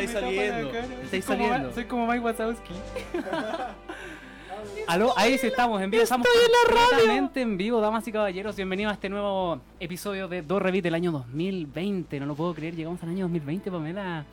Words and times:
estáis 0.00 0.10
saliendo. 0.10 0.70
Estáis 1.04 1.24
Soy 1.24 1.36
como, 1.36 1.48
saliendo. 1.48 1.74
soy 1.74 1.84
como 1.84 2.06
Mike 2.06 2.20
Wazowski. 2.20 2.74
Aló, 4.86 5.12
ahí 5.16 5.38
sí 5.38 5.46
estamos 5.46 5.80
en 5.82 5.90
vivo. 5.90 6.02
Estamos 6.02 6.26
completamente 6.68 7.40
en 7.40 7.56
vivo, 7.56 7.80
damas 7.80 8.06
y 8.06 8.12
caballeros. 8.12 8.54
Bienvenidos 8.56 8.90
a 8.90 8.94
este 8.94 9.08
nuevo 9.08 9.60
episodio 9.80 10.28
de 10.28 10.42
Do 10.42 10.58
Revit 10.60 10.84
del 10.84 10.94
año 10.94 11.12
2020. 11.12 12.20
No 12.20 12.26
lo 12.26 12.34
puedo 12.34 12.54
creer, 12.54 12.74
llegamos 12.76 13.02
al 13.02 13.08
año 13.10 13.24
2020, 13.24 13.70
Pamela. 13.70 14.24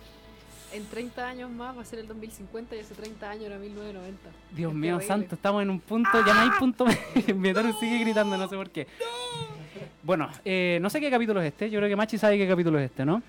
En 0.73 0.86
30 0.86 1.28
años 1.28 1.52
más 1.52 1.77
va 1.77 1.82
a 1.82 1.86
ser 1.86 2.00
el 2.00 2.08
2050 2.08 2.76
y 2.76 2.80
hace 2.80 2.95
30 2.95 3.30
años 3.30 3.45
era 3.45 3.58
1990. 3.58 4.20
Dios 4.55 4.72
Es 4.72 4.77
mío 4.77 4.98
terrible. 4.98 5.08
santo, 5.08 5.36
estamos 5.36 5.62
en 5.62 5.70
un 5.70 5.80
punto, 5.80 6.09
ya 6.26 6.34
no 6.34 6.40
hay 6.41 6.50
punto. 6.59 6.86
Metaru 7.36 7.73
sigue 7.80 8.00
gritando, 8.00 8.38
no 8.38 8.48
sé 8.50 8.55
por 8.55 8.70
qué. 8.70 8.88
Bueno, 10.02 10.30
eh, 10.44 10.80
no 10.82 10.90
sé 10.90 11.00
qué 11.00 11.09
capítulo 11.09 11.41
es 11.41 11.48
este. 11.48 11.70
Yo 11.70 11.80
creo 11.80 11.90
que 11.90 11.95
Machi 11.95 12.18
sabe 12.18 12.38
qué 12.38 12.48
capítulo 12.48 12.80
es 12.80 12.86
este, 12.86 13.05
¿no? 13.05 13.22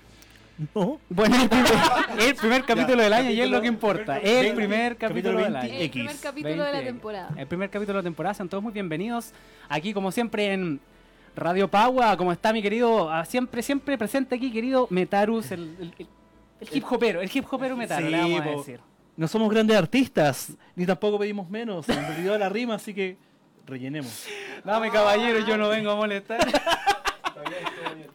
No. 0.73 0.99
Bueno, 1.09 1.35
el 1.41 1.49
primer, 1.49 1.73
el 2.19 2.35
primer 2.35 2.63
capítulo 2.63 3.03
del 3.03 3.11
año 3.13 3.29
y 3.29 3.41
es 3.41 3.49
lo 3.49 3.61
que 3.61 3.67
capítulo- 3.67 3.73
importa. 3.73 4.17
El 4.19 4.53
primer 4.55 4.95
capítulo 4.97 5.39
del 5.39 5.55
año. 5.55 5.73
El 5.73 5.89
primer 5.89 6.15
capítulo 6.21 6.53
de 6.63 6.71
la 6.71 6.71
20. 6.79 6.85
temporada. 6.85 7.29
El 7.37 7.47
primer 7.47 7.69
capítulo 7.69 7.97
de 7.97 8.03
la 8.03 8.07
temporada. 8.07 8.33
Sean 8.35 8.47
todos 8.49 8.63
muy 8.63 8.71
bienvenidos. 8.71 9.31
Aquí, 9.67 9.93
como 9.93 10.11
siempre, 10.11 10.53
en 10.53 10.79
Radio 11.35 11.69
Pagua. 11.69 12.15
¿Cómo 12.15 12.31
está 12.31 12.53
mi 12.53 12.61
querido? 12.61 13.11
ah, 13.11 13.25
Siempre, 13.25 13.61
siempre 13.61 13.97
presente 13.97 14.35
aquí, 14.35 14.49
querido 14.51 14.87
Metarus, 14.89 15.51
el, 15.51 15.75
el- 15.79 15.93
el- 15.99 16.07
el 16.61 16.67
hip 16.71 16.85
hopero. 16.89 17.21
El 17.21 17.29
hip 17.33 17.45
hopero 17.51 17.75
Metaru, 17.75 18.05
Sí, 18.05 18.11
le 18.11 18.17
vamos 18.17 18.41
a 18.41 18.43
decir. 18.45 18.79
No 19.17 19.27
somos 19.27 19.49
grandes 19.49 19.75
artistas, 19.77 20.53
ni 20.75 20.85
tampoco 20.85 21.19
pedimos 21.19 21.49
menos. 21.49 21.87
En 21.89 21.95
realidad 22.01 22.39
la 22.39 22.47
rima, 22.49 22.75
así 22.75 22.93
que 22.93 23.17
rellenemos. 23.65 24.25
Dame, 24.63 24.89
caballero, 24.89 25.39
yo 25.45 25.57
no 25.57 25.67
vengo 25.67 25.91
a 25.91 25.95
molestar. 25.97 26.39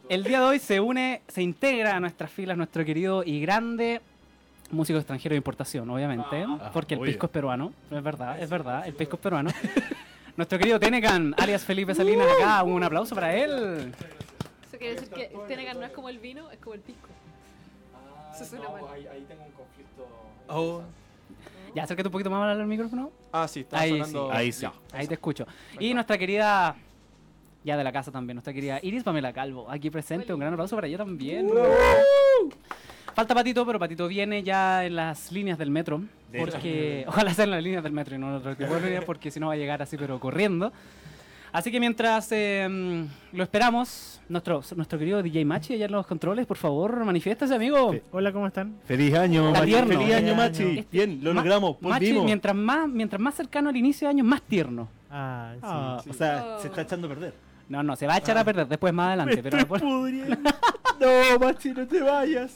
El 0.09 0.23
día 0.23 0.39
de 0.39 0.45
hoy 0.45 0.59
se 0.59 0.79
une, 0.79 1.21
se 1.27 1.41
integra 1.41 1.95
a 1.95 1.99
nuestras 1.99 2.29
filas 2.31 2.57
nuestro 2.57 2.83
querido 2.83 3.23
y 3.23 3.39
grande 3.41 4.01
músico 4.71 4.97
extranjero 4.99 5.33
de 5.33 5.37
importación, 5.37 5.89
obviamente, 5.89 6.45
porque 6.73 6.93
el 6.95 7.01
obvio. 7.01 7.11
pisco 7.11 7.25
es 7.25 7.31
peruano, 7.31 7.73
es 7.91 8.03
verdad, 8.03 8.39
es 8.41 8.49
verdad, 8.49 8.87
el 8.87 8.93
pisco 8.93 9.17
es 9.17 9.21
peruano. 9.21 9.49
nuestro 10.37 10.57
querido 10.57 10.79
Tenecan, 10.79 11.35
alias 11.37 11.63
Felipe 11.65 11.93
Salinas, 11.93 12.27
acá, 12.39 12.63
un 12.63 12.81
aplauso 12.83 13.13
para 13.15 13.35
él. 13.35 13.93
Eso 14.67 14.77
quiere 14.77 14.93
decir 14.95 15.09
que 15.09 15.31
Tenegan 15.47 15.79
no 15.79 15.85
es 15.85 15.91
como 15.91 16.07
el 16.09 16.19
vino, 16.19 16.49
es 16.51 16.57
como 16.59 16.73
el 16.75 16.79
pisco. 16.81 17.07
Eso 18.33 18.45
suena 18.45 18.69
mal. 18.69 18.83
ahí, 18.93 19.05
ahí 19.07 19.25
tengo 19.27 19.43
un 19.43 19.51
conflicto. 19.51 20.07
Oh, 20.47 20.81
Ya, 21.75 21.83
acércate 21.83 22.07
un 22.07 22.11
poquito 22.13 22.29
más 22.29 22.57
al 22.57 22.65
micrófono. 22.65 23.11
Ah, 23.33 23.47
sí, 23.49 23.61
está 23.61 23.79
Ahí 23.79 23.91
sonando. 23.91 24.29
sí. 24.31 24.37
Ahí 24.37 24.51
sí. 24.53 24.61
Ya. 24.61 24.73
Ahí 24.93 25.07
te 25.07 25.13
escucho. 25.15 25.45
Y 25.79 25.93
nuestra 25.93 26.17
querida, 26.17 26.75
ya 27.63 27.77
de 27.77 27.83
la 27.83 27.91
casa 27.91 28.11
también, 28.11 28.35
nuestra 28.35 28.53
querida 28.53 28.79
Iris 28.81 29.03
Pamela 29.03 29.31
Calvo, 29.33 29.69
aquí 29.69 29.89
presente. 29.89 30.33
Un 30.33 30.39
gran 30.39 30.53
aplauso 30.53 30.75
para 30.75 30.87
ella 30.87 30.97
también. 30.97 31.49
Falta 33.13 33.35
Patito, 33.35 33.65
pero 33.65 33.77
Patito 33.77 34.07
viene 34.07 34.41
ya 34.41 34.85
en 34.85 34.95
las 34.95 35.31
líneas 35.31 35.57
del 35.57 35.69
metro. 35.69 36.01
De 36.31 36.39
Porque, 36.39 37.03
ojalá 37.07 37.33
sea 37.33 37.43
en 37.45 37.51
las 37.51 37.61
líneas 37.63 37.83
del 37.83 37.91
metro 37.91 38.15
y 38.15 38.17
no 38.17 38.29
en 38.29 38.35
otro 38.35 38.55
tipo 38.55 38.73
de 38.73 38.81
líneas, 38.81 39.03
porque 39.05 39.29
si 39.31 39.39
no 39.39 39.47
va 39.47 39.53
a 39.53 39.57
llegar 39.57 39.81
así, 39.81 39.97
pero 39.97 40.19
corriendo. 40.19 40.71
Así 41.51 41.69
que 41.69 41.81
mientras 41.81 42.29
eh, 42.31 43.05
lo 43.33 43.43
esperamos, 43.43 44.21
nuestro, 44.29 44.61
nuestro 44.77 44.97
querido 44.97 45.21
DJ 45.21 45.43
Machi 45.43 45.73
allá 45.73 45.87
en 45.87 45.91
los 45.91 46.07
controles, 46.07 46.45
por 46.45 46.55
favor, 46.55 47.03
manifiéstese, 47.03 47.53
amigo. 47.53 47.93
Hola, 48.11 48.31
¿cómo 48.31 48.47
están? 48.47 48.77
Feliz 48.85 49.13
año, 49.15 49.51
Machi. 49.51 49.73
Feliz 49.73 50.13
año, 50.15 50.33
Machi. 50.35 50.63
año. 50.63 50.79
Este- 50.79 50.87
Bien, 50.89 51.19
lo 51.21 51.33
Ma- 51.33 51.41
logramos. 51.41 51.81
Machi, 51.81 52.13
mientras 52.13 52.55
más, 52.55 52.87
mientras 52.87 53.21
más 53.21 53.35
cercano 53.35 53.67
al 53.69 53.75
inicio 53.75 54.07
de 54.07 54.11
año, 54.11 54.23
más 54.23 54.41
tierno. 54.43 54.87
Ah, 55.09 55.51
sí. 55.55 55.59
Ah, 55.61 56.01
o 56.09 56.13
sea, 56.13 56.57
se 56.61 56.67
está 56.69 56.83
echando 56.83 57.07
a 57.07 57.09
perder. 57.09 57.33
No, 57.71 57.81
no, 57.83 57.95
se 57.95 58.05
va 58.05 58.15
a 58.15 58.17
echar 58.17 58.37
a 58.37 58.43
perder 58.43 58.67
después 58.67 58.93
más 58.93 59.07
adelante. 59.07 59.41
Pero 59.41 59.65
por- 59.65 59.81
no, 60.99 61.39
Machi, 61.39 61.69
no 61.71 61.87
te 61.87 62.01
vayas. 62.01 62.53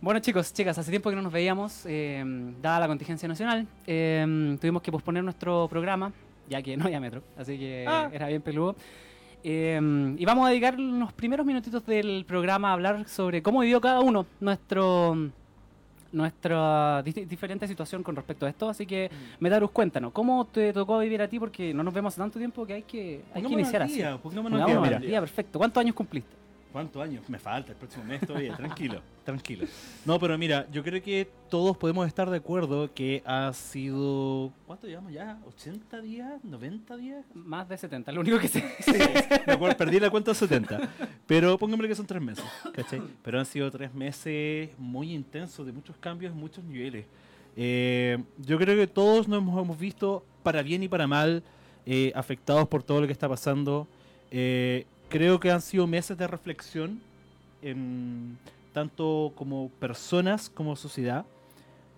Bueno 0.00 0.20
chicos, 0.20 0.52
chicas, 0.52 0.78
hace 0.78 0.90
tiempo 0.90 1.10
que 1.10 1.16
no 1.16 1.22
nos 1.22 1.32
veíamos, 1.32 1.82
eh, 1.86 2.22
dada 2.62 2.80
la 2.80 2.86
contingencia 2.86 3.26
nacional, 3.26 3.66
eh, 3.88 4.56
tuvimos 4.60 4.82
que 4.82 4.92
posponer 4.92 5.24
nuestro 5.24 5.66
programa, 5.68 6.12
ya 6.48 6.62
que 6.62 6.76
no 6.76 6.84
había 6.84 7.00
metro, 7.00 7.22
así 7.36 7.58
que 7.58 7.84
Ah. 7.88 8.08
era 8.12 8.28
bien 8.28 8.40
peludo. 8.42 8.76
Eh, 9.42 10.14
y 10.18 10.24
vamos 10.24 10.46
a 10.46 10.50
dedicar 10.50 10.78
los 10.78 11.12
primeros 11.12 11.44
minutitos 11.46 11.84
del 11.86 12.24
programa 12.28 12.70
a 12.70 12.72
hablar 12.74 13.08
sobre 13.08 13.42
cómo 13.42 13.60
vivió 13.60 13.80
cada 13.80 14.00
uno 14.00 14.26
nuestro 14.38 15.30
nuestra 16.12 17.02
di- 17.02 17.24
diferente 17.24 17.66
situación 17.66 18.02
con 18.02 18.14
respecto 18.16 18.46
a 18.46 18.48
esto, 18.48 18.68
así 18.68 18.86
que 18.86 19.10
Metarus, 19.40 19.70
cuéntanos, 19.70 20.12
¿cómo 20.12 20.44
te 20.46 20.72
tocó 20.72 20.98
vivir 20.98 21.20
a 21.22 21.28
ti? 21.28 21.38
Porque 21.38 21.72
no 21.74 21.82
nos 21.82 21.92
vemos 21.92 22.12
hace 22.14 22.20
tanto 22.20 22.38
tiempo 22.38 22.66
que 22.66 22.74
hay 22.74 22.82
que, 22.82 23.22
hay 23.34 23.42
que 23.42 23.54
iniciar 23.54 23.82
así. 23.82 23.94
mira. 24.80 24.98
día, 25.06 25.20
perfecto. 25.20 25.58
¿Cuántos 25.58 25.80
años 25.80 25.94
cumpliste? 25.94 26.34
¿Cuántos 26.76 27.02
años? 27.02 27.26
Me 27.30 27.38
falta 27.38 27.72
el 27.72 27.78
próximo 27.78 28.04
mes 28.04 28.20
todavía. 28.20 28.54
Tranquilo, 28.56 29.00
tranquilo. 29.24 29.66
No, 30.04 30.20
pero 30.20 30.36
mira, 30.36 30.66
yo 30.70 30.84
creo 30.84 31.02
que 31.02 31.26
todos 31.48 31.74
podemos 31.74 32.06
estar 32.06 32.28
de 32.28 32.36
acuerdo 32.36 32.92
que 32.92 33.22
ha 33.24 33.50
sido. 33.54 34.52
¿Cuánto 34.66 34.86
llevamos 34.86 35.10
ya? 35.10 35.38
¿80 35.46 36.02
días? 36.02 36.42
¿90 36.44 36.96
días? 36.98 37.24
Más 37.32 37.66
de 37.66 37.78
70, 37.78 38.12
lo 38.12 38.20
único 38.20 38.38
que 38.38 38.48
sé. 38.48 38.62
Sí, 38.80 38.92
me 39.46 39.54
acuerdo, 39.54 39.74
perdí 39.74 39.98
la 39.98 40.10
cuenta 40.10 40.32
de 40.32 40.34
70. 40.34 40.80
Pero 41.26 41.56
pónganme 41.56 41.88
que 41.88 41.94
son 41.94 42.04
tres 42.04 42.20
meses, 42.20 42.44
¿cachai? 42.74 43.00
Pero 43.22 43.38
han 43.38 43.46
sido 43.46 43.70
tres 43.70 43.94
meses 43.94 44.68
muy 44.76 45.14
intensos, 45.14 45.64
de 45.64 45.72
muchos 45.72 45.96
cambios, 45.96 46.34
muchos 46.34 46.62
niveles. 46.62 47.06
Eh, 47.56 48.22
yo 48.36 48.58
creo 48.58 48.76
que 48.76 48.86
todos 48.86 49.28
nos 49.28 49.38
hemos, 49.38 49.64
hemos 49.64 49.78
visto, 49.78 50.26
para 50.42 50.60
bien 50.62 50.82
y 50.82 50.88
para 50.88 51.06
mal, 51.06 51.42
eh, 51.86 52.12
afectados 52.14 52.68
por 52.68 52.82
todo 52.82 53.00
lo 53.00 53.06
que 53.06 53.14
está 53.14 53.30
pasando. 53.30 53.88
Eh, 54.30 54.84
creo 55.08 55.40
que 55.40 55.50
han 55.50 55.60
sido 55.60 55.86
meses 55.86 56.16
de 56.16 56.26
reflexión, 56.26 57.00
en, 57.62 58.38
tanto 58.72 59.32
como 59.34 59.70
personas 59.80 60.50
como 60.50 60.76
sociedad. 60.76 61.24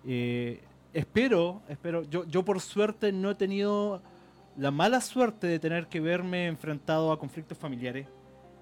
Eh, 0.05 0.61
espero, 0.93 1.61
espero, 1.69 2.03
yo, 2.03 2.25
yo 2.25 2.43
por 2.43 2.59
suerte 2.59 3.11
no 3.11 3.31
he 3.31 3.35
tenido 3.35 4.01
la 4.57 4.71
mala 4.71 5.01
suerte 5.01 5.47
de 5.47 5.59
tener 5.59 5.87
que 5.87 5.99
verme 5.99 6.47
enfrentado 6.47 7.11
a 7.11 7.19
conflictos 7.19 7.57
familiares 7.57 8.07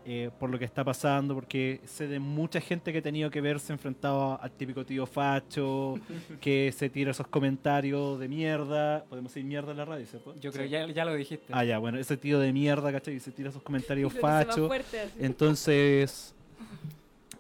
eh, 0.10 0.30
por 0.40 0.50
lo 0.50 0.58
que 0.58 0.64
está 0.64 0.86
pasando, 0.86 1.36
porque 1.36 1.82
sé 1.84 2.08
de 2.08 2.18
mucha 2.18 2.62
gente 2.62 2.94
que 2.94 3.00
ha 3.00 3.02
tenido 3.02 3.30
que 3.30 3.42
verse 3.42 3.74
enfrentado 3.74 4.40
al 4.42 4.52
típico 4.52 4.86
tío 4.86 5.06
facho, 5.06 5.96
que 6.40 6.72
se 6.74 6.90
tira 6.90 7.12
esos 7.12 7.28
comentarios 7.28 8.18
de 8.18 8.30
mierda. 8.30 9.04
Podemos 9.10 9.34
decir 9.34 9.44
mierda 9.46 9.72
en 9.72 9.78
la 9.78 9.84
radio, 9.86 10.06
¿cierto? 10.06 10.34
Yo 10.40 10.54
creo 10.54 10.64
que 10.64 10.70
ya, 10.70 10.88
ya 10.88 11.04
lo 11.04 11.14
dijiste. 11.14 11.52
Ah, 11.52 11.66
ya, 11.66 11.78
bueno, 11.78 11.98
ese 12.00 12.16
tío 12.16 12.40
de 12.40 12.54
mierda, 12.54 12.90
¿cachai? 12.94 13.16
Y 13.16 13.20
se 13.20 13.32
tira 13.34 13.50
esos 13.50 13.62
comentarios 13.62 14.14
fachos. 14.22 14.72
Entonces, 15.20 16.34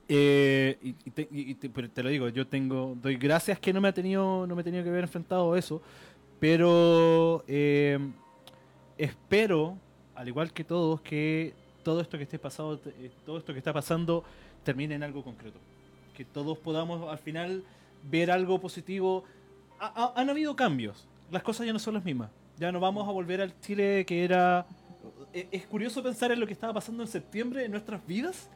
eh, 0.10 0.78
y, 0.82 0.90
y 1.06 1.12
te, 1.12 1.28
y 1.32 1.54
te- 1.56 1.70
pero 1.70 1.90
te 1.90 2.04
lo 2.04 2.10
digo, 2.10 2.28
yo 2.30 2.46
tengo, 2.48 2.98
doy 3.02 3.16
gracias 3.16 3.60
que 3.60 3.72
no 3.72 3.80
me 3.80 3.88
ha 3.88 3.94
tenido, 3.94 4.46
no 4.46 4.56
me 4.56 4.62
he 4.62 4.64
tenido 4.66 4.84
que 4.84 4.92
ver 4.92 5.04
enfrentado 5.06 5.54
a 5.54 5.58
eso, 5.60 5.82
pero 6.40 7.44
eh, 7.48 7.98
espero, 8.98 9.78
al 10.16 10.28
igual 10.28 10.52
que 10.54 10.64
todos, 10.64 11.00
que 11.02 11.54
todo 11.88 12.02
esto 12.02 12.18
que 12.18 12.24
esté 12.26 12.38
pasado, 12.38 12.78
eh, 12.86 13.10
todo 13.26 13.38
esto 13.38 13.54
que 13.54 13.60
está 13.60 13.72
pasando 13.72 14.22
termine 14.66 14.96
en 14.96 15.04
algo 15.04 15.24
concreto, 15.24 15.58
que 16.14 16.26
todos 16.26 16.58
podamos 16.58 17.08
al 17.10 17.18
final 17.18 17.64
ver 18.04 18.30
algo 18.30 18.60
positivo. 18.60 19.24
Ha- 19.80 19.94
ha- 19.96 20.14
han 20.20 20.30
habido 20.30 20.54
cambios, 20.54 21.08
las 21.32 21.42
cosas 21.44 21.66
ya 21.66 21.72
no 21.72 21.80
son 21.80 21.94
las 21.94 22.04
mismas, 22.04 22.30
ya 22.58 22.74
no 22.74 22.82
vamos 22.82 23.08
a 23.08 23.12
volver 23.14 23.40
al 23.40 23.58
Chile 23.62 24.04
que 24.06 24.22
era 24.26 24.66
e- 25.34 25.48
es 25.50 25.66
curioso 25.66 26.04
pensar 26.04 26.30
en 26.34 26.42
lo 26.42 26.46
que 26.46 26.52
estaba 26.52 26.74
pasando 26.74 27.04
en 27.04 27.08
septiembre 27.08 27.64
en 27.64 27.72
nuestras 27.72 28.06
vidas 28.06 28.50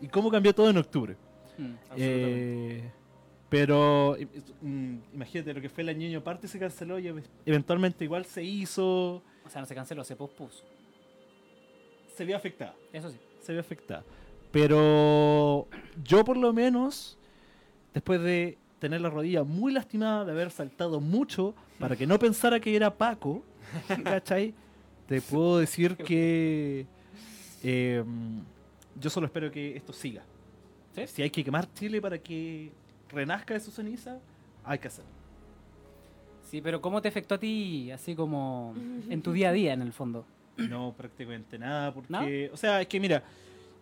y 0.00 0.08
cómo 0.08 0.30
cambió 0.30 0.54
todo 0.54 0.70
en 0.70 0.78
octubre. 0.78 1.16
Mm. 1.58 1.72
Eh, 1.98 2.90
pero 3.50 4.16
mm, 4.62 4.94
imagínate, 5.12 5.52
lo 5.52 5.60
que 5.60 5.68
fue 5.68 5.82
el 5.82 5.90
año 5.90 6.24
parte 6.24 6.48
se 6.48 6.58
canceló 6.58 6.98
y 6.98 7.08
ev- 7.08 7.24
eventualmente 7.44 8.04
igual 8.04 8.24
se 8.24 8.42
hizo, 8.42 9.22
O 9.44 9.50
sea, 9.50 9.60
no 9.60 9.66
se 9.66 9.74
canceló, 9.74 10.02
se 10.02 10.16
pospuso. 10.16 10.64
Se 12.20 12.26
vio 12.26 12.36
afectada, 12.36 12.74
Eso 12.92 13.08
sí. 13.08 13.16
se 13.40 13.52
vio 13.52 13.62
afectada. 13.62 14.04
Pero 14.52 15.66
yo 16.04 16.22
por 16.22 16.36
lo 16.36 16.52
menos, 16.52 17.16
después 17.94 18.20
de 18.20 18.58
tener 18.78 19.00
la 19.00 19.08
rodilla 19.08 19.42
muy 19.42 19.72
lastimada, 19.72 20.26
de 20.26 20.32
haber 20.32 20.50
saltado 20.50 21.00
mucho 21.00 21.54
para 21.78 21.96
que 21.96 22.06
no 22.06 22.18
pensara 22.18 22.60
que 22.60 22.76
era 22.76 22.94
Paco, 22.94 23.42
¿cachai? 24.04 24.52
Te 25.08 25.22
puedo 25.22 25.60
decir 25.60 25.96
que 25.96 26.84
eh, 27.62 28.04
yo 29.00 29.08
solo 29.08 29.24
espero 29.24 29.50
que 29.50 29.74
esto 29.74 29.94
siga. 29.94 30.22
¿Sí? 30.94 31.06
Si 31.06 31.22
hay 31.22 31.30
que 31.30 31.42
quemar 31.42 31.72
Chile 31.72 32.02
para 32.02 32.18
que 32.18 32.70
renazca 33.08 33.54
de 33.54 33.60
su 33.60 33.70
ceniza, 33.70 34.18
hay 34.62 34.78
que 34.78 34.88
hacerlo. 34.88 35.10
Sí, 36.50 36.60
pero 36.60 36.82
¿cómo 36.82 37.00
te 37.00 37.08
afectó 37.08 37.36
a 37.36 37.38
ti, 37.38 37.90
así 37.90 38.14
como 38.14 38.74
en 39.08 39.22
tu 39.22 39.32
día 39.32 39.48
a 39.48 39.52
día, 39.52 39.72
en 39.72 39.80
el 39.80 39.94
fondo? 39.94 40.26
No, 40.56 40.92
prácticamente 40.96 41.58
nada, 41.58 41.92
porque, 41.92 42.48
¿No? 42.48 42.54
o 42.54 42.56
sea, 42.56 42.80
es 42.80 42.86
que 42.88 43.00
mira, 43.00 43.22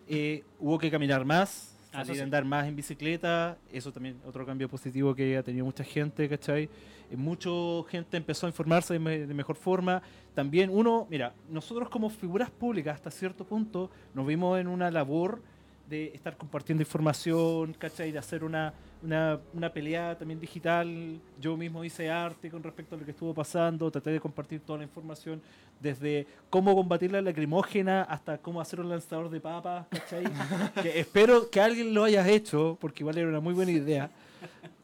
eh, 0.07 0.43
hubo 0.59 0.77
que 0.77 0.89
caminar 0.91 1.25
más, 1.25 1.75
Ah, 1.91 2.01
eso 2.03 2.07
salir 2.09 2.15
sí. 2.17 2.21
a 2.21 2.23
andar 2.25 2.45
más 2.45 2.67
en 2.67 2.75
bicicleta, 2.75 3.57
eso 3.73 3.91
también 3.91 4.15
otro 4.23 4.45
cambio 4.45 4.69
positivo 4.69 5.15
que 5.15 5.35
ha 5.37 5.41
tenido 5.41 5.65
mucha 5.65 5.83
gente, 5.83 6.29
¿cachai? 6.29 6.69
Eh, 7.09 7.17
mucha 7.17 7.49
gente 7.89 8.15
empezó 8.15 8.45
a 8.45 8.49
informarse 8.49 8.93
de, 8.93 8.99
me- 8.99 9.25
de 9.25 9.33
mejor 9.33 9.55
forma. 9.55 9.99
También 10.35 10.69
uno, 10.69 11.07
mira, 11.09 11.33
nosotros 11.49 11.89
como 11.89 12.11
figuras 12.11 12.51
públicas 12.51 12.93
hasta 12.93 13.09
cierto 13.09 13.43
punto 13.43 13.89
nos 14.13 14.27
vimos 14.27 14.59
en 14.59 14.67
una 14.67 14.91
labor 14.91 15.41
de 15.89 16.11
estar 16.13 16.37
compartiendo 16.37 16.83
información, 16.83 17.73
¿cachai? 17.73 18.11
De 18.11 18.19
hacer 18.19 18.43
una, 18.43 18.71
una, 19.03 19.39
una 19.53 19.71
pelea 19.71 20.17
también 20.17 20.39
digital. 20.39 21.19
Yo 21.39 21.55
mismo 21.57 21.83
hice 21.83 22.09
arte 22.09 22.49
con 22.49 22.61
respecto 22.63 22.95
a 22.95 22.97
lo 22.99 23.05
que 23.05 23.11
estuvo 23.11 23.33
pasando, 23.33 23.89
traté 23.91 24.11
de 24.11 24.19
compartir 24.19 24.61
toda 24.61 24.79
la 24.79 24.83
información, 24.85 25.41
desde 25.79 26.27
cómo 26.49 26.75
combatir 26.75 27.11
la 27.11 27.21
lacrimógena 27.21 28.03
hasta 28.03 28.37
cómo 28.37 28.59
hacer 28.61 28.79
un 28.81 28.89
lanzador 28.89 29.29
de 29.29 29.39
papas, 29.39 29.87
¿cachai? 29.89 30.25
que 30.81 30.99
espero 30.99 31.49
que 31.49 31.61
alguien 31.61 31.93
lo 31.93 32.03
haya 32.03 32.27
hecho, 32.27 32.77
porque 32.81 33.03
igual 33.03 33.17
era 33.17 33.29
una 33.29 33.39
muy 33.39 33.53
buena 33.53 33.71
idea. 33.71 34.09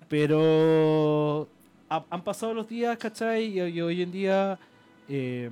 Pero 0.08 1.48
ha- 1.90 2.06
han 2.10 2.24
pasado 2.24 2.54
los 2.54 2.68
días, 2.68 2.98
¿cachai? 2.98 3.46
Y, 3.60 3.62
y 3.62 3.82
hoy 3.82 4.02
en 4.02 4.12
día 4.12 4.58
eh, 5.10 5.50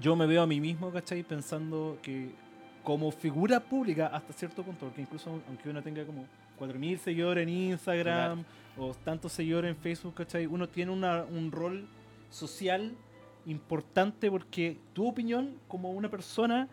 yo 0.00 0.16
me 0.16 0.26
veo 0.26 0.42
a 0.42 0.46
mí 0.46 0.60
mismo, 0.60 0.90
¿cachai? 0.90 1.22
Pensando 1.22 1.98
que 2.02 2.30
como 2.82 3.10
figura 3.10 3.60
pública 3.60 4.08
hasta 4.08 4.32
cierto 4.32 4.62
punto, 4.62 4.86
porque 4.86 5.02
incluso 5.02 5.40
aunque 5.48 5.68
uno 5.70 5.82
tenga 5.82 6.04
como 6.04 6.26
4.000 6.58 6.98
seguidores 6.98 7.42
en 7.42 7.48
Instagram 7.48 8.44
o 8.76 8.94
tantos 9.04 9.32
seguidores 9.32 9.70
en 9.70 9.76
Facebook, 9.76 10.14
¿cachai? 10.14 10.46
Uno 10.46 10.68
tiene 10.68 10.90
una- 10.92 11.24
un 11.24 11.50
rol 11.52 11.86
social 12.30 12.92
importante 13.46 14.30
porque 14.30 14.78
tu 14.92 15.06
opinión 15.06 15.54
como 15.68 15.90
una 15.92 16.08
persona 16.10 16.68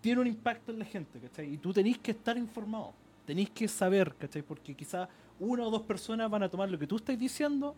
tiene 0.00 0.20
un 0.20 0.26
impacto 0.26 0.72
en 0.72 0.78
la 0.78 0.84
gente, 0.84 1.18
¿cachai? 1.20 1.54
Y 1.54 1.58
tú 1.58 1.72
tenés 1.72 1.98
que 1.98 2.10
estar 2.12 2.36
informado, 2.36 2.92
tenés 3.24 3.50
que 3.50 3.66
saber, 3.68 4.14
¿cachai? 4.18 4.42
Porque 4.42 4.74
quizá 4.74 5.08
una 5.38 5.64
o 5.64 5.70
dos 5.70 5.82
personas 5.82 6.30
van 6.30 6.42
a 6.42 6.48
tomar 6.48 6.70
lo 6.70 6.78
que 6.78 6.86
tú 6.86 6.96
estás 6.96 7.18
diciendo 7.18 7.74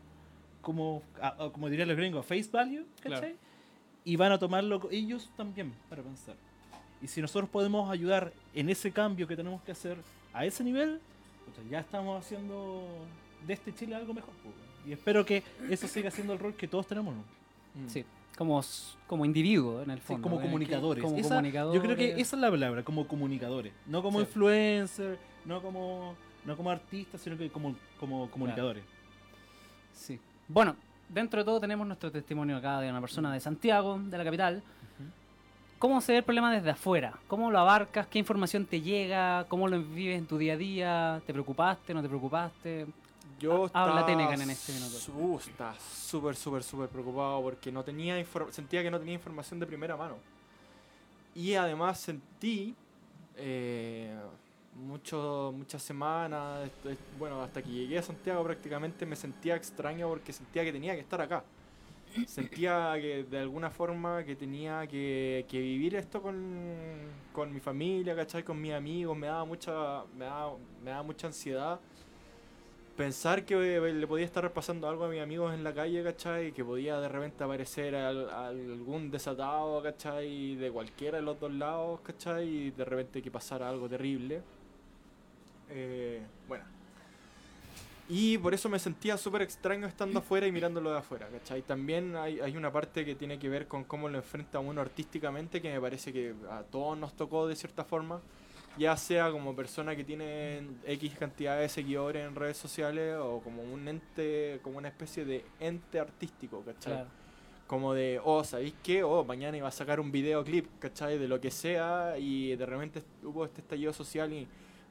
como, 0.61 1.03
a- 1.21 1.44
a- 1.44 1.50
como 1.53 1.69
dirían 1.69 1.88
los 1.88 1.97
gringos, 1.97 2.25
face 2.26 2.49
value, 2.50 2.85
¿cachai? 3.03 3.21
Claro. 3.21 3.35
Y 4.05 4.17
van 4.17 4.32
a 4.32 4.38
tomarlo 4.38 4.88
ellos 4.91 5.31
también 5.37 5.73
para 5.88 6.03
pensar. 6.03 6.35
Y 7.00 7.06
si 7.06 7.21
nosotros 7.21 7.49
podemos 7.50 7.91
ayudar 7.91 8.32
en 8.55 8.69
ese 8.71 8.91
cambio 8.91 9.26
que 9.29 9.37
tenemos 9.37 9.62
que 9.62 9.73
hacer 9.73 9.99
a 10.38 10.44
ese 10.44 10.62
nivel, 10.62 11.00
ya 11.69 11.81
estamos 11.81 12.25
haciendo 12.25 12.85
de 13.46 13.52
este 13.55 13.75
Chile 13.75 13.96
algo 13.96 14.14
mejor. 14.14 14.31
weón. 14.44 14.56
Y 14.87 14.93
espero 14.93 15.25
que 15.26 15.43
eso 15.69 15.88
siga 15.88 16.11
siendo 16.11 16.32
el 16.32 16.38
rol 16.38 16.55
que 16.55 16.69
todos 16.69 16.87
tenemos. 16.87 17.14
¿no? 17.14 17.23
Mm. 17.82 17.88
Sí, 17.88 18.05
como, 18.37 18.61
como 19.08 19.25
individuo 19.25 19.82
en 19.82 19.90
el 19.90 19.99
Sí, 19.99 20.05
fondo. 20.06 20.23
como 20.23 20.37
el 20.37 20.43
que- 20.43 20.49
comunicadores. 20.49 21.02
como 21.05 21.17
Esa- 21.17 21.29
comunicadores. 21.31 21.76
Yo 21.81 21.85
creo 21.85 21.96
que 21.96 22.20
esa 22.20 22.37
es 22.37 22.40
la 22.40 22.50
palabra, 22.50 22.85
como 22.85 23.06
comunicadores. 23.08 23.73
No 23.87 24.02
como 24.02 24.20
Sí. 24.20 24.26
influencer, 24.26 25.19
no 25.44 25.61
como, 25.61 26.14
no 26.44 26.56
como 26.56 26.70
artistas, 26.70 27.20
sino 27.20 27.37
que 27.37 27.50
como, 27.50 27.75
como 27.99 28.31
comunicadores. 28.31 28.85
Sí. 29.93 30.19
Bueno, 30.46 30.76
dentro 31.08 31.40
de 31.40 31.44
todo 31.44 31.58
tenemos 31.61 31.87
nuestro 31.87 32.12
testimonio 32.12 32.56
acá 32.56 32.81
de 32.81 32.88
una 32.90 33.00
persona 33.00 33.32
de 33.32 33.40
Santiago, 33.40 33.99
de 33.99 34.17
la 34.17 34.25
capital. 34.25 34.62
¿Cómo 35.78 36.00
se 36.00 36.10
ve 36.10 36.19
el 36.19 36.25
problema 36.25 36.52
desde 36.52 36.70
afuera? 36.70 37.14
¿Cómo 37.28 37.52
lo 37.52 37.58
abarcas? 37.60 38.08
¿Qué 38.08 38.19
información 38.19 38.66
te 38.66 38.80
llega? 38.80 39.46
¿Cómo 39.48 39.69
lo 39.69 39.80
vives 39.80 40.19
en 40.19 40.26
tu 40.26 40.36
día 40.36 40.54
a 40.54 40.56
día? 40.56 41.22
¿Te 41.25 41.32
preocupaste? 41.32 41.94
¿No 41.94 42.02
te 42.02 42.08
preocupaste? 42.08 42.86
Yo 43.38 43.66
estaba 43.66 44.10
en 44.10 44.50
este 44.50 44.72
minuto. 44.72 45.38
estaba 45.38 45.76
súper, 45.78 46.34
súper, 46.34 46.64
súper 46.64 46.88
preocupado 46.88 47.40
porque 47.42 47.70
no 47.70 47.84
tenía 47.84 48.16
sentía 48.50 48.82
que 48.82 48.90
no 48.90 48.98
tenía 48.98 49.14
información 49.14 49.60
de 49.60 49.66
primera 49.66 49.96
mano. 49.96 50.16
Y 51.36 51.54
además 51.54 52.00
sentí 52.00 52.75
eh, 53.36 54.19
mucho, 54.75 55.54
muchas 55.56 55.80
semanas, 55.80 56.69
bueno, 57.20 57.40
hasta 57.40 57.62
que 57.62 57.70
llegué 57.70 57.98
a 57.98 58.02
Santiago 58.02 58.42
prácticamente 58.42 59.06
me 59.06 59.14
sentía 59.14 59.54
extraño 59.54 60.08
porque 60.08 60.32
sentía 60.32 60.64
que 60.64 60.72
tenía 60.72 60.94
que 60.94 61.00
estar 61.00 61.20
acá. 61.20 61.44
Sentía 62.25 62.94
que 63.00 63.25
de 63.25 63.38
alguna 63.38 63.70
forma 63.70 64.25
que 64.25 64.37
tenía 64.37 64.87
que, 64.87 65.46
que 65.49 65.60
vivir 65.60 65.94
esto 65.96 66.20
con, 66.22 67.10
con 67.32 67.52
mi 67.52 67.60
familia, 67.60 68.14
¿cachai? 68.16 68.43
Con 68.44 68.60
mis 68.60 68.72
amigos, 68.72 69.16
me 69.16 69.26
daba 69.28 69.44
mucha, 69.44 70.05
me 70.16 70.25
daba, 70.26 70.56
me 70.84 70.90
daba 70.90 71.02
mucha 71.02 71.26
ansiedad 71.28 71.81
pensar 72.96 73.44
que 73.44 73.55
eh, 73.76 73.93
le 73.93 74.06
podía 74.06 74.25
estar 74.25 74.52
pasando 74.52 74.88
algo 74.88 75.05
a 75.05 75.08
mis 75.08 75.20
amigos 75.20 75.55
en 75.55 75.62
la 75.64 75.72
calle, 75.72 76.02
¿cachai? 76.02 76.52
Que 76.52 76.64
podía 76.64 76.99
de 77.00 77.08
repente 77.08 77.44
aparecer 77.44 77.94
al- 77.94 78.28
algún 78.31 79.11
desatado, 79.11 79.82
¿cachai? 79.82 80.56
De 80.56 80.70
cualquiera 80.70 81.19
de 81.19 81.22
los 81.22 81.38
dos 81.38 81.52
lados, 81.52 82.00
¿cachai? 82.02 82.49
Y 82.49 82.70
de 82.72 82.84
repente 82.84 83.22
que 83.22 83.31
pasara 83.31 83.69
algo 83.69 83.88
terrible. 83.88 84.43
Eh, 85.69 86.26
bueno. 86.46 86.64
Y 88.08 88.38
por 88.38 88.55
eso 88.55 88.69
me 88.70 88.78
sentía 88.78 89.19
súper 89.19 89.43
extraño 89.43 89.87
estando 89.87 90.20
afuera 90.20 90.46
y 90.46 90.52
mirándolo 90.52 90.90
de 90.90 90.99
afuera, 90.99 91.28
¿cachai? 91.28 91.60
También 91.62 92.16
hay, 92.16 92.40
hay 92.40 92.56
una 92.56 92.72
parte 92.72 93.05
que 93.05 93.14
tiene 93.14 93.38
que 93.38 93.50
ver 93.50 93.69
con 93.69 93.84
cómo 93.84 94.08
lo 94.08 94.16
enfrenta 94.16 94.58
uno 94.60 94.81
artísticamente, 94.81 95.60
que 95.60 95.70
me 95.70 95.81
parece 95.81 96.12
que 96.12 96.34
a 96.50 96.62
todos 96.62 96.96
nos 96.96 97.14
tocó 97.14 97.46
de 97.46 97.55
cierta 97.55 97.84
forma 97.84 98.22
ya 98.78 98.96
sea 98.96 99.31
como 99.31 99.55
persona 99.55 99.96
que 99.96 100.05
tiene 100.05 100.62
X 100.87 101.16
cantidad 101.19 101.58
de 101.58 101.69
seguidores 101.69 102.26
en 102.26 102.34
redes 102.34 102.56
sociales 102.56 103.16
o 103.19 103.40
como 103.40 103.62
un 103.62 103.88
ente, 103.88 104.61
como 104.62 104.78
una 104.78 104.88
especie 104.88 105.25
de 105.25 105.44
ente 105.58 105.99
artístico, 105.99 106.62
¿cachai? 106.64 106.94
Claro. 106.94 107.08
Como 107.66 107.93
de, 107.93 108.20
oh, 108.25 108.44
¿sabéis 108.44 108.75
qué? 108.82 109.02
Oh, 109.02 109.25
mañana 109.25 109.56
iba 109.56 109.69
a 109.69 109.72
sacar 109.72 110.00
un 110.00 110.11
videoclip, 110.11 110.78
¿cachai? 110.78 111.19
De 111.19 111.28
lo 111.28 111.40
que 111.40 111.50
sea 111.50 112.14
y 112.19 112.56
de 112.56 112.64
repente 112.64 113.02
hubo 113.22 113.44
este 113.44 113.61
estallido 113.61 113.93
social 113.93 114.32
y 114.32 114.49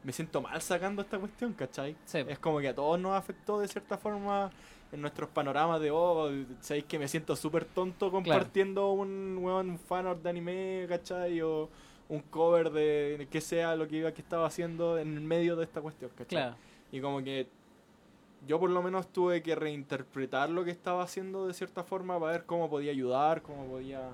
me 0.07 0.13
siento 0.13 0.41
mal 0.41 0.61
sacando 0.61 1.01
esta 1.01 1.19
cuestión, 1.19 1.51
¿cachai? 1.51 1.93
Sí. 2.05 2.19
Es 2.29 2.39
como 2.39 2.61
que 2.61 2.69
a 2.69 2.73
todos 2.73 2.97
nos 2.97 3.11
afectó 3.11 3.59
de 3.59 3.67
cierta 3.67 3.97
forma 3.97 4.49
en 4.93 5.01
nuestros 5.01 5.29
panoramas 5.29 5.81
de, 5.81 5.91
oh, 5.91 6.31
¿sabéis 6.61 6.85
que 6.85 6.97
me 6.97 7.09
siento 7.09 7.35
súper 7.35 7.65
tonto 7.65 8.09
compartiendo 8.09 8.93
un, 8.93 9.37
weón, 9.41 9.71
un 9.71 9.77
fanart 9.77 10.23
de 10.23 10.29
anime, 10.29 10.85
¿cachai? 10.87 11.41
O 11.41 11.67
un 12.07 12.21
cover 12.21 12.69
de 12.69 13.27
que 13.29 13.41
sea 13.41 13.75
lo 13.75 13.85
que 13.89 13.97
iba 13.97 14.13
que 14.13 14.21
estaba 14.21 14.47
haciendo 14.47 14.97
en 14.97 15.17
el 15.17 15.23
medio 15.25 15.57
de 15.57 15.65
esta 15.65 15.81
cuestión, 15.81 16.09
¿cachai? 16.11 16.27
Claro. 16.27 16.55
Y 16.89 17.01
como 17.01 17.21
que 17.21 17.49
yo 18.47 18.61
por 18.61 18.69
lo 18.69 18.81
menos 18.81 19.11
tuve 19.11 19.43
que 19.43 19.55
reinterpretar 19.55 20.49
lo 20.49 20.63
que 20.63 20.71
estaba 20.71 21.03
haciendo 21.03 21.47
de 21.47 21.53
cierta 21.53 21.83
forma 21.83 22.17
para 22.17 22.31
ver 22.31 22.45
cómo 22.45 22.69
podía 22.69 22.91
ayudar, 22.91 23.41
cómo 23.41 23.65
podía 23.65 24.11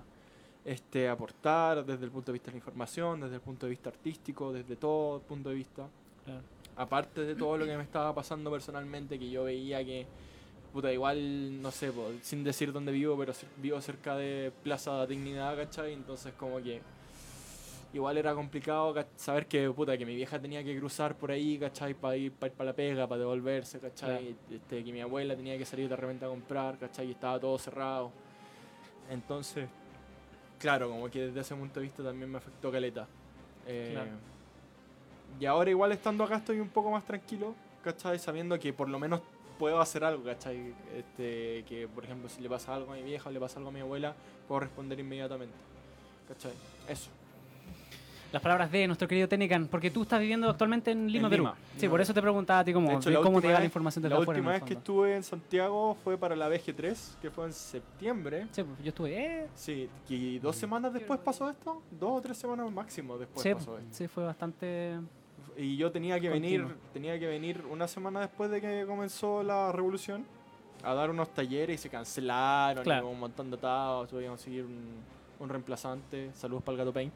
este, 0.65 1.09
aportar 1.09 1.85
desde 1.85 2.05
el 2.05 2.11
punto 2.11 2.31
de 2.31 2.33
vista 2.33 2.47
de 2.47 2.53
la 2.53 2.57
información, 2.57 3.21
desde 3.21 3.35
el 3.35 3.41
punto 3.41 3.65
de 3.65 3.71
vista 3.71 3.89
artístico, 3.89 4.53
desde 4.53 4.75
todo 4.75 5.19
punto 5.21 5.49
de 5.49 5.55
vista. 5.55 5.87
Claro. 6.23 6.41
Aparte 6.75 7.21
de 7.21 7.35
todo 7.35 7.57
lo 7.57 7.65
que 7.65 7.77
me 7.77 7.83
estaba 7.83 8.15
pasando 8.15 8.49
personalmente, 8.49 9.19
que 9.19 9.29
yo 9.29 9.43
veía 9.43 9.83
que, 9.83 10.07
puta, 10.71 10.91
igual, 10.91 11.61
no 11.61 11.69
sé, 11.69 11.91
po, 11.91 12.09
sin 12.21 12.43
decir 12.43 12.71
dónde 12.71 12.91
vivo, 12.91 13.17
pero 13.17 13.33
vivo 13.57 13.79
cerca 13.81 14.15
de 14.15 14.51
Plaza 14.63 15.05
Dignidad, 15.05 15.55
¿cachai? 15.55 15.93
Entonces 15.93 16.33
como 16.33 16.57
que 16.61 16.81
igual 17.93 18.17
era 18.17 18.33
complicado 18.33 18.95
saber 19.15 19.45
que 19.45 19.69
puta 19.69 19.95
que 19.97 20.05
mi 20.05 20.15
vieja 20.15 20.39
tenía 20.39 20.63
que 20.63 20.77
cruzar 20.79 21.15
por 21.15 21.29
ahí, 21.29 21.59
¿cachai? 21.59 21.93
Para 21.93 22.17
ir 22.17 22.31
para 22.31 22.65
la 22.65 22.73
pega, 22.73 23.07
para 23.07 23.19
devolverse, 23.19 23.79
¿cachai? 23.79 24.35
Este, 24.49 24.83
que 24.83 24.91
mi 24.91 25.01
abuela 25.01 25.35
tenía 25.35 25.57
que 25.57 25.65
salir 25.65 25.87
de 25.87 25.95
repente 25.95 26.25
a 26.25 26.29
comprar, 26.29 26.79
¿cachai? 26.79 27.07
Y 27.07 27.11
estaba 27.11 27.39
todo 27.39 27.57
cerrado. 27.59 28.11
Entonces, 29.11 29.67
claro, 30.63 30.89
como 30.89 31.09
que 31.09 31.27
desde 31.27 31.41
ese 31.41 31.53
punto 31.55 31.81
de 31.81 31.83
vista 31.83 32.01
también 32.01 32.31
me 32.31 32.37
afectó 32.37 32.71
caleta. 32.71 33.05
Eh, 33.67 33.89
Claro. 33.91 34.11
Y 35.39 35.45
ahora 35.45 35.69
igual 35.69 35.91
estando 35.91 36.23
acá 36.23 36.37
estoy 36.37 36.61
un 36.61 36.69
poco 36.69 36.89
más 36.89 37.03
tranquilo, 37.03 37.53
¿cachai? 37.83 38.17
Sabiendo 38.17 38.57
que 38.57 38.71
por 38.71 38.87
lo 38.87 38.97
menos 38.97 39.19
puedo 39.59 39.81
hacer 39.81 40.05
algo, 40.05 40.23
¿cachai? 40.23 40.73
Este, 40.95 41.65
que 41.67 41.89
por 41.93 42.05
ejemplo 42.05 42.29
si 42.29 42.39
le 42.41 42.47
pasa 42.47 42.73
algo 42.73 42.93
a 42.93 42.95
mi 42.95 43.03
vieja 43.03 43.29
o 43.29 43.31
le 43.33 43.41
pasa 43.41 43.57
algo 43.57 43.71
a 43.71 43.73
mi 43.73 43.81
abuela, 43.81 44.15
puedo 44.47 44.61
responder 44.61 44.97
inmediatamente. 44.99 45.55
¿Cachai? 46.29 46.53
Eso. 46.87 47.09
Las 48.33 48.41
palabras 48.41 48.71
de 48.71 48.87
nuestro 48.87 49.07
querido 49.07 49.27
Tenecan, 49.27 49.67
porque 49.67 49.91
tú 49.91 50.01
estás 50.01 50.19
viviendo 50.19 50.49
actualmente 50.49 50.89
en 50.89 51.05
Lima, 51.05 51.27
En 51.27 51.29
Perú. 51.29 51.43
Lima, 51.43 51.55
Sí, 51.75 51.81
Lima, 51.81 51.91
por 51.91 52.01
eso 52.01 52.15
te 52.15 52.21
preguntaba 52.21 52.61
a 52.61 52.63
ti 52.63 52.73
cómo, 52.73 52.97
hecho, 52.97 53.21
cómo 53.21 53.39
te 53.39 53.45
llega 53.45 53.59
la 53.59 53.65
información 53.65 54.01
de 54.01 54.09
La 54.09 54.17
última 54.17 54.53
vez 54.53 54.63
que 54.63 54.73
estuve 54.73 55.15
en 55.15 55.21
Santiago 55.21 55.95
fue 56.03 56.17
para 56.17 56.35
la 56.35 56.49
VG3, 56.49 57.19
que 57.21 57.29
fue 57.29 57.45
en 57.45 57.53
septiembre. 57.53 58.47
Sí, 58.49 58.63
pues, 58.63 58.79
yo 58.81 58.89
estuve. 58.89 59.15
Eh, 59.43 59.47
Sí, 59.53 59.87
y 60.09 60.39
dos 60.39 60.55
semanas 60.55 60.91
después 60.93 61.19
pasó 61.19 61.47
esto, 61.47 61.83
dos 61.91 62.11
o 62.17 62.21
tres 62.21 62.35
semanas 62.35 62.71
máximo 62.71 63.19
después 63.19 63.43
sí, 63.43 63.53
pasó 63.53 63.77
esto. 63.77 63.89
sí, 63.91 64.07
fue 64.07 64.23
bastante. 64.23 64.95
Y 65.55 65.77
yo 65.77 65.91
tenía 65.91 66.19
que 66.19 66.29
venir, 66.29 66.65
tenía 66.91 67.19
que 67.19 67.27
venir 67.27 67.63
una 67.69 67.87
semana 67.87 68.19
después 68.21 68.49
de 68.49 68.59
que 68.61 68.83
comenzó 68.87 69.43
la 69.43 69.71
revolución 69.71 70.25
a 70.83 70.95
dar 70.95 71.11
unos 71.11 71.29
talleres 71.35 71.79
y 71.79 71.83
se 71.83 71.87
cancelaron, 71.89 72.83
Claro. 72.83 73.09
y 73.09 73.11
un 73.13 73.19
montón 73.19 73.51
de 73.51 73.57
atados, 73.57 74.09
tuve 74.09 74.23
que 74.23 74.27
conseguir 74.27 74.63
un, 74.65 74.95
un 75.39 75.49
reemplazante. 75.49 76.31
Saludos 76.33 76.63
para 76.63 76.73
el 76.73 76.77
Gato 76.79 76.91
Paint. 76.93 77.13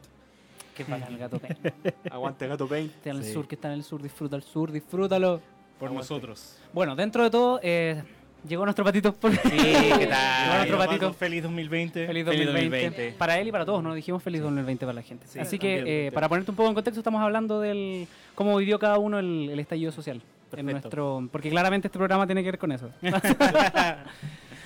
Qué 0.78 0.84
bacán 0.84 1.12
el 1.12 1.18
gato 1.18 1.38
Peña. 1.38 1.56
Aguante 2.10 2.46
Gato 2.46 2.66
Paint. 2.66 2.90
Está 2.94 3.10
en 3.10 3.16
el 3.18 3.24
Sí. 3.24 3.32
sur, 3.34 3.46
que 3.46 3.54
está 3.56 3.68
en 3.68 3.74
el 3.74 3.84
sur, 3.84 4.00
disfruta 4.00 4.36
el 4.36 4.42
sur, 4.42 4.72
disfrútalo. 4.72 5.40
Por 5.78 5.88
Aguante. 5.88 5.96
nosotros. 5.96 6.56
Bueno, 6.72 6.96
dentro 6.96 7.22
de 7.24 7.30
todo, 7.30 7.60
eh, 7.62 8.02
llegó 8.48 8.64
nuestro 8.64 8.84
patito. 8.84 9.12
Por... 9.12 9.32
Sí, 9.32 9.38
¿qué 9.50 9.56
Llegó 9.98 10.10
tal? 10.10 10.56
nuestro 10.56 10.78
patito. 10.78 11.12
Feliz 11.12 11.42
2020. 11.42 12.06
Feliz 12.06 12.24
2020. 12.24 13.12
Para 13.18 13.38
él 13.38 13.48
y 13.48 13.52
para 13.52 13.66
todos, 13.66 13.82
¿no? 13.82 13.92
Dijimos 13.94 14.22
feliz 14.22 14.40
2020 14.40 14.86
para 14.86 14.94
la 14.94 15.02
gente. 15.02 15.26
Sí, 15.28 15.38
Así 15.38 15.58
que, 15.58 15.76
también, 15.76 16.06
eh, 16.06 16.10
para 16.12 16.28
ponerte 16.28 16.50
un 16.50 16.56
poco 16.56 16.68
en 16.68 16.74
contexto, 16.74 17.00
estamos 17.00 17.20
hablando 17.20 17.60
del 17.60 18.06
cómo 18.34 18.56
vivió 18.56 18.78
cada 18.78 18.98
uno 18.98 19.18
el, 19.18 19.50
el 19.50 19.58
estallido 19.60 19.92
social. 19.92 20.16
En 20.16 20.64
Perfecto. 20.64 20.72
nuestro, 20.72 21.28
porque 21.30 21.50
claramente 21.50 21.88
este 21.88 21.98
programa 21.98 22.24
tiene 22.26 22.42
que 22.42 22.50
ver 22.52 22.58
con 22.58 22.72
eso. 22.72 22.88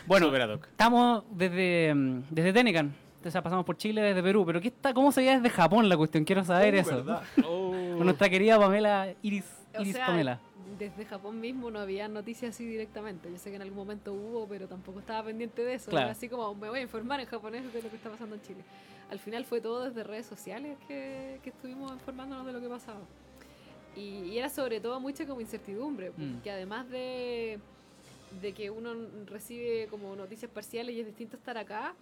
bueno, 0.07 0.27
Super 0.27 0.43
ad 0.43 0.51
hoc. 0.55 0.67
estamos 0.69 1.25
desde, 1.33 1.93
mm, 1.95 2.23
desde 2.31 2.53
Tenecan. 2.53 2.95
Entonces 3.23 3.41
pasamos 3.41 3.65
por 3.65 3.77
Chile, 3.77 4.03
desde 4.03 4.21
Perú. 4.21 4.45
Pero 4.45 4.61
¿qué 4.61 4.67
está, 4.69 4.93
¿cómo 4.93 5.13
se 5.13 5.21
veía 5.21 5.37
desde 5.37 5.49
Japón 5.49 5.89
la 5.89 5.97
cuestión? 5.97 6.25
Quiero 6.25 6.43
saber 6.45 6.75
Oh, 6.75 6.79
eso. 6.79 7.05
Con 7.97 7.99
nuestra 8.05 8.29
querida 8.29 8.59
Pamela 8.59 9.15
Iris, 9.23 9.45
O 9.79 9.81
Iris 9.83 9.95
sea, 9.95 10.07
Pamela. 10.07 10.41
desde 10.77 11.05
Japón 11.05 11.41
mismo 11.41 11.71
no 11.71 11.79
había 11.79 12.09
noticias 12.09 12.53
así 12.53 12.67
directamente. 12.67 13.31
Yo 13.31 13.39
sé 13.39 13.51
que 13.51 13.57
en 13.57 13.63
algún 13.63 13.77
momento 13.79 14.13
hubo, 14.13 14.49
pero 14.49 14.67
tampoco 14.67 14.99
estaba 14.99 15.23
pendiente 15.27 15.63
de 15.63 15.75
eso. 15.75 15.91
Claro. 15.91 16.07
Era 16.07 16.13
así 16.13 16.29
como, 16.29 16.53
me 16.57 16.69
voy 16.69 16.81
a 16.81 16.83
informar 16.83 17.21
en 17.21 17.27
japonés 17.27 17.73
de 17.73 17.81
lo 17.81 17.89
que 17.91 17.95
está 17.97 18.11
pasando 18.11 18.35
en 18.35 18.43
Chile. 18.43 18.65
Al 19.09 19.21
final 19.21 19.45
fue 19.45 19.61
todo 19.61 19.85
desde 19.85 20.03
redes 20.03 20.27
sociales 20.27 20.77
que, 20.89 21.39
que 21.45 21.51
estuvimos 21.51 21.93
informándonos 21.93 22.45
de 22.45 22.53
lo 22.55 22.61
que 22.61 22.69
pasaba. 22.69 23.03
Y, 23.95 24.01
y 24.33 24.39
era 24.39 24.49
sobre 24.49 24.81
todo 24.81 24.99
mucha 24.99 25.27
como 25.27 25.41
incertidumbre, 25.41 26.11
Mm. 26.17 26.33
porque 26.35 26.51
además 26.51 26.89
de, 26.91 27.61
de 28.41 28.53
que 28.53 28.69
uno 28.71 28.95
recibe 29.27 29.87
como 29.91 30.17
noticias 30.17 30.51
parciales 30.51 30.97
y 30.97 31.01
es 31.01 31.07
distinto 31.07 31.37
estar 31.37 31.57
acá, 31.57 31.95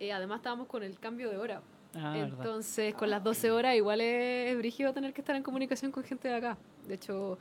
eh, 0.00 0.12
además 0.12 0.38
estábamos 0.38 0.66
con 0.66 0.82
el 0.82 0.98
cambio 0.98 1.30
de 1.30 1.36
hora. 1.36 1.62
Ah, 1.96 2.12
verdad. 2.12 2.38
Entonces, 2.38 2.94
con 2.94 3.10
las 3.10 3.22
12 3.22 3.50
horas 3.50 3.76
igual 3.76 4.00
es, 4.00 4.56
brígido 4.58 4.92
tener 4.92 5.12
que 5.12 5.20
estar 5.20 5.36
en 5.36 5.42
comunicación 5.42 5.92
con 5.92 6.02
gente 6.02 6.28
de 6.28 6.34
acá. 6.34 6.56
De 6.88 6.94
hecho, 6.94 7.38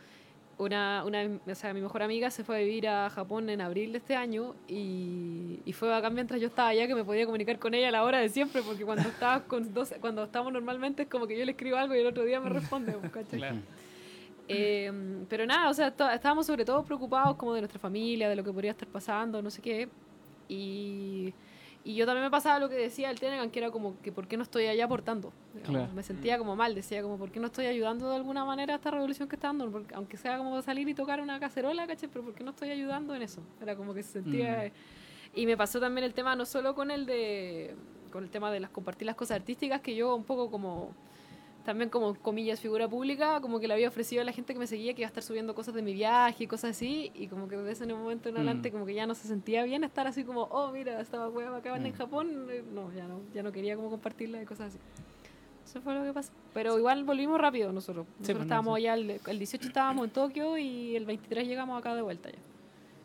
una, 0.60 1.04
una, 1.06 1.40
o 1.48 1.56
sea, 1.56 1.74
mi 1.74 1.82
mejor 1.82 2.04
amiga 2.04 2.30
se 2.30 2.44
fue 2.44 2.58
a 2.58 2.60
vivir 2.60 2.88
a 2.88 3.10
Japón 3.10 3.50
en 3.50 3.62
abril 3.62 3.92
de 3.92 3.98
este 3.98 4.16
año 4.16 4.54
y, 4.68 5.60
y 5.66 5.74
fue 5.74 5.94
acá 5.94 6.12
mientras 6.12 6.40
yo 6.40 6.48
estaba 6.48 6.70
allá 6.70 6.88
que 6.88 6.94
me 6.94 7.04
podía 7.04 7.26
comunicar 7.26 7.58
con 7.58 7.74
ella 7.74 7.88
a 7.88 7.92
la 7.92 8.04
hora 8.04 8.20
de 8.20 8.30
siempre, 8.30 8.62
porque 8.62 8.86
cuando 8.86 9.10
estaba 9.10 9.44
con 9.44 9.74
12, 9.74 9.98
cuando 10.00 10.24
estamos 10.24 10.54
normalmente 10.54 11.04
es 11.04 11.10
como 11.10 11.26
que 11.26 11.38
yo 11.38 11.44
le 11.46 11.52
escribo 11.52 11.78
algo 11.78 11.96
y 11.96 12.00
el 12.00 12.08
otro 12.08 12.24
día 12.24 12.40
me 12.40 12.50
responde. 12.50 12.96
Eh, 14.48 14.92
pero 15.30 15.46
nada, 15.46 15.70
o 15.70 15.74
sea, 15.74 15.88
estábamos 15.88 16.46
sobre 16.46 16.66
todo 16.66 16.84
preocupados 16.84 17.38
como 17.38 17.54
de 17.54 17.62
nuestra 17.62 17.80
familia, 17.80 18.30
de 18.30 18.36
lo 18.36 18.44
que 18.44 18.52
podría 18.52 18.72
estar 18.72 18.88
pasando, 18.88 19.42
no 19.42 19.50
sé 19.50 19.62
qué. 19.62 19.88
Y, 20.50 21.34
y 21.84 21.96
yo 21.96 22.06
también 22.06 22.24
me 22.24 22.32
pasaba 22.32 22.60
lo 22.60 22.70
que 22.70 22.76
decía 22.76 23.10
el 23.10 23.20
Tenegan, 23.20 23.50
que 23.52 23.60
era 23.60 23.72
como 23.72 24.00
que 24.02 24.12
por 24.12 24.28
qué 24.28 24.38
no 24.38 24.44
estoy 24.44 24.68
allá 24.68 24.86
aportando. 24.86 25.34
Claro. 25.66 25.92
Me 25.94 26.04
sentía 26.04 26.38
como 26.38 26.56
mal, 26.56 26.76
decía 26.76 27.02
como 27.02 27.18
por 27.18 27.32
qué 27.32 27.40
no 27.40 27.48
estoy 27.48 27.66
ayudando 27.66 28.10
de 28.10 28.16
alguna 28.16 28.46
manera 28.46 28.74
a 28.74 28.78
esta 28.78 28.92
revolución 28.92 29.28
que 29.28 29.36
está 29.36 29.48
dando, 29.48 29.70
porque, 29.70 29.94
aunque 29.96 30.18
sea 30.18 30.38
como 30.38 30.62
salir 30.62 30.88
y 30.88 30.94
tocar 30.94 31.20
una 31.20 31.40
cacerola, 31.40 31.86
¿cachai? 31.86 32.10
Pero 32.10 32.24
por 32.26 32.34
qué 32.34 32.44
no 32.44 32.52
estoy 32.52 32.72
ayudando 32.72 33.14
en 33.16 33.22
eso. 33.22 33.42
Era 33.62 33.76
como 33.76 33.94
que 33.94 34.04
se 34.04 34.14
sentía... 34.14 34.72
Y 35.36 35.46
me 35.48 35.58
pasó 35.58 35.80
también 35.80 36.06
el 36.06 36.14
tema, 36.14 36.36
no 36.36 36.46
solo 36.46 36.76
con 36.76 36.92
el 36.92 37.06
de 37.08 37.76
con 38.12 38.24
el 38.24 38.30
tema 38.30 38.52
de 38.52 38.60
las 38.60 38.70
compartir 38.70 39.08
las 39.08 39.16
cosas 39.16 39.38
artísticas, 39.38 39.82
que 39.82 39.96
yo 39.96 40.16
un 40.16 40.24
poco 40.24 40.52
como 40.52 40.92
también 41.66 41.90
como 41.90 42.14
comillas 42.16 42.60
figura 42.60 42.88
pública, 42.90 43.40
como 43.42 43.60
que 43.60 43.68
le 43.68 43.74
había 43.74 43.88
ofrecido 43.88 44.22
a 44.22 44.26
la 44.26 44.32
gente 44.34 44.52
que 44.54 44.60
me 44.60 44.68
seguía 44.68 44.94
que 44.94 45.02
iba 45.02 45.08
a 45.08 45.10
estar 45.10 45.24
subiendo 45.24 45.56
cosas 45.56 45.74
de 45.74 45.82
mi 45.82 45.94
viaje 45.94 46.44
y 46.44 46.48
cosas 46.48 46.72
así, 46.72 47.12
y 47.16 47.28
como 47.28 47.48
que 47.48 47.56
desde 47.58 47.72
ese 47.86 47.94
momento 47.94 48.30
en 48.30 48.36
adelante 48.36 48.70
Mm. 48.70 48.74
como 48.74 48.86
que 48.86 48.94
ya 48.94 49.06
no 49.08 49.16
se 49.16 49.28
sentía 49.28 49.64
bien 49.64 49.84
estar 49.84 50.06
así 50.08 50.24
como, 50.24 50.44
oh 50.44 50.72
mira, 50.72 51.00
estaba 51.00 51.30
hueva 51.30 51.58
acá 51.58 51.76
en 51.78 51.84
Mm. 51.84 51.94
Japón, 51.94 52.48
eh, 52.50 52.64
no, 52.74 52.92
ya 52.94 53.08
no, 53.08 53.22
ya 53.34 53.44
no 53.44 53.52
quería 53.52 53.76
como 53.78 53.90
compartirla 53.90 54.42
y 54.42 54.46
cosas 54.46 54.68
así. 54.68 54.80
Eso 55.66 55.82
fue 55.82 55.96
lo 55.96 56.04
que 56.04 56.12
pasó. 56.14 56.32
Pero 56.54 56.78
igual 56.78 57.04
volvimos 57.06 57.40
rápido 57.40 57.72
nosotros. 57.72 58.06
Nosotros 58.06 58.26
pues 58.28 58.38
no, 58.38 58.44
estábamos 58.44 58.78
sí. 58.78 58.84
ya, 58.84 58.94
el, 58.96 59.20
el 59.26 59.38
18 59.40 59.68
estábamos 59.68 60.06
en 60.06 60.12
Tokio 60.12 60.58
y 60.58 60.96
el 60.98 61.06
23 61.06 61.48
llegamos 61.48 61.80
acá 61.80 61.96
de 61.96 62.02
vuelta 62.02 62.30
ya. 62.30 62.38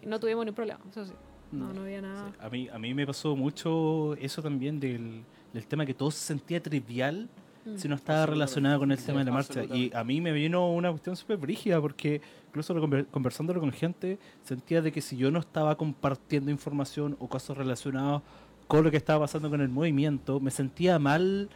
Y 0.03 0.07
no 0.07 0.19
tuvimos 0.19 0.45
ningún 0.45 0.57
problema, 0.57 0.81
eso 0.91 1.05
sí. 1.07 1.13
No, 1.53 1.67
Mm. 1.69 1.75
no 1.77 1.83
había 1.83 2.03
nada. 2.03 2.33
A 2.41 2.51
mí, 2.51 2.69
a 2.71 2.79
mí 2.79 2.93
me 2.93 3.07
pasó 3.07 3.35
mucho 3.37 4.15
eso 4.17 4.43
también 4.43 4.79
del, 4.81 5.23
del 5.53 5.67
tema 5.67 5.87
que 5.87 5.95
todo 5.95 6.11
se 6.11 6.19
sentía 6.27 6.61
trivial 6.63 7.23
Mm. 7.25 7.48
Si 7.77 7.89
no 7.89 7.95
estaba 7.95 8.27
relacionado 8.27 8.79
con 8.79 8.93
el 8.93 8.99
tema 8.99 9.19
de 9.21 9.25
la 9.27 9.33
marcha. 9.33 9.61
Y 9.77 9.91
a 9.95 10.05
mí 10.05 10.21
me 10.21 10.33
vino 10.33 10.73
una 10.73 10.91
cuestión 10.91 11.17
súper 11.17 11.37
brígida 11.37 11.81
porque 11.81 12.21
incluso 12.49 12.73
lo 12.75 12.87
conver- 12.87 13.07
conversándolo 13.11 13.61
con 13.61 13.73
gente, 13.73 14.19
sentía 14.43 14.81
de 14.83 14.91
que 14.93 15.01
si 15.01 15.17
yo 15.17 15.31
no 15.31 15.39
estaba 15.39 15.77
compartiendo 15.77 16.51
información 16.51 17.17
o 17.21 17.29
cosas 17.29 17.57
relacionadas 17.57 18.23
con 18.67 18.85
lo 18.85 18.91
que 18.91 18.97
estaba 18.97 19.21
pasando 19.21 19.49
con 19.51 19.61
el 19.61 19.69
movimiento, 19.69 20.41
me 20.41 20.51
sentía 20.51 20.99
mal 20.99 21.49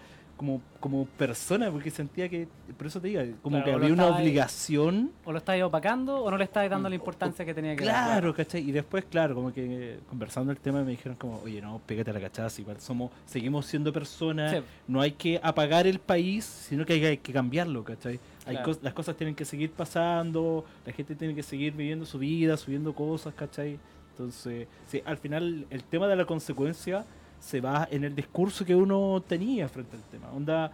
como, 0.42 0.60
como 0.80 1.06
persona 1.06 1.70
porque 1.70 1.88
sentía 1.88 2.28
que, 2.28 2.48
por 2.76 2.88
eso 2.88 3.00
te 3.00 3.06
digo, 3.08 3.20
como 3.42 3.58
Claro, 3.58 3.64
que 3.64 3.70
o 3.70 3.76
había 3.78 3.92
una 3.92 4.06
obligación 4.08 5.12
O 5.24 5.30
lo 5.30 5.38
estáis 5.38 5.62
opacando 5.62 6.16
o 6.20 6.30
no 6.32 6.36
le 6.36 6.42
estáis 6.42 6.68
dando 6.68 6.88
la 6.88 6.96
importancia 6.96 7.44
que 7.44 7.54
tenía 7.54 7.76
que 7.76 7.84
dar. 7.84 8.06
Claro, 8.06 8.34
¿cachai? 8.34 8.68
Y 8.68 8.72
después, 8.72 9.04
claro, 9.04 9.36
como 9.36 9.52
que 9.52 9.94
eh, 9.94 10.00
conversando 10.08 10.50
el 10.50 10.58
tema 10.58 10.82
me 10.82 10.90
dijeron 10.90 11.16
como, 11.16 11.40
oye, 11.44 11.60
no, 11.62 11.80
pégate 11.86 12.10
a 12.10 12.14
la 12.14 12.20
cachaza, 12.20 12.60
igual 12.60 12.80
somos, 12.80 13.12
seguimos 13.24 13.66
siendo 13.66 13.92
personas, 13.92 14.50
Sí. 14.52 14.58
no 14.88 15.00
hay 15.00 15.12
que 15.12 15.38
apagar 15.42 15.86
el 15.86 16.00
país, 16.00 16.44
sino 16.44 16.84
que 16.84 16.94
hay, 16.94 17.04
hay 17.04 17.18
que 17.18 17.32
cambiarlo, 17.32 17.84
¿cachai? 17.84 18.18
Hay 18.44 18.56
Claro. 18.56 18.72
cos- 18.72 18.80
las 18.82 18.94
cosas 18.94 19.16
tienen 19.16 19.36
que 19.36 19.44
seguir 19.44 19.70
pasando, 19.70 20.64
la 20.84 20.92
gente 20.92 21.14
tiene 21.14 21.36
que 21.36 21.44
seguir 21.44 21.72
viviendo 21.74 22.04
su 22.04 22.18
vida, 22.18 22.56
subiendo 22.56 22.92
cosas, 22.92 23.32
¿cachai? 23.34 23.78
Entonces, 24.10 24.66
sí, 24.88 25.00
al 25.04 25.18
final 25.18 25.66
el 25.70 25.84
tema 25.84 26.08
de 26.08 26.16
la 26.16 26.24
consecuencia 26.24 27.04
se 27.42 27.60
va 27.60 27.88
en 27.90 28.04
el 28.04 28.14
discurso 28.14 28.64
que 28.64 28.74
uno 28.74 29.22
tenía 29.26 29.68
frente 29.68 29.96
al 29.96 30.02
tema. 30.04 30.30
Onda, 30.30 30.70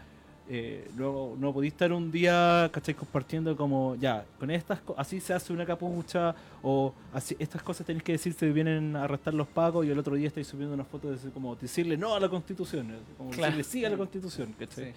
eh, 0.50 0.88
luego 0.96 1.34
no 1.38 1.52
podéis 1.52 1.72
estar 1.72 1.92
un 1.92 2.10
día, 2.10 2.68
¿cachai? 2.72 2.94
Compartiendo 2.94 3.56
como, 3.56 3.96
ya, 3.96 4.25
con 4.38 4.50
estas 4.50 4.80
así 4.96 5.18
se 5.20 5.32
hace 5.34 5.52
una 5.52 5.64
capucha, 5.66 6.34
o 6.62 6.92
así, 7.12 7.34
estas 7.38 7.62
cosas 7.62 7.87
tenéis 7.87 8.02
que 8.02 8.12
decir 8.12 8.32
si 8.34 8.46
vienen 8.50 8.96
a 8.96 9.04
arrestar 9.04 9.32
los 9.34 9.46
pagos, 9.48 9.84
y 9.87 9.90
el 9.90 9.98
otro 9.98 10.14
día 10.14 10.28
estáis 10.28 10.46
subiendo 10.46 10.75
una 10.75 10.84
foto 10.84 11.08
de 11.08 11.14
decir, 11.14 11.30
como 11.32 11.56
decirle 11.56 11.96
no 11.96 12.14
a 12.14 12.20
la 12.20 12.28
constitución, 12.28 12.90
eh, 12.92 12.98
como 13.16 13.30
Claro. 13.30 13.56
decirle 13.56 13.64
sí 13.64 13.84
a 13.84 13.90
la 13.90 13.96
constitución, 13.96 14.54
¿cachai? 14.58 14.84
Sí. 14.87 14.90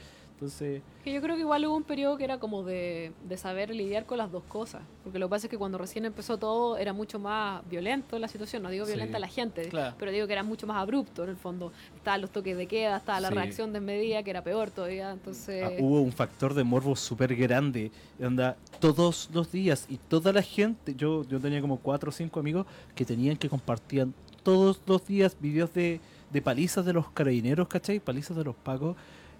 Entonces, 0.45 0.81
Que 1.03 1.13
yo 1.13 1.21
creo 1.21 1.35
que 1.35 1.41
igual 1.41 1.63
hubo 1.67 1.75
un 1.77 1.83
periodo 1.83 2.17
que 2.17 2.23
era 2.23 2.39
como 2.39 2.63
de, 2.63 3.11
de 3.29 3.37
saber 3.37 3.69
lidiar 3.69 4.07
con 4.07 4.17
las 4.17 4.31
dos 4.31 4.41
cosas. 4.47 4.81
Porque 5.03 5.19
lo 5.19 5.27
que 5.27 5.29
pasa 5.29 5.45
es 5.45 5.51
que 5.51 5.57
cuando 5.59 5.77
recién 5.77 6.03
empezó 6.03 6.37
todo 6.39 6.77
era 6.77 6.93
mucho 6.93 7.19
más 7.19 7.61
violento 7.69 8.17
la 8.17 8.27
situación. 8.27 8.63
No 8.63 8.71
digo 8.71 8.85
Sí. 8.85 8.93
violenta 8.93 9.19
la 9.19 9.27
gente, 9.27 9.69
Claro. 9.69 9.95
pero 9.99 10.11
digo 10.11 10.25
que 10.25 10.33
era 10.33 10.41
mucho 10.41 10.65
más 10.65 10.77
abrupto 10.77 11.23
en 11.25 11.29
el 11.29 11.37
fondo. 11.37 11.71
Estaban 11.95 12.21
los 12.21 12.31
toques 12.31 12.57
de 12.57 12.65
queda, 12.65 12.97
estaba 12.97 13.19
la 13.19 13.27
Sí. 13.27 13.35
reacción 13.35 13.71
desmedida, 13.71 14.23
que 14.23 14.31
era 14.31 14.43
peor 14.43 14.71
todavía. 14.71 15.11
Entonces, 15.11 15.63
ah, 15.63 15.69
hubo 15.79 16.01
un 16.01 16.11
factor 16.11 16.55
de 16.55 16.63
morbo 16.63 16.95
súper 16.95 17.35
grande, 17.35 17.91
onda, 18.19 18.57
todos 18.79 19.29
los 19.31 19.51
días, 19.51 19.85
y 19.89 19.97
toda 19.97 20.33
la 20.33 20.41
gente, 20.41 20.95
yo, 20.95 21.23
yo 21.25 21.39
tenía 21.39 21.61
como 21.61 21.77
cuatro 21.77 22.09
o 22.09 22.11
cinco 22.11 22.39
amigos 22.39 22.65
que 22.95 23.05
tenían 23.05 23.37
que 23.37 23.47
compartían 23.47 24.11
todos 24.41 24.81
los 24.87 25.05
días 25.05 25.37
videos 25.39 25.71
de, 25.75 25.99
de 26.31 26.41
palizas 26.41 26.83
de 26.83 26.93
los 26.93 27.11
carabineros, 27.11 27.67
¿cachai? 27.67 27.99
Palizas 27.99 28.35
de 28.35 28.43
los 28.43 28.55
pagos. 28.55 28.95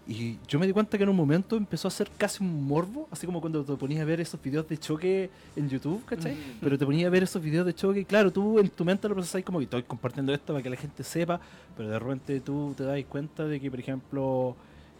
Y 0.08 0.40
yo 0.48 0.60
me 0.60 0.66
di 0.66 0.74
cuenta 0.74 0.98
que 0.98 1.04
en 1.04 1.10
un 1.10 1.16
momento 1.16 1.56
empezó 1.56 1.88
a 1.88 1.92
ser 1.92 2.10
casi 2.18 2.44
un 2.44 2.66
morbo, 2.68 3.08
así 3.12 3.26
como 3.28 3.40
cuando 3.40 3.64
te 3.64 3.74
ponías 3.76 4.02
a 4.02 4.06
ver 4.06 4.20
esos 4.20 4.42
videos 4.42 4.68
de 4.68 4.78
choque 4.78 5.30
en 5.56 5.70
YouTube, 5.70 6.04
¿cachai? 6.06 6.36
Pero 6.60 6.78
te 6.78 6.86
ponías 6.86 7.08
a 7.08 7.10
ver 7.12 7.24
esos 7.24 7.42
videos 7.42 7.66
de 7.66 7.74
choque 7.76 8.00
y 8.02 8.06
claro, 8.06 8.32
tú 8.32 8.58
en 8.60 8.68
tu 8.70 8.84
mente 8.84 9.08
lo 9.08 9.14
procesás 9.14 9.44
como 9.44 9.60
que 9.60 9.66
estoy 9.66 9.84
compartiendo 9.84 10.34
esto 10.34 10.54
para 10.54 10.64
que 10.64 10.70
la 10.72 10.76
gente 10.76 11.04
sepa, 11.04 11.40
pero 11.78 11.90
de 11.90 12.00
repente 12.00 12.40
tú 12.42 12.74
te 12.76 12.84
das 12.84 13.02
cuenta 13.06 13.46
de 13.46 13.60
que, 13.60 13.70
por 13.70 13.80
ejemplo, 13.80 14.56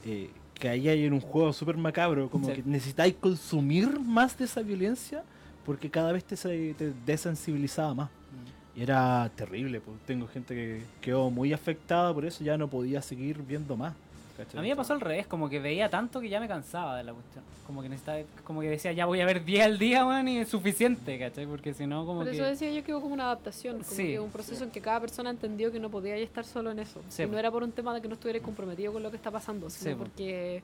eh, 0.06 0.30
que 0.54 0.70
ahí 0.70 0.88
hay 0.88 1.04
en 1.06 1.14
un 1.14 1.20
juego 1.20 1.52
súper 1.52 1.78
macabro, 1.78 2.30
como 2.30 2.48
Sí. 2.48 2.54
que 2.54 2.64
necesitáis 2.64 3.16
consumir 3.16 4.00
más 4.00 4.38
de 4.38 4.46
esa 4.46 4.62
violencia 4.62 5.24
porque 5.66 5.90
cada 5.90 6.12
vez 6.12 6.24
te, 6.24 6.36
te 6.76 6.94
desensibilizaba 7.08 7.94
más. 7.96 8.10
Y 8.76 8.84
era 8.84 9.30
terrible, 9.36 9.82
pues 9.82 9.98
tengo 10.06 10.28
gente 10.28 10.54
que 10.56 10.84
quedó 11.02 11.30
muy 11.32 11.52
afectada 11.54 12.14
por 12.14 12.24
eso, 12.24 12.44
ya 12.44 12.56
no 12.58 12.68
podía 12.70 13.02
seguir 13.02 13.42
viendo 13.42 13.76
más. 13.76 13.94
¿Cachai? 14.38 14.60
A 14.60 14.62
mí 14.62 14.70
me 14.70 14.76
pasó 14.76 14.94
al 14.94 15.02
revés, 15.02 15.28
como 15.28 15.50
que 15.50 15.60
veía 15.60 15.90
tanto 15.90 16.20
que 16.22 16.30
ya 16.30 16.40
me 16.40 16.48
cansaba 16.48 16.98
de 16.98 17.04
la 17.04 17.14
cuestión. 17.14 17.44
Como 17.68 17.82
que 17.82 17.90
necesitaba, 17.90 18.20
como 18.44 18.62
que 18.62 18.70
decía, 18.70 18.92
ya 18.92 19.06
voy 19.06 19.22
a 19.22 19.26
ver 19.26 19.46
10 19.46 19.64
al 19.66 19.78
día, 19.80 20.06
weón, 20.06 20.28
y 20.28 20.40
es 20.40 20.50
suficiente, 20.50 21.18
¿cachai? 21.20 21.46
Porque 21.46 21.74
si 21.74 21.88
no, 21.88 22.06
como 22.06 22.22
por 22.22 22.30
que... 22.30 22.36
eso 22.36 22.44
decía 22.46 22.70
yo 22.72 22.84
que 22.84 22.94
hubo 22.94 23.02
como 23.02 23.14
una 23.14 23.26
adaptación, 23.26 23.78
como 23.80 23.90
Sí. 23.96 24.08
que 24.08 24.20
un 24.20 24.30
proceso 24.32 24.64
en 24.64 24.72
que 24.72 24.82
cada 24.82 25.00
persona 25.00 25.30
entendió 25.30 25.72
que 25.72 25.80
no 25.80 25.90
podía 25.90 26.16
estar 26.18 26.44
solo 26.46 26.72
en 26.72 26.80
eso. 26.80 27.02
Sí, 27.10 27.24
y 27.24 27.28
no 27.28 27.38
era 27.38 27.50
por 27.52 27.64
un 27.64 27.72
tema 27.72 27.94
de 27.94 28.02
que 28.02 28.08
no 28.08 28.16
estuviera 28.16 28.40
comprometido 28.42 28.92
con 28.92 29.04
lo 29.04 29.10
que 29.10 29.18
está 29.18 29.32
pasando, 29.32 29.70
sino 29.70 29.92
Sí, 29.92 29.96
po. 29.96 30.04
porque 30.04 30.62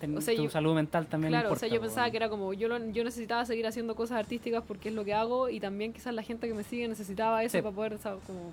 ten- 0.00 0.16
o 0.18 0.20
sea, 0.20 0.34
tu 0.36 0.42
yo- 0.44 0.50
salud 0.50 0.74
mental 0.74 1.06
también 1.06 1.30
Claro, 1.30 1.48
importa, 1.48 1.66
o 1.66 1.68
sea, 1.68 1.74
yo 1.74 1.80
pensaba 1.80 2.10
que 2.10 2.16
era 2.18 2.28
como 2.28 2.52
yo, 2.52 2.68
lo- 2.68 2.90
yo 2.90 3.04
necesitaba 3.04 3.46
seguir 3.46 3.66
haciendo 3.66 3.94
cosas 3.94 4.18
artísticas 4.18 4.62
porque 4.66 4.90
es 4.90 4.94
lo 4.94 5.04
que 5.04 5.14
hago 5.14 5.48
y 5.48 5.60
también 5.60 5.92
quizás 5.94 6.12
la 6.12 6.22
gente 6.22 6.46
que 6.46 6.52
me 6.54 6.64
sigue 6.64 6.88
necesitaba 6.88 7.42
eso 7.42 7.56
Sí. 7.58 7.62
para 7.62 7.74
poder, 7.74 7.98
¿sabes? 7.98 8.22
Como, 8.26 8.50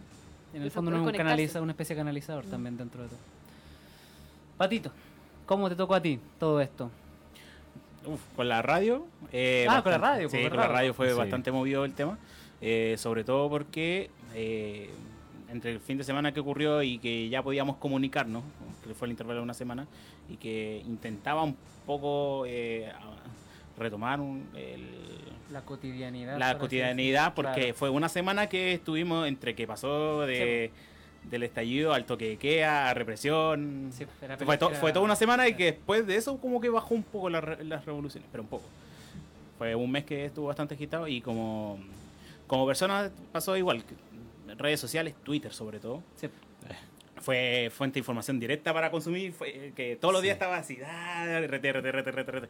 En 0.54 0.62
el 0.62 0.72
fondo 0.72 0.92
no 0.92 0.98
es 1.02 1.08
un 1.08 1.12
canaliza, 1.14 1.62
una 1.62 1.72
especie 1.72 1.96
de 1.96 2.00
canalizador 2.02 2.46
Mm. 2.46 2.50
también 2.52 2.78
dentro 2.78 3.02
de 3.04 3.10
todo. 3.10 3.18
Patito, 4.62 4.92
¿cómo 5.48 5.68
te 5.70 5.76
tocó 5.76 5.96
a 5.96 6.02
ti 6.04 6.20
todo 6.40 6.62
esto? 6.62 6.92
Uf, 8.06 8.20
con 8.36 8.48
la 8.48 8.62
radio. 8.62 9.08
eh, 9.32 9.66
Ah, 9.68 9.82
con 9.82 9.92
la 9.92 9.98
radio, 9.98 10.30
Sí, 10.30 10.38
con 10.50 10.56
la 10.56 10.68
radio 10.68 10.94
fue 10.94 11.10
Sí. 11.10 11.18
bastante 11.18 11.52
movido 11.52 11.84
el 11.84 11.94
tema. 11.94 12.20
eh, 12.64 12.94
sobre 13.00 13.24
todo 13.24 13.50
porque 13.50 14.12
eh, 14.36 14.92
entre 15.50 15.72
el 15.72 15.80
fin 15.80 15.98
de 15.98 16.04
semana 16.04 16.32
que 16.32 16.40
ocurrió 16.42 16.84
y 16.84 17.00
que 17.00 17.28
ya 17.28 17.42
podíamos 17.42 17.78
comunicarnos, 17.78 18.44
que 18.88 18.94
fue 18.94 19.08
el 19.08 19.14
intervalo 19.14 19.40
de 19.40 19.44
una 19.46 19.56
semana, 19.56 19.88
y 20.30 20.38
que 20.38 20.84
intentaba 20.86 21.42
un 21.42 21.58
poco 21.88 22.44
eh, 22.46 22.92
retomar 23.80 24.20
un- 24.20 24.48
el, 24.54 24.86
La 25.52 25.62
cotidianidad. 25.62 26.38
la 26.38 26.60
cotidianidad, 26.60 27.34
porque 27.34 27.62
Claro. 27.62 27.74
fue 27.74 27.90
una 27.90 28.10
semana 28.10 28.46
que 28.48 28.74
estuvimos 28.74 29.28
entre 29.28 29.56
que 29.56 29.66
pasó 29.66 30.22
de, 30.22 30.70
del 31.24 31.44
estallido 31.44 31.94
al 31.94 32.06
toque 32.06 32.30
de 32.30 32.38
queda, 32.38 32.90
a 32.90 32.94
represión. 32.94 33.90
Sí, 33.94 34.06
era- 34.22 34.38
Fue, 34.38 34.58
to- 34.58 34.70
era- 34.70 34.80
fue 34.80 34.92
toda 34.92 35.06
una 35.06 35.16
semana 35.16 35.48
y 35.48 35.54
que 35.56 35.66
después 35.66 36.06
de 36.08 36.16
eso 36.16 36.38
como 36.40 36.60
que 36.60 36.70
bajó 36.70 36.94
un 36.96 37.04
poco 37.04 37.30
la 37.30 37.42
las 37.62 37.86
revoluciones, 37.86 38.28
pero 38.32 38.44
un 38.44 38.50
poco. 38.50 38.66
Fue 39.58 39.76
un 39.76 39.92
mes 39.92 40.04
que 40.06 40.26
estuvo 40.26 40.48
bastante 40.48 40.74
agitado 40.76 41.08
y 41.08 41.22
como, 41.22 41.80
como 42.48 42.66
persona 42.66 43.12
pasó 43.32 43.56
igual. 43.56 43.84
Redes 44.58 44.80
sociales, 44.80 45.14
Twitter 45.24 45.54
sobre 45.54 45.80
todo. 45.80 46.04
Sí. 46.18 46.28
Fue 47.22 47.72
fuente 47.72 47.96
de 47.96 48.00
información 48.00 48.40
directa 48.40 48.74
para 48.74 48.90
consumir, 48.90 49.32
fue 49.32 49.74
que 49.76 49.96
todos 49.96 50.12
los 50.12 50.24
días 50.24 50.34
estaba 50.34 50.58
así, 50.58 50.80
ah, 50.84 51.26
RT, 51.40 51.66
RT, 51.72 51.92
RT, 51.92 52.08
RT, 52.12 52.32
RT. 52.32 52.50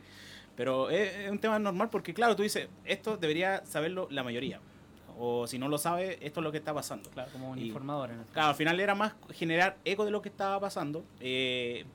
Pero 0.56 0.90
es, 0.90 1.13
es 1.13 1.30
un 1.30 1.40
tema 1.40 1.60
normal 1.60 1.90
porque, 1.90 2.13
claro, 2.13 2.38
tú 2.38 2.44
dices, 2.44 2.70
esto 2.86 3.18
debería 3.18 3.66
saberlo 3.66 4.08
la 4.10 4.24
mayoría. 4.24 4.62
O 5.18 5.48
si 5.48 5.58
no 5.60 5.68
lo 5.68 5.77
sabe, 5.77 6.18
esto 6.25 6.39
es 6.39 6.44
lo 6.44 6.51
que 6.51 6.58
está 6.60 6.74
pasando. 6.74 7.10
Claro, 7.12 7.32
como 7.32 7.51
un 7.51 7.58
Y- 7.60 7.68
informador. 7.68 8.12
En 8.12 8.20
este 8.22 8.34
Claro, 8.34 8.50
al 8.50 8.56
final 8.56 8.80
era 8.80 8.96
más 8.96 9.13
generar 9.34 9.77
eco 9.86 10.06
de 10.06 10.12
lo 10.12 10.22
que 10.22 10.30
estaba 10.30 10.60
pasando. 10.60 11.03
eh, 11.20 11.86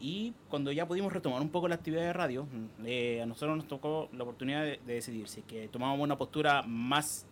y 0.00 0.34
cuando 0.50 0.70
ya 0.72 0.86
pudimos 0.86 1.12
retomar 1.12 1.40
un 1.40 1.48
poco 1.48 1.66
la 1.68 1.76
actividad 1.76 2.02
de 2.02 2.12
radio, 2.12 2.44
mm, 2.44 2.84
eh, 2.84 3.22
a 3.22 3.26
nosotros 3.26 3.56
nos 3.56 3.66
tocó 3.68 4.08
la 4.12 4.24
oportunidad 4.24 4.62
de, 4.62 4.78
de 4.84 4.94
decidir 4.94 5.28
si 5.28 5.40
es 5.40 5.46
que 5.46 5.68
tomábamos 5.68 6.04
una 6.04 6.18
postura 6.18 6.62
más 6.62 7.26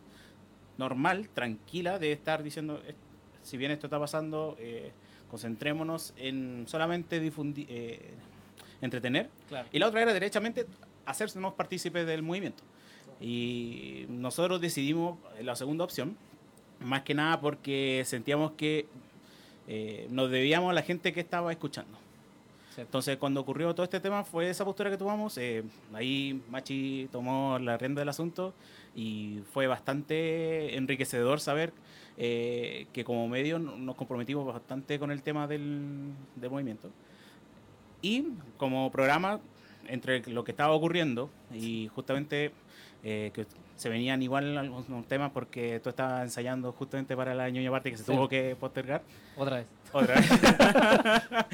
normal, 0.78 1.28
tranquila, 1.28 1.98
de 1.98 2.12
estar 2.12 2.42
diciendo, 2.42 2.80
eh, 2.86 2.94
si 3.42 3.56
bien 3.58 3.72
esto 3.72 3.88
está 3.88 3.98
pasando, 3.98 4.56
eh, 4.58 4.92
concentrémonos 5.28 6.14
en 6.16 6.64
solamente 6.66 7.20
difundir, 7.20 7.68
entretener. 8.80 9.28
Claro. 9.48 9.68
Y 9.72 9.78
la 9.78 9.88
otra 9.88 10.02
era 10.02 10.12
derechamente 10.14 10.66
hacernos 11.04 11.54
partícipes 11.54 12.06
del 12.06 12.22
movimiento. 12.22 12.62
Y 13.22 14.06
nosotros 14.08 14.60
decidimos 14.60 15.16
la 15.40 15.54
segunda 15.54 15.84
opción, 15.84 16.16
más 16.80 17.02
que 17.02 17.14
nada 17.14 17.40
porque 17.40 18.02
sentíamos 18.04 18.52
que 18.52 18.86
eh, 19.68 20.08
nos 20.10 20.30
debíamos 20.30 20.70
a 20.70 20.74
la 20.74 20.82
gente 20.82 21.12
que 21.12 21.20
estaba 21.20 21.52
escuchando. 21.52 21.96
Entonces, 22.76 23.18
cuando 23.18 23.40
ocurrió 23.40 23.74
todo 23.74 23.84
este 23.84 24.00
tema, 24.00 24.24
fue 24.24 24.48
esa 24.48 24.64
postura 24.64 24.90
que 24.90 24.96
tomamos. 24.96 25.38
eh, 25.38 25.62
ahí 25.92 26.42
Machi 26.50 27.08
tomó 27.12 27.58
la 27.58 27.76
rienda 27.76 28.00
del 28.00 28.08
asunto 28.08 28.54
y 28.96 29.40
fue 29.52 29.66
bastante 29.66 30.76
enriquecedor 30.76 31.38
saber 31.38 31.72
eh, 32.16 32.86
que 32.92 33.04
como 33.04 33.28
medio 33.28 33.58
nos 33.58 33.94
comprometimos 33.94 34.46
bastante 34.46 34.98
con 34.98 35.10
el 35.10 35.22
tema 35.22 35.46
del, 35.46 36.12
del 36.34 36.50
movimiento. 36.50 36.90
Y 38.00 38.24
como 38.56 38.90
programa, 38.90 39.40
entre 39.86 40.20
lo 40.30 40.44
que 40.44 40.52
estaba 40.52 40.72
ocurriendo 40.72 41.30
y 41.54 41.88
justamente 41.94 42.52
eh, 43.02 43.30
que 43.34 43.46
se 43.76 43.88
venían 43.88 44.22
igual 44.22 44.56
algunos 44.56 45.06
temas 45.08 45.30
porque 45.32 45.80
tú 45.82 45.90
estabas 45.90 46.22
ensayando 46.22 46.72
justamente 46.72 47.16
para 47.16 47.34
la 47.34 47.48
ñoña 47.50 47.70
parte 47.70 47.90
que 47.90 47.96
se 47.96 48.04
Sí. 48.04 48.12
tuvo 48.12 48.28
que 48.28 48.54
postergar. 48.58 49.02
Otra 49.36 49.56
vez. 49.56 49.66
Otra 49.92 50.14
vez. 50.14 50.30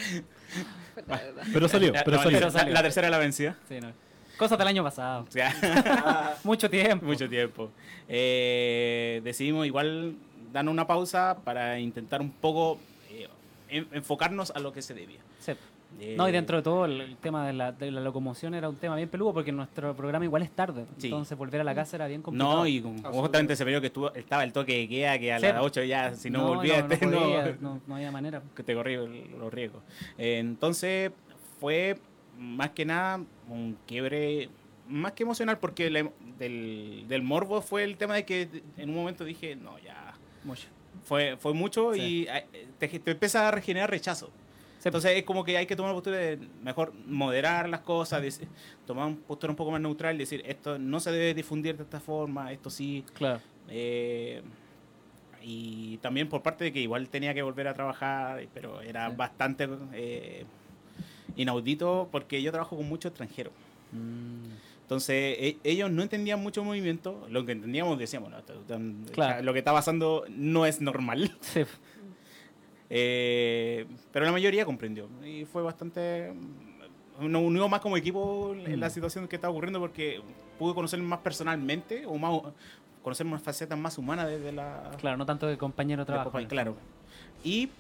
Pero 1.53 1.69
salió, 1.69 1.93
La- 1.93 2.05
pero 2.05 2.19
salió. 2.23 2.41
la- 2.41 2.65
la 2.69 2.83
tercera 2.83 3.09
la 3.11 3.19
vencida. 3.19 3.57
Sí, 3.69 3.81
no. 3.81 3.93
Cosas 4.37 4.59
del 4.59 4.69
año 4.69 4.83
pasado. 4.83 5.25
O 5.29 5.31
sea, 5.31 6.37
Mucho 6.45 6.69
tiempo. 6.71 7.07
mucho 7.07 7.29
tiempo. 7.29 7.71
Eh, 8.09 9.21
decidimos 9.25 9.67
igual 9.67 10.15
dar 10.53 10.69
una 10.69 10.87
pausa 10.87 11.39
para 11.45 11.79
intentar 11.79 12.21
un 12.21 12.31
poco 12.31 12.79
eh, 13.11 13.29
en- 13.69 13.89
enfocarnos 13.93 14.51
a 14.51 14.59
lo 14.61 14.73
que 14.73 14.83
se 14.83 14.95
debía. 14.95 15.21
Sí. 15.41 15.53
Eh, 16.01 16.15
No, 16.17 16.29
y 16.29 16.33
dentro 16.33 16.59
de 16.59 16.63
todo 16.63 16.85
el, 16.85 17.01
el 17.01 17.17
tema 17.17 17.47
de 17.47 17.53
la, 17.55 17.73
de 17.73 17.91
la 17.91 18.01
locomoción 18.01 18.55
era 18.55 18.69
un 18.69 18.77
tema 18.77 18.95
bien 18.97 19.09
peludo 19.09 19.33
porque 19.33 19.51
nuestro 19.53 19.95
programa 19.97 20.25
igual 20.25 20.43
es 20.43 20.51
tarde. 20.51 20.85
Sí. 20.99 21.07
Entonces 21.09 21.37
volver 21.37 21.61
a 21.61 21.65
la 21.65 21.75
casa 21.75 21.97
era 21.97 22.07
bien 22.07 22.23
complicado. 22.23 22.57
No, 22.59 22.67
y 22.67 22.81
justamente 23.05 23.57
se 23.57 23.65
vio 23.65 23.81
que 23.81 23.87
estuvo, 23.89 24.13
estaba 24.15 24.45
el 24.45 24.53
toque 24.53 24.77
de 24.79 24.89
queda, 24.89 25.19
que 25.19 25.33
a 25.33 25.41
Sí. 25.41 25.47
las 25.47 25.63
8 25.63 25.83
ya, 25.85 26.15
si 26.15 26.31
no, 26.31 26.47
volvías, 26.49 26.83
no, 26.89 26.89
no, 26.89 27.11
no, 27.11 27.19
podía, 27.21 27.57
no- 27.61 27.81
no 27.87 27.95
había 27.97 28.11
manera. 28.13 28.43
que 28.55 28.63
te 28.63 28.75
corrí 28.75 28.97
los 28.97 29.53
riesgos. 29.53 29.83
Eh, 30.19 30.39
entonces 30.39 31.11
fue 31.59 31.99
más 32.39 32.71
que 32.71 32.85
nada 32.85 33.21
un 33.49 33.77
quiebre, 33.87 34.49
más 34.89 35.13
que 35.13 35.23
emocional, 35.25 35.59
porque 35.59 35.91
del, 36.39 37.05
del 37.09 37.23
morbo 37.23 37.61
fue 37.63 37.83
el 37.83 37.97
tema 37.97 38.15
de 38.15 38.25
que 38.25 38.49
en 38.77 38.91
un 38.91 38.95
momento 38.95 39.25
dije, 39.25 39.57
no, 39.57 39.79
ya, 39.81 40.15
Mucho. 40.45 40.69
fue, 41.05 41.37
fue 41.39 41.55
mucho 41.55 41.95
Sí. 41.95 42.01
y 42.01 42.27
eh, 42.29 42.47
te, 42.79 42.87
te 42.89 43.11
empieza 43.11 43.49
a 43.49 43.51
regenerar 43.51 43.91
rechazo. 43.91 44.31
Entonces 44.89 45.13
es 45.17 45.23
como 45.25 45.45
que 45.45 45.57
hay 45.57 45.67
que 45.67 45.77
tomar 45.77 45.91
una 45.91 45.97
postura 45.97 46.17
de 46.17 46.39
mejor 46.63 46.93
moderar 47.07 47.69
las 47.69 47.81
cosas, 47.81 48.41
tomar 48.87 49.07
una 49.07 49.17
postura 49.27 49.51
un 49.53 49.57
poco 49.57 49.71
más 49.71 49.81
neutral, 49.81 50.17
decir 50.19 50.43
esto 50.47 50.79
no 50.79 50.99
se 51.01 51.11
debe 51.13 51.35
difundir 51.35 51.77
de 51.77 51.83
esta 51.85 52.01
forma, 52.01 52.53
esto 52.53 52.71
sí. 52.71 53.05
Claro. 53.15 53.41
eh, 53.69 54.43
y 55.43 55.99
también 55.99 56.29
por 56.29 56.43
parte 56.43 56.65
de 56.65 56.73
que 56.73 56.81
igual 56.81 57.09
tenía 57.09 57.33
que 57.33 57.43
volver 57.43 57.69
a 57.69 57.75
trabajar, 57.75 58.45
pero 58.53 58.81
era 58.81 59.09
Sí. 59.11 59.17
bastante 59.17 59.69
eh, 59.93 60.45
inaudito 61.37 62.09
porque 62.11 62.43
yo 62.43 62.51
trabajo 62.51 62.77
con 62.77 62.89
mucho 62.89 63.09
extranjero. 63.09 63.51
Mm. 63.93 64.49
Entonces 64.83 65.37
e- 65.39 65.59
ellos 65.65 65.91
no 65.91 66.03
entendían 66.03 66.41
mucho 66.43 66.65
movimiento, 66.65 67.27
lo 67.31 67.45
que 67.45 67.53
entendíamos 67.53 67.99
decíamos, 67.99 68.31
no, 68.31 68.39
Claro. 69.13 69.43
lo 69.43 69.53
que 69.53 69.59
está 69.61 69.73
pasando 69.73 70.25
no 70.31 70.67
es 70.67 70.81
normal. 70.81 71.37
Sí. 71.41 71.63
Eh, 72.91 73.87
pero 74.13 74.25
la 74.25 74.33
mayoría 74.33 74.65
comprendió 74.65 75.09
y 75.25 75.45
fue 75.45 75.63
bastante 75.63 76.33
nos 77.21 77.43
unió 77.43 77.69
más 77.69 77.81
como 77.81 77.97
equipo 77.97 78.55
en 78.55 78.79
la 78.81 78.87
Mm. 78.87 78.91
situación 78.91 79.29
que 79.29 79.37
está 79.37 79.51
ocurriendo 79.51 79.81
porque 79.81 80.23
pude 80.59 80.73
conocer 80.75 81.01
más 81.03 81.19
personalmente 81.19 82.07
o 82.07 82.17
más 82.17 82.41
conocer 83.03 83.27
unas 83.27 83.43
facetas 83.43 83.77
más 83.79 83.99
humanas 83.99 84.29
desde 84.29 84.53
la 84.53 84.93
Claro, 84.99 85.17
no 85.17 85.27
tanto 85.27 85.47
de 85.47 85.59
compañero 85.59 86.03
de 86.03 86.05
de 86.05 86.07
trabajo. 86.15 86.31
compa- 86.31 86.47
claro 86.49 86.77
y, 87.45 87.71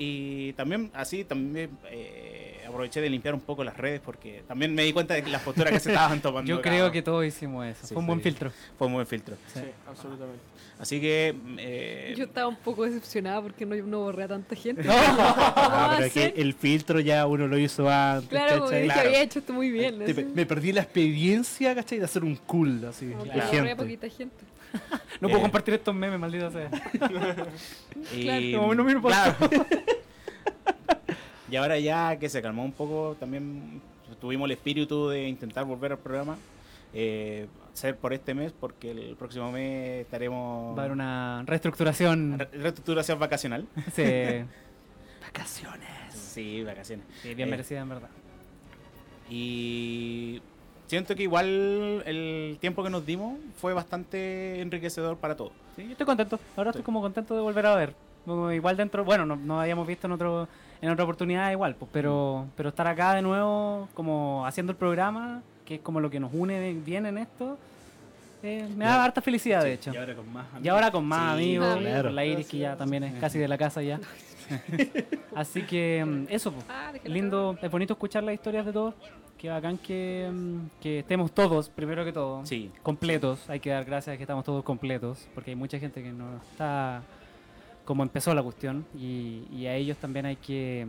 y 0.00 0.52
también 0.52 0.90
así 0.94 1.24
también 1.24 1.70
eh, 1.90 2.62
aproveché 2.68 3.00
de 3.00 3.10
limpiar 3.10 3.34
un 3.34 3.40
poco 3.40 3.64
las 3.64 3.76
redes 3.76 4.00
porque 4.00 4.42
también 4.46 4.72
me 4.74 4.84
di 4.84 4.92
cuenta 4.92 5.14
de 5.14 5.22
que 5.24 5.30
las 5.30 5.42
posturas 5.42 5.72
que 5.72 5.80
se 5.80 5.90
estaban 5.90 6.20
tomando 6.22 6.48
Yo 6.48 6.62
cada- 6.62 6.76
creo 6.76 6.92
que 6.92 7.02
todos 7.02 7.24
hicimos 7.26 7.66
eso. 7.66 7.86
Sí, 7.86 7.94
fue 7.94 8.00
un 8.00 8.06
buen 8.06 8.20
filtro. 8.20 8.52
fue 8.78 8.86
un 8.86 8.92
buen 8.94 9.06
filtro 9.06 9.36
Sí. 9.52 9.60
Sí, 9.60 9.66
absolutamente. 9.88 10.40
así 10.78 11.00
que 11.00 11.34
eh, 11.58 12.14
Yo 12.16 12.24
estaba 12.24 12.46
un 12.46 12.56
poco 12.56 12.84
decepcionada 12.84 13.42
porque 13.42 13.66
no, 13.66 13.74
no 13.74 14.00
borré 14.02 14.22
a 14.22 14.28
tanta 14.28 14.54
gente. 14.54 14.82
No. 14.86 14.92
Ah, 15.70 15.94
pero 15.96 16.06
es 16.06 16.12
que 16.12 16.40
el 16.40 16.54
filtro 16.54 17.00
ya 17.00 17.26
uno 17.26 17.46
lo 17.48 17.58
hizo 17.58 17.88
antes, 17.90 18.28
Claro, 18.28 18.66
Claro. 18.68 19.00
había 19.00 19.22
hecho 19.22 19.40
esto 19.40 19.52
muy 19.52 19.70
bien. 19.70 19.98
Te- 20.04 20.24
me 20.24 20.46
perdí 20.46 20.72
la 20.72 20.82
experiencia, 20.82 21.74
¿cachai? 21.74 21.98
De 21.98 22.04
hacer 22.04 22.22
un 22.24 22.36
cool, 22.36 22.84
así, 22.88 23.06
Como 23.10 23.24
de 23.24 23.30
Claro. 23.30 23.46
borré 23.48 23.58
a 23.58 23.62
gente. 23.66 23.76
poquita 23.76 24.08
gente. 24.08 24.36
No 25.20 25.28
puedo 25.28 25.38
Eh. 25.38 25.42
compartir 25.42 25.74
estos 25.74 25.94
memes, 25.94 26.18
maldita 26.20 26.50
sea. 26.50 26.70
y, 28.14 28.24
Claro, 28.52 28.74
no 28.74 28.84
me 28.84 29.00
claro. 29.00 29.34
y 31.50 31.56
ahora 31.56 31.78
ya 31.78 32.18
que 32.18 32.28
se 32.28 32.42
calmó 32.42 32.64
un 32.64 32.72
poco, 32.72 33.16
también 33.18 33.80
tuvimos 34.20 34.46
el 34.46 34.52
espíritu 34.52 35.08
de 35.08 35.28
intentar 35.28 35.64
volver 35.64 35.92
al 35.92 35.98
programa. 35.98 36.36
Eh, 36.94 37.46
ser 37.74 37.96
por 37.96 38.12
este 38.12 38.34
mes, 38.34 38.52
porque 38.58 38.90
el 38.90 39.14
próximo 39.16 39.52
mes 39.52 40.02
estaremos 40.02 40.76
Va 40.76 40.82
a 40.82 40.84
haber 40.84 40.92
una 40.92 41.42
reestructuración. 41.46 42.38
re- 42.38 42.48
reestructuración 42.52 43.18
vacacional. 43.18 43.66
Sí, 43.94 44.02
Vacaciones. 45.22 45.88
Sí, 46.12 46.62
vacaciones. 46.64 47.06
sí, 47.22 47.34
bien 47.34 47.48
Eh, 47.48 47.50
merecida 47.50 47.80
en 47.80 47.88
verdad. 47.88 48.08
Y 49.30 50.40
siento 50.88 51.14
que 51.14 51.22
igual 51.22 52.02
el 52.06 52.58
tiempo 52.60 52.82
que 52.82 52.90
nos 52.90 53.06
dimos 53.06 53.38
fue 53.60 53.72
bastante 53.74 54.60
enriquecedor 54.60 55.16
para 55.16 55.36
todos. 55.36 55.52
Sí, 55.76 55.84
yo 55.84 55.92
estoy 55.92 56.06
contento. 56.06 56.40
Ahora 56.56 56.70
estoy 56.70 56.82
como 56.82 57.00
contento 57.00 57.34
de 57.36 57.40
volver 57.40 57.66
a 57.66 57.76
ver. 57.76 57.94
Igual 58.52 58.76
dentro, 58.76 59.04
bueno, 59.04 59.24
no, 59.24 59.36
no 59.36 59.60
habíamos 59.60 59.86
visto 59.86 60.06
en 60.06 60.12
otro 60.12 60.48
en 60.80 60.90
otra 60.90 61.04
oportunidad 61.04 61.50
igual, 61.50 61.74
pues, 61.74 61.90
pero 61.92 62.46
pero 62.56 62.68
estar 62.68 62.86
acá 62.86 63.14
de 63.14 63.22
nuevo 63.22 63.88
como 63.94 64.44
haciendo 64.46 64.72
el 64.72 64.76
programa, 64.76 65.42
que 65.64 65.76
es 65.76 65.80
como 65.80 66.00
lo 66.00 66.10
que 66.10 66.20
nos 66.20 66.32
une 66.34 66.72
bien 66.84 67.06
en 67.06 67.18
esto, 67.18 67.56
eh, 68.42 68.68
me 68.76 68.84
da 68.84 69.02
harta 69.04 69.20
felicidad 69.20 69.62
de 69.64 69.72
hecho. 69.72 69.92
Y 69.92 69.96
ahora 69.96 70.14
con 70.14 70.32
más 70.32 70.46
Y 70.62 70.68
ahora 70.68 70.90
con 70.90 71.04
más 71.06 71.36
Sí, 71.38 71.44
amigos, 71.44 71.76
claro. 71.78 72.10
la 72.10 72.24
Iris 72.24 72.46
que 72.48 72.58
ya 72.58 72.76
también 72.76 73.04
es 73.04 73.18
casi 73.18 73.38
de 73.38 73.48
la 73.48 73.58
casa 73.58 73.82
ya. 73.82 73.98
Así 75.34 75.62
que 75.62 76.04
mm, 76.04 76.26
eso, 76.28 76.52
pues. 76.52 76.64
Ah, 76.68 76.92
lindo, 77.04 77.58
es 77.60 77.70
bonito 77.70 77.94
escuchar 77.94 78.22
las 78.22 78.34
historias 78.34 78.64
de 78.66 78.72
todos. 78.72 78.94
Qué 79.38 79.48
bacán 79.48 79.78
que, 79.78 80.28
mm, 80.32 80.80
que 80.80 80.98
estemos 81.00 81.30
todos, 81.32 81.68
primero 81.68 82.04
que 82.04 82.12
todo, 82.12 82.44
Sí. 82.44 82.70
completos. 82.82 83.48
Hay 83.48 83.60
que 83.60 83.70
dar 83.70 83.84
gracias 83.84 84.14
a 84.14 84.16
que 84.16 84.24
estamos 84.24 84.44
todos 84.44 84.64
completos, 84.64 85.28
porque 85.34 85.52
hay 85.52 85.56
mucha 85.56 85.78
gente 85.78 86.02
que 86.02 86.10
no 86.10 86.36
está 86.50 87.02
como 87.84 88.02
empezó 88.02 88.34
la 88.34 88.42
cuestión 88.42 88.84
y, 88.98 89.44
y 89.50 89.66
a 89.66 89.74
ellos 89.74 89.96
también 89.96 90.26
hay 90.26 90.36
que 90.36 90.86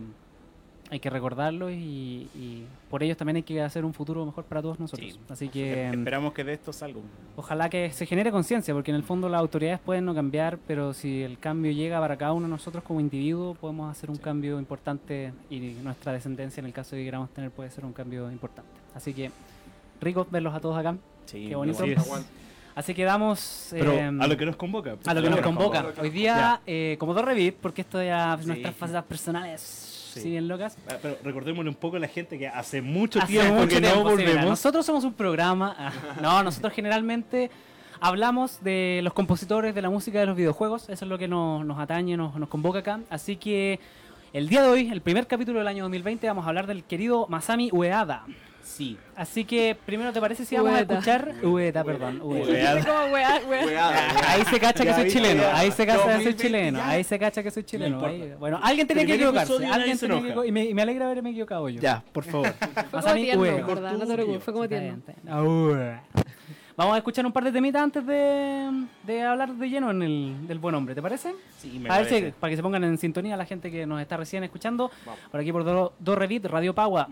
hay 0.90 0.98
que 1.00 1.08
recordarlos 1.08 1.70
y, 1.70 2.28
y 2.34 2.64
por 2.90 3.02
ellos 3.02 3.16
también 3.16 3.36
hay 3.36 3.42
que 3.44 3.62
hacer 3.62 3.84
un 3.84 3.94
futuro 3.94 4.26
mejor 4.26 4.44
para 4.44 4.60
todos 4.60 4.80
nosotros. 4.80 5.12
Sí. 5.12 5.18
Así 5.28 5.48
que 5.48 5.88
mm, 5.94 5.98
Esperamos 6.00 6.32
que 6.32 6.42
de 6.44 6.52
esto 6.54 6.72
salga. 6.72 6.98
Ojalá 7.36 7.68
que 7.70 7.92
se 7.92 8.06
genere 8.06 8.30
conciencia, 8.32 8.74
porque 8.74 8.90
en 8.90 8.96
el 8.96 9.04
fondo 9.04 9.28
las 9.28 9.38
autoridades 9.40 9.78
pueden 9.80 10.04
no 10.04 10.14
cambiar, 10.14 10.58
pero 10.66 10.92
si 10.92 11.22
el 11.22 11.38
cambio 11.38 11.70
llega 11.72 12.00
para 12.00 12.16
cada 12.16 12.32
uno 12.32 12.46
de 12.46 12.50
nosotros 12.50 12.82
como 12.82 13.00
individuo, 13.00 13.54
podemos 13.54 13.90
hacer 13.90 14.10
un 14.10 14.16
Sí. 14.16 14.22
cambio 14.22 14.58
importante 14.58 15.32
y 15.48 15.58
nuestra 15.82 16.12
descendencia, 16.12 16.60
en 16.60 16.66
el 16.66 16.72
caso 16.72 16.96
de 16.96 17.02
que 17.02 17.04
queramos 17.06 17.30
tener, 17.30 17.50
puede 17.52 17.70
ser 17.70 17.84
un 17.84 17.92
cambio 17.92 18.30
importante. 18.30 18.70
Así 18.94 19.14
que, 19.14 19.30
rico 20.00 20.26
verlos 20.30 20.54
a 20.54 20.60
todos 20.60 20.76
acá. 20.76 20.96
Sí, 21.26 21.46
Qué 21.48 21.54
bonito. 21.54 21.84
Así 22.74 22.94
que 22.94 23.04
damos 23.04 23.68
Pero 23.70 23.92
em, 23.92 24.20
a 24.22 24.26
lo 24.26 24.36
que 24.36 24.46
nos 24.46 24.56
convoca. 24.56 24.96
a 25.04 25.14
lo 25.14 25.22
que 25.22 25.28
nos 25.30 25.40
convoca. 25.40 25.86
Hoy 26.00 26.10
día, 26.10 26.60
eh, 26.66 26.96
como 26.98 27.14
dos 27.14 27.24
revit, 27.24 27.56
porque 27.56 27.82
esto 27.82 28.02
ya 28.02 28.36
Sí. 28.40 28.46
nuestras 28.46 28.74
facetas 28.76 29.04
personales, 29.04 29.89
Sí. 30.10 30.20
si 30.20 30.30
bien 30.30 30.48
locas. 30.48 30.76
Ah, 30.88 30.96
Pero 31.00 31.16
recordémosle 31.22 31.68
un 31.70 31.76
poco 31.76 31.96
a 31.96 32.00
la 32.00 32.08
gente 32.08 32.38
que 32.38 32.48
hace 32.48 32.82
mucho 32.82 33.18
Hace 33.20 33.32
tiempo 33.32 33.54
mucho 33.54 33.68
que 33.68 33.80
tiempo, 33.80 34.04
no 34.04 34.10
sí, 34.10 34.16
mira, 34.16 34.30
volvemos. 34.30 34.50
nosotros 34.50 34.84
somos 34.86 35.04
un 35.04 35.14
programa. 35.14 35.74
ah, 35.78 35.92
no, 36.22 36.42
nosotros 36.42 36.72
generalmente 36.72 37.50
hablamos 38.00 38.62
de 38.62 39.00
los 39.02 39.12
compositores 39.12 39.74
de 39.74 39.82
la 39.82 39.90
música 39.90 40.20
de 40.20 40.26
los 40.26 40.36
videojuegos. 40.36 40.88
Eso 40.88 41.04
es 41.04 41.08
lo 41.08 41.18
que 41.18 41.28
nos, 41.28 41.64
nos 41.64 41.78
atañe, 41.78 42.16
nos, 42.16 42.34
nos 42.36 42.48
convoca 42.48 42.80
acá. 42.80 43.00
Así 43.10 43.36
que 43.36 43.78
el 44.32 44.48
día 44.48 44.62
de 44.62 44.68
hoy, 44.68 44.88
el 44.90 45.00
primer 45.00 45.26
capítulo 45.26 45.58
del 45.58 45.68
año 45.68 45.84
2020, 45.84 46.26
vamos 46.26 46.44
a 46.44 46.48
hablar 46.48 46.66
del 46.66 46.84
querido 46.84 47.26
Masami 47.28 47.70
Ueada. 47.72 48.24
Sí. 48.62 48.96
Así 49.16 49.44
que 49.44 49.76
primero 49.84 50.12
te 50.12 50.20
parece 50.20 50.44
si 50.44 50.56
vamos 50.56 50.72
a 50.72 50.80
escuchar. 50.80 51.34
Ueta, 51.42 51.84
perdón. 51.84 52.20
ueta. 52.22 52.80
Como. 52.84 53.16
Ahí 53.16 54.42
se 54.50 54.60
cacha 54.60 54.84
que 54.84 54.94
soy 54.94 55.10
chileno, 55.10 55.42
ahí 55.52 55.70
se 55.70 55.86
cacha 55.86 55.98
que 55.98 56.02
soy 56.02 56.24
2020 56.32 56.42
chileno, 56.42 56.80
ahí 56.82 57.04
se 57.04 57.18
cacha 57.18 57.42
que 57.42 57.50
soy 57.50 57.64
chileno. 57.64 58.04
ahí- 58.04 58.34
bueno, 58.38 58.60
alguien 58.62 58.86
tenía 58.86 59.04
que 59.06 59.14
equivocarse, 59.14 59.66
alguien 59.66 59.98
tenía 59.98 60.34
que. 60.34 60.48
Y 60.48 60.52
me, 60.52 60.64
y 60.64 60.74
me 60.74 60.82
alegra 60.82 61.06
haberme 61.06 61.30
equivocado 61.30 61.68
yo. 61.68 61.80
Ya, 61.80 62.02
por 62.12 62.24
favor. 62.24 62.52
Fue 62.60 62.84
Más 62.92 63.06
a 63.06 63.08
como 63.10 63.14
mí, 63.14 63.22
tierno, 63.24 63.92
no 63.98 64.06
te 64.06 64.14
preocupes, 64.14 64.42
fue 64.42 64.52
como 64.52 64.68
tierno. 64.68 64.98
Vamos 66.76 66.94
a 66.94 66.98
escuchar 66.98 67.26
un 67.26 67.32
par 67.32 67.44
de 67.44 67.52
temitas 67.52 67.82
antes 67.82 68.06
de, 68.06 68.86
de 69.02 69.22
hablar 69.22 69.52
de 69.52 69.68
lleno 69.68 69.90
en 69.90 70.02
el, 70.02 70.46
del 70.48 70.58
buen 70.58 70.74
hombre, 70.74 70.94
¿te 70.94 71.02
parece? 71.02 71.34
Sí, 71.58 71.78
me 71.78 71.90
a 71.90 71.98
ver 71.98 72.06
si, 72.06 72.14
parece. 72.14 72.32
para 72.40 72.50
que 72.50 72.56
se 72.56 72.62
pongan 72.62 72.84
en 72.84 72.96
sintonía 72.96 73.36
la 73.36 73.44
gente 73.44 73.70
que 73.70 73.84
nos 73.84 74.00
está 74.00 74.16
recién 74.16 74.44
escuchando. 74.44 74.90
Vamos. 75.04 75.20
Por 75.30 75.40
aquí 75.40 75.52
por 75.52 75.62
Do, 75.64 75.92
Do 75.98 76.14
Revit, 76.16 76.46
Radio 76.46 76.74
Pagua. 76.74 77.06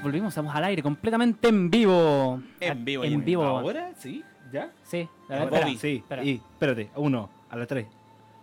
Volvimos, 0.00 0.28
estamos 0.28 0.54
al 0.54 0.62
aire, 0.62 0.80
completamente 0.80 1.48
en 1.48 1.68
vivo. 1.68 2.40
En 2.60 2.84
vivo, 2.84 3.02
En 3.02 3.14
en 3.14 3.24
vivo. 3.24 3.42
¿Ahora? 3.42 3.90
¿Sí? 3.98 4.22
¿Ya? 4.52 4.70
Sí, 4.84 5.08
a 5.28 5.32
ver, 5.32 5.42
espera. 5.44 5.66
Sí, 5.76 5.96
espera. 5.96 6.22
y 6.22 6.34
espérate, 6.34 6.90
a 6.94 7.00
uno, 7.00 7.28
a 7.50 7.56
la 7.56 7.66
tres. 7.66 7.86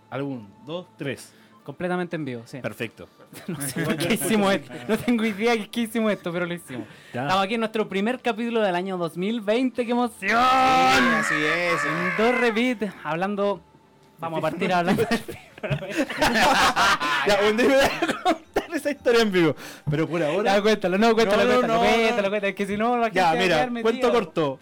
Al 0.10 0.24
uno, 0.24 0.50
dos, 0.66 0.88
tres. 0.98 1.34
completamente 1.64 2.18
en 2.18 2.26
vivo, 2.26 2.42
sí. 2.46 2.60
Perfecto. 2.60 3.08
No 3.48 3.62
sé 3.62 3.84
por 3.84 3.96
qué 3.96 4.16
hicimos 4.16 4.54
esto. 4.54 4.74
No 4.88 4.98
tengo 4.98 5.24
idea 5.24 5.56
de 5.56 5.70
qué 5.70 5.82
hicimos 5.82 6.12
esto, 6.12 6.34
pero 6.34 6.46
lo 6.46 6.54
hicimos. 6.54 6.88
Ya. 7.14 7.22
Estamos 7.22 7.46
aquí 7.46 7.54
en 7.54 7.60
nuestro 7.62 7.88
primer 7.88 8.20
capítulo 8.20 8.60
del 8.60 8.76
año 8.76 8.98
2020. 8.98 9.86
¡Qué 9.86 9.92
emoción! 9.92 10.36
así 10.36 11.36
es. 11.36 11.86
En 11.86 12.18
Dos 12.18 12.38
repeat, 12.42 12.92
hablando. 13.04 13.62
Vamos 14.18 14.40
a 14.40 14.42
partir 14.42 14.74
hablando. 14.74 15.04
ya, 17.28 17.40
un 17.50 17.58
día 17.58 17.90
esa 18.80 18.92
historia 18.92 19.22
en 19.22 19.32
vivo. 19.32 19.56
Pero 19.90 20.08
por 20.08 20.22
ahora. 20.24 20.56
Ya, 20.56 20.62
cuéntalo, 20.62 20.98
no, 20.98 21.14
cuéntalo, 21.14 21.44
No, 21.44 21.50
no, 21.50 21.56
cuéntalo, 21.58 21.74
no, 21.74 21.80
cuéntalo, 21.80 22.06
no. 22.24 22.30
cuéntalo, 22.30 22.48
es 22.48 22.56
que 22.56 22.66
si 22.66 22.78
no, 22.78 22.98
la 22.98 23.04
gente 23.06 23.16
Ya, 23.20 23.24
va 23.26 23.32
a 23.32 23.36
mira, 23.68 23.82
cuento 23.82 24.12
corto. 24.12 24.60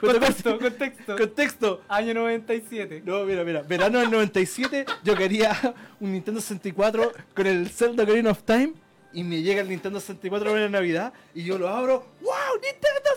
Contexto, 0.00 0.58
contexto. 0.58 1.16
Contexto. 1.16 1.82
Año 1.88 2.14
97. 2.14 3.02
No, 3.04 3.24
mira, 3.24 3.44
mira. 3.44 3.62
Verano 3.62 3.98
del 4.00 4.10
97, 4.10 4.86
yo 5.02 5.14
quería 5.14 5.50
un 6.00 6.12
Nintendo 6.12 6.40
64 6.40 7.12
con 7.34 7.46
el 7.46 7.68
Zelda 7.68 8.04
Ocarina 8.04 8.30
of 8.30 8.42
Time. 8.44 8.72
Y 9.14 9.24
me 9.24 9.42
llega 9.42 9.60
el 9.60 9.68
Nintendo 9.68 10.00
64 10.00 10.56
en 10.56 10.72
Navidad. 10.72 11.12
Y 11.34 11.44
yo 11.44 11.58
lo 11.58 11.68
abro. 11.68 12.06
¡Wow! 12.22 12.32
¡Nintendo 12.62 13.10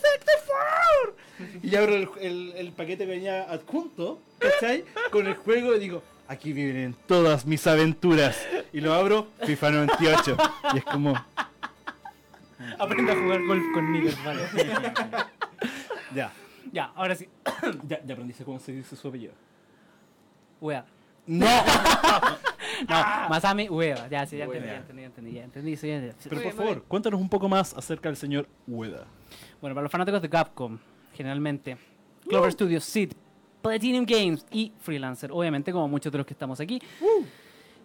64! 1.39 1.61
Y 1.63 1.75
abro 1.77 1.95
el, 1.95 2.09
el- 2.19 2.53
el 2.57 2.71
paquete 2.73 3.05
que 3.05 3.11
venía 3.11 3.43
adjunto. 3.43 4.21
¿Cachai? 4.39 4.83
Con 5.11 5.27
el 5.27 5.35
juego 5.35 5.73
y 5.75 5.79
digo. 5.79 6.03
Aquí 6.27 6.53
vienen 6.53 6.95
todas 7.07 7.45
mis 7.45 7.65
aventuras. 7.67 8.37
Y 8.73 8.81
lo 8.81 8.93
abro. 8.93 9.27
FIFA 9.45 9.71
98. 9.71 10.37
Y 10.73 10.77
es 10.77 10.83
como. 10.83 11.13
Aprende 12.79 13.11
a 13.11 13.15
jugar 13.15 13.45
golf 13.45 13.63
con 13.73 13.91
Nigel, 13.91 14.15
vale. 14.25 14.41
Ya. 16.13 16.31
ya, 16.71 16.85
ahora 16.95 17.15
sí. 17.15 17.27
Ya, 17.87 18.01
ya 18.05 18.13
aprendiste 18.13 18.43
cómo 18.45 18.59
se 18.59 18.71
dice 18.71 18.95
su 18.95 19.07
apellido. 19.07 19.33
Wea. 20.61 20.85
¡No! 21.27 21.47
No, 22.89 23.29
Masami 23.29 23.69
Ueda. 23.69 24.07
Ya, 24.09 24.25
sí, 24.25 24.37
ya 24.37 24.45
entendí, 24.45 24.67
ya 24.67 24.75
entendí, 24.75 25.01
ya 25.01 25.07
entendí, 25.07 25.31
ya 25.31 25.43
entendí. 25.43 25.77
sí, 25.77 25.87
ya 25.87 25.95
entendí. 25.95 26.15
Pero 26.27 26.41
por 26.41 26.53
favor, 26.53 26.83
cuéntanos 26.83 27.21
un 27.21 27.29
poco 27.29 27.47
más 27.47 27.73
acerca 27.73 28.09
del 28.09 28.17
señor 28.17 28.49
Ueda. 28.67 29.05
Bueno, 29.61 29.73
para 29.75 29.83
los 29.83 29.91
fanáticos 29.91 30.21
de 30.21 30.29
Capcom, 30.29 30.77
generalmente, 31.13 31.77
Clover 32.27 32.51
Studios, 32.51 32.83
Sid, 32.83 33.13
Platinum 33.65 34.05
Games 34.05 34.45
y 34.51 34.71
Freelancer, 34.79 35.31
obviamente 35.31 35.71
como 35.71 35.87
muchos 35.87 36.11
de 36.11 36.19
los 36.19 36.27
que 36.27 36.33
estamos 36.33 36.59
aquí. 36.59 36.79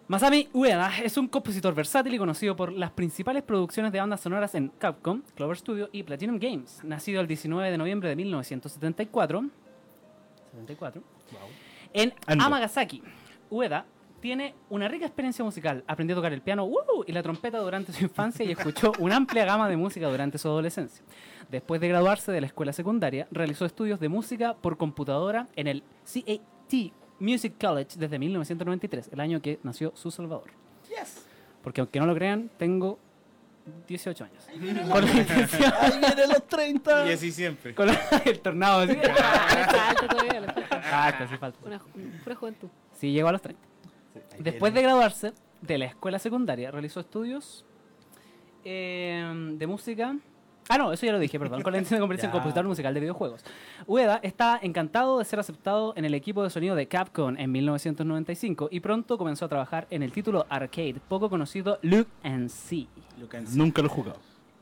Masami 0.08 0.48
Ueda 0.52 0.92
es 1.02 1.16
un 1.16 1.26
compositor 1.26 1.74
versátil 1.74 2.12
y 2.12 2.18
conocido 2.18 2.54
por 2.54 2.70
las 2.70 2.90
principales 2.90 3.42
producciones 3.42 3.90
de 3.90 3.98
bandas 3.98 4.20
sonoras 4.20 4.54
en 4.54 4.68
Capcom, 4.68 5.22
Clover 5.34 5.56
Studio 5.56 5.88
y 5.90 6.02
Platinum 6.02 6.38
Games. 6.38 6.84
Nacido 6.84 7.22
el 7.22 7.26
19 7.26 7.70
de 7.70 7.78
noviembre 7.78 8.10
de 8.10 8.16
1974, 8.16 9.44
74, 10.50 11.02
en 11.94 12.12
Ando. 12.26 12.44
Amagasaki, 12.44 13.02
Ueda 13.48 13.86
tiene 14.20 14.54
una 14.68 14.88
rica 14.88 15.06
experiencia 15.06 15.44
musical. 15.44 15.82
Aprendió 15.86 16.14
a 16.14 16.18
tocar 16.18 16.32
el 16.32 16.42
piano 16.42 16.64
¡woo! 16.64 17.04
y 17.06 17.12
la 17.12 17.22
trompeta 17.22 17.58
durante 17.58 17.92
su 17.92 18.04
infancia 18.04 18.44
y 18.44 18.52
escuchó 18.52 18.92
una 18.98 19.16
amplia 19.16 19.44
gama 19.44 19.68
de 19.68 19.76
música 19.76 20.08
durante 20.08 20.38
su 20.38 20.48
adolescencia. 20.48 21.04
Después 21.50 21.80
de 21.80 21.88
graduarse 21.88 22.30
de 22.32 22.40
la 22.40 22.46
escuela 22.46 22.72
secundaria, 22.72 23.26
realizó 23.30 23.64
estudios 23.64 23.98
de 24.00 24.08
música 24.08 24.54
por 24.54 24.76
computadora 24.76 25.48
en 25.56 25.66
el 25.66 25.82
CAT 26.04 26.92
Music 27.18 27.54
College 27.60 27.98
desde 27.98 28.18
1993, 28.18 29.10
el 29.12 29.20
año 29.20 29.42
que 29.42 29.58
nació 29.62 29.92
su 29.94 30.10
Salvador. 30.10 30.50
Porque 31.62 31.80
aunque 31.80 32.00
no 32.00 32.06
lo 32.06 32.14
crean, 32.14 32.50
tengo 32.56 32.98
18 33.86 34.24
años. 34.24 34.46
Con 34.90 35.04
la 35.04 35.12
intención... 35.12 35.72
¡Ahí 35.80 35.98
vienen 35.98 36.28
los 36.28 36.46
30! 36.46 37.08
Y 37.08 37.12
así 37.12 37.30
siempre. 37.30 37.74
con 37.74 37.86
la- 37.88 38.00
el 38.24 38.40
tornado 38.40 38.80
así. 38.80 38.94
Le 38.94 39.14
falta 39.14 40.08
todavía. 40.08 40.54
Ah, 40.92 41.26
sí 41.28 41.36
falta. 41.36 41.58
Una, 41.64 41.80
pura 42.24 42.36
juventud. 42.36 42.68
Sí, 42.92 43.12
llegó 43.12 43.28
a 43.28 43.32
los 43.32 43.42
30. 43.42 43.69
Después 44.40 44.72
de 44.74 44.82
graduarse 44.82 45.32
de 45.60 45.78
la 45.78 45.84
escuela 45.86 46.18
secundaria, 46.18 46.70
realizó 46.70 47.00
estudios 47.00 47.64
eh, 48.64 49.54
de 49.56 49.66
música. 49.66 50.16
Ah, 50.68 50.78
no, 50.78 50.92
eso 50.92 51.04
ya 51.04 51.12
lo 51.12 51.18
dije, 51.18 51.38
perdón. 51.38 51.62
Con 51.62 51.72
la 51.72 51.78
intención 51.80 51.98
de 51.98 52.02
convertirse 52.02 52.26
en 52.26 52.32
compositor 52.32 52.64
musical 52.64 52.94
de 52.94 53.00
videojuegos. 53.00 53.44
Ueda 53.86 54.20
está 54.22 54.58
encantado 54.62 55.18
de 55.18 55.24
ser 55.24 55.40
aceptado 55.40 55.92
en 55.96 56.04
el 56.04 56.14
equipo 56.14 56.42
de 56.42 56.50
sonido 56.50 56.74
de 56.76 56.86
Capcom 56.86 57.36
en 57.36 57.50
1995 57.52 58.68
y 58.70 58.80
pronto 58.80 59.18
comenzó 59.18 59.46
a 59.46 59.48
trabajar 59.48 59.86
en 59.90 60.02
el 60.02 60.12
título 60.12 60.46
arcade 60.48 61.00
poco 61.08 61.28
conocido 61.28 61.78
Look 61.82 62.06
and 62.22 62.48
See. 62.48 62.88
Nunca 63.54 63.82
lo 63.82 63.88
he 63.88 63.90
jugado. 63.90 64.18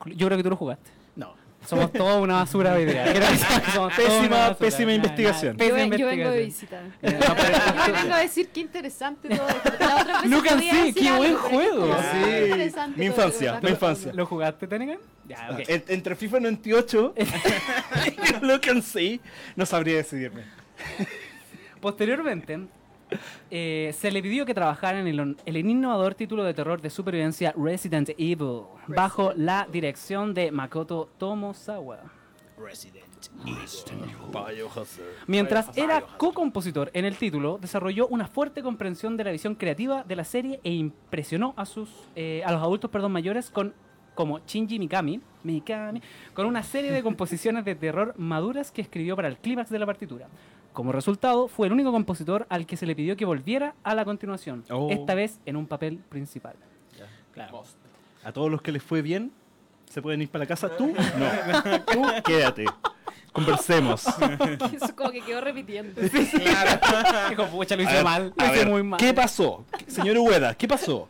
Yo 0.06 0.26
creo 0.26 0.36
que 0.38 0.42
tú 0.42 0.50
lo 0.50 0.56
jugaste. 0.56 0.90
No. 1.14 1.34
Somos 1.66 1.92
toda 1.92 2.18
una 2.20 2.34
basura 2.36 2.74
de 2.74 2.82
idea. 2.82 3.04
Quiero 3.12 3.26
decir 3.26 3.46
que 3.62 3.70
somos 3.72 3.92
Pésima- 3.92 4.56
pésima 4.56 4.92
investigación. 4.92 5.52
Yo, 5.54 5.58
Pésima 5.58 5.76
ven- 5.78 5.98
yo 5.98 6.06
vengo 6.06 6.30
de 6.30 6.44
visita. 6.44 6.80
Eh, 7.02 7.18
Yo 7.86 7.92
vengo 7.92 8.14
a 8.14 8.18
decir 8.20 8.48
qué 8.48 8.60
interesante 8.60 9.28
todo 9.28 9.48
esto. 9.48 9.72
La 9.78 9.96
otra 9.96 10.22
vez 10.22 10.70
see, 10.70 10.76
decir 10.86 10.94
qué 10.94 11.12
buen 11.12 11.36
juego. 11.36 11.96
Sí. 12.12 12.72
Mi 12.96 13.06
infancia, 13.06 13.60
mi 13.62 13.70
infancia. 13.70 14.12
¿Lo 14.14 14.24
jugaste, 14.24 14.66
Tenegan? 14.66 14.98
Ya, 15.26 15.50
ok. 15.52 15.60
En- 15.68 15.84
entre 15.88 16.16
FIFA 16.16 16.40
98 16.40 17.14
y 17.16 18.44
Look 18.46 18.62
and 18.70 18.82
See, 18.82 19.20
no 19.56 19.66
sabría 19.66 19.96
decidirme. 19.96 20.44
Posteriormente, 21.80 22.58
eh, 23.50 23.94
se 23.96 24.10
le 24.10 24.22
pidió 24.22 24.46
que 24.46 24.54
trabajara 24.54 25.00
en 25.00 25.06
el, 25.06 25.36
el 25.44 25.56
innovador 25.56 26.14
título 26.14 26.44
de 26.44 26.54
terror 26.54 26.80
de 26.80 26.90
supervivencia 26.90 27.54
Resident 27.56 28.10
Evil, 28.18 28.62
bajo 28.86 29.32
la 29.34 29.66
dirección 29.70 30.34
de 30.34 30.50
Makoto 30.50 31.08
Tomosawa. 31.18 32.00
Mientras 35.26 35.76
era 35.76 36.00
co-compositor 36.00 36.90
en 36.92 37.04
el 37.04 37.16
título, 37.16 37.58
desarrolló 37.58 38.08
una 38.08 38.26
fuerte 38.26 38.62
comprensión 38.62 39.16
de 39.16 39.24
la 39.24 39.30
visión 39.30 39.54
creativa 39.54 40.02
de 40.02 40.16
la 40.16 40.24
serie 40.24 40.60
e 40.64 40.72
impresionó 40.72 41.54
a 41.56 41.64
sus 41.66 41.88
eh, 42.16 42.42
a 42.44 42.52
los 42.52 42.62
adultos 42.62 42.90
perdón, 42.90 43.12
mayores 43.12 43.50
con 43.50 43.74
como 44.18 44.40
Shinji 44.40 44.80
Mikami, 44.80 45.20
Mikami, 45.44 46.02
con 46.34 46.46
una 46.46 46.64
serie 46.64 46.90
de 46.90 47.04
composiciones 47.04 47.64
de 47.64 47.76
terror 47.76 48.14
maduras 48.16 48.72
que 48.72 48.82
escribió 48.82 49.14
para 49.14 49.28
el 49.28 49.36
clímax 49.36 49.70
de 49.70 49.78
la 49.78 49.86
partitura. 49.86 50.26
Como 50.72 50.90
resultado, 50.90 51.46
fue 51.46 51.68
el 51.68 51.72
único 51.72 51.92
compositor 51.92 52.44
al 52.48 52.66
que 52.66 52.76
se 52.76 52.84
le 52.84 52.96
pidió 52.96 53.16
que 53.16 53.24
volviera 53.24 53.76
a 53.84 53.94
la 53.94 54.04
continuación, 54.04 54.64
Oh. 54.70 54.88
esta 54.90 55.14
vez 55.14 55.38
en 55.46 55.54
un 55.54 55.68
papel 55.68 55.98
principal. 56.08 56.56
Claro. 57.32 57.62
A 58.24 58.32
todos 58.32 58.50
los 58.50 58.60
que 58.60 58.72
les 58.72 58.82
fue 58.82 59.02
bien, 59.02 59.30
se 59.88 60.02
pueden 60.02 60.20
ir 60.20 60.28
para 60.30 60.42
la 60.42 60.48
casa. 60.48 60.76
Tú, 60.76 60.88
no. 60.88 61.78
Tú, 61.92 62.02
quédate. 62.24 62.64
Conversemos. 63.30 64.04
Eso 64.72 64.96
como 64.96 65.12
que 65.12 65.20
quedó 65.20 65.40
repitiendo. 65.42 66.00
Dijo, 66.00 67.46
pucha, 67.52 67.76
lo 67.76 67.82
A 67.82 67.84
hice 67.84 67.94
ver, 67.94 68.04
mal, 68.04 68.32
lo 68.36 68.44
hice 68.46 68.56
ver, 68.56 68.68
muy 68.68 68.82
mal. 68.82 68.98
¿Qué 68.98 69.14
pasó? 69.14 69.64
Señor 69.86 70.18
Ueda, 70.18 70.54
¿qué 70.56 70.66
pasó? 70.66 71.08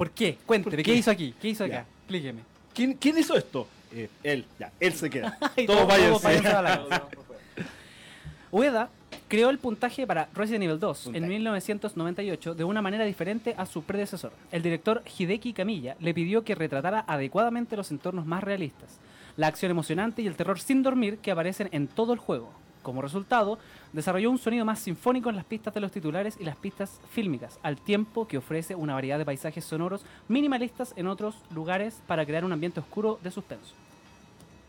¿Por 0.00 0.12
qué? 0.12 0.38
Cuénteme, 0.46 0.76
¿Por 0.76 0.82
¿qué? 0.82 0.92
qué? 0.92 0.94
hizo 0.94 1.10
aquí? 1.10 1.34
¿Qué 1.38 1.48
hizo 1.48 1.62
acá? 1.62 1.84
Explíqueme. 1.98 2.40
¿Quién, 2.72 2.94
quién 2.94 3.18
hizo 3.18 3.36
esto? 3.36 3.68
Eh, 3.92 4.08
él, 4.22 4.46
ya, 4.58 4.72
él 4.80 4.94
se 4.94 5.10
queda. 5.10 5.36
Y 5.58 5.66
Todos 5.66 5.86
váyanse. 5.86 6.48
a 6.48 6.62
la. 6.62 6.86
Ueda 8.50 8.88
creó 9.28 9.50
el 9.50 9.58
puntaje 9.58 10.06
para 10.06 10.30
Resident 10.32 10.64
Evil 10.64 10.80
2 10.80 10.98
en 11.08 11.12
Puntaje. 11.12 11.28
1998 11.28 12.54
de 12.54 12.64
una 12.64 12.80
manera 12.80 13.04
diferente 13.04 13.54
a 13.58 13.66
su 13.66 13.82
predecesor. 13.82 14.32
El 14.50 14.62
director 14.62 15.02
Hideki 15.18 15.52
Kamiya 15.52 15.96
le 16.00 16.14
pidió 16.14 16.44
que 16.44 16.54
retratara 16.54 17.04
adecuadamente 17.06 17.76
los 17.76 17.90
entornos 17.90 18.24
más 18.24 18.42
realistas, 18.42 19.00
la 19.36 19.48
acción 19.48 19.70
emocionante 19.70 20.22
y 20.22 20.26
el 20.26 20.34
terror 20.34 20.58
sin 20.60 20.82
dormir 20.82 21.18
que 21.18 21.30
aparecen 21.30 21.68
en 21.72 21.88
todo 21.88 22.14
el 22.14 22.18
juego. 22.18 22.50
Como 22.82 23.02
resultado, 23.02 23.58
desarrolló 23.92 24.30
un 24.30 24.38
sonido 24.38 24.64
más 24.64 24.78
sinfónico 24.78 25.28
en 25.28 25.36
las 25.36 25.44
pistas 25.44 25.74
de 25.74 25.80
los 25.80 25.92
titulares 25.92 26.36
y 26.40 26.44
las 26.44 26.56
pistas 26.56 27.00
fílmicas, 27.10 27.58
al 27.62 27.76
tiempo 27.76 28.26
que 28.26 28.38
ofrece 28.38 28.74
una 28.74 28.94
variedad 28.94 29.18
de 29.18 29.24
paisajes 29.24 29.64
sonoros 29.64 30.04
minimalistas 30.28 30.94
en 30.96 31.06
otros 31.06 31.36
lugares 31.50 32.00
para 32.06 32.24
crear 32.24 32.44
un 32.44 32.52
ambiente 32.52 32.80
oscuro 32.80 33.18
de 33.22 33.30
suspenso. 33.30 33.74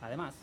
Además, 0.02 0.36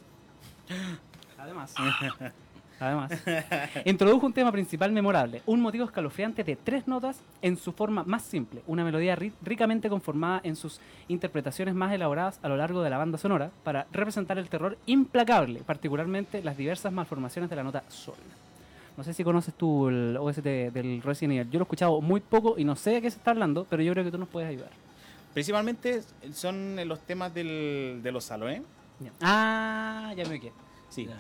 además, 1.37 1.75
además, 2.81 3.11
introdujo 3.85 4.27
un 4.27 4.33
tema 4.33 4.51
principal 4.53 4.93
memorable, 4.93 5.43
un 5.47 5.61
motivo 5.61 5.85
escalofriante 5.85 6.45
de 6.45 6.57
tres 6.57 6.87
notas 6.89 7.21
en 7.43 7.57
su 7.57 7.73
forma 7.73 8.05
más 8.05 8.23
simple, 8.23 8.63
una 8.67 8.85
melodía 8.85 9.17
ri- 9.17 9.33
ricamente 9.43 9.89
conformada 9.89 10.41
en 10.45 10.57
sus 10.57 10.81
interpretaciones 11.09 11.75
más 11.75 11.93
elaboradas 11.93 12.39
a 12.43 12.49
lo 12.49 12.57
largo 12.57 12.83
de 12.83 12.91
la 12.91 12.99
banda 12.99 13.19
sonora 13.19 13.51
para 13.65 13.87
representar 13.93 14.39
el 14.39 14.49
terror 14.49 14.79
implacable, 14.87 15.61
particularmente 15.67 16.43
las 16.43 16.57
diversas 16.57 16.93
malformaciones 16.93 17.51
de 17.51 17.57
la 17.57 17.63
nota 17.65 17.83
sol. 17.89 18.15
No 18.97 19.05
sé 19.05 19.15
si 19.15 19.23
conoces 19.23 19.55
tú 19.55 19.89
el 19.89 20.17
OST 20.19 20.43
del 20.43 21.01
Resident 21.03 21.35
Evil. 21.39 21.51
Yo 21.53 21.59
lo 21.61 21.63
he 21.63 21.67
escuchado 21.67 22.01
muy 22.01 22.21
poco 22.21 22.57
y 22.59 22.65
no 22.65 22.75
sé 22.75 22.91
de 22.91 23.03
qué 23.03 23.11
se 23.11 23.19
está 23.19 23.31
hablando, 23.31 23.65
pero 23.71 23.81
yo 23.83 23.93
creo 23.93 24.05
que 24.05 24.11
tú 24.11 24.19
nos 24.19 24.29
puedes 24.29 24.49
ayudar. 24.49 24.71
Principalmente 25.35 26.03
son 26.33 26.77
los 26.89 26.99
temas 27.01 27.33
del, 27.33 28.01
de 28.03 28.11
los 28.11 28.25
Saloe. 28.25 28.61
Ya. 28.99 29.13
Ah, 29.21 30.13
ya 30.17 30.25
me 30.29 30.41
quedé. 30.41 30.53
Sí. 30.89 31.07
Ya. 31.07 31.15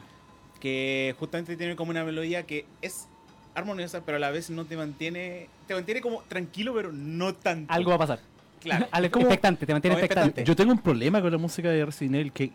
Que 0.60 1.14
justamente 1.18 1.56
tiene 1.56 1.76
como 1.76 1.90
una 1.90 2.04
melodía 2.04 2.44
que 2.44 2.66
es 2.82 3.08
armoniosa, 3.54 4.02
pero 4.04 4.16
a 4.16 4.20
la 4.20 4.30
vez 4.30 4.50
no 4.50 4.64
te 4.64 4.76
mantiene. 4.76 5.48
Te 5.66 5.74
mantiene 5.74 6.00
como 6.00 6.22
tranquilo, 6.22 6.72
pero 6.74 6.92
no 6.92 7.34
tanto. 7.34 7.72
Algo 7.72 7.90
va 7.90 7.96
a 7.96 7.98
pasar. 8.00 8.20
Claro. 8.60 8.86
Al- 8.92 9.10
como- 9.10 9.26
expectante, 9.26 9.66
te 9.66 9.72
mantiene 9.72 9.96
expectante. 9.96 10.44
Yo 10.44 10.56
tengo 10.56 10.72
un 10.72 10.78
problema 10.80 11.20
con 11.20 11.30
la 11.30 11.38
música 11.38 11.70
de 11.70 11.84
Resident 11.84 12.16
Evil 12.16 12.32
que 12.32 12.50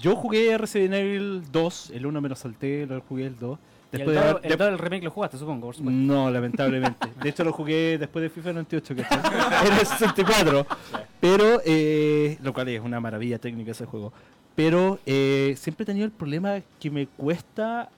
yo 0.00 0.16
jugué 0.16 0.56
Resident 0.58 0.94
Evil 0.94 1.42
2, 1.50 1.90
el 1.94 2.06
1 2.06 2.20
me 2.20 2.28
lo 2.28 2.34
salté, 2.36 2.86
lo 2.86 3.00
jugué 3.02 3.26
el 3.26 3.38
2 3.38 3.58
Y 3.92 3.96
el 3.96 3.98
Después 4.06 4.42
de 4.42 4.48
el 4.48 4.56
todo 4.56 4.68
el 4.68 4.78
remake 4.78 5.02
lo 5.04 5.10
jugaste, 5.10 5.36
supongo, 5.36 5.66
por 5.66 5.74
supuesto. 5.74 5.98
No, 6.00 6.30
lamentablemente. 6.30 7.08
De 7.22 7.28
hecho, 7.28 7.44
lo 7.44 7.52
jugué 7.52 7.98
después 7.98 8.22
de 8.22 8.30
FIFA 8.30 8.52
98, 8.54 8.94
que 8.94 9.02
en 9.02 9.72
el 9.78 9.86
64. 9.86 10.66
Pero, 11.20 11.60
eh, 11.66 12.38
lo 12.42 12.52
cual 12.54 12.68
es 12.68 12.80
una 12.80 13.00
maravilla 13.00 13.38
técnica 13.38 13.72
ese 13.72 13.84
juego. 13.84 14.12
Pero 14.54 14.98
eh, 15.06 15.54
siempre 15.58 15.84
he 15.84 15.86
tenido 15.86 16.04
el 16.04 16.12
problema 16.12 16.60
que 16.78 16.90
me 16.90 17.06
cuesta 17.06 17.90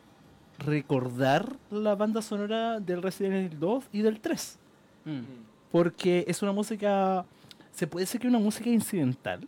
recordar 0.58 1.56
la 1.70 1.94
banda 1.94 2.22
sonora 2.22 2.78
del 2.80 3.02
Resident 3.02 3.34
Evil 3.34 3.58
2 3.58 3.84
y 3.92 4.02
del 4.02 4.20
3. 4.20 4.58
Mm. 5.04 5.20
Porque 5.72 6.24
es 6.28 6.42
una 6.42 6.52
música, 6.52 7.24
se 7.72 7.86
puede 7.86 8.04
decir 8.04 8.20
que 8.20 8.28
es 8.28 8.32
una 8.32 8.42
música 8.42 8.70
incidental, 8.70 9.46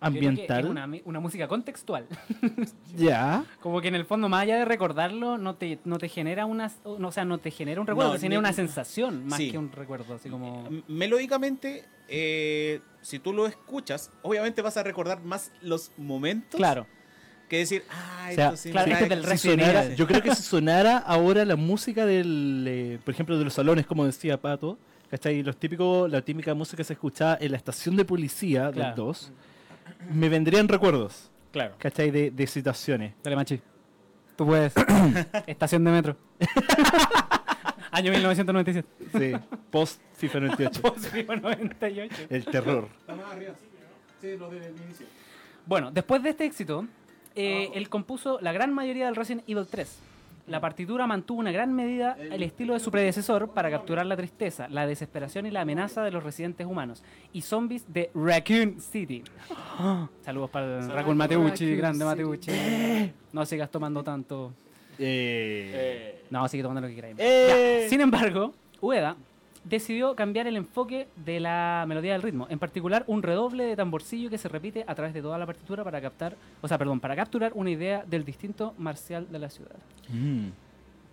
ambiental. 0.00 0.64
Es 0.64 0.70
una, 0.70 0.88
una 1.04 1.20
música 1.20 1.46
contextual. 1.48 2.06
Ya. 2.96 3.44
Como 3.60 3.80
que 3.80 3.88
en 3.88 3.94
el 3.94 4.04
fondo, 4.04 4.28
más 4.28 4.42
allá 4.42 4.58
de 4.58 4.64
recordarlo, 4.64 5.38
no 5.38 5.54
te, 5.54 5.78
no 5.84 5.98
te 5.98 6.08
genera 6.08 6.44
una, 6.46 6.70
no, 6.98 7.08
o 7.08 7.12
sea, 7.12 7.24
no 7.24 7.38
te 7.38 7.50
genera 7.50 7.80
un 7.80 7.86
recuerdo, 7.86 8.10
No, 8.10 8.14
te 8.16 8.20
genera 8.22 8.40
ni- 8.40 8.46
una 8.46 8.52
sensación 8.52 9.26
más 9.26 9.38
Sí. 9.38 9.50
que 9.50 9.58
un 9.58 9.70
recuerdo, 9.72 10.14
así 10.14 10.28
como... 10.28 10.68
Melódicamente, 10.88 11.84
eh, 12.08 12.80
si 13.00 13.18
tú 13.18 13.32
lo 13.32 13.46
escuchas, 13.46 14.10
obviamente 14.22 14.62
vas 14.62 14.76
a 14.76 14.82
recordar 14.82 15.22
más 15.22 15.52
los 15.62 15.92
momentos 15.96 16.56
Claro. 16.58 16.86
que 17.48 17.58
decir, 17.58 17.84
ah, 17.90 18.28
O 18.30 18.34
sea, 18.34 18.44
esto 18.46 18.56
sí 18.56 18.70
claro, 18.70 18.92
este 18.92 19.06
trae- 19.06 19.08
del 19.08 19.38
Si 19.38 19.48
sonara- 19.50 19.94
yo 19.94 20.06
creo 20.06 20.22
que 20.22 20.34
si 20.34 20.42
sonara 20.42 20.98
ahora 20.98 21.44
la 21.44 21.56
música 21.56 22.06
del, 22.06 22.64
eh, 22.68 22.98
por 23.04 23.14
ejemplo, 23.14 23.38
de 23.38 23.44
los 23.44 23.54
salones, 23.54 23.86
como 23.86 24.04
decía 24.04 24.40
Pato, 24.40 24.78
¿cachai? 25.10 25.42
Los 25.42 25.56
típicos, 25.56 26.10
la 26.10 26.22
típica 26.22 26.54
música 26.54 26.78
que 26.78 26.84
se 26.84 26.92
escuchaba 26.92 27.38
en 27.40 27.50
la 27.52 27.56
estación 27.56 27.96
de 27.96 28.04
policía 28.04 28.64
del 28.66 28.74
Claro. 28.74 28.96
2, 28.96 29.32
me 30.12 30.28
vendrían 30.28 30.68
recuerdos, 30.68 31.30
Claro. 31.52 31.74
¿cachai? 31.78 32.10
De, 32.10 32.30
de 32.30 32.46
situaciones. 32.46 33.14
Dale, 33.22 33.36
machi. 33.36 33.60
Tú 34.36 34.46
puedes. 34.46 34.72
Estación 35.46 35.84
de 35.84 35.90
metro. 35.90 36.16
Año 37.92 38.12
1997. 38.12 38.88
Sí, 39.18 39.32
post 39.70 40.00
FIFA 40.14 40.40
98. 40.40 40.80
Positivo 40.82 41.36
98. 41.36 42.16
El 42.30 42.44
terror. 42.46 42.88
Bueno, 45.66 45.90
después 45.90 46.22
de 46.22 46.30
este 46.30 46.44
éxito, 46.44 46.86
eh, 47.34 47.70
él 47.74 47.88
compuso 47.88 48.38
la 48.40 48.52
gran 48.52 48.72
mayoría 48.72 49.06
del 49.06 49.16
Resident 49.16 49.48
Evil 49.48 49.66
3. 49.70 49.98
La 50.50 50.60
partitura 50.60 51.06
mantuvo 51.06 51.38
una 51.38 51.52
gran 51.52 51.72
medida 51.72 52.16
el 52.20 52.42
estilo 52.42 52.74
de 52.74 52.80
su 52.80 52.90
predecesor 52.90 53.50
para 53.50 53.70
capturar 53.70 54.04
la 54.04 54.16
tristeza, 54.16 54.66
la 54.68 54.84
desesperación 54.84 55.46
y 55.46 55.50
la 55.52 55.60
amenaza 55.60 56.02
de 56.02 56.10
los 56.10 56.24
residentes 56.24 56.66
humanos 56.66 57.04
y 57.32 57.42
zombies 57.42 57.84
de 57.92 58.10
Raccoon 58.16 58.80
City. 58.80 59.22
Saludos 60.22 60.50
para 60.50 60.80
el 60.80 60.90
Raccoon 60.90 61.16
Mateucci, 61.16 61.76
Raccoon 61.76 61.78
grande 61.78 62.04
City. 62.04 62.50
Mateucci. 62.50 63.12
No 63.32 63.46
sigas 63.46 63.70
tomando 63.70 64.02
tanto. 64.02 64.52
Eh, 64.98 66.24
No, 66.30 66.48
sigue 66.48 66.64
tomando 66.64 66.80
lo 66.80 66.88
que 66.88 66.96
queráis. 66.96 67.14
Eh. 67.18 67.86
Sin 67.88 68.00
embargo, 68.00 68.52
Ueda 68.80 69.14
decidió 69.64 70.14
cambiar 70.16 70.46
el 70.46 70.56
enfoque 70.56 71.08
de 71.16 71.40
la 71.40 71.84
melodía 71.86 72.12
del 72.12 72.22
ritmo, 72.22 72.46
en 72.50 72.58
particular 72.58 73.04
un 73.06 73.22
redoble 73.22 73.64
de 73.64 73.76
tamborcillo 73.76 74.30
que 74.30 74.38
se 74.38 74.48
repite 74.48 74.84
a 74.86 74.94
través 74.94 75.12
de 75.12 75.22
toda 75.22 75.38
la 75.38 75.46
partitura 75.46 75.84
para 75.84 76.00
captar, 76.00 76.36
o 76.60 76.68
sea, 76.68 76.78
perdón, 76.78 77.00
para 77.00 77.14
capturar 77.16 77.52
una 77.54 77.70
idea 77.70 78.04
del 78.06 78.24
distinto 78.24 78.74
marcial 78.78 79.30
de 79.30 79.38
la 79.38 79.50
ciudad. 79.50 79.76
mm. 80.08 80.48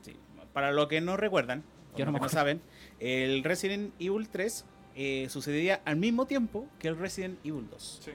Sí. 0.02 0.16
Para 0.54 0.72
los 0.72 0.88
que 0.88 1.02
no 1.02 1.18
recuerdan, 1.18 1.64
Yo 1.96 2.06
no 2.06 2.12
me 2.12 2.30
saben, 2.30 2.62
el 3.00 3.44
Resident 3.44 3.94
Evil 4.00 4.30
3 4.30 4.66
eh, 4.96 5.28
sucedía 5.30 5.82
al 5.86 5.98
mismo 5.98 6.26
tiempo 6.26 6.68
que 6.80 6.88
el 6.88 6.98
Resident 6.98 7.38
Evil 7.46 7.68
2. 7.70 8.00
sí. 8.04 8.12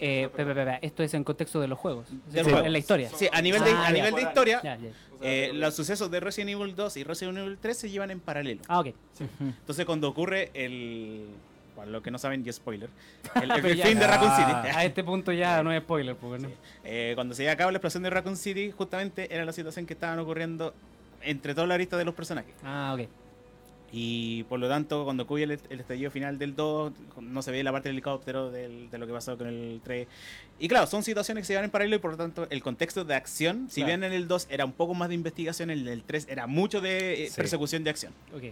Eh, 0.00 0.28
pe- 0.34 0.44
pe- 0.44 0.54
pe- 0.54 0.78
esto 0.82 1.02
es 1.02 1.14
en 1.14 1.24
contexto 1.24 1.60
de 1.60 1.68
los 1.68 1.78
juegos, 1.78 2.06
Sí, 2.32 2.38
en 2.38 2.72
la 2.72 2.78
historia. 2.78 3.10
Sí, 3.14 3.28
a 3.32 3.40
nivel 3.40 3.62
de, 3.62 3.70
Ah, 3.70 3.84
a 3.86 3.88
ya. 3.88 3.92
nivel 3.94 4.14
de 4.14 4.22
historia, 4.22 4.60
Ya, 4.62 4.76
ya. 4.76 4.88
Eh, 5.22 5.50
lo- 5.52 5.60
los 5.60 5.74
sucesos 5.74 6.10
de 6.10 6.20
Resident 6.20 6.50
Evil 6.50 6.74
2 6.74 6.96
y 6.96 7.04
Resident 7.04 7.38
Evil 7.38 7.56
3 7.60 7.76
se 7.78 7.88
llevan 7.90 8.10
en 8.10 8.20
paralelo. 8.20 8.62
Ah, 8.68 8.80
ok. 8.80 8.88
Entonces 9.40 9.84
cuando 9.86 10.08
ocurre 10.08 10.50
el... 10.54 11.26
Para 11.76 11.90
los 11.90 12.02
que 12.02 12.10
no 12.12 12.18
saben, 12.18 12.44
y 12.46 12.52
spoiler. 12.52 12.88
El, 13.42 13.50
el 13.50 13.60
Pero 13.62 13.74
ya- 13.74 13.86
fin 13.86 13.98
de 13.98 14.06
Raccoon 14.06 14.30
Ah. 14.32 14.62
City. 14.62 14.76
A 14.78 14.84
este 14.84 15.02
punto 15.02 15.32
ya 15.32 15.60
no 15.64 15.72
es 15.72 15.82
spoiler, 15.82 16.14
pues, 16.14 16.40
¿no? 16.40 16.48
Eh, 16.84 17.12
cuando 17.16 17.34
se 17.34 17.42
lleva 17.42 17.54
a 17.54 17.56
cabo 17.56 17.72
la 17.72 17.78
explosión 17.78 18.04
de 18.04 18.10
Raccoon 18.10 18.36
City, 18.36 18.70
justamente 18.70 19.34
era 19.34 19.44
la 19.44 19.52
situación 19.52 19.84
que 19.84 19.94
estaban 19.94 20.16
ocurriendo 20.20 20.72
entre 21.20 21.52
todas 21.52 21.66
las 21.68 21.74
aristas 21.74 21.98
de 21.98 22.04
los 22.04 22.14
personajes. 22.14 22.54
Ah, 22.62 22.96
ok. 22.96 23.08
Y 23.96 24.42
por 24.48 24.58
lo 24.58 24.68
tanto, 24.68 25.04
cuando 25.04 25.22
ocurre 25.22 25.44
el, 25.44 25.52
el 25.70 25.78
estallido 25.80 26.10
final 26.10 26.36
del 26.36 26.56
2, 26.56 26.92
no 27.20 27.42
se 27.42 27.52
ve 27.52 27.62
la 27.62 27.70
parte 27.70 27.88
del 27.88 27.94
helicóptero 27.94 28.50
del- 28.50 28.90
de 28.90 28.98
lo 28.98 29.06
que 29.06 29.12
pasó 29.12 29.38
con 29.38 29.46
el 29.46 29.80
3. 29.84 30.08
Y 30.58 30.66
claro, 30.66 30.88
son 30.88 31.04
situaciones 31.04 31.42
que 31.42 31.46
se 31.46 31.52
llevan 31.52 31.66
en 31.66 31.70
paralelo 31.70 31.94
y 31.94 31.98
por 32.00 32.10
lo 32.10 32.16
tanto 32.16 32.48
el 32.50 32.60
contexto 32.60 33.04
de 33.04 33.14
acción, 33.14 33.68
si 33.70 33.82
Claro. 33.82 33.86
bien 34.00 34.04
en 34.04 34.12
el 34.12 34.26
2 34.26 34.48
era 34.50 34.64
un 34.64 34.72
poco 34.72 34.94
más 34.94 35.10
de 35.10 35.14
investigación, 35.14 35.70
en 35.70 35.86
el 35.86 36.02
3 36.02 36.26
era 36.28 36.48
mucho 36.48 36.80
de 36.80 37.24
eh, 37.24 37.28
Sí. 37.30 37.36
persecución 37.36 37.84
de 37.84 37.90
acción. 37.90 38.12
Ok. 38.34 38.42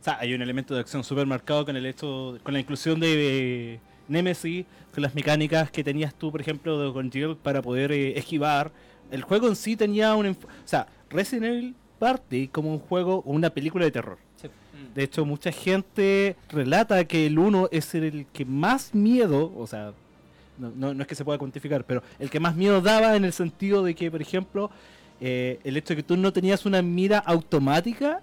O 0.00 0.04
sea, 0.04 0.18
hay 0.20 0.34
un 0.34 0.42
elemento 0.42 0.74
de 0.74 0.80
acción 0.80 1.02
súper 1.02 1.24
marcado 1.26 1.64
con 1.64 1.74
el 1.76 1.86
hecho, 1.86 2.38
con 2.42 2.52
la 2.52 2.60
inclusión 2.60 3.00
de 3.00 3.74
eh, 3.74 3.80
Nemesis, 4.08 4.66
con 4.92 5.02
las 5.02 5.14
mecánicas 5.14 5.70
que 5.70 5.82
tenías 5.82 6.12
tú, 6.14 6.30
por 6.30 6.42
ejemplo, 6.42 6.78
de- 6.78 6.92
con 6.92 7.10
Jill 7.10 7.36
para 7.36 7.62
poder 7.62 7.90
eh, 7.92 8.18
esquivar. 8.18 8.70
El 9.10 9.22
juego 9.22 9.48
en 9.48 9.56
sí 9.56 9.76
tenía 9.76 10.14
un... 10.14 10.26
O 10.26 10.36
sea, 10.66 10.86
Resident 11.08 11.46
Evil 11.46 11.74
parte 11.98 12.48
como 12.52 12.70
un 12.72 12.80
juego 12.80 13.22
o 13.24 13.30
una 13.32 13.48
película 13.50 13.84
de 13.84 13.92
terror. 13.92 14.18
De 14.94 15.02
hecho, 15.04 15.24
mucha 15.24 15.52
gente 15.52 16.36
relata 16.50 17.04
que 17.04 17.26
el 17.26 17.38
1 17.38 17.68
es 17.72 17.94
el 17.94 18.26
que 18.32 18.44
más 18.44 18.94
miedo, 18.94 19.52
o 19.56 19.66
sea, 19.66 19.92
no, 20.58 20.70
no- 20.76 20.94
no 20.94 21.02
es 21.02 21.08
que 21.08 21.14
se 21.14 21.24
pueda 21.24 21.38
cuantificar, 21.38 21.84
pero 21.84 22.02
el 22.18 22.28
que 22.30 22.40
más 22.40 22.54
miedo 22.56 22.80
daba 22.80 23.16
en 23.16 23.24
el 23.24 23.32
sentido 23.32 23.82
de 23.82 23.94
que, 23.94 24.10
por 24.10 24.20
ejemplo, 24.22 24.70
eh, 25.20 25.58
el 25.64 25.76
hecho 25.76 25.94
de 25.94 25.96
que 25.96 26.02
tú 26.02 26.16
no 26.16 26.32
tenías 26.32 26.66
una 26.66 26.82
mira 26.82 27.18
automática 27.18 28.20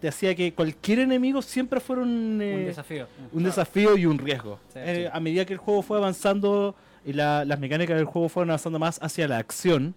te 0.00 0.08
hacía 0.08 0.34
que 0.34 0.52
cualquier 0.52 0.98
enemigo 0.98 1.40
siempre 1.42 1.78
fuera 1.78 2.02
un, 2.02 2.40
eh, 2.42 2.54
Un 2.56 2.64
desafío. 2.66 3.06
un 3.32 3.44
desafío 3.44 3.96
y 3.96 4.04
un 4.06 4.18
riesgo. 4.18 4.58
Sí, 4.72 4.80
Eh, 4.82 5.04
sí. 5.06 5.10
A 5.16 5.20
medida 5.20 5.44
que 5.44 5.52
el 5.52 5.60
juego 5.60 5.80
fue 5.82 5.98
avanzando 5.98 6.74
y 7.06 7.12
la- 7.12 7.44
las 7.44 7.60
mecánicas 7.60 7.96
del 7.96 8.06
juego 8.06 8.28
fueron 8.28 8.50
avanzando 8.50 8.80
más 8.80 8.98
hacia 9.00 9.28
la 9.28 9.38
acción, 9.38 9.94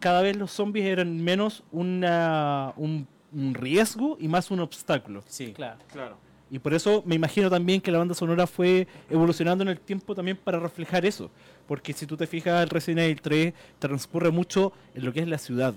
cada 0.00 0.20
vez 0.22 0.36
los 0.36 0.50
zombies 0.50 0.86
eran 0.86 1.22
menos 1.22 1.62
una, 1.70 2.72
un, 2.76 3.06
un 3.32 3.54
riesgo 3.54 4.16
y 4.20 4.28
más 4.28 4.50
un 4.50 4.60
obstáculo. 4.60 5.22
Sí. 5.26 5.52
Claro. 5.52 5.78
Claro. 5.92 6.26
Y 6.50 6.58
por 6.60 6.74
eso 6.74 7.02
me 7.04 7.16
imagino 7.16 7.50
también 7.50 7.80
que 7.80 7.90
la 7.90 7.98
banda 7.98 8.14
sonora 8.14 8.46
fue 8.46 8.86
evolucionando 9.10 9.62
en 9.62 9.68
el 9.68 9.80
tiempo 9.80 10.14
también 10.14 10.36
para 10.36 10.60
reflejar 10.60 11.04
eso. 11.04 11.30
Porque 11.66 11.92
si 11.92 12.06
tú 12.06 12.16
te 12.16 12.26
fijas, 12.26 12.62
el 12.62 12.70
Resident 12.70 13.00
Evil 13.00 13.20
3 13.20 13.54
transcurre 13.80 14.30
mucho 14.30 14.72
en 14.94 15.04
lo 15.04 15.12
que 15.12 15.20
es 15.20 15.28
la 15.28 15.38
ciudad. 15.38 15.74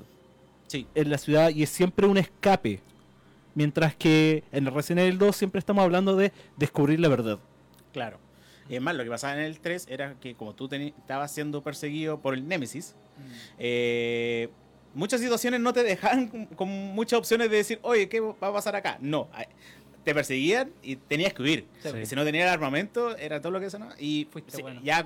Sí. 0.67 0.85
En 0.93 1.09
la 1.09 1.17
ciudad 1.17 1.49
y 1.49 1.63
es 1.63 1.69
siempre 1.69 2.05
un 2.05 2.17
escape. 2.17 2.81
Mientras 3.55 3.95
que 3.95 4.43
en 4.51 4.67
el 4.67 4.73
Resident 4.73 5.07
Evil 5.07 5.17
2 5.17 5.35
siempre 5.35 5.57
estamos 5.57 5.83
hablando 5.83 6.15
de 6.15 6.31
descubrir 6.55 6.99
la 6.99 7.07
verdad. 7.07 7.39
Claro. 7.91 8.19
Y 8.69 8.75
es 8.75 8.81
más, 8.81 8.95
lo 8.95 9.03
que 9.03 9.09
pasaba 9.09 9.33
en 9.33 9.39
el 9.39 9.59
3 9.59 9.87
era 9.89 10.13
que 10.21 10.35
como 10.35 10.53
tú 10.53 10.69
estabas 10.71 11.31
siendo 11.31 11.63
perseguido 11.63 12.19
por 12.19 12.35
el 12.35 12.47
Némesis, 12.47 12.95
eh, 13.57 14.49
muchas 14.93 15.21
situaciones 15.21 15.59
no 15.59 15.73
te 15.73 15.83
dejaban 15.83 16.27
con, 16.27 16.45
con 16.47 16.69
muchas 16.69 17.19
opciones 17.19 17.49
de 17.49 17.57
decir, 17.57 17.79
oye, 17.81 18.09
¿qué 18.09 18.19
va 18.19 18.35
a 18.39 18.53
pasar 18.53 18.75
acá? 18.75 18.97
No, 19.01 19.29
te 20.03 20.13
perseguían 20.13 20.71
y 20.81 20.95
tenías 20.95 21.33
que 21.33 21.41
huir. 21.43 21.67
Sí. 21.83 21.89
Y 22.01 22.05
si 22.05 22.15
no 22.15 22.23
tenías 22.23 22.43
el 22.47 22.53
armamento, 22.53 23.15
era 23.17 23.41
todo 23.41 23.51
lo 23.51 23.59
que 23.59 23.69
sonaba. 23.69 23.95
Y 23.99 24.27
Fuiste 24.31 24.61
bueno. 24.61 24.81
ya, 24.83 25.05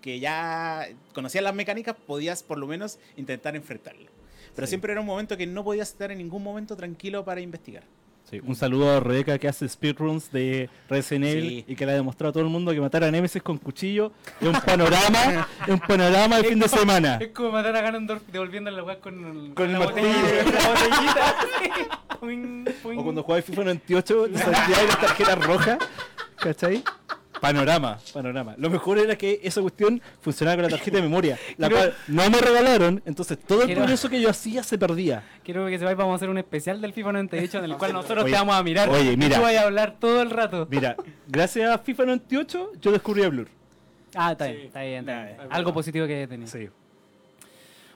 que 0.00 0.20
ya 0.20 0.88
conocías 1.14 1.44
las 1.44 1.54
mecánicas, 1.54 1.96
podías 2.06 2.42
por 2.42 2.58
lo 2.58 2.66
menos 2.66 2.98
intentar 3.16 3.56
enfrentarlo. 3.56 4.10
Pero 4.54 4.66
Sí. 4.66 4.70
siempre 4.72 4.92
era 4.92 5.00
un 5.00 5.06
momento 5.06 5.36
que 5.36 5.46
no 5.46 5.62
podías 5.62 5.88
estar 5.90 6.10
en 6.10 6.18
ningún 6.18 6.42
momento 6.42 6.76
tranquilo 6.76 7.24
para 7.24 7.40
investigar. 7.40 7.84
Sí, 8.28 8.40
un 8.44 8.54
saludo 8.54 8.94
a 8.94 9.00
Rebeca 9.00 9.38
que 9.38 9.48
hace 9.48 9.66
speedruns 9.66 10.30
de 10.30 10.68
Resident 10.90 11.24
Evil 11.24 11.48
Sí. 11.48 11.64
y 11.66 11.74
que 11.76 11.86
le 11.86 11.92
ha 11.92 11.94
demostrado 11.94 12.28
a 12.28 12.32
todo 12.34 12.42
el 12.42 12.50
mundo 12.50 12.72
que 12.72 12.80
matar 12.80 13.02
a 13.04 13.10
Nemesis 13.10 13.42
con 13.42 13.56
cuchillo 13.56 14.12
es 14.38 14.46
un 14.48 14.60
panorama, 14.60 15.46
es 15.66 15.68
un 15.72 15.78
panorama 15.80 16.36
de 16.36 16.44
fin 16.44 16.58
de 16.58 16.68
semana. 16.68 17.16
Es 17.22 17.28
como 17.28 17.52
matar 17.52 17.74
a 17.76 17.80
Ganondorf 17.80 18.22
devolviéndole 18.30 18.76
la 18.76 18.82
weá 18.84 19.00
con, 19.00 19.14
el- 19.48 19.54
Con 19.54 19.66
el 19.66 19.72
la 19.72 19.78
botellita. 19.78 20.12
la 20.44 20.68
botellita. 20.68 21.36
Puing, 22.20 22.64
puing. 22.82 22.98
O 22.98 23.02
cuando 23.04 23.22
jugaba 23.22 23.40
FIFA 23.42 23.64
98, 23.64 24.28
te 24.32 24.38
salía 24.38 24.82
la 24.88 24.96
tarjeta 25.00 25.34
roja, 25.36 25.78
¿cachai? 26.36 26.82
Panorama, 27.40 27.98
panorama. 28.12 28.54
Lo 28.58 28.70
mejor 28.70 28.98
era 28.98 29.16
que 29.16 29.40
esa 29.42 29.60
cuestión 29.60 30.00
funcionaba 30.20 30.56
con 30.56 30.62
la 30.64 30.68
tarjeta 30.70 30.96
de 30.96 31.02
memoria, 31.02 31.38
la 31.56 31.68
Quiero- 31.68 31.82
cual 31.82 31.94
no 32.08 32.30
me 32.30 32.38
regalaron, 32.40 33.02
entonces 33.06 33.38
todo 33.38 33.60
el 33.62 33.66
Quiero- 33.66 33.80
progreso 33.80 34.08
que 34.08 34.20
yo 34.20 34.28
hacía 34.30 34.62
se 34.62 34.78
perdía. 34.78 35.22
Quiero 35.44 35.66
que 35.66 35.78
sepáis, 35.78 35.96
vamos 35.96 36.12
a 36.12 36.16
hacer 36.16 36.28
un 36.30 36.38
especial 36.38 36.80
del 36.80 36.92
FIFA 36.92 37.12
98 37.12 37.58
en 37.58 37.64
el 37.64 37.76
cual 37.76 37.92
nosotros 37.92 38.24
Oye, 38.24 38.32
te 38.32 38.38
vamos 38.38 38.54
a 38.56 38.62
mirar. 38.62 38.88
oye, 38.88 39.12
y 39.12 39.16
mira. 39.16 39.36
Tú 39.36 39.42
vas 39.42 39.54
a 39.56 39.62
hablar 39.62 39.96
todo 39.98 40.22
el 40.22 40.30
rato. 40.30 40.66
Mira, 40.70 40.96
gracias 41.26 41.70
a 41.70 41.78
FIFA 41.78 42.04
98 42.06 42.72
yo 42.80 42.92
descubrí 42.92 43.22
a 43.22 43.28
Blur. 43.28 43.48
Ah, 44.14 44.32
está 44.32 44.46
Sí. 44.46 44.52
bien, 44.52 44.66
está 44.66 44.80
bien, 44.82 44.98
está 45.08 45.24
bien. 45.24 45.36
Algo 45.50 45.72
positivo 45.72 46.06
que 46.06 46.26
tenía. 46.26 46.46
Sí. 46.46 46.68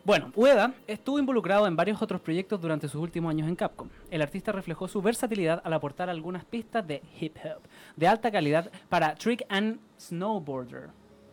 Bueno, 0.04 0.32
Ueda 0.34 0.74
estuvo 0.88 1.18
involucrado 1.20 1.66
en 1.66 1.76
varios 1.76 2.02
otros 2.02 2.20
proyectos 2.20 2.60
durante 2.60 2.88
sus 2.88 3.00
últimos 3.00 3.30
años 3.30 3.48
en 3.48 3.54
Capcom. 3.54 3.88
El 4.10 4.20
artista 4.22 4.50
reflejó 4.50 4.88
su 4.88 5.00
versatilidad 5.00 5.62
al 5.64 5.72
aportar 5.74 6.10
algunas 6.10 6.44
pistas 6.44 6.84
de 6.86 7.02
hip 7.20 7.36
hop 7.44 7.62
de 7.96 8.08
alta 8.08 8.30
calidad 8.32 8.70
para 8.88 9.14
Trick 9.14 9.44
and 9.48 9.78
Snowboarder. 10.00 10.88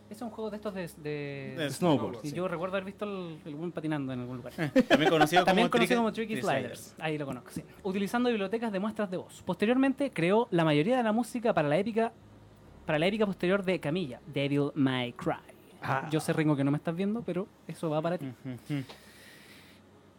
Es 0.10 0.22
un 0.24 0.30
juego 0.32 0.50
de 0.50 0.58
estos 0.58 0.74
de... 0.74 0.88
de- 0.98 1.56
De 1.58 1.70
Snowboard. 1.72 2.22
Sí. 2.24 2.32
Yo 2.32 2.48
recuerdo 2.48 2.76
haber 2.76 2.86
visto 2.86 3.06
el, 3.06 3.40
el 3.46 3.56
buen 3.56 3.72
patinando 3.72 4.12
en 4.14 4.20
algún 4.22 4.38
lugar. 4.38 4.54
También 4.88 5.10
conocido 5.12 5.44
También 5.46 5.68
como, 5.68 5.80
conocido 5.80 6.00
como 6.02 6.12
Tricky 6.14 6.34
Trick 6.34 6.46
Sliders. 6.46 6.96
Ahí 7.00 7.18
lo 7.18 7.26
conozco, 7.26 7.50
sí. 7.52 7.64
Utilizando 7.84 8.30
bibliotecas 8.30 8.72
de 8.72 8.80
muestras 8.80 9.10
de 9.10 9.18
voz. 9.18 9.42
Posteriormente 9.46 10.12
creó 10.12 10.48
la 10.52 10.64
mayoría 10.66 10.98
de 10.98 11.04
la 11.04 11.12
música 11.12 11.54
para 11.54 11.68
la 11.68 11.78
épica 11.78 12.12
para 12.86 12.98
la 12.98 13.06
épica 13.06 13.26
posterior 13.28 13.64
de 13.64 13.80
Camilla, 13.80 14.20
Devil 14.34 14.72
May 14.74 15.14
Cry. 15.14 15.36
Ah. 15.82 16.08
Yo 16.12 16.20
sé, 16.20 16.34
Ringo, 16.34 16.56
que 16.56 16.64
no 16.64 16.72
me 16.72 16.78
estás 16.78 16.96
viendo, 16.96 17.22
pero 17.22 17.48
eso 17.68 17.90
va 17.90 18.02
para 18.02 18.18
ti. 18.18 18.32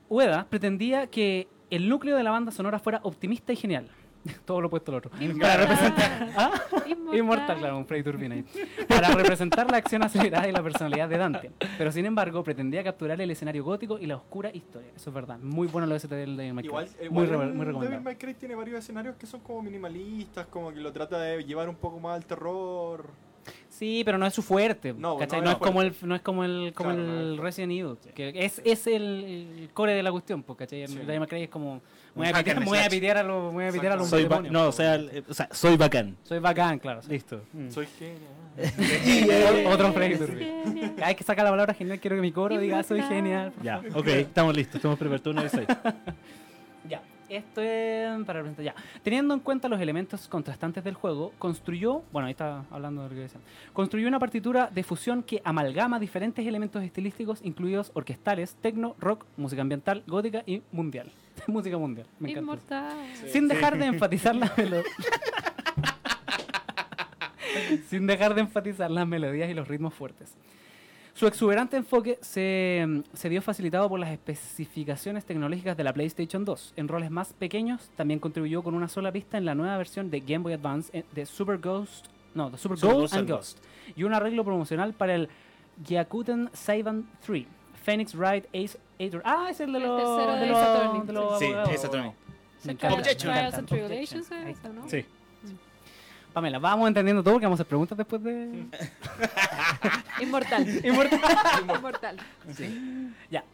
Ueda 0.09 0.47
pretendía 0.49 1.07
que 1.07 1.49
el 1.71 1.89
núcleo 1.89 2.17
de 2.17 2.23
la 2.25 2.31
banda 2.31 2.51
sonora 2.51 2.79
fuera 2.79 3.01
optimista 3.05 3.53
y 3.53 3.57
genial. 3.57 3.89
Todo 4.45 4.61
lo 4.61 4.67
opuesto 4.67 4.91
al 4.93 4.99
otro. 4.99 5.11
Para 5.41 5.57
representar... 5.57 6.29
¿Ah? 6.37 6.51
Inmortal. 6.87 7.19
Inmortal, 7.19 7.59
claro, 7.59 7.79
un 7.79 7.87
Freddy 7.87 8.03
Turbina 8.03 8.35
ahí. 8.35 8.45
Para 8.89 9.09
representar 9.15 9.71
la 9.71 9.79
acción 9.79 10.03
acelerada 10.03 10.47
y 10.49 10.53
la 10.53 10.63
personalidad 10.63 11.09
de 11.09 11.17
Dante. 11.17 11.51
Pero 11.79 11.91
sin 11.91 12.05
embargo, 12.05 12.43
pretendía 12.45 12.85
capturar 12.85 13.19
el 13.21 13.31
escenario 13.31 13.65
gótico 13.65 13.99
y 13.99 14.07
la 14.07 14.17
oscura 14.17 14.51
historia. 14.53 14.91
Eso 14.95 15.09
es 15.11 15.15
verdad. 15.15 15.39
Muy 15.39 15.69
bueno 15.69 15.87
lo 15.87 15.93
de 15.93 15.99
ese 15.99 16.09
del 16.09 16.37
Devil 16.37 16.53
May 16.55 16.65
Cry. 16.65 16.69
Igual, 16.69 16.89
muy, 17.11 17.25
igual 17.25 17.29
re- 17.29 17.37
muy 17.39 17.47
Devil 17.47 17.65
recomendable. 17.67 18.01
May 18.01 18.17
Cry 18.17 18.35
tiene 18.35 18.55
varios 18.57 18.79
escenarios 18.81 19.17
que 19.17 19.27
son 19.27 19.41
como 19.41 19.63
minimalistas, 19.63 20.47
como 20.49 20.71
que 20.73 20.81
lo 20.81 20.93
trata 20.93 21.19
de 21.21 21.43
llevar 21.45 21.69
un 21.69 21.77
poco 21.77 21.99
más 21.99 22.17
al 22.17 22.27
terror. 22.27 23.07
Sí, 23.69 24.03
pero 24.05 24.19
no 24.19 24.27
es 24.27 24.35
su 24.35 24.43
fuerte. 24.43 24.93
No, 24.93 25.19
no 25.19 25.41
No, 25.41 25.51
es 25.53 25.57
como 25.57 25.81
el, 25.81 25.95
no 26.03 26.15
es 26.15 26.21
como 26.21 26.45
el, 26.45 26.73
como 26.75 26.91
Claro, 26.91 27.21
el 27.21 27.35
es- 27.35 27.41
Resident 27.41 27.73
Evil. 27.73 27.97
Que 28.15 28.33
es, 28.45 28.61
es 28.65 28.87
el, 28.87 29.57
el 29.63 29.71
core 29.73 29.95
de 29.95 30.03
la 30.03 30.13
cuestión, 30.13 30.43
pues, 30.43 30.59
¿cachai? 30.59 30.83
El 30.83 30.89
Sí. 30.89 30.99
Devil 30.99 31.21
May 31.21 31.29
Cry 31.29 31.43
es 31.45 31.49
como. 31.49 31.81
Voy 32.15 32.27
a 32.29 32.33
pitear, 32.35 32.65
voy 32.65 32.79
a 32.79 32.89
pitear 32.91 33.17
a 33.19 33.23
los, 33.23 33.53
voy 33.53 33.65
a 33.65 33.73
pitear 33.73 33.93
a 33.93 33.97
los 33.97 34.09
Soy 34.09 34.25
demonios. 34.25 34.53
no, 34.53 34.69
o 34.69 34.73
sea, 34.73 34.97
el- 34.97 35.25
o 35.29 35.33
sea, 35.33 35.49
soy 35.53 35.77
bacán. 35.77 36.17
Soy 36.25 36.41
bacán, 36.41 36.79
claro. 36.79 37.01
sí. 37.03 37.09
Listo. 37.11 37.41
Soy 37.71 37.87
genial. 37.99 39.67
Otro 39.73 39.93
Freddy 39.93 40.17
Turbina. 40.17 40.93
Cada 40.97 41.07
vez 41.09 41.17
que 41.17 41.25
saca 41.25 41.43
la 41.45 41.51
palabra 41.51 41.73
genial, 41.73 41.99
quiero 42.01 42.17
que 42.17 42.23
mi 42.23 42.33
coro 42.33 42.59
diga 42.59 42.83
soy 42.83 43.01
genial. 43.03 43.53
Ya, 43.63 43.81
ok, 43.95 44.07
estamos 44.09 44.55
listos, 44.55 44.77
estamos 44.77 44.99
preparados. 44.99 45.27
Una 45.33 45.43
vez 45.45 45.55
ahí. 45.55 45.67
Esto 47.31 47.63
es 47.63 48.25
para 48.25 48.41
presentar 48.41 48.65
ya. 48.65 48.75
Teniendo 49.05 49.35
en 49.35 49.41
cuenta 49.41 49.69
los 49.69 49.81
elementos 49.81 50.27
contrastantes 50.27 50.83
del 50.83 50.95
juego, 50.95 51.33
construyó, 51.39 52.03
bueno, 52.13 52.27
ahí 52.27 52.33
está 52.33 52.65
hablando 52.71 53.05
de 53.05 53.09
lo 53.09 53.15
que 53.15 53.21
decían, 53.21 53.43
construyó 53.73 54.09
una 54.09 54.19
partitura 54.19 54.69
de 54.69 54.83
fusión 54.83 55.23
que 55.23 55.41
amalgama 55.45 56.01
diferentes 56.01 56.45
elementos 56.45 56.83
estilísticos, 56.83 57.41
incluidos 57.45 57.93
orquestales, 57.95 58.57
tecno, 58.61 58.97
rock, 58.99 59.25
música 59.37 59.63
ambiental, 59.63 60.03
gótica 60.09 60.43
y 60.45 60.63
mundial. 60.73 61.13
música 61.47 61.79
mundial, 61.79 62.09
me 62.19 62.33
encanta. 62.33 62.51
eso. 63.13 63.23
Inmortal. 63.23 63.31
Sin 63.31 63.47
dejar 63.47 63.79
de 63.79 63.87
enfatizar 63.87 64.35
las 64.35 64.59
melodías. 64.59 64.85
Sin 67.89 68.07
dejar 68.07 68.35
de 68.35 68.41
enfatizar 68.41 68.91
las 68.91 69.07
melodías 69.07 69.49
y 69.51 69.55
los 69.55 69.69
ritmos 69.69 69.95
fuertes. 69.95 70.35
Su 71.21 71.27
exuberante 71.27 71.77
enfoque 71.77 72.19
se, 72.23 73.03
se 73.13 73.29
vio 73.29 73.43
facilitado 73.43 73.91
por 73.91 74.01
las 74.01 74.11
especificaciones 74.11 75.27
tecnológicas 75.27 75.77
de 75.77 75.85
la 75.85 75.93
PlayStation 75.93 76.47
2. 76.47 76.73
En 76.77 76.89
roles 76.89 77.11
más 77.11 77.35
pequeños, 77.35 77.91
también 77.95 78.21
contribuyó 78.21 78.63
con 78.63 78.75
una 78.75 78.89
sola 78.89 79.13
pista 79.13 79.37
en 79.37 79.45
la 79.45 79.55
nueva 79.55 79.77
versión 79.77 80.11
de 80.11 80.21
Game 80.21 80.39
Boy 80.39 80.55
Advance 80.55 80.91
eh, 80.99 81.05
de 81.13 81.27
Super 81.27 81.59
Ghost, 81.59 82.07
no, 82.35 82.49
de 82.49 82.57
Super, 82.57 82.79
Super 82.79 82.95
Gold 82.95 83.03
Ghost 83.03 83.15
and 83.17 83.29
Ghost, 83.29 83.59
y 83.95 84.05
un 84.05 84.15
arreglo 84.15 84.47
promocional 84.47 84.95
para 84.95 85.15
el 85.15 85.29
Gyakuten 85.87 86.49
Saiban 86.55 87.07
3. 87.27 87.45
Phoenix 87.85 88.15
Wright 88.15 88.47
Ace 88.55 88.79
Ator. 88.99 89.21
Ah, 89.23 89.49
es 89.51 89.61
el 89.61 89.73
de 89.73 89.79
El 89.79 89.85
los, 89.85 90.01
tercero 90.01 90.33
de 90.33 90.41
de 90.41 90.47
los, 90.47 91.07
de 91.07 91.13
los 91.13 91.39
Sí, 91.39 91.45
abogados. 91.45 91.69
Ace 91.69 91.87
Attorney. 91.87 92.13
Objection. 92.95 94.75
¿no? 94.75 94.89
Sí. 94.89 95.05
Pamela, 96.33 96.59
vamos 96.59 96.89
entendiendo 96.89 97.23
todo 97.23 97.35
porque 97.35 97.47
vamos 97.47 97.59
a 97.59 97.63
hacer 97.63 97.69
preguntas 97.69 97.99
después 97.99 98.23
de. 98.23 98.65
Inmortal. 100.21 100.69
Inmortal. 100.85 101.21
Inmortal. 101.77 102.17
ya. 103.31 103.45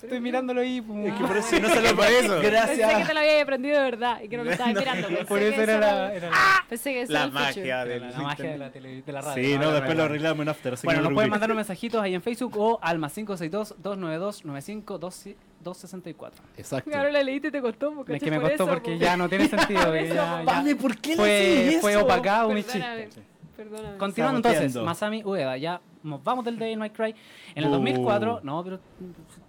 Estoy 0.01 0.19
mirándolo 0.19 0.61
ahí. 0.61 0.81
Pum. 0.81 1.05
Es 1.05 1.13
que 1.13 1.23
por 1.23 1.37
eso 1.37 1.59
no 1.59 1.69
se 1.69 1.81
lo 1.81 1.95
para 1.95 2.09
eso. 2.09 2.41
Gracias. 2.41 2.79
Pensé 2.79 3.01
que 3.01 3.07
te 3.07 3.13
lo 3.13 3.19
había 3.19 3.41
aprendido 3.41 3.77
de 3.77 3.83
verdad 3.83 4.21
y 4.23 4.29
que 4.29 4.37
no 4.37 4.43
lo 4.43 4.51
estabas 4.51 4.73
no, 4.75 4.79
mirando. 4.79 5.07
Pensé 5.07 5.25
por 5.25 5.41
eso 5.41 5.61
era, 5.61 5.79
la, 5.79 6.13
era 6.13 6.29
la, 6.29 6.35
¡Ah! 6.35 6.65
Pensé 6.67 6.93
que 6.93 7.05
la 7.07 7.27
magia, 7.27 7.85
de 7.85 7.99
la, 7.99 8.09
la 8.09 8.19
magia 8.19 8.51
de 8.51 8.57
la, 8.57 8.71
tele, 8.71 9.01
de 9.03 9.11
la 9.11 9.21
radio. 9.21 9.43
Sí, 9.43 9.53
no, 9.53 9.65
no 9.65 9.71
después 9.73 9.95
lo 9.95 10.03
arreglamos 10.03 10.41
en 10.41 10.49
after. 10.49 10.75
Bueno, 10.83 11.01
nos 11.01 11.13
pueden 11.13 11.29
mandar 11.29 11.49
unos 11.49 11.57
mensajitos 11.57 12.01
ahí 12.01 12.15
en 12.15 12.21
Facebook 12.21 12.57
o 12.57 12.79
al 12.81 12.97
más 12.97 13.13
562 13.13 13.75
292 13.81 14.45
9527 14.45 15.54
2.64. 15.65 16.31
Exacto. 16.57 16.95
Ahora 16.95 17.11
la 17.11 17.23
leíste 17.23 17.47
y 17.47 17.51
te 17.51 17.61
costó. 17.61 17.91
Pues, 17.93 18.09
es 18.09 18.23
que 18.23 18.29
me 18.31 18.39
por 18.39 18.49
costó 18.49 18.63
eso, 18.63 18.73
porque, 18.73 18.91
pues. 18.91 18.99
ya 18.99 19.17
no 19.17 19.27
tiene 19.27 19.47
sentido. 19.47 19.95
ya, 19.95 20.03
ya. 20.03 20.33
Pues. 20.35 20.45
Vale, 20.45 20.75
¿por 20.75 20.97
qué 20.97 21.15
fue, 21.15 21.67
eso? 21.69 21.81
Fue 21.81 21.97
opacado 21.97 22.49
mi 22.49 22.63
chiste. 22.63 23.09
Perdóname. 23.57 23.97
Continuando 23.97 24.49
entonces. 24.49 24.75
Masami 24.75 25.23
Ueda, 25.23 25.57
ya 25.57 25.81
nos 26.03 26.23
vamos 26.23 26.45
del 26.45 26.59
Day 26.59 26.75
Night 26.75 26.93
Cry. 26.93 27.15
En 27.55 27.63
el 27.63 27.69
uh. 27.69 27.73
2004, 27.73 28.41
no, 28.43 28.63
pero 28.63 28.79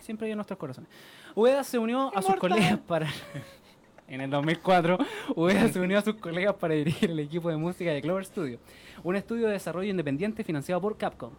siempre 0.00 0.26
hay 0.26 0.32
en 0.32 0.38
nuestros 0.38 0.58
corazones. 0.58 0.88
Ueda 1.34 1.62
se 1.64 1.78
unió 1.78 2.10
a 2.16 2.22
sus 2.22 2.36
colegas 2.36 2.78
para... 2.86 3.08
en 4.08 4.20
el 4.20 4.30
2004, 4.30 4.98
Ueda 5.34 5.68
se 5.68 5.80
unió 5.80 5.98
a 5.98 6.02
sus 6.02 6.14
colegas 6.14 6.54
para 6.54 6.74
dirigir 6.74 7.10
el 7.10 7.18
equipo 7.18 7.50
de 7.50 7.56
música 7.56 7.90
de 7.90 8.00
Clover 8.00 8.24
Studio, 8.24 8.58
un 9.02 9.16
estudio 9.16 9.46
de 9.48 9.54
desarrollo 9.54 9.90
independiente 9.90 10.44
financiado 10.44 10.80
por 10.80 10.96
Capcom. 10.96 11.32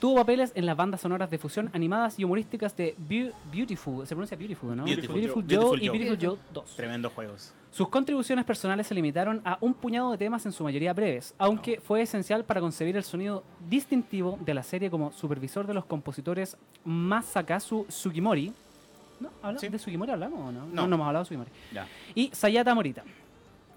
Tuvo 0.00 0.16
papeles 0.16 0.52
en 0.54 0.66
las 0.66 0.76
bandas 0.76 1.00
sonoras 1.00 1.30
de 1.30 1.38
fusión 1.38 1.70
animadas 1.72 2.18
y 2.18 2.24
humorísticas 2.24 2.76
de 2.76 2.94
Beau- 3.08 3.32
Beautiful, 3.52 4.06
se 4.06 4.14
pronuncia 4.14 4.36
Beautiful, 4.36 4.76
¿no? 4.76 4.84
Beautiful 4.84 5.14
Beautiful 5.14 5.44
Joe. 5.48 5.56
Joe 5.56 5.70
Beautiful 5.78 5.82
y. 5.96 5.98
Beautiful 6.08 6.28
Joe 6.28 6.38
2. 6.52 6.76
Tremendos 6.76 7.12
juegos. 7.12 7.54
Sus 7.70 7.88
contribuciones 7.88 8.44
personales 8.44 8.86
se 8.86 8.94
limitaron 8.94 9.40
a 9.44 9.58
un 9.60 9.74
puñado 9.74 10.10
de 10.12 10.18
temas 10.18 10.44
en 10.46 10.52
su 10.52 10.62
mayoría 10.62 10.92
breves, 10.92 11.34
aunque 11.38 11.80
fue 11.80 12.02
esencial 12.02 12.44
para 12.44 12.60
concebir 12.60 12.96
el 12.96 13.02
sonido 13.02 13.42
distintivo 13.68 14.38
de 14.44 14.54
la 14.54 14.62
serie 14.62 14.90
como 14.90 15.10
supervisor 15.12 15.66
de 15.66 15.74
los 15.74 15.84
compositores 15.84 16.56
Masakazu 16.84 17.86
Sugimori. 17.88 18.52
¿No? 19.20 19.30
¿Habla- 19.42 19.58
Sí. 19.58 19.68
¿De 19.68 19.78
Sugimori 19.78 20.10
hablamos 20.12 20.40
o 20.40 20.52
no? 20.52 20.66
No. 20.66 20.86
no, 20.86 20.94
hemos 20.96 21.06
hablado 21.06 21.24
de 21.24 21.28
Sugimori. 21.28 21.50
Ya. 21.72 21.86
Y 22.14 22.30
Sayata 22.32 22.74
Morita. 22.74 23.02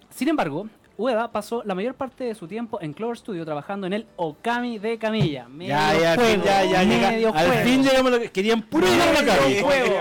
Sin 0.10 0.28
embargo, 0.30 0.68
Ueda 0.98 1.32
pasó 1.32 1.62
la 1.64 1.76
mayor 1.76 1.94
parte 1.94 2.24
de 2.24 2.34
su 2.34 2.48
tiempo 2.48 2.80
en 2.82 2.92
Clover 2.94 3.18
Studio 3.18 3.46
trabajando 3.46 3.86
en 3.86 3.94
el 3.94 4.08
Okami 4.16 4.80
de 4.80 4.98
Camilla. 4.98 5.48
Medio 5.48 5.70
Ya, 5.76 5.94
ya, 6.00 6.12
al 6.14 6.20
fin, 6.20 6.42
juego, 6.42 6.46
ya, 6.46 6.64
ya, 6.66 6.84
llega- 6.84 7.30
Al 7.40 7.52
fin 7.64 7.84
llegamos 7.84 8.12
a 8.12 8.16
lo 8.16 8.22
que 8.22 8.32
querían 8.32 8.62
puro 8.64 8.88
llegar 8.88 9.10
a 9.10 9.12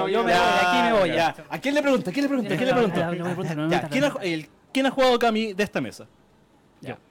yo 0.08 0.24
me 0.24 0.32
voy, 0.32 0.32
aquí 0.32 0.82
me 0.82 0.92
voy. 0.98 1.08
Ya. 1.10 1.34
¿A 1.50 1.58
quién 1.58 1.74
le 1.74 1.82
pregunta? 1.82 2.10
¿A 2.10 2.12
quién 2.14 2.24
le 2.24 2.28
pregunta? 2.28 2.54
¿A 2.54 2.56
quién 2.56 2.68
le 2.68 2.74
pregunta? 2.74 3.88
¿quién 3.90 4.04
ha, 4.04 4.12
el- 4.22 4.48
¿Quién 4.72 4.86
ha 4.86 4.90
jugado 4.90 5.18
Kami 5.18 5.52
de 5.54 5.62
esta 5.62 5.80
mesa? 5.80 6.06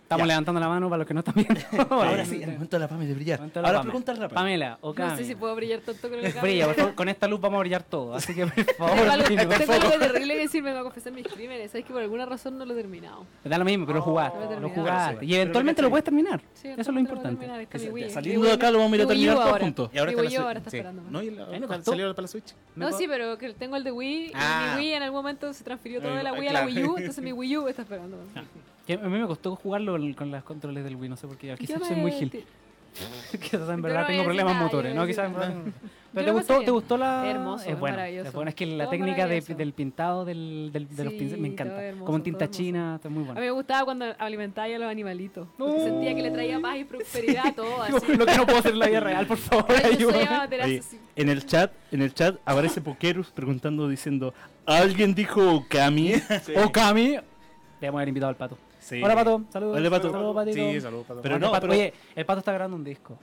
Estamos 0.06 0.28
Ya. 0.28 0.34
levantando 0.34 0.60
la 0.62 0.70
mano 0.70 0.88
para 0.88 1.00
los 1.00 1.08
que 1.08 1.16
no 1.16 1.22
están 1.22 1.34
viendo. 1.34 1.60
Ahora 1.90 2.24
sí, 2.26 2.40
el 2.44 2.52
momento 2.54 2.76
de 2.76 2.80
la 2.80 2.88
Pame 2.88 3.08
de 3.08 3.16
brillar. 3.16 3.40
Ahora 3.56 3.72
Pame. 3.80 3.82
pregunta 3.86 4.14
rápida. 4.14 4.30
Pamela, 4.30 4.78
o 4.82 4.94
No 4.94 5.18
sé 5.18 5.24
si 5.26 5.34
puedo 5.34 5.56
brillar 5.56 5.80
tanto 5.80 6.08
con 6.10 6.20
el 6.20 6.26
cambio. 6.32 6.42
Brilla, 6.44 6.66
por 6.68 6.76
favor, 6.76 6.94
con 6.96 7.10
esta 7.10 7.28
luz 7.28 7.42
vamos 7.42 7.58
a 7.58 7.60
brillar 7.62 7.82
todo. 7.82 8.14
Así 8.14 8.36
que, 8.36 8.46
por 8.46 8.64
favor, 8.76 8.96
Tengo 9.00 9.12
algo, 9.12 9.90
por 9.90 10.00
terrible 10.00 10.36
que 10.36 10.40
decir, 10.42 10.62
me 10.62 10.74
va 10.74 10.82
a 10.82 10.84
confesar 10.84 11.12
mis 11.12 11.28
crímenes. 11.28 11.72
Sabes 11.72 11.86
que 11.88 11.92
por 11.94 12.04
alguna 12.04 12.28
razón 12.28 12.56
no 12.60 12.66
lo 12.66 12.74
he 12.74 12.78
terminado. 12.78 13.26
Me 13.44 13.50
da 13.50 13.58
lo 13.58 13.66
mismo, 13.66 13.88
pero 13.88 13.98
Oh, 13.98 14.04
jugar. 14.04 14.32
lo 14.36 14.52
he 14.58 14.60
Lo 14.60 14.70
jugaste. 14.70 15.26
Y 15.26 15.34
eventualmente 15.34 15.82
me 15.82 15.86
lo 15.88 15.90
puedes 15.90 16.04
terminar. 16.04 16.40
Sí, 16.54 16.68
Eso 16.68 16.82
es 16.82 16.86
lo 16.88 16.92
lo 16.92 16.94
voy 16.94 17.02
importante. 17.02 17.40
terminar, 17.40 17.62
está 17.62 17.80
Que 17.80 17.90
Wii. 17.90 18.10
saliendo 18.12 18.46
de 18.46 18.54
acá 18.54 18.70
lo 18.70 18.78
vamos 18.78 18.94
a 18.94 18.96
ir 18.98 19.02
a 19.02 19.08
terminar 19.08 19.36
todos 19.38 19.60
juntos. 19.60 19.90
Y 19.92 19.98
ahora 19.98 20.12
está 20.12 20.42
ahora 20.44 20.60
esperándome. 20.60 21.10
¿No? 21.10 21.24
¿Y 21.24 21.32
la- 21.32 21.44
A 21.44 21.46
mí 21.48 21.60
me 21.62 21.66
cuál 21.66 21.80
costó. 21.80 21.92
salió 21.94 22.14
para 22.14 22.22
la 22.22 22.28
Switch? 22.28 22.54
No, 22.76 22.92
sí, 22.92 23.08
pero 23.08 23.40
que 23.40 23.54
tengo 23.54 23.76
el 23.76 23.84
de 23.84 23.92
Wii 23.92 24.34
Ah. 24.36 24.68
y 24.76 24.76
mi 24.78 24.82
Wii 24.86 24.94
en 24.94 25.02
algún 25.02 25.18
momento 25.20 25.52
se 25.52 25.64
transfirió 25.64 26.00
todo 26.00 26.14
de 26.14 26.22
la 26.22 26.30
Eh, 26.30 26.40
Wii 26.40 26.48
a 26.50 26.54
la. 26.54 26.66
Wii 26.68 26.84
U, 26.84 26.98
entonces 27.00 27.24
mi 27.24 27.34
Wii 27.34 27.58
U 27.58 27.68
está 27.68 27.82
esperando. 27.82 28.18
Que 28.86 28.94
a 28.94 28.98
mí 28.98 29.18
me 29.20 29.28
costó 29.28 29.56
jugarlo 29.56 29.98
con 30.16 30.32
los 30.32 30.44
controles 30.44 30.84
del 30.84 30.96
Wii, 30.96 31.10
no 31.10 31.18
sé 31.18 31.28
por 31.28 31.38
qué. 31.38 31.56
Quizás 31.58 31.80
me- 31.82 31.88
soy 31.88 31.96
muy 31.98 32.12
gil. 32.12 32.32
Quizás 33.42 33.70
en 33.70 33.82
verdad 33.82 34.02
no 34.02 34.08
tengo 34.08 34.22
a 34.22 34.26
problemas 34.26 34.56
motores. 34.56 34.96
No, 34.96 35.02
a 35.02 35.08
quizás. 35.08 35.30
¿Pero 36.14 36.26
te 36.28 36.32
gustó, 36.32 36.62
te 36.62 36.72
gustó 36.72 36.96
la...? 36.98 37.30
Hermoso, 37.30 37.70
es 37.70 37.78
bueno. 37.78 37.98
maravilloso. 37.98 38.30
Es 38.30 38.34
bueno, 38.34 38.48
es 38.48 38.56
que 38.56 38.66
la 38.66 38.86
Todo 38.86 38.92
técnica 38.92 39.28
del 39.28 39.74
pintado 39.74 40.24
del, 40.24 40.70
del- 40.72 40.88
de 40.96 41.04
los 41.04 41.12
pinceles 41.14 41.40
me 41.42 41.50
encanta. 41.50 41.84
hermoso, 41.84 42.06
Como 42.06 42.18
en 42.20 42.24
tinta 42.24 42.50
china, 42.50 42.94
está 42.96 43.10
muy 43.10 43.24
A 43.24 43.26
bueno. 43.26 43.42
mí 43.42 43.46
me 43.48 43.52
gustaba 43.52 43.84
cuando 43.84 44.06
alimentaba 44.18 44.68
a 44.74 44.80
los 44.80 44.90
animalitos. 44.90 45.46
Porque 45.58 45.82
sentía 45.82 46.16
que 46.16 46.22
le 46.22 46.32
traía 46.32 46.58
paz 46.62 46.78
y 46.78 46.84
prosperidad 46.86 47.48
a 47.48 47.52
todo. 47.54 47.82
Así. 47.84 48.16
Lo 48.16 48.26
que 48.26 48.38
no 48.38 48.46
puedo 48.46 48.60
hacer 48.60 48.72
en 48.72 48.80
la 48.80 48.88
vida 48.88 49.00
real, 49.02 49.28
por 49.28 49.38
favor, 49.38 49.66
ayúdame. 49.84 50.82
en 51.18 51.28
el 51.30 51.46
chat, 51.46 51.74
en 51.92 52.02
el 52.02 52.14
chat 52.14 52.38
aparece 52.46 52.80
Pokerus 52.80 53.28
preguntando 53.32 53.90
diciendo, 53.90 54.34
¿alguien 54.66 55.14
dijo 55.14 55.54
Okami? 55.56 56.14
Okami. 56.64 57.18
Debemos 57.82 57.98
haber 58.00 58.08
invitado 58.08 58.30
al 58.30 58.38
pato. 58.38 58.58
Sí. 58.86 59.02
Hola, 59.02 59.16
pato. 59.16 59.42
Saludos. 59.52 59.78
Hola, 59.78 59.90
Pato. 59.90 60.12
Saludos, 60.12 60.36
patito. 60.36 60.58
Sí, 60.58 60.80
saludos. 60.82 61.06
Pato. 61.08 61.22
Pero 61.24 61.40
no, 61.40 61.50
Pato. 61.52 61.62
pero- 61.62 61.74
Oye, 61.74 61.94
el 62.16 62.26
pato 62.26 62.40
está 62.40 62.52
grabando 62.54 62.78
un 62.78 62.84
disco. 62.84 63.18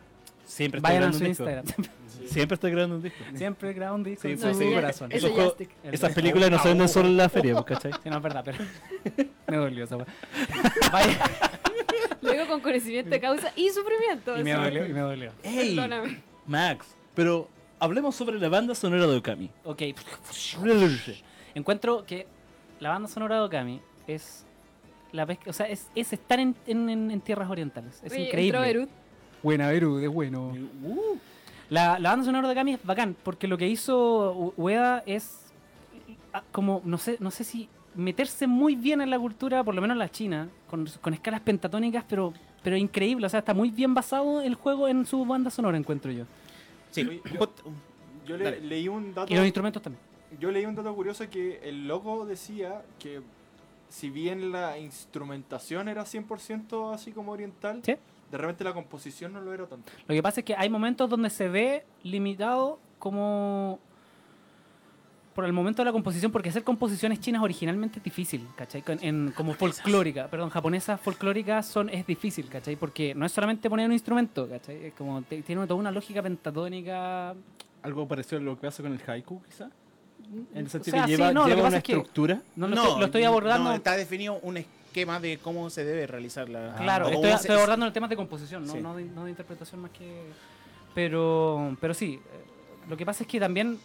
Siempre 0.45 0.79
está 0.79 0.89
Vayan 0.89 1.03
a 1.05 1.07
grabando 1.07 1.19
su 1.19 1.25
un 1.25 1.31
disco. 1.31 1.45
Instagram. 1.45 2.29
Siempre 2.29 2.55
está 2.57 2.69
grabando 2.69 2.97
un 2.97 3.03
disco. 3.03 3.19
Siempre 3.35 3.73
graba 3.73 3.95
un 3.95 4.03
disco 4.03 4.23
Sí, 4.23 4.29
en 4.33 4.39
pues 4.41 4.57
su 4.57 4.63
sí. 4.63 4.73
corazón. 4.75 5.13
El- 5.13 5.95
Esas 5.95 6.13
películas 6.15 6.51
no 6.51 6.59
se 6.59 6.69
venden 6.69 6.89
solo 6.89 7.07
en 7.09 7.17
la 7.17 7.29
feria, 7.29 7.53
pues, 7.55 7.65
¿cachai? 7.67 7.93
Sí, 8.03 8.11
no 8.11 8.17
es 8.17 8.23
verdad, 8.23 8.43
pero 8.45 8.59
me 9.47 9.57
dolió 9.57 9.85
esa. 9.85 9.97
Vaya, 10.93 11.19
Luego 12.23 12.47
con 12.49 12.61
conocimiento 12.61 13.11
de 13.11 13.21
causa 13.21 13.53
y 13.55 13.71
sufrimiento. 13.71 14.37
y 14.39 14.43
me 14.43 14.53
dolió, 14.55 14.87
y 14.87 14.93
me 14.93 15.01
dolió. 15.01 15.33
¡Ey! 15.45 15.77
Perdóname. 15.77 16.23
Max, 16.47 16.87
pero 17.15 17.49
hablemos 17.79 18.17
sobre 18.17 18.39
la 18.41 18.49
banda 18.49 18.75
sonora 18.75 19.07
de 19.07 19.17
Okami. 19.17 19.49
Ok. 19.65 19.83
Encuentro 21.55 22.05
que 22.05 22.27
la 22.81 22.89
banda 22.91 23.09
sonora 23.09 23.37
de 23.37 23.43
Okami 23.43 23.81
es 24.07 24.45
la 25.13 25.25
vez 25.25 25.39
que- 25.39 25.51
o 25.51 25.53
sea, 25.53 25.67
es, 25.69 25.89
es 25.95 26.13
estar 26.13 26.41
en, 26.41 26.55
en- 26.67 26.89
en- 26.89 27.11
en 27.11 27.21
tierras 27.21 27.51
orientales. 27.51 28.01
Es 28.03 28.13
Oye, 28.13 28.27
increíble. 28.27 28.59
entró 28.59 28.61
Berut. 28.61 28.91
Buena, 29.43 29.69
Beru, 29.69 29.97
de 29.97 30.09
bueno. 30.09 30.53
La, 31.69 31.99
la 31.99 32.11
banda 32.11 32.25
sonora 32.27 32.47
de 32.49 32.53
Okami 32.53 32.75
es 32.75 32.85
bacán, 32.85 33.17
porque 33.23 33.49
lo 33.49 33.57
que 33.59 33.67
hizo 33.69 34.53
Ueda 34.57 35.03
es 35.07 35.47
ah, 36.33 36.43
como, 36.53 36.83
no 36.85 36.99
sé, 36.99 37.17
no 37.21 37.31
sé 37.31 37.45
si 37.45 37.69
meterse 37.95 38.47
muy 38.47 38.75
bien 38.77 39.01
en 39.01 39.11
la 39.11 39.19
cultura, 39.19 39.65
por 39.65 39.75
lo 39.75 39.81
menos 39.83 39.97
la 39.97 40.11
china, 40.11 40.49
con, 40.69 40.87
con 41.01 41.13
escalas 41.15 41.41
pentatónicas, 41.41 42.05
pero, 42.09 42.33
pero 42.63 42.77
increíble. 42.77 43.27
O 43.27 43.29
sea, 43.29 43.41
está 43.41 43.55
muy 43.55 43.71
bien 43.71 43.95
basado 43.95 44.41
el 44.43 44.55
juego 44.55 44.87
en 44.89 45.05
su 45.07 45.25
banda 45.25 45.51
sonora, 45.51 45.77
encuentro 45.79 46.13
yo. 46.13 46.25
Sí, 46.91 47.21
yo- 47.33 47.53
Yo 48.27 48.37
le- 48.37 48.61
leí 48.61 48.87
un 48.89 49.13
dato. 49.15 49.33
Y 49.33 49.37
los 49.37 49.45
instrumentos 49.45 49.83
también. 49.83 50.01
Yo 50.39 50.51
leí 50.53 50.65
un 50.65 50.75
dato 50.75 50.95
curioso 50.95 51.29
que 51.29 51.61
el 51.65 51.89
loco 51.89 52.25
decía 52.25 52.83
que 52.99 53.21
si 53.93 54.09
bien 54.09 54.53
la 54.53 54.79
instrumentación 54.79 55.87
era 55.89 56.05
100% 56.05 56.95
así 56.95 57.13
como 57.13 57.33
oriental, 57.33 57.81
Sí. 57.85 57.95
de 58.31 58.39
repente 58.39 58.65
la 58.65 58.73
composición 58.73 59.35
no 59.35 59.41
lo 59.43 59.53
era 59.53 59.67
tanto. 59.67 59.93
Lo 60.09 60.15
que 60.15 60.23
pasa 60.23 60.41
es 60.41 60.47
que 60.47 60.55
hay 60.57 60.71
momentos 60.71 61.11
donde 61.11 61.29
se 61.29 61.49
ve 61.49 61.85
limitado 62.03 62.79
como 62.99 63.79
por 65.35 65.45
el 65.47 65.53
momento 65.53 65.81
de 65.83 65.87
la 65.87 65.93
composición, 65.93 66.31
porque 66.31 66.51
hacer 66.51 66.63
composiciones 66.63 67.19
chinas 67.21 67.43
originalmente 67.43 67.99
es 67.99 68.05
difícil, 68.05 68.47
¿cachai? 68.55 68.83
En, 69.01 69.33
como 69.35 69.55
folclórica, 69.55 70.29
perdón, 70.29 70.51
japonesas 70.51 71.01
folclóricas 71.01 71.67
son, 71.67 71.89
es 71.89 72.07
difícil, 72.07 72.49
¿cachai? 72.51 72.77
Porque 72.77 73.15
no 73.15 73.25
es 73.25 73.33
solamente 73.33 73.71
poner 73.71 73.87
un 73.87 73.93
instrumento, 73.95 74.47
¿cachai? 74.49 74.87
Es 74.87 74.95
como, 74.95 75.23
te- 75.23 75.41
tiene 75.43 75.67
toda 75.67 75.81
una 75.81 75.91
lógica 75.91 76.23
pentatónica. 76.23 77.35
Algo 77.83 78.07
parecido 78.07 78.41
a 78.41 78.45
lo 78.45 78.57
que 78.57 78.67
pasa 78.67 78.83
con 78.83 78.93
el 78.93 79.01
haiku, 79.07 79.43
quizá. 79.43 79.71
En 80.33 80.59
el 80.59 80.67
O 80.67 80.71
sentido 80.71 80.97
sea, 80.97 81.05
que 81.05 81.11
sí, 81.13 81.17
lleva, 81.17 81.33
no, 81.33 81.41
lo 81.41 81.47
que 81.47 81.51
lleva 81.51 81.63
pasa 81.63 81.69
una 81.69 81.77
es 81.79 81.85
que- 81.85 81.93
estructura. 81.93 82.43
No 82.57 82.69
lo, 82.69 82.75
estoy, 82.77 83.01
lo 83.01 83.07
estoy 83.07 83.25
abordando. 83.25 83.69
no, 83.71 83.75
está 83.77 83.97
definido 83.97 84.39
un 84.43 84.57
esquema 84.57 85.21
de 85.21 85.39
cómo 85.39 85.69
se 85.71 85.85
debe 85.85 86.07
realizar 86.07 86.49
la. 86.49 86.75
Claro, 86.77 87.07
o 87.07 87.25
estoy, 87.27 87.55
abordando 87.57 87.87
el 87.87 87.93
tema 87.93 88.09
de 88.09 88.17
composición, 88.17 88.67
¿no? 88.67 88.73
Sí. 88.73 88.81
No, 88.81 88.97
de, 88.97 89.05
no 89.05 89.25
de 89.25 89.31
interpretación 89.31 89.81
más 89.83 89.91
que... 89.91 90.31
Pero, 90.95 91.77
pero 91.81 91.95
sí, 91.95 92.21
lo 92.89 92.97
que 92.97 93.07
pasa 93.07 93.23
es 93.25 93.29
que 93.29 93.41
también, 93.41 93.79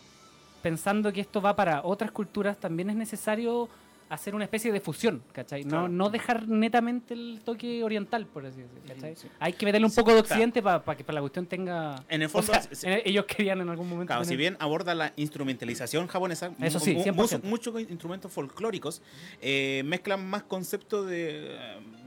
pensando 0.62 1.14
que 1.14 1.22
esto 1.22 1.42
va 1.42 1.56
para 1.56 1.82
otras 1.84 2.12
culturas, 2.12 2.58
también 2.58 2.90
es 2.90 2.96
necesario 2.96 3.70
hacer 4.10 4.34
una 4.36 4.46
especie 4.46 4.72
de 4.72 4.80
fusión, 4.80 5.22
¿cachai? 5.34 5.64
No, 5.64 5.70
Claro. 5.70 5.88
no 5.90 6.10
dejar 6.10 6.48
netamente 6.48 7.14
el 7.14 7.42
toque 7.44 7.84
oriental, 7.84 8.26
por 8.26 8.46
así 8.46 8.62
decirlo, 8.62 8.82
¿cachai? 8.88 9.16
Sí. 9.16 9.28
Hay 9.40 9.54
que 9.54 9.66
meterle 9.66 9.86
un 9.86 9.94
poco 9.94 10.14
de 10.14 10.20
occidente 10.22 10.62
para 10.62 10.82
que 10.96 11.04
para 11.04 11.16
la 11.16 11.22
cuestión 11.22 11.46
tenga... 11.46 11.96
En 12.08 12.22
el 12.22 12.28
o 12.28 12.30
fondo, 12.30 12.54
sea, 12.72 12.94
en- 12.94 13.02
ellos 13.06 13.26
querían 13.26 13.60
en 13.62 13.70
algún 13.70 13.90
momento... 13.90 14.08
Claro, 14.12 14.24
si 14.24 14.36
bien 14.38 14.56
aborda 14.60 14.96
la 14.96 15.12
instrumentalización 15.18 16.08
japonesa, 16.08 16.52
Eso 16.62 16.80
sí, 16.80 16.94
mu- 16.94 17.00
mu- 17.14 17.24
100%. 17.28 17.44
muchos 17.44 17.80
instrumentos 17.82 18.32
folclóricos 18.32 19.02
eh, 19.42 19.82
mezclan 19.86 20.26
más 20.30 20.44
conceptos 20.44 21.08
de, 21.08 21.58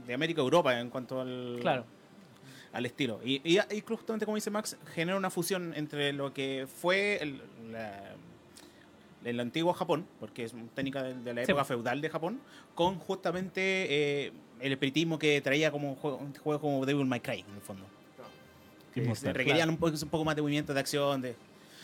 de 0.06 0.14
América-Europa 0.14 0.80
en 0.80 0.88
cuanto 0.90 1.20
al, 1.20 1.58
Claro. 1.60 1.84
al 2.72 2.86
estilo. 2.86 3.20
Y, 3.24 3.40
y, 3.44 3.58
y 3.58 3.80
justamente 3.86 4.24
como 4.24 4.36
dice 4.36 4.50
Max, 4.50 4.76
genera 4.94 5.18
una 5.18 5.28
fusión 5.30 5.74
entre 5.76 6.12
lo 6.12 6.32
que 6.32 6.66
fue 6.80 7.18
el, 7.22 7.42
la- 7.72 8.14
el 9.24 9.38
antiguo 9.40 9.72
Japón, 9.72 10.06
porque 10.18 10.44
es 10.44 10.52
una 10.52 10.64
técnica 10.74 11.02
de, 11.02 11.14
de 11.14 11.34
la 11.34 11.44
Sí. 11.44 11.50
época 11.52 11.64
feudal 11.64 12.00
de 12.00 12.08
Japón, 12.08 12.40
con 12.74 12.98
justamente 12.98 13.60
eh, 14.26 14.32
el 14.60 14.72
espiritismo 14.72 15.18
que 15.18 15.40
traía 15.40 15.70
como 15.70 15.94
juego, 15.96 16.16
un 16.18 16.34
juego 16.34 16.60
como 16.60 16.86
Devil 16.86 17.06
May 17.06 17.20
Cry, 17.20 17.44
en 17.48 17.54
el 17.54 17.60
fondo. 17.60 17.84
Que 18.94 19.04
se 19.14 19.22
claro. 19.22 19.36
requerían 19.38 19.68
un, 19.70 19.76
poco, 19.76 19.92
un 20.02 20.08
poco 20.08 20.24
más 20.24 20.34
de 20.34 20.42
movimiento, 20.42 20.74
de 20.74 20.80
acción, 20.80 21.20
de... 21.22 21.36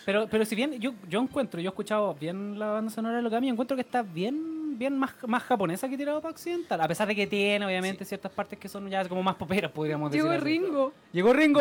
Pero, 0.05 0.26
pero 0.28 0.45
si 0.45 0.55
bien 0.55 0.72
yo, 0.80 0.93
yo 1.09 1.20
encuentro, 1.20 1.61
yo 1.61 1.68
he 1.68 1.72
escuchado 1.72 2.14
bien 2.14 2.59
la 2.59 2.66
banda 2.70 2.91
sonora 2.91 3.16
de 3.16 3.22
Lokami, 3.22 3.49
encuentro 3.49 3.76
que 3.76 3.80
está 3.82 4.03
bien, 4.03 4.78
bien 4.78 4.97
más, 4.99 5.12
más 5.26 5.43
japonesa 5.43 5.89
que 5.89 5.97
tirado 5.97 6.20
para 6.20 6.32
occidental. 6.32 6.80
A 6.80 6.89
pesar 6.89 7.07
de 7.09 7.14
que 7.16 7.26
tiene, 7.26 7.64
obviamente, 7.66 8.05
ciertas 8.05 8.30
partes 8.32 8.59
que 8.59 8.68
son 8.68 8.89
ya 8.89 9.05
como 9.09 9.22
más 9.22 9.34
poperas, 9.37 9.70
podríamos 9.72 10.11
decir. 10.11 10.22
Llegó 10.22 10.34
así. 10.34 10.45
Ringo. 10.45 10.93
Llegó 11.12 11.32
Ringo. 11.32 11.61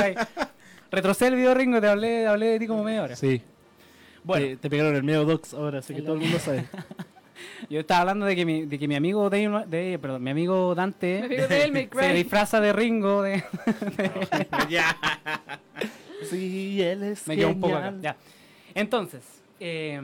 Ay, 0.00 0.14
Retrocede 0.90 1.30
el 1.30 1.36
video 1.36 1.54
Ringo, 1.54 1.80
te 1.80 1.88
hablé, 1.88 2.26
hablé 2.26 2.46
de 2.46 2.58
ti 2.60 2.66
como 2.66 2.84
media 2.84 3.02
hora. 3.02 3.16
Sí. 3.16 3.42
Bueno. 4.24 4.46
Te, 4.46 4.56
te 4.56 4.70
pegaron 4.70 4.94
el 4.94 5.02
medio 5.02 5.24
docs 5.24 5.54
ahora, 5.54 5.78
así 5.80 5.94
que 5.94 6.02
todo 6.02 6.14
el 6.14 6.20
mundo 6.20 6.38
sabe. 6.38 6.64
Yo 7.68 7.80
estaba 7.80 8.00
hablando 8.02 8.26
de 8.26 8.36
que 8.36 8.44
mi, 8.44 8.66
de 8.66 8.78
que 8.78 8.86
mi 8.86 8.94
amigo 8.94 9.28
Dave- 9.30 9.66
de, 9.66 9.98
perdón, 9.98 10.22
mi 10.22 10.30
amigo 10.30 10.74
Dante 10.74 11.46
May 11.72 11.88
se 12.00 12.12
disfraza 12.14 12.60
de 12.60 12.72
Ringo 12.72 13.22
de, 13.22 13.42
ya. 14.68 14.96
sí, 16.28 16.80
él 16.82 17.02
es 17.02 17.26
Me 17.26 17.36
quedo 17.36 17.48
un 17.50 17.60
poco 17.60 17.76
acá. 17.76 17.94
Ya. 18.00 18.16
Entonces, 18.74 19.22
eh, 19.60 20.00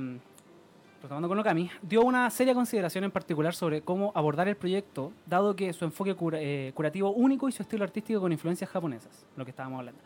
retomando 1.03 1.29
con 1.29 1.39
Okami, 1.39 1.71
dio 1.83 2.03
una 2.03 2.29
seria 2.31 2.55
consideración 2.55 3.05
en 3.05 3.11
particular 3.11 3.55
sobre 3.55 3.83
cómo 3.83 4.11
abordar 4.15 4.49
el 4.49 4.57
proyecto, 4.57 5.13
dado 5.27 5.55
que 5.55 5.73
su 5.73 5.85
enfoque 5.85 6.15
cura- 6.15 6.39
eh, 6.41 6.73
curativo 6.75 7.11
único 7.11 7.49
y 7.49 7.53
su 7.53 7.63
estilo 7.63 7.85
artístico 7.85 8.21
con 8.21 8.33
influencias 8.33 8.69
japonesas, 8.71 9.25
lo 9.37 9.45
que 9.45 9.51
estábamos 9.51 9.79
hablando. 9.81 10.01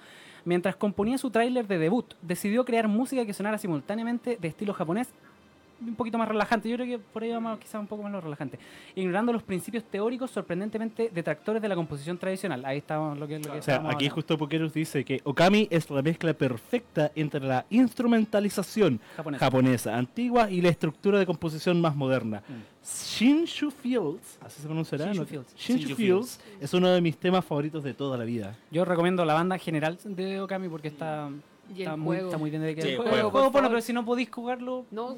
Mientras 0.44 0.76
componía 0.76 1.18
su 1.18 1.30
tráiler 1.30 1.66
de 1.68 1.78
debut, 1.78 2.14
decidió 2.20 2.64
crear 2.64 2.88
música 2.88 3.24
que 3.24 3.32
sonara 3.32 3.58
simultáneamente 3.58 4.36
de 4.40 4.48
estilo 4.48 4.74
japonés 4.74 5.08
un 5.86 5.94
poquito 5.94 6.18
más 6.18 6.28
relajante. 6.28 6.68
Yo 6.68 6.76
creo 6.76 6.86
que 6.86 6.98
por 6.98 7.22
ahí 7.22 7.30
va 7.30 7.40
más, 7.40 7.58
quizás 7.58 7.74
un 7.80 7.86
poco 7.86 8.02
más 8.02 8.12
lo 8.12 8.20
relajante. 8.20 8.58
Ignorando 8.94 9.32
los 9.32 9.42
principios 9.42 9.84
teóricos 9.84 10.30
sorprendentemente 10.30 11.10
detractores 11.12 11.60
de 11.60 11.68
la 11.68 11.74
composición 11.74 12.18
tradicional. 12.18 12.64
Ahí 12.64 12.78
está 12.78 12.96
lo 13.14 13.26
que, 13.26 13.38
lo 13.38 13.52
que 13.52 13.58
O 13.58 13.62
sea, 13.62 13.76
aquí 13.76 13.86
hablando. 13.86 14.14
justo 14.14 14.38
Pokerus 14.38 14.72
dice 14.72 15.04
que 15.04 15.20
Okami 15.24 15.68
es 15.70 15.90
la 15.90 16.02
mezcla 16.02 16.32
perfecta 16.32 17.10
entre 17.14 17.40
la 17.40 17.64
instrumentalización 17.70 19.00
Japonesa. 19.16 19.44
japonesa 19.44 19.96
antigua 19.96 20.50
y 20.50 20.60
la 20.60 20.68
estructura 20.68 21.18
de 21.18 21.26
composición 21.26 21.80
más 21.80 21.94
moderna. 21.96 22.42
Mm. 22.48 22.72
Shinshu 22.84 23.70
Fields, 23.70 24.38
así 24.40 24.60
se 24.60 24.66
pronunciará, 24.66 25.04
Shinshu 25.06 25.20
¿no? 25.20 25.26
Fields. 25.26 25.54
Shinshu 25.56 25.78
Shinshu 25.88 25.96
Fields 25.96 26.40
es 26.60 26.74
uno 26.74 26.88
de 26.90 27.00
mis 27.00 27.16
temas 27.16 27.44
favoritos 27.44 27.84
de 27.84 27.94
toda 27.94 28.16
la 28.18 28.24
vida. 28.24 28.56
Yo 28.70 28.84
recomiendo 28.84 29.24
la 29.24 29.34
banda 29.34 29.56
general 29.58 29.98
de 30.04 30.40
Okami 30.40 30.68
porque 30.68 30.88
está, 30.88 31.30
Y 31.70 31.74
el 31.74 31.80
está, 31.82 31.96
muy, 31.96 32.16
está 32.16 32.38
muy 32.38 32.50
bien 32.50 32.62
de 32.62 32.74
que 32.74 32.82
Sí, 32.82 32.88
el 32.88 32.96
juego, 32.96 33.10
juego, 33.12 33.30
juego, 33.30 33.50
bueno, 33.52 33.68
pero 33.68 33.80
si 33.80 33.92
no 33.92 34.04
podéis 34.04 34.30
jugarlo, 34.30 34.84
No, 34.90 35.16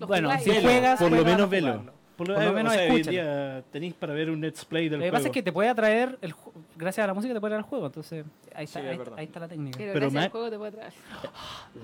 Bueno, 0.00 0.28
jugáis. 0.28 0.44
si 0.44 0.50
Velo, 0.50 0.62
juegas, 0.62 0.98
por 1.00 1.10
lo 1.12 1.24
menos 1.24 1.50
velo. 1.50 1.96
Por 2.16 2.28
lo, 2.28 2.34
Por 2.34 2.44
lo 2.44 2.52
menos 2.54 2.72
o 2.72 2.76
sea, 2.76 2.90
hoy 2.94 3.02
día 3.02 3.62
tenéis 3.70 3.92
para 3.92 4.14
ver 4.14 4.30
un 4.30 4.40
let's 4.40 4.64
play 4.64 4.88
del 4.88 5.00
Lo 5.00 5.04
que 5.04 5.10
juego. 5.10 5.18
pasa 5.18 5.28
es 5.28 5.32
que 5.34 5.42
te 5.42 5.52
puede 5.52 5.68
atraer, 5.68 6.16
el, 6.22 6.32
ju- 6.34 6.50
gracias 6.74 7.04
a 7.04 7.08
la 7.08 7.12
música 7.12 7.34
te 7.34 7.40
puede 7.40 7.50
traer 7.50 7.62
el 7.62 7.68
juego. 7.68 7.84
Entonces, 7.84 8.24
ahí 8.54 8.64
está, 8.64 8.80
Sí, 8.80 8.86
es 8.86 8.92
ahí, 8.92 8.96
verdad. 8.96 9.18
ahí 9.18 9.24
está 9.26 9.40
la 9.40 9.48
técnica. 9.48 9.76
Pero, 9.76 9.92
Pero 9.92 10.06
gracias 10.06 10.24
al 10.24 10.30
juego 10.30 10.50
te 10.50 10.56
puede 10.56 10.72
traer. 10.72 10.92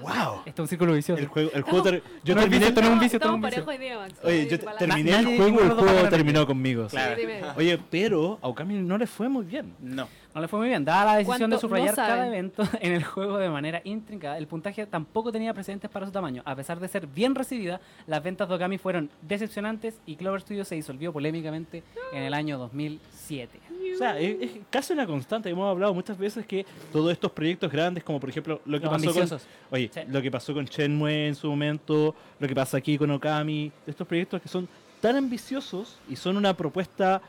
¡Wow! 0.01 0.43
Esto 0.47 0.63
es 0.63 0.65
un 0.65 0.69
círculo 0.69 0.93
vicioso. 0.95 1.21
El 1.21 1.29
juego, 1.29 1.51
el 1.53 1.63
juego 1.63 1.85
yo 2.25 2.35
No 2.35 2.41
terminé, 2.41 2.71
no 2.71 2.81
es 2.81 2.89
un 2.89 2.99
vicio, 2.99 3.19
un 3.31 3.41
vicio. 3.43 3.65
Max. 3.67 4.15
oye, 4.25 4.49
yo 4.49 4.59
terminé 4.79 5.19
el 5.19 5.27
juego 5.37 5.61
y 5.61 5.65
el 5.65 5.71
juego 5.71 6.09
terminó 6.09 6.47
conmigo. 6.47 6.87
Claro. 6.87 7.17
Oye, 7.57 7.79
pero 7.91 8.39
a 8.41 8.49
Okami 8.49 8.75
no 8.77 8.97
le 8.97 9.07
fue 9.07 9.29
muy 9.29 9.45
bien. 9.45 9.75
No. 9.81 10.09
No 10.35 10.41
le 10.41 10.49
fue 10.49 10.59
muy 10.61 10.69
bien. 10.69 10.85
Dada 10.85 11.05
la 11.05 11.19
decisión 11.19 11.51
de 11.51 11.57
¿Cuánto 11.57 11.59
subrayar 11.61 11.91
no 11.91 11.97
cada 11.97 12.27
evento 12.27 12.63
en 12.81 12.93
el 12.93 13.05
juego 13.05 13.37
de 13.39 13.51
manera 13.51 13.81
intrincada, 13.85 14.39
el 14.39 14.47
puntaje 14.47 14.87
tampoco 14.87 15.31
tenía 15.31 15.53
precedentes 15.53 15.91
para 15.91 16.07
su 16.07 16.13
tamaño. 16.13 16.43
A 16.47 16.57
pesar 16.57 16.81
de 16.81 16.89
ser 16.89 17.07
bien 17.07 17.35
recibida, 17.35 17.81
las 18.07 18.23
ventas 18.23 18.49
de 18.49 18.55
Okami 18.55 18.79
fueron 18.79 19.11
decepcionantes 19.21 20.01
y 20.07 20.17
Clover 20.17 20.41
Studio 20.41 20.65
se 20.65 20.75
disolvió 20.75 21.13
polémicamente 21.13 21.83
en 22.13 22.23
el 22.23 22.33
año 22.35 22.57
2007. 22.59 23.61
O 23.95 23.99
sea, 23.99 24.19
es, 24.19 24.37
es 24.41 24.51
casi 24.71 24.93
una 24.95 25.07
constante. 25.07 25.51
Hemos 25.51 25.69
hablado 25.71 25.93
muchas 25.93 26.17
veces 26.17 26.47
que 26.47 26.65
todos 26.93 27.13
estos 27.13 27.31
proyectos 27.33 27.71
grandes, 27.71 28.03
como 28.03 28.19
por 28.19 28.31
ejemplo 28.31 28.61
lo 28.65 28.79
que 28.79 28.87
Los 28.87 28.93
pasó 28.95 29.05
con, 29.13 29.17
ambiciosos. 29.23 29.47
oye, 29.71 29.91
Sí. 29.93 30.01
lo 30.09 30.23
que 30.23 30.31
pasó 30.31 30.55
con 30.55 30.65
Shenmue 30.65 31.29
en 31.29 31.35
su 31.35 31.49
momento, 31.51 32.15
lo 32.39 32.49
que 32.49 32.55
pasa 32.55 32.79
aquí 32.79 32.97
con 32.97 33.11
Okami, 33.11 33.71
estos 33.87 34.07
proyectos 34.07 34.41
que 34.41 34.49
son 34.49 34.67
tan 35.01 35.17
ambiciosos 35.17 35.99
y 36.09 36.17
son 36.17 36.37
una 36.37 36.55
propuesta 36.57 37.21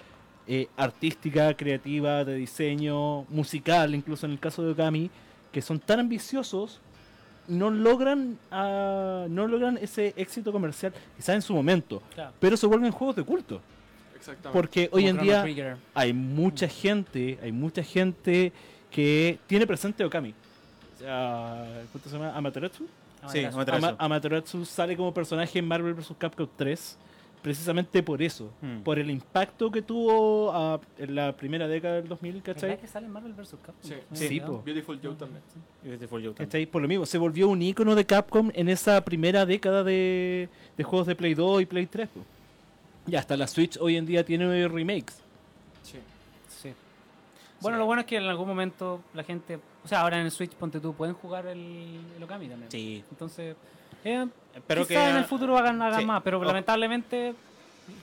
eh, 0.47 0.67
artística, 0.77 1.53
creativa, 1.55 2.23
de 2.25 2.35
diseño, 2.35 3.23
musical, 3.29 3.95
incluso 3.95 4.25
en 4.25 4.33
el 4.33 4.39
caso 4.39 4.61
de 4.63 4.71
Okami, 4.73 5.09
que 5.51 5.61
son 5.61 5.79
tan 5.79 5.99
ambiciosos 5.99 6.79
no 7.47 7.69
logran 7.69 8.37
ah, 8.51 9.25
no 9.29 9.47
logran 9.47 9.77
ese 9.81 10.13
éxito 10.15 10.51
comercial 10.53 10.93
quizás 11.17 11.35
en 11.35 11.41
su 11.41 11.53
momento, 11.53 12.01
Claro. 12.15 12.31
pero 12.39 12.55
se 12.55 12.65
vuelven 12.67 12.91
juegos 12.91 13.15
de 13.17 13.23
culto. 13.23 13.61
Exactamente. 14.15 14.57
Porque 14.57 14.89
hoy 14.93 15.07
Como 15.07 15.19
en 15.19 15.25
día 15.25 15.41
Trigger. 15.43 15.77
hay 15.93 16.13
mucha 16.13 16.67
gente, 16.69 17.37
hay 17.43 17.51
mucha 17.51 17.83
gente 17.83 18.53
que 18.89 19.39
tiene 19.47 19.67
presente 19.67 20.05
Okami. 20.05 20.33
O 20.95 20.99
sea, 20.99 21.83
¿cuánto 21.91 22.09
se 22.09 22.15
llama? 22.17 22.33
Amaterasu. 22.37 22.85
Sí, 23.27 23.39
Amaterasu. 23.43 23.55
Amaterasu. 23.57 23.85
Ama- 23.87 23.95
Amaterasu 23.99 24.65
sale 24.65 24.95
como 24.95 25.13
personaje 25.13 25.59
en 25.59 25.67
Marvel 25.67 25.93
vs. 25.95 26.13
Capcom 26.17 26.47
3 26.55 26.97
precisamente 27.43 28.01
por 28.01 28.21
eso, 28.23 28.51
Hmm. 28.61 28.79
por 28.83 28.97
el 28.97 29.11
impacto 29.11 29.69
que 29.69 29.81
tuvo 29.83 30.51
ah, 30.51 30.79
en 30.97 31.13
la 31.13 31.35
primera 31.35 31.67
década 31.67 31.95
del 31.95 32.07
2000, 32.07 32.33
¿Verdad 32.41 32.53
¿cachai? 32.55 32.79
que 32.79 32.87
sale 32.87 33.07
Marvel 33.07 33.33
vs. 33.33 33.55
Capcom? 33.63 33.75
Sí. 33.81 33.93
Sí, 34.13 34.25
olvidado. 34.25 34.61
Beautiful 34.63 34.99
Joe 35.03 35.13
también. 35.15 35.41
Beautiful 35.83 36.21
Joe 36.21 36.29
también. 36.31 36.47
¿Cachai? 36.49 36.65
Por 36.65 36.81
lo 36.81 36.87
mismo, 36.87 37.05
se 37.05 37.17
volvió 37.19 37.49
un 37.49 37.61
icono 37.61 37.93
de 37.93 38.05
Capcom 38.05 38.49
en 38.55 38.69
esa 38.69 39.03
primera 39.05 39.45
década 39.45 39.83
de, 39.83 40.49
de 40.77 40.83
juegos 40.83 41.05
de 41.05 41.15
Play 41.15 41.35
2 41.35 41.61
y 41.61 41.65
Play 41.67 41.85
3. 41.85 42.09
po. 42.09 42.21
Y 43.05 43.15
hasta 43.17 43.35
la 43.37 43.45
Switch 43.47 43.77
hoy 43.79 43.97
en 43.97 44.05
día 44.05 44.23
tiene 44.25 44.67
remakes. 44.69 45.21
Sí. 45.83 45.99
Sí. 46.47 46.73
Bueno, 47.59 47.77
lo 47.77 47.85
bueno 47.85 47.99
es 48.01 48.05
que 48.07 48.15
en 48.15 48.23
algún 48.23 48.47
momento 48.47 49.01
la 49.13 49.23
gente, 49.23 49.59
o 49.83 49.87
sea, 49.87 50.01
ahora 50.01 50.17
en 50.19 50.25
el 50.25 50.31
Switch, 50.31 50.51
ponte 50.53 50.79
tú, 50.79 50.93
pueden 50.93 51.13
jugar 51.15 51.45
el, 51.47 51.99
el 52.15 52.23
Okami 52.23 52.47
también. 52.47 52.71
Sí. 52.71 53.03
Entonces, 53.11 53.55
eh, 54.05 54.27
Espero 54.55 54.85
quizá 54.87 55.05
que 55.05 55.09
en 55.09 55.15
el 55.17 55.25
futuro 55.25 55.57
hagan, 55.57 55.81
hagan 55.81 55.99
Sí. 56.01 56.05
más, 56.05 56.21
pero 56.23 56.39
Oh. 56.39 56.43
lamentablemente 56.43 57.33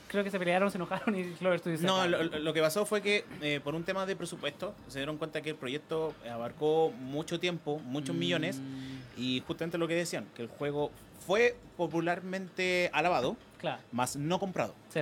creo 0.08 0.24
que 0.24 0.30
se 0.30 0.38
pelearon, 0.38 0.70
se 0.70 0.76
enojaron 0.78 1.16
y 1.18 1.24
Clover 1.34 1.58
Studio 1.60 1.78
se 1.78 1.84
No, 1.86 2.06
lo, 2.06 2.22
lo 2.24 2.52
que 2.52 2.60
pasó 2.60 2.84
fue 2.84 3.00
que 3.00 3.24
eh, 3.40 3.60
por 3.62 3.74
un 3.74 3.84
tema 3.84 4.04
de 4.06 4.16
presupuesto 4.16 4.74
se 4.88 4.98
dieron 4.98 5.16
cuenta 5.16 5.40
que 5.40 5.50
el 5.50 5.56
proyecto 5.56 6.12
abarcó 6.30 6.92
mucho 6.98 7.38
tiempo, 7.40 7.78
muchos 7.86 8.14
millones 8.16 8.58
Mm, 8.58 9.20
y 9.20 9.42
justamente 9.46 9.78
lo 9.78 9.86
que 9.88 9.94
decían, 9.94 10.26
que 10.34 10.42
el 10.42 10.48
juego 10.48 10.90
fue 11.26 11.56
popularmente 11.76 12.90
alabado, 12.92 13.36
Claro. 13.58 13.80
más 13.92 14.16
no 14.16 14.38
comprado. 14.38 14.74
Sí. 14.92 15.00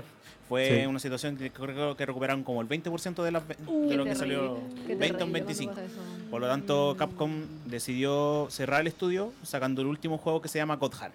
Fue 0.49 0.81
Sí. 0.83 0.87
una 0.87 0.99
situación 0.99 1.37
que 1.37 1.51
creo 1.51 1.97
que 1.97 2.07
recuperaron 2.07 2.43
como 2.43 2.61
el 2.61 2.67
20% 2.69 3.23
de, 3.23 3.31
las 3.33 3.45
Qué 3.45 3.55
de 3.55 3.65
lo 3.65 4.05
que 4.05 4.11
terrible, 4.11 4.15
salió 4.15 4.59
qué 4.87 4.95
20 4.97 5.19
terrible 5.19 5.25
o 5.25 5.33
25. 5.33 5.73
cuando 5.75 5.93
pasa 5.93 6.03
eso. 6.03 6.31
Por 6.31 6.41
lo 6.41 6.47
tanto, 6.49 6.97
Capcom 6.99 7.33
decidió 7.67 8.47
cerrar 8.51 8.81
el 8.83 8.87
estudio 8.87 9.33
sacando 9.43 9.83
el 9.83 9.89
último 9.89 10.19
juego 10.19 10.41
que 10.43 10.49
se 10.49 10.59
llama 10.59 10.77
God 10.77 10.95
Hand. 11.01 11.15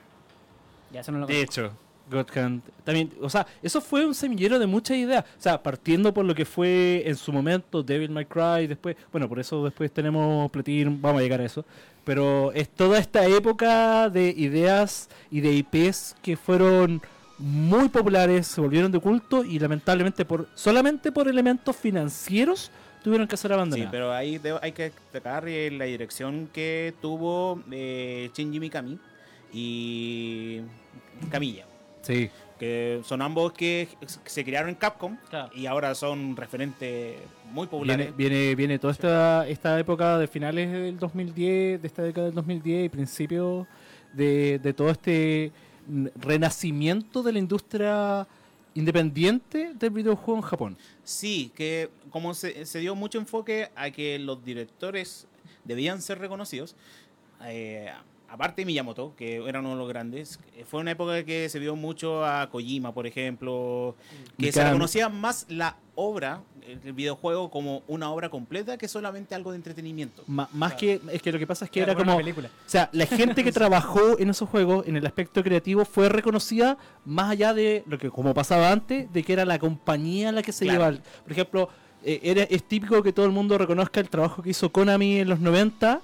Ya 0.94 1.02
eso 1.02 1.12
no 1.12 1.20
lo 1.20 1.26
De 1.28 1.42
hecho, 1.42 1.74
God 2.10 2.28
Hand. 2.38 2.62
También, 2.84 3.12
o 3.22 3.30
sea, 3.30 3.46
eso 3.62 3.82
fue 3.82 4.06
un 4.06 4.14
semillero 4.14 4.60
de 4.60 4.68
muchas 4.68 4.96
ideas. 4.98 5.26
O 5.38 5.42
sea, 5.42 5.62
partiendo 5.62 6.14
por 6.14 6.24
lo 6.26 6.36
que 6.36 6.46
fue 6.46 7.02
en 7.06 7.16
su 7.16 7.32
momento 7.34 7.82
Devil 7.84 8.12
May 8.12 8.26
Cry, 8.26 8.68
después, 8.68 8.96
bueno, 9.12 9.28
por 9.28 9.40
eso 9.40 9.64
después 9.66 9.92
tenemos 9.92 10.50
Platinum, 10.52 11.02
vamos 11.02 11.20
a 11.20 11.24
llegar 11.24 11.42
a 11.42 11.46
eso. 11.46 11.66
Pero 12.06 12.52
es 12.52 12.70
toda 12.70 13.00
esta 13.00 13.26
época 13.26 14.10
de 14.10 14.30
ideas 14.38 15.10
y 15.32 15.40
de 15.42 15.54
IPs 15.54 16.16
que 16.22 16.36
fueron 16.38 17.02
muy 17.40 17.90
populares, 17.90 18.46
se 18.48 18.62
volvieron 18.62 18.92
de 18.92 19.00
culto 19.00 19.44
y 19.44 19.58
lamentablemente 19.58 20.24
por 20.26 20.48
solamente 20.54 21.12
por 21.12 21.28
elementos 21.28 21.76
financieros 21.76 22.70
tuvieron 23.04 23.28
que 23.28 23.36
ser 23.38 23.50
Sí, 23.50 23.54
abandonadas. 23.56 23.92
pero 23.92 24.14
ahí 24.14 24.38
debo- 24.38 24.60
hay 24.62 24.72
que 24.74 24.84
destacar 24.84 25.48
eh, 25.48 25.72
la 25.72 25.86
dirección 25.86 26.48
que 26.54 26.94
tuvo 27.02 27.62
eh, 27.72 28.30
Shinji 28.36 28.60
Mikami 28.60 29.00
y 29.52 30.62
Camilla, 31.30 31.66
Sí. 32.02 32.30
que 32.60 33.02
son 33.06 33.22
ambos 33.22 33.54
que 33.54 33.88
se 34.26 34.44
criaron 34.44 34.70
en 34.70 34.76
Capcom 34.76 35.18
Claro. 35.30 35.52
y 35.56 35.66
ahora 35.66 35.96
son 35.96 36.36
referentes 36.36 37.16
muy 37.52 37.68
populares. 37.68 38.16
viene, 38.16 38.56
viene 38.56 38.80
toda 38.80 38.94
esta, 38.94 39.48
esta 39.48 39.80
época 39.80 40.18
de 40.18 40.28
finales 40.28 40.72
del 40.72 40.98
2010, 41.00 41.82
de 41.82 41.88
esta 41.88 42.04
década 42.04 42.28
del 42.28 42.36
2010 42.36 42.86
y 42.86 42.90
principios 42.90 43.66
de, 44.14 44.60
de 44.60 44.74
todo 44.74 44.90
este 44.92 45.52
renacimiento 46.16 47.24
de 47.24 47.34
la 47.34 47.40
industria 47.40 48.28
independiente 48.76 49.74
del 49.76 49.90
videojuego 49.92 50.38
en 50.40 50.42
Japón. 50.44 50.78
Sí, 51.04 51.52
que 51.56 51.90
como 52.10 52.34
se, 52.34 52.66
se 52.66 52.80
dio 52.80 52.96
mucho 52.96 53.18
enfoque 53.20 53.70
a 53.76 53.92
que 53.92 54.18
los 54.20 54.44
directores 54.44 55.28
debían 55.64 56.02
ser 56.02 56.20
reconocidos, 56.20 56.76
eh, 57.46 57.92
aparte 58.34 58.62
de 58.62 58.66
Miyamoto, 58.66 59.14
que 59.16 59.38
era 59.48 59.60
uno 59.60 59.70
de 59.72 59.76
los 59.76 59.88
grandes, 59.88 60.40
eh, 60.58 60.66
fue 60.68 60.80
una 60.82 60.92
época 60.92 61.24
que 61.24 61.48
se 61.50 61.60
vio 61.60 61.76
mucho 61.76 62.26
a 62.26 62.50
Kojima, 62.50 62.92
por 62.94 63.06
ejemplo, 63.06 63.96
que 64.40 64.52
se 64.52 64.64
reconocía 64.64 65.08
más 65.08 65.46
la 65.50 65.78
obra, 65.96 66.42
el 66.68 66.94
videojuego, 66.94 67.52
como 67.52 67.84
una 67.88 68.10
obra 68.10 68.30
completa 68.30 68.78
que 68.78 68.88
solamente 68.88 69.36
algo 69.36 69.52
de 69.52 69.58
entretenimiento. 69.58 70.24
Más 70.28 70.74
que, 70.74 71.00
es 71.12 71.22
que 71.22 71.32
lo 71.32 71.38
que 71.38 71.46
pasa 71.46 71.66
es 71.66 71.72
que 71.72 71.82
Era 71.82 71.92
era 71.92 71.94
como 72.00 72.04
una 72.06 72.14
como... 72.14 72.24
película. 72.24 72.48
O 72.48 72.70
sea, 72.70 72.90
la 72.94 73.06
gente 73.06 73.44
que 73.44 73.52
trabajó 73.62 74.18
en 74.18 74.30
esos 74.32 74.50
juegos, 74.50 74.88
en 74.88 74.96
el 74.98 75.06
aspecto 75.06 75.44
creativo, 75.44 75.86
fue 75.86 76.10
reconocida 76.10 76.78
más 77.06 77.30
allá 77.30 77.54
de 77.54 77.84
lo 77.86 77.98
que, 78.00 78.10
como 78.10 78.34
pasaba 78.34 78.72
antes, 78.72 79.12
de 79.14 79.24
que 79.24 79.34
era 79.34 79.46
la 79.46 79.60
compañía 79.60 80.32
la 80.32 80.42
que 80.42 80.52
se 80.52 80.66
Claro. 80.66 80.80
llevaba. 80.80 81.04
Por 81.24 81.32
ejemplo, 81.32 81.70
eh, 82.04 82.20
era, 82.24 82.44
es 82.44 82.64
típico 82.64 83.04
que 83.04 83.14
todo 83.14 83.28
el 83.28 83.32
mundo 83.32 83.58
reconozca 83.60 84.00
el 84.00 84.10
trabajo 84.10 84.42
que 84.42 84.50
hizo 84.50 84.72
Konami 84.72 85.20
en 85.20 85.30
los 85.30 85.40
90, 85.40 86.02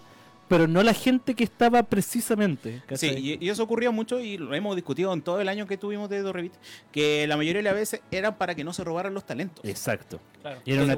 pero 0.50 0.68
no 0.68 0.84
la 0.84 0.93
gente 0.93 1.36
que 1.36 1.43
estaba 1.45 1.84
precisamente. 1.84 2.82
Sí, 2.95 3.38
y, 3.39 3.45
y 3.45 3.50
eso 3.50 3.64
ocurría 3.64 3.91
mucho 3.91 4.20
y 4.20 4.38
lo 4.38 4.54
hemos 4.54 4.76
discutido 4.76 5.14
en 5.14 5.22
todo 5.22 5.39
el 5.39 5.47
año 5.47 5.66
que 5.68 5.78
tuvimos 5.78 6.10
de 6.10 6.22
Dorrevit, 6.22 6.52
que 6.91 7.26
la 7.28 7.38
mayoría 7.38 7.60
de 7.60 7.64
las 7.64 7.76
veces 7.76 8.02
era 8.12 8.38
para 8.38 8.56
que 8.56 8.64
no 8.66 8.74
se 8.74 8.84
robaran 8.84 9.14
los 9.14 9.24
talentos. 9.26 9.64
Exacto. 9.64 10.20
Claro. 10.41 10.60
Y 10.66 10.74
era 10.74 10.84
una, 10.84 10.93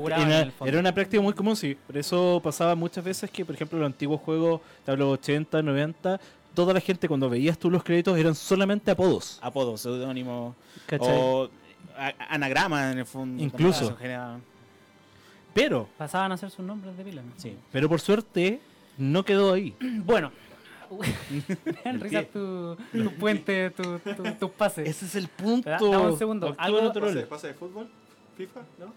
era- 0.66 0.80
una 0.80 0.94
práctica 0.94 1.22
muy 1.22 1.34
común, 1.34 1.56
sí. 1.56 1.78
Por 1.86 1.98
eso 1.98 2.42
pasaba 2.44 2.74
muchas 2.76 3.04
veces 3.04 3.30
que, 3.30 3.46
por 3.46 3.54
ejemplo, 3.54 3.78
los 3.78 3.86
antiguos 3.86 4.22
juegos, 4.22 4.62
te 4.86 4.92
hablo 4.92 5.10
80, 5.12 5.62
90, 5.62 6.20
toda 6.56 6.74
la 6.74 6.80
gente 6.80 7.08
cuando 7.08 7.30
veías 7.30 7.58
tú 7.60 7.70
los 7.70 7.84
créditos 7.84 8.18
eran 8.18 8.34
solamente 8.36 8.90
apodos. 8.92 9.38
Apodos, 9.42 9.82
seudónimos 9.82 10.56
¿cachai? 10.86 11.10
o 11.14 11.50
a- 11.98 12.14
anagramas 12.30 12.94
en 12.94 13.00
el 13.00 13.06
fondo. 13.06 13.44
Incluso. 13.44 13.98
Pero, 15.54 15.90
Pasaban 15.98 16.32
a 16.32 16.36
hacer 16.36 16.50
sus 16.50 16.66
nombres 16.66 16.96
de 16.96 17.04
pila. 17.04 17.22
Sí. 17.38 17.58
pero 17.72 17.90
por 17.90 18.00
suerte, 18.00 18.62
no 18.98 19.24
quedó 19.26 19.54
ahí. 19.54 19.76
Bueno. 20.06 20.32
Me 20.92 21.72
dan 21.86 22.00
risa 22.02 22.24
tu, 22.24 22.76
tu 22.92 23.14
puente, 23.16 23.70
tu, 23.72 24.00
tu- 24.00 24.34
tus 24.40 24.52
pases. 24.52 24.90
Ese 24.90 25.06
es 25.06 25.16
el 25.16 25.28
punto. 25.30 25.70
Da- 25.70 25.78
dame 25.80 25.98
un 26.12 26.18
segundo. 26.18 26.54
Algo-. 26.58 26.92
¿Pase, 26.94 27.22
pase 27.22 27.48
de 27.48 27.54
fútbol? 27.54 27.90
¿FIFA? 28.38 28.60
¿No? 28.80 28.94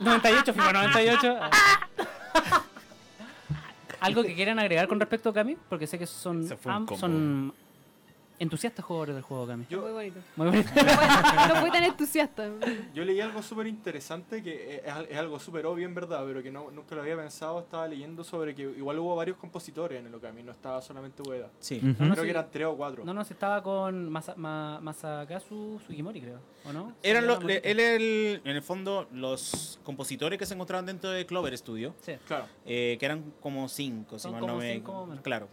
98, 0.00 0.54
FIFA 0.54 0.72
98. 0.72 1.40
¿Algo 4.00 4.22
que 4.22 4.34
quieran 4.34 4.58
agregar 4.58 4.88
con 4.88 4.98
respecto 4.98 5.28
a 5.28 5.34
Kami? 5.34 5.56
Porque 5.68 5.86
sé 5.86 5.98
que 5.98 6.06
son, 6.06 6.48
am- 6.64 6.86
son 6.96 7.52
entusiastas 8.40 8.84
jugadores 8.84 9.14
del 9.14 9.22
juego 9.22 9.46
Kami. 9.46 9.66
Yo- 9.70 9.82
Muy 9.82 9.92
bonito. 9.92 10.18
Muy 10.34 10.46
bonito. 10.48 10.68
No 11.48 11.56
fue 11.60 11.70
tan 11.70 11.84
entusiasta. 11.84 12.48
Yo 12.94 13.04
leí 13.04 13.20
algo 13.20 13.42
súper 13.42 13.66
interesante 13.68 14.42
que 14.42 14.76
es, 14.84 14.92
al- 14.92 15.06
es 15.06 15.16
algo 15.16 15.38
súper 15.38 15.66
obvio 15.66 15.86
en 15.86 15.94
verdad, 15.94 16.24
pero 16.26 16.42
que 16.42 16.50
no, 16.50 16.70
nunca 16.70 16.94
lo 16.94 17.02
había 17.02 17.16
pensado. 17.16 17.60
Estaba 17.60 17.86
leyendo 17.86 18.24
sobre 18.24 18.54
que 18.54 18.62
igual 18.62 18.98
hubo 18.98 19.14
varios 19.14 19.36
compositores 19.36 20.00
en 20.00 20.06
el 20.06 20.14
Okami, 20.14 20.42
no 20.42 20.52
estaba 20.52 20.80
solamente 20.82 21.22
Ueda. 21.22 21.48
Sí. 21.60 21.80
No, 21.82 21.94
Creo 21.96 22.14
sí. 22.16 22.22
que 22.22 22.30
eran 22.30 22.48
tres 22.50 22.66
o 22.66 22.76
cuatro. 22.76 23.04
No, 23.04 23.12
no, 23.14 23.24
se 23.24 23.34
estaba 23.34 23.62
con 23.62 24.10
Masa- 24.10 24.34
Ma- 24.36 24.80
Masakazu 24.80 25.78
Sugimori, 25.86 26.20
creo. 26.20 26.40
¿O 26.64 26.72
no? 26.72 26.94
Eran 27.02 27.26
los- 27.26 27.44
le- 27.44 27.58
él 27.64 27.78
era 27.78 27.94
el- 27.96 28.40
en 28.44 28.56
el 28.56 28.62
fondo 28.62 29.06
los 29.12 29.78
compositores 29.84 30.38
que 30.38 30.46
se 30.46 30.54
encontraban 30.54 30.86
dentro 30.86 31.10
de 31.10 31.26
Clover 31.26 31.56
Studio, 31.56 31.94
Sí. 32.00 32.14
Claro. 32.26 32.46
eh, 32.64 32.96
que 32.98 33.06
eran 33.06 33.32
como 33.40 33.68
cinco, 33.68 34.18
si 34.18 34.28
mal 34.30 34.46
no 34.46 34.56
me 34.56 34.72
cinco. 34.74 35.08
Claro. 35.22 35.48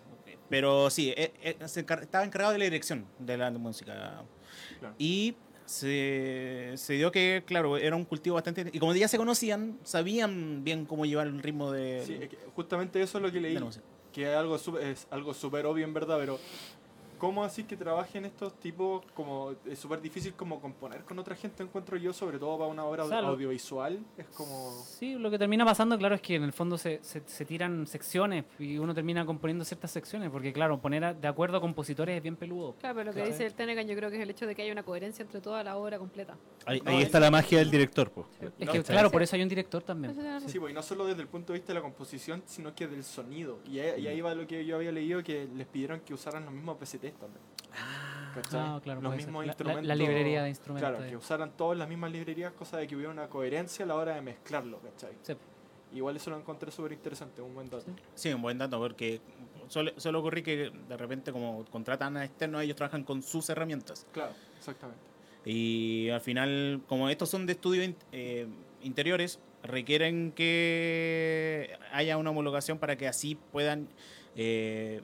Pero 0.49 0.89
sí, 0.89 1.13
eh, 1.17 1.33
eh, 1.41 1.57
se 1.67 1.85
encar- 1.85 2.01
estaba 2.01 2.23
encargado 2.23 2.53
de 2.53 2.59
la 2.59 2.65
dirección 2.65 3.05
de 3.19 3.37
la 3.37 3.51
música. 3.51 4.23
Claro. 4.79 4.95
Y 4.97 5.35
se, 5.65 6.73
se 6.75 6.93
dio 6.93 7.11
que, 7.11 7.43
claro, 7.45 7.77
era 7.77 7.95
un 7.95 8.05
cultivo 8.05 8.35
bastante... 8.35 8.69
Y 8.71 8.79
como 8.79 8.93
ya 8.95 9.07
se 9.07 9.17
conocían, 9.17 9.77
sabían 9.83 10.63
bien 10.63 10.85
cómo 10.85 11.05
llevar 11.05 11.27
el 11.27 11.41
ritmo 11.43 11.71
de... 11.71 12.03
Sí, 12.05 12.19
justamente 12.55 13.01
eso 13.01 13.17
es 13.17 13.23
lo 13.23 13.31
que 13.31 13.41
leí. 13.41 13.59
que 14.13 14.23
es 14.91 15.07
algo 15.11 15.33
súper 15.33 15.65
obvio 15.65 15.83
en 15.83 15.93
verdad, 15.93 16.17
pero 16.19 16.39
¿cómo 17.17 17.43
así 17.43 17.63
que 17.63 17.75
trabajen 17.75 18.25
estos 18.25 18.53
tipos 18.59 19.03
como 19.13 19.53
es 19.65 19.79
súper 19.79 20.01
difícil 20.01 20.33
como 20.33 20.59
componer 20.61 21.03
con 21.03 21.17
otra 21.19 21.35
gente 21.35 21.63
encuentro 21.63 21.97
yo, 21.97 22.13
sobre 22.13 22.39
todo 22.39 22.57
para 22.57 22.69
una 22.69 22.85
obra 22.85 23.03
O 23.05 23.07
sea, 23.09 23.19
audiovisual, 23.19 23.99
es 24.17 24.25
como 24.27 24.71
Sí, 24.85 25.15
lo 25.15 25.29
que 25.29 25.37
termina 25.39 25.65
pasando, 25.65 25.97
claro, 25.97 26.15
es 26.15 26.21
que 26.21 26.35
en 26.35 26.43
el 26.43 26.53
fondo 26.53 26.77
se, 26.77 26.99
se, 27.03 27.21
se 27.25 27.45
tiran 27.45 27.87
secciones 27.87 28.45
y 28.59 28.77
uno 28.77 28.93
termina 28.93 29.25
componiendo 29.25 29.65
ciertas 29.65 29.91
secciones, 29.91 30.29
porque 30.29 30.53
claro, 30.53 30.79
poner 30.79 31.03
a- 31.03 31.13
de 31.13 31.27
acuerdo 31.27 31.57
a 31.57 31.61
compositores 31.61 32.15
es 32.17 32.23
bien 32.23 32.35
peludo. 32.35 32.75
Claro, 32.79 32.95
pero 32.95 33.05
lo 33.05 33.11
que 33.11 33.19
Claro. 33.21 33.31
dice 33.31 33.45
el 33.45 33.53
Tenecan 33.53 33.87
yo 33.87 33.95
creo 33.95 34.09
que 34.09 34.17
es 34.17 34.21
el 34.23 34.29
hecho 34.29 34.45
de 34.45 34.55
que 34.55 34.61
haya 34.61 34.71
una 34.71 34.83
coherencia 34.83 35.23
entre 35.23 35.41
toda 35.41 35.63
la 35.63 35.77
obra 35.77 35.97
completa. 35.97 36.35
Ahí, 36.65 36.81
No, 36.81 36.91
ahí 36.91 36.97
es- 36.99 37.05
está 37.05 37.19
la 37.19 37.31
magia 37.31 37.59
del 37.59 37.71
director, 37.71 38.11
pues. 38.11 38.27
Es 38.41 38.65
No, 38.65 38.71
que, 38.71 38.77
está 38.79 38.93
claro, 38.93 39.07
bien. 39.07 39.11
por 39.13 39.23
eso 39.23 39.35
hay 39.35 39.41
un 39.43 39.49
director 39.49 39.83
también. 39.83 40.15
Razón. 40.15 40.49
Sí, 40.49 40.59
pues, 40.59 40.71
y 40.71 40.73
no 40.75 40.83
solo 40.83 41.05
desde 41.05 41.21
el 41.21 41.27
punto 41.27 41.53
de 41.53 41.59
vista 41.59 41.73
de 41.73 41.79
la 41.79 41.81
composición, 41.83 42.43
sino 42.45 42.73
que 42.75 42.87
del 42.87 43.03
sonido. 43.03 43.59
Y 43.69 43.79
ahí, 43.79 44.01
y 44.03 44.07
ahí 44.07 44.21
va 44.21 44.33
lo 44.35 44.45
que 44.47 44.65
yo 44.65 44.75
había 44.75 44.91
leído, 44.91 45.23
que 45.23 45.47
les 45.55 45.67
pidieron 45.67 45.99
que 46.01 46.13
usaran 46.13 46.45
los 46.45 46.53
mismos 46.53 46.77
PCTs 46.77 47.06
también. 47.13 47.41
¿Cachai? 48.35 48.59
Ah, 48.61 48.79
claro, 48.83 49.01
los 49.01 49.11
ser. 49.11 49.17
mismos 49.17 49.41
La- 49.41 49.45
la- 49.47 49.51
instrumentos. 49.51 49.85
la 49.85 49.95
librería 49.95 50.43
de 50.43 50.49
instrumentos 50.49 50.89
Claro, 50.91 51.09
que 51.09 51.15
usaran 51.17 51.51
todas 51.57 51.77
las 51.77 51.87
mismas 51.89 52.11
librerías, 52.11 52.53
cosa 52.53 52.77
de 52.77 52.87
que 52.87 52.95
hubiera 52.95 53.11
una 53.11 53.27
coherencia 53.27 53.85
a 53.85 53.87
la 53.87 53.95
hora 53.95 54.15
de 54.15 54.21
mezclarlo, 54.21 54.79
¿cachai? 54.79 55.13
Sí. 55.23 55.33
Igual 55.93 56.17
eso 56.17 56.29
lo 56.29 56.37
encontré 56.37 56.69
súper 56.71 56.91
interesante, 56.91 57.41
un 57.41 57.55
buen 57.55 57.69
dato. 57.69 57.85
Sí, 58.13 58.31
un 58.33 58.41
buen 58.41 58.57
dato, 58.57 58.77
porque 58.77 59.21
suele, 59.67 59.93
suele 59.97 60.17
ocurrir 60.17 60.43
que 60.43 60.69
de 60.87 60.97
repente 60.97 61.31
como 61.31 61.63
contratan 61.65 62.17
a 62.17 62.25
externos, 62.25 62.61
ellos 62.61 62.75
trabajan 62.75 63.03
con 63.03 63.23
sus 63.23 63.49
herramientas. 63.49 64.05
Claro, 64.11 64.33
exactamente. 64.57 65.01
Y 65.45 66.09
al 66.09 66.19
final, 66.21 66.81
como 66.87 67.09
estos 67.09 67.29
son 67.29 67.45
de 67.45 67.53
estudios 67.53 67.95
eh, 68.11 68.47
interiores, 68.81 69.39
requieren 69.63 70.33
que 70.35 71.77
haya 71.93 72.17
una 72.17 72.31
homologación 72.31 72.77
para 72.79 72.97
que 72.97 73.07
así 73.07 73.35
puedan 73.35 73.87
eh, 74.35 75.01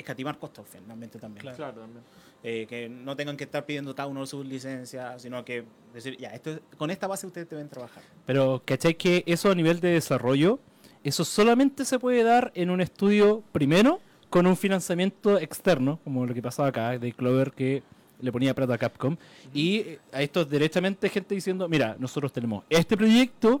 escatimar 0.00 0.38
costos 0.38 0.66
finalmente 0.70 1.18
también. 1.18 1.42
Claro. 1.42 1.56
Claro, 1.56 1.80
también. 1.82 2.02
Eh, 2.42 2.66
que 2.68 2.88
no 2.88 3.14
tengan 3.16 3.36
que 3.36 3.44
estar 3.44 3.64
pidiendo 3.66 3.94
cada 3.94 4.08
uno 4.08 4.26
sus 4.26 4.46
licencias, 4.46 5.20
sino 5.22 5.44
que 5.44 5.64
decir, 5.92 6.16
ya, 6.18 6.30
esto, 6.30 6.50
es- 6.52 6.60
con 6.78 6.90
esta 6.90 7.06
base 7.06 7.26
ustedes 7.26 7.48
deben 7.50 7.68
trabajar. 7.68 8.02
Pero, 8.26 8.62
¿cachai? 8.64 8.94
Que 8.94 9.22
eso 9.26 9.50
a 9.50 9.54
nivel 9.54 9.80
de 9.80 9.90
desarrollo, 9.90 10.58
eso 11.04 11.24
solamente 11.24 11.84
se 11.84 11.98
puede 11.98 12.22
dar 12.22 12.50
en 12.54 12.70
un 12.70 12.80
estudio 12.80 13.42
primero 13.52 14.00
con 14.30 14.46
un 14.46 14.56
financiamiento 14.56 15.38
externo, 15.38 15.98
como 16.04 16.24
lo 16.24 16.32
que 16.32 16.40
pasaba 16.42 16.68
acá, 16.68 16.98
de 16.98 17.12
Clover, 17.12 17.52
que 17.52 17.82
le 18.20 18.30
ponía 18.32 18.54
plata 18.54 18.74
a 18.74 18.78
Capcom. 18.78 19.16
Y 19.52 19.76
eh, 19.80 19.98
a 20.12 20.22
esto 20.22 20.44
directamente 20.44 21.08
gente 21.08 21.34
diciendo, 21.34 21.68
mira, 21.68 21.96
nosotros 21.98 22.32
tenemos 22.32 22.64
este 22.70 22.96
proyecto, 22.96 23.60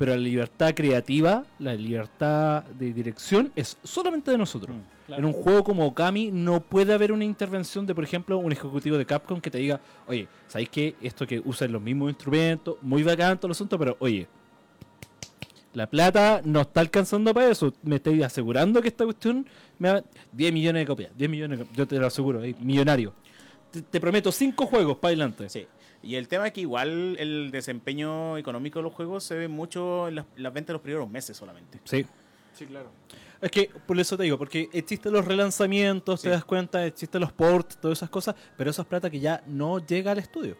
pero 0.00 0.12
la 0.12 0.22
libertad 0.22 0.72
creativa, 0.74 1.44
la 1.58 1.74
libertad 1.74 2.64
de 2.64 2.90
dirección 2.90 3.52
es 3.54 3.76
solamente 3.84 4.30
de 4.30 4.38
nosotros. 4.38 4.74
En 5.08 5.26
un 5.26 5.34
juego 5.34 5.62
como 5.62 5.84
Okami 5.84 6.30
no 6.30 6.62
puede 6.62 6.94
haber 6.94 7.12
una 7.12 7.26
intervención 7.26 7.84
de, 7.84 7.94
por 7.94 8.02
ejemplo, 8.02 8.38
un 8.38 8.50
ejecutivo 8.50 8.96
de 8.96 9.04
Capcom 9.04 9.42
que 9.42 9.50
te 9.50 9.58
diga, 9.58 9.78
oye, 10.06 10.26
¿sabéis 10.48 10.70
que 10.70 10.96
esto 11.02 11.26
que 11.26 11.42
usan 11.44 11.70
los 11.70 11.82
mismos 11.82 12.08
instrumentos, 12.08 12.78
muy 12.80 13.02
bacán 13.02 13.36
todo 13.36 13.48
el 13.48 13.52
asunto, 13.52 13.78
pero 13.78 13.94
oye, 14.00 14.26
la 15.74 15.86
plata 15.86 16.40
no 16.46 16.62
está 16.62 16.80
alcanzando 16.80 17.34
para 17.34 17.50
eso. 17.50 17.70
Me 17.82 17.96
estoy 17.96 18.22
asegurando 18.22 18.80
que 18.80 18.88
esta 18.88 19.04
cuestión 19.04 19.46
me 19.78 19.92
va 19.92 20.04
10 20.32 20.50
millones 20.50 20.80
de 20.80 20.86
copias, 20.86 21.12
10 21.14 21.30
millones 21.30 21.58
de 21.58 21.64
copias, 21.66 21.76
yo 21.76 21.86
te 21.86 21.98
lo 21.98 22.06
aseguro, 22.06 22.42
eh, 22.42 22.56
millonario. 22.58 23.12
Te, 23.70 23.82
te 23.82 24.00
prometo 24.00 24.32
5 24.32 24.64
juegos 24.64 24.96
para 24.96 25.10
adelante. 25.10 25.50
Sí. 25.50 25.66
Y 26.02 26.14
el 26.14 26.28
tema 26.28 26.46
es 26.46 26.52
que 26.52 26.62
igual 26.62 27.16
el 27.18 27.50
desempeño 27.50 28.38
económico 28.38 28.78
de 28.78 28.84
los 28.84 28.92
juegos 28.94 29.22
se 29.24 29.34
ve 29.36 29.48
mucho 29.48 30.08
en 30.08 30.14
las, 30.16 30.26
las 30.36 30.52
ventas 30.52 30.68
de 30.68 30.72
los 30.74 30.82
primeros 30.82 31.10
meses 31.10 31.36
solamente. 31.36 31.78
Sí. 31.84 32.06
Sí, 32.54 32.66
claro. 32.66 32.90
Es 33.40 33.50
que, 33.50 33.70
por 33.86 33.98
eso 33.98 34.16
te 34.16 34.24
digo, 34.24 34.36
porque 34.36 34.68
existen 34.72 35.12
los 35.12 35.24
relanzamientos, 35.24 36.20
Sí. 36.20 36.24
te 36.28 36.30
das 36.30 36.44
cuenta, 36.44 36.84
existen 36.84 37.20
los 37.20 37.32
ports, 37.32 37.78
todas 37.78 37.98
esas 37.98 38.10
cosas, 38.10 38.34
pero 38.56 38.70
eso 38.70 38.82
es 38.82 38.88
plata 38.88 39.08
que 39.10 39.20
ya 39.20 39.42
no 39.46 39.78
llega 39.78 40.12
al 40.12 40.18
estudio. 40.18 40.56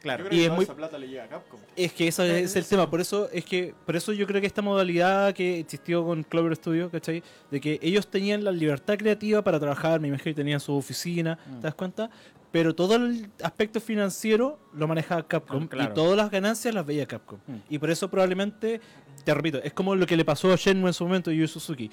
Claro. 0.00 0.24
Yo 0.24 0.28
creo 0.28 0.38
Y 0.38 0.42
que 0.42 0.46
es 0.48 0.52
muy- 0.52 0.64
esa 0.64 0.74
plata 0.74 0.98
le 0.98 1.08
llega 1.08 1.24
a 1.24 1.28
Capcom. 1.28 1.58
Es 1.76 1.92
que 1.92 2.08
ese 2.08 2.40
es 2.42 2.56
el 2.56 2.64
tema, 2.66 2.90
por 2.90 3.00
eso 3.00 3.30
es 3.30 3.44
que 3.44 3.74
por 3.86 3.96
eso 3.96 4.12
yo 4.12 4.26
creo 4.26 4.40
que 4.40 4.46
esta 4.46 4.60
modalidad 4.62 5.32
que 5.32 5.60
existió 5.60 6.04
con 6.04 6.22
Clover 6.24 6.54
Studio, 6.56 6.90
¿cachai? 6.90 7.22
De 7.50 7.60
que 7.60 7.78
ellos 7.82 8.06
tenían 8.08 8.44
la 8.44 8.52
libertad 8.52 8.98
creativa 8.98 9.42
para 9.42 9.58
trabajar, 9.58 10.00
me 10.00 10.08
imagino 10.08 10.24
que 10.24 10.34
tenían 10.34 10.60
su 10.60 10.74
oficina, 10.74 11.38
Mm. 11.46 11.54
¿te 11.56 11.60
das 11.62 11.74
cuenta? 11.74 12.10
Pero 12.54 12.72
todo 12.72 12.94
el 12.94 13.28
aspecto 13.42 13.80
financiero 13.80 14.60
lo 14.72 14.86
manejaba 14.86 15.26
Capcom 15.26 15.66
claro. 15.66 15.90
y 15.90 15.92
todas 15.92 16.16
las 16.16 16.30
ganancias 16.30 16.72
las 16.72 16.86
veía 16.86 17.04
Capcom. 17.04 17.40
Mm. 17.48 17.56
Y 17.68 17.78
por 17.80 17.90
eso 17.90 18.08
probablemente, 18.08 18.80
te 19.24 19.34
repito, 19.34 19.60
es 19.60 19.72
como 19.72 19.96
lo 19.96 20.06
que 20.06 20.16
le 20.16 20.24
pasó 20.24 20.52
a 20.52 20.54
Shenmue 20.54 20.90
en 20.90 20.94
su 20.94 21.02
momento 21.02 21.32
y 21.32 21.38
Yu 21.38 21.48
Suzuki. 21.48 21.90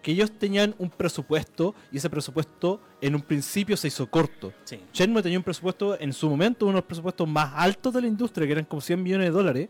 Que 0.00 0.12
ellos 0.12 0.30
tenían 0.38 0.76
un 0.78 0.88
presupuesto 0.88 1.74
y 1.90 1.96
ese 1.96 2.08
presupuesto 2.08 2.80
en 3.00 3.16
un 3.16 3.22
principio 3.22 3.76
se 3.76 3.88
hizo 3.88 4.08
corto. 4.08 4.52
Sí. 4.62 4.78
Shenmue 4.92 5.20
tenía 5.20 5.36
un 5.36 5.42
presupuesto, 5.42 5.98
en 5.98 6.12
su 6.12 6.30
momento, 6.30 6.66
uno 6.66 6.74
de 6.74 6.78
los 6.82 6.86
presupuestos 6.86 7.26
más 7.26 7.54
altos 7.56 7.92
de 7.92 8.00
la 8.00 8.06
industria, 8.06 8.46
que 8.46 8.52
eran 8.52 8.66
como 8.66 8.80
100 8.80 9.02
millones 9.02 9.26
de 9.26 9.32
dólares. 9.32 9.68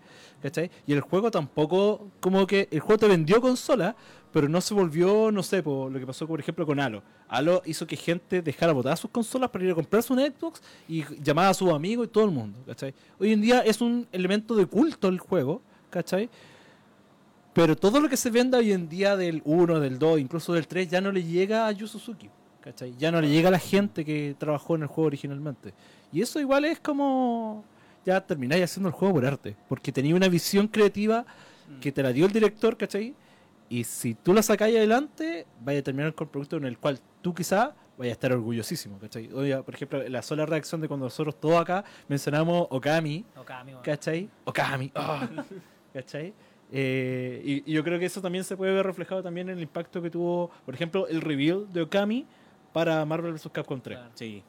Y 0.87 0.93
el 0.93 1.01
juego 1.01 1.31
tampoco, 1.31 2.11
como 2.21 2.47
que 2.47 2.69
el 2.71 2.81
juego 2.81 2.99
te 2.99 3.09
vendió 3.09 3.41
consola, 3.41 3.97
pero 4.33 4.49
no 4.49 4.61
se 4.61 4.75
volvió, 4.75 5.31
no 5.31 5.43
sé, 5.43 5.63
lo 5.63 5.93
que 5.93 6.07
pasó, 6.07 6.27
por 6.27 6.41
ejemplo, 6.41 6.67
con 6.67 6.79
Halo. 6.81 7.03
Halo 7.29 7.63
hizo 7.65 7.87
que 7.87 7.97
gente 7.97 8.43
dejara 8.43 8.73
botar 8.73 8.97
sus 8.97 9.11
consolas 9.11 9.51
para 9.51 9.65
ir 9.65 9.71
a 9.71 9.75
comprarse 9.75 10.13
un 10.13 10.21
Xbox 10.21 10.63
y 10.89 11.05
llamaba 11.23 11.51
a 11.51 11.55
sus 11.55 11.71
amigos 11.71 12.07
y 12.07 12.11
todo 12.11 12.25
el 12.25 12.31
mundo, 12.31 12.59
¿cachai? 12.67 12.95
Hoy 13.19 13.33
en 13.33 13.41
día 13.41 13.61
es 13.61 13.81
un 13.81 14.07
elemento 14.13 14.55
de 14.55 14.67
culto 14.67 15.09
el 15.09 15.19
juego. 15.19 15.63
Pero 17.53 17.77
todo 17.77 17.99
lo 17.99 18.09
que 18.09 18.17
se 18.17 18.31
venda 18.31 18.59
hoy 18.59 18.73
en 18.73 18.89
día 18.89 19.17
del 19.17 19.43
1, 19.45 19.81
del 19.81 19.99
2, 19.99 20.21
incluso 20.21 20.53
del 20.53 20.67
3, 20.67 20.89
ya 20.89 21.01
no 21.01 21.11
le 21.11 21.25
llega 21.25 21.67
a 21.67 21.73
Yu 21.73 21.89
Suzuki. 21.89 22.31
¿cachai? 22.61 22.95
Ya 22.99 23.11
no 23.11 23.21
le 23.21 23.29
llega 23.29 23.49
a 23.49 23.53
la 23.53 23.59
gente 23.59 24.05
que 24.05 24.37
trabajó 24.39 24.77
en 24.77 24.83
el 24.83 24.89
juego 24.89 25.07
originalmente. 25.07 25.73
Y 26.13 26.21
eso 26.21 26.41
igual 26.41 26.65
es 26.65 26.79
como... 26.81 27.65
Ya 28.05 28.21
termináis 28.21 28.65
haciendo 28.65 28.89
el 28.89 28.95
juego 28.95 29.15
por 29.15 29.27
arte. 29.27 29.57
Porque 29.69 29.93
tenía 29.93 30.15
una 30.15 30.29
visión 30.29 30.69
creativa 30.69 31.27
que 31.81 31.93
te 31.93 32.03
la 32.03 32.13
dio 32.13 32.27
el 32.27 32.33
director, 32.33 32.77
¿cachai? 32.77 33.15
Y 33.71 33.85
si 33.85 34.15
tú 34.15 34.33
la 34.33 34.43
sacáis 34.43 34.77
adelante, 34.77 35.47
vaya 35.61 35.81
a 35.81 35.83
terminar 35.83 36.15
con 36.15 36.27
un 36.27 36.33
producto 36.33 36.57
en 36.57 36.65
el 36.65 36.79
cual 36.79 36.99
tú 37.21 37.35
quizá 37.35 37.75
vaya 37.99 38.13
a 38.13 38.15
estar 38.15 38.33
orgullosísimo, 38.33 38.99
¿cachai? 38.99 39.31
Oiga, 39.33 39.63
por 39.63 39.75
ejemplo, 39.75 40.09
la 40.09 40.23
sola 40.23 40.47
reacción 40.47 40.81
de 40.81 40.89
cuando 40.89 41.07
nosotros 41.07 41.39
todos 41.39 41.61
acá 41.61 41.85
mencionamos 42.07 42.67
Okami, 42.71 43.25
Okami, 43.37 43.73
bueno. 43.73 43.83
¿cachai? 43.83 44.31
Okami, 44.45 44.93
ah, 44.95 45.29
¿cachai? 45.93 46.33
Eh, 46.71 47.43
y, 47.45 47.71
y 47.71 47.75
yo 47.75 47.83
creo 47.83 47.99
que 47.99 48.07
eso 48.07 48.21
también 48.21 48.45
se 48.45 48.57
puede 48.57 48.73
ver 48.73 48.87
reflejado 48.87 49.23
también 49.23 49.49
en 49.49 49.57
el 49.57 49.63
impacto 49.63 50.01
que 50.01 50.11
tuvo, 50.11 50.51
por 50.65 50.75
ejemplo, 50.75 51.09
el 51.09 51.21
reveal 51.21 51.67
de 51.73 51.83
Okami 51.83 52.27
para 52.73 53.05
Marvel 53.05 53.33
vs. 53.33 53.49
Capcom 53.53 53.81
3. 53.81 53.99
Claro. 53.99 54.13
Sí. 54.15 54.43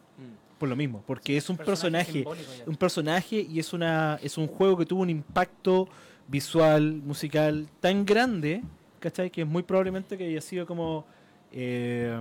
Por 0.60 0.68
lo 0.68 0.76
mismo, 0.76 1.02
porque 1.08 1.38
es 1.38 1.50
un 1.50 1.56
personaje, 1.56 2.26
ya. 2.26 2.64
un 2.68 2.76
personaje 2.76 3.48
y 3.50 3.60
es 3.60 3.72
una 3.72 4.20
es 4.22 4.38
un 4.38 4.46
juego 4.46 4.76
que 4.78 4.86
tuvo 4.86 5.04
un 5.04 5.10
impacto 5.10 5.88
visual, 6.28 6.96
musical 6.96 7.70
tan 7.80 8.06
grande, 8.06 8.62
¿cachai? 9.00 9.30
Que 9.30 9.42
es 9.42 9.48
muy 9.48 9.64
probablemente 9.64 10.18
que 10.18 10.26
haya 10.26 10.42
sido 10.42 10.66
como 10.66 11.06
eh, 11.52 12.20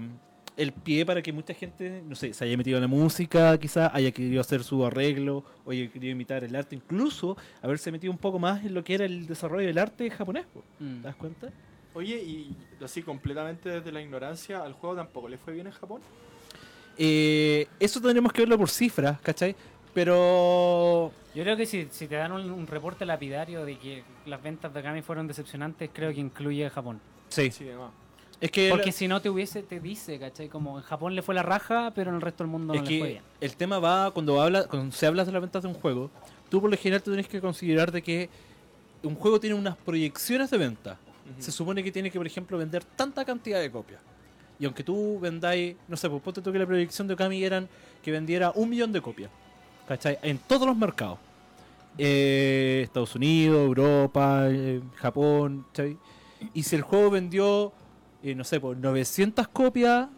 el 0.56 0.72
pie 0.72 1.06
para 1.06 1.22
que 1.22 1.32
mucha 1.32 1.54
gente, 1.54 2.02
no 2.04 2.16
sé, 2.16 2.32
se 2.34 2.44
haya 2.44 2.56
metido 2.56 2.78
en 2.78 2.82
la 2.82 2.88
música, 2.88 3.56
quizás 3.58 3.90
haya 3.94 4.10
querido 4.10 4.40
hacer 4.40 4.64
su 4.64 4.84
arreglo, 4.84 5.44
o 5.64 5.70
haya 5.70 5.88
querido 5.88 6.12
imitar 6.12 6.42
el 6.42 6.54
arte, 6.56 6.74
incluso 6.74 7.36
haberse 7.62 7.92
metido 7.92 8.12
un 8.12 8.18
poco 8.18 8.38
más 8.38 8.64
en 8.64 8.74
lo 8.74 8.82
que 8.82 8.94
era 8.94 9.04
el 9.04 9.26
desarrollo 9.26 9.66
del 9.66 9.78
arte 9.78 10.10
japonés, 10.10 10.46
po. 10.46 10.64
Mm. 10.80 10.96
¿te 10.96 11.02
das 11.02 11.16
cuenta? 11.16 11.52
Oye, 11.94 12.16
y 12.16 12.56
así 12.82 13.02
completamente 13.02 13.68
desde 13.68 13.92
la 13.92 14.02
ignorancia, 14.02 14.62
al 14.62 14.72
juego 14.72 14.96
tampoco 14.96 15.28
le 15.28 15.38
fue 15.38 15.52
bien 15.52 15.66
en 15.66 15.72
Japón. 15.72 16.00
Eh, 16.96 17.68
eso 17.78 18.00
tendremos 18.00 18.32
que 18.32 18.42
verlo 18.42 18.58
por 18.58 18.68
cifras, 18.68 19.20
¿cachai? 19.20 19.54
Pero 19.98 21.10
Yo 21.34 21.42
creo 21.42 21.56
que 21.56 21.66
si, 21.66 21.88
si 21.90 22.06
te 22.06 22.14
dan 22.14 22.30
un, 22.30 22.48
un 22.52 22.66
reporte 22.68 23.04
lapidario 23.04 23.64
de 23.64 23.76
que 23.78 24.04
las 24.26 24.40
ventas 24.40 24.72
de 24.72 24.78
Okami 24.78 25.02
fueron 25.02 25.26
decepcionantes, 25.26 25.90
creo 25.92 26.12
que 26.14 26.20
incluye 26.20 26.66
a 26.66 26.70
Japón. 26.70 27.00
sí, 27.28 27.50
Sí, 27.50 27.66
es 28.40 28.50
que 28.52 28.70
Porque 28.70 28.92
si 28.92 29.08
no 29.08 29.20
te 29.20 29.28
hubiese, 29.28 29.64
te 29.64 29.80
dice, 29.80 30.20
¿cachai? 30.20 30.48
Como 30.48 30.78
en 30.78 30.84
Japón 30.84 31.16
le 31.16 31.22
fue 31.22 31.34
la 31.34 31.42
raja, 31.42 31.90
pero 31.96 32.10
en 32.10 32.16
el 32.16 32.22
resto 32.22 32.44
del 32.44 32.50
mundo 32.52 32.74
es 32.74 32.80
no 32.82 32.88
le 32.88 32.98
fue 32.98 33.08
bien. 33.08 33.22
el 33.40 33.56
tema 33.56 33.80
va 33.80 34.12
cuando 34.12 34.40
habla 34.40 34.68
cuando 34.68 34.92
se 34.94 35.04
habla 35.06 35.24
de 35.24 35.32
las 35.32 35.40
ventas 35.42 35.62
de 35.62 35.68
un 35.68 35.74
juego 35.74 36.10
tú 36.48 36.60
por 36.60 36.70
lo 36.70 36.76
general 36.76 37.02
tú 37.02 37.10
tienes 37.10 37.26
que 37.26 37.40
considerar 37.40 37.90
de 37.90 38.00
que 38.00 38.30
un 39.02 39.16
juego 39.16 39.40
tiene 39.40 39.56
unas 39.56 39.76
proyecciones 39.78 40.48
de 40.50 40.58
venta 40.58 40.96
se 41.40 41.50
supone 41.50 41.82
que 41.82 41.90
tiene 41.90 42.08
que 42.12 42.18
por 42.18 42.26
ejemplo 42.28 42.56
vender 42.56 42.84
tanta 42.84 43.24
cantidad 43.24 43.60
de 43.60 43.68
copias 43.72 44.00
y 44.60 44.64
aunque 44.64 44.84
tú 44.84 45.18
vendáis 45.18 45.74
no 45.88 45.96
sé 45.96 46.08
pues 46.08 46.22
ponte 46.22 46.40
tú 46.40 46.52
que 46.52 46.58
la 46.60 46.66
proyección 46.66 47.08
de 47.08 47.14
Okami 47.14 47.42
eran 47.42 47.68
que 48.02 48.12
vendiera 48.12 48.52
un 48.54 48.70
millón 48.70 48.92
de 48.92 49.00
copias 49.00 49.30
¿cachai? 49.88 50.18
en 50.22 50.38
todos 50.38 50.66
los 50.68 50.76
mercados 50.76 51.18
Eh, 52.00 52.82
Estados 52.84 53.16
Unidos 53.16 53.58
Europa 53.66 54.44
eh, 54.48 54.80
Japón 54.96 55.64
¿cachai? 55.72 55.96
y 56.54 56.62
si 56.62 56.76
el 56.76 56.82
juego 56.82 57.10
vendió 57.10 57.72
eh, 58.22 58.34
no 58.36 58.44
sé 58.44 58.60
pues 58.60 58.78
900 58.78 59.48
copias 59.48 60.08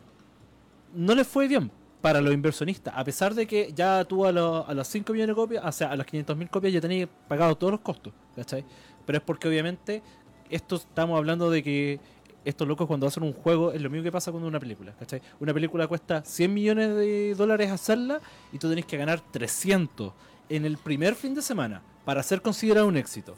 no 0.95 1.15
le 1.15 1.25
fue 1.25 1.49
bien 1.49 1.71
para 2.03 2.21
los 2.23 2.33
inversionistas. 2.33 2.95
A 2.97 3.05
pesar 3.05 3.35
de 3.35 3.47
que 3.47 3.73
ya 3.75 4.05
tú 4.05 4.25
a, 4.27 4.33
lo- 4.33 4.67
a 4.67 4.73
las 4.75 4.89
5 4.89 5.13
millones 5.13 5.37
de 5.37 5.41
copias, 5.43 5.63
o 5.65 5.71
sea, 5.73 5.91
a 5.93 5.97
las 5.97 6.07
500 6.07 6.35
mil 6.37 6.49
copias 6.49 6.73
ya 6.73 6.81
tenías 6.81 7.09
pagado 7.29 7.55
todos 7.57 7.73
los 7.73 7.81
costos, 7.81 8.13
¿cachai? 8.35 8.65
Pero 9.07 9.19
es 9.19 9.25
porque 9.25 9.49
obviamente 9.49 10.03
esto 10.49 10.77
estamos 10.77 11.17
hablando 11.19 11.51
de 11.51 11.63
que 11.63 12.01
estos 12.45 12.67
locos 12.67 12.87
cuando 12.87 13.07
hacen 13.07 13.23
un 13.23 13.33
juego 13.33 13.73
es 13.73 13.81
lo 13.83 13.91
mismo 13.91 14.05
que 14.05 14.13
pasa 14.13 14.33
con 14.33 14.43
una 14.45 14.59
película, 14.61 14.93
¿cachai? 14.99 15.21
Una 15.41 15.53
película 15.53 15.87
cuesta 15.87 16.23
100 16.25 16.53
millones 16.55 16.97
de 16.97 17.35
dólares 17.37 17.71
hacerla 17.71 18.21
y 18.53 18.59
tú 18.59 18.69
tenés 18.69 18.87
que 18.87 18.97
ganar 18.97 19.21
300 19.21 20.13
en 20.49 20.65
el 20.65 20.79
primer 20.79 21.15
fin 21.15 21.35
de 21.35 21.43
semana 21.43 21.83
para 22.05 22.23
ser 22.23 22.41
considerado 22.43 22.87
un 22.87 22.97
éxito. 22.97 23.35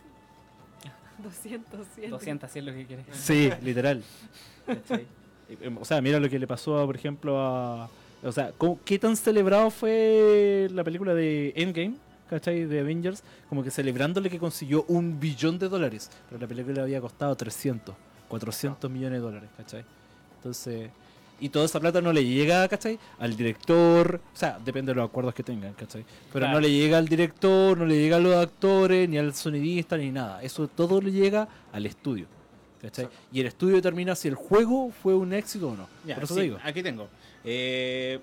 200, 1.22 1.86
100. 1.94 2.10
200, 2.10 2.50
si 2.50 2.58
es 2.58 2.64
lo 2.64 2.72
que 2.72 2.86
quieres. 2.86 3.06
Sí, 3.12 3.50
literal. 3.62 4.02
¿Cachai? 4.66 5.06
Eh, 5.48 5.76
O 5.80 5.84
sea, 5.84 6.00
mira 6.00 6.18
lo 6.18 6.28
que 6.28 6.38
le 6.38 6.46
pasó, 6.46 6.84
por 6.86 6.96
ejemplo, 6.96 7.38
a... 7.40 7.88
O 8.24 8.32
sea, 8.32 8.52
¿cómo- 8.56 8.78
¿qué 8.84 8.98
tan 8.98 9.16
celebrado 9.16 9.70
fue 9.70 10.68
la 10.72 10.82
película 10.84 11.14
de 11.14 11.52
Endgame? 11.56 11.94
¿Cachai? 12.30 12.64
De 12.64 12.80
Avengers. 12.80 13.22
Como 13.48 13.62
que 13.62 13.70
celebrándole 13.70 14.30
que 14.30 14.38
consiguió 14.38 14.84
un 14.88 15.20
billón 15.20 15.58
de 15.58 15.68
dólares. 15.68 16.10
Pero 16.28 16.40
la 16.40 16.46
película 16.48 16.82
había 16.82 17.00
costado 17.00 17.36
300, 17.36 17.94
400 18.32 18.90
millones 18.90 19.18
de 19.18 19.24
dólares, 19.26 19.50
¿cachai? 19.56 19.84
Entonces... 20.36 20.90
Y 21.40 21.48
toda 21.48 21.64
esa 21.64 21.80
plata 21.80 22.00
no 22.00 22.12
le 22.12 22.24
llega, 22.24 22.68
¿cachai? 22.68 22.98
Al 23.18 23.36
director, 23.36 24.20
o 24.32 24.36
sea, 24.36 24.60
depende 24.64 24.92
de 24.92 24.96
los 24.96 25.08
acuerdos 25.08 25.34
que 25.34 25.42
tengan, 25.42 25.72
¿cachai? 25.74 26.04
Pero 26.32 26.44
Claro. 26.44 26.52
no 26.54 26.60
le 26.60 26.70
llega 26.70 26.98
al 26.98 27.08
director, 27.08 27.76
no 27.76 27.84
le 27.84 27.96
llega 27.98 28.16
a 28.18 28.20
los 28.20 28.34
actores, 28.36 29.08
ni 29.08 29.18
al 29.18 29.34
sonidista, 29.34 29.96
ni 29.96 30.12
nada. 30.12 30.40
Eso 30.40 30.68
todo 30.68 31.00
le 31.00 31.10
llega 31.10 31.48
al 31.72 31.84
estudio. 31.84 32.26
¿cachai? 32.80 33.08
Y 33.32 33.40
el 33.40 33.46
estudio 33.48 33.74
determina 33.74 34.14
si 34.14 34.28
el 34.28 34.36
juego 34.36 34.92
fue 35.02 35.14
un 35.16 35.32
éxito 35.32 35.70
o 35.70 35.76
no. 35.76 35.88
Ya, 36.06 36.14
Por 36.14 36.24
eso 36.24 36.34
sí, 36.34 36.40
te 36.40 36.44
digo. 36.44 36.58
Aquí 36.62 36.80
tengo. 36.82 37.08
Eh, 37.44 38.20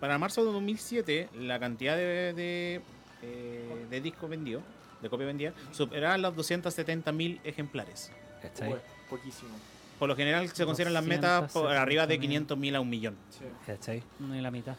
para 0.00 0.18
marzo 0.18 0.44
de 0.44 0.52
2007, 0.52 1.28
la 1.38 1.60
cantidad 1.60 1.94
de, 1.96 2.32
de, 2.34 2.80
eh, 3.22 3.86
de 3.88 4.00
discos 4.00 4.28
vendidos, 4.28 4.62
de 5.02 5.08
copias 5.08 5.28
vendidas, 5.28 5.54
superaba 5.70 6.18
los 6.18 6.34
270.000 6.34 7.38
ejemplares. 7.44 8.10
¿Cachai? 8.40 8.70
Fue 8.70 8.80
poquísimo. 9.08 9.50
Por 9.98 10.08
lo 10.08 10.16
general 10.16 10.48
se 10.48 10.64
consideran 10.64 10.94
las 10.94 11.04
metas 11.04 11.52
por 11.52 11.66
270.000. 11.66 11.76
arriba 11.76 12.06
de 12.06 12.20
500.000 12.20 12.76
a 12.76 12.80
un 12.80 12.88
millón. 12.88 13.16
Sí. 13.30 13.44
¿cachai? 13.66 14.02
Ni 14.18 14.40
la 14.40 14.50
mitad. 14.50 14.76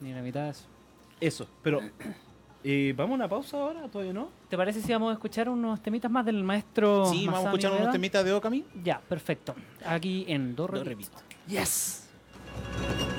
Ni 0.00 0.12
la 0.12 0.22
mitad 0.22 0.44
de 0.44 0.50
eso. 0.50 0.64
Eso, 1.20 1.46
pero... 1.62 1.80
eh, 2.64 2.94
¿Vamos 2.96 3.12
a 3.12 3.14
una 3.16 3.28
pausa 3.28 3.58
ahora? 3.58 3.88
¿Todavía 3.88 4.14
no? 4.14 4.30
¿Te 4.48 4.56
parece 4.56 4.80
si 4.80 4.92
vamos 4.92 5.10
a 5.10 5.14
escuchar 5.14 5.48
unos 5.48 5.82
temitas 5.82 6.10
más 6.10 6.24
del 6.24 6.42
maestro? 6.42 7.04
sí, 7.06 7.26
vamos 7.26 7.44
a 7.44 7.48
escuchar 7.48 7.72
unos 7.72 7.92
temitas 7.92 8.24
de 8.24 8.32
Okami. 8.32 8.64
Ya, 8.82 9.00
perfecto. 9.00 9.54
Aquí 9.84 10.24
en 10.26 10.56
Do 10.56 10.66
Do 10.66 10.68
Re 10.68 10.84
Re 10.84 10.96
Mi. 10.96 11.04
Mi. 11.04 11.56
¡Yes!「 11.58 13.09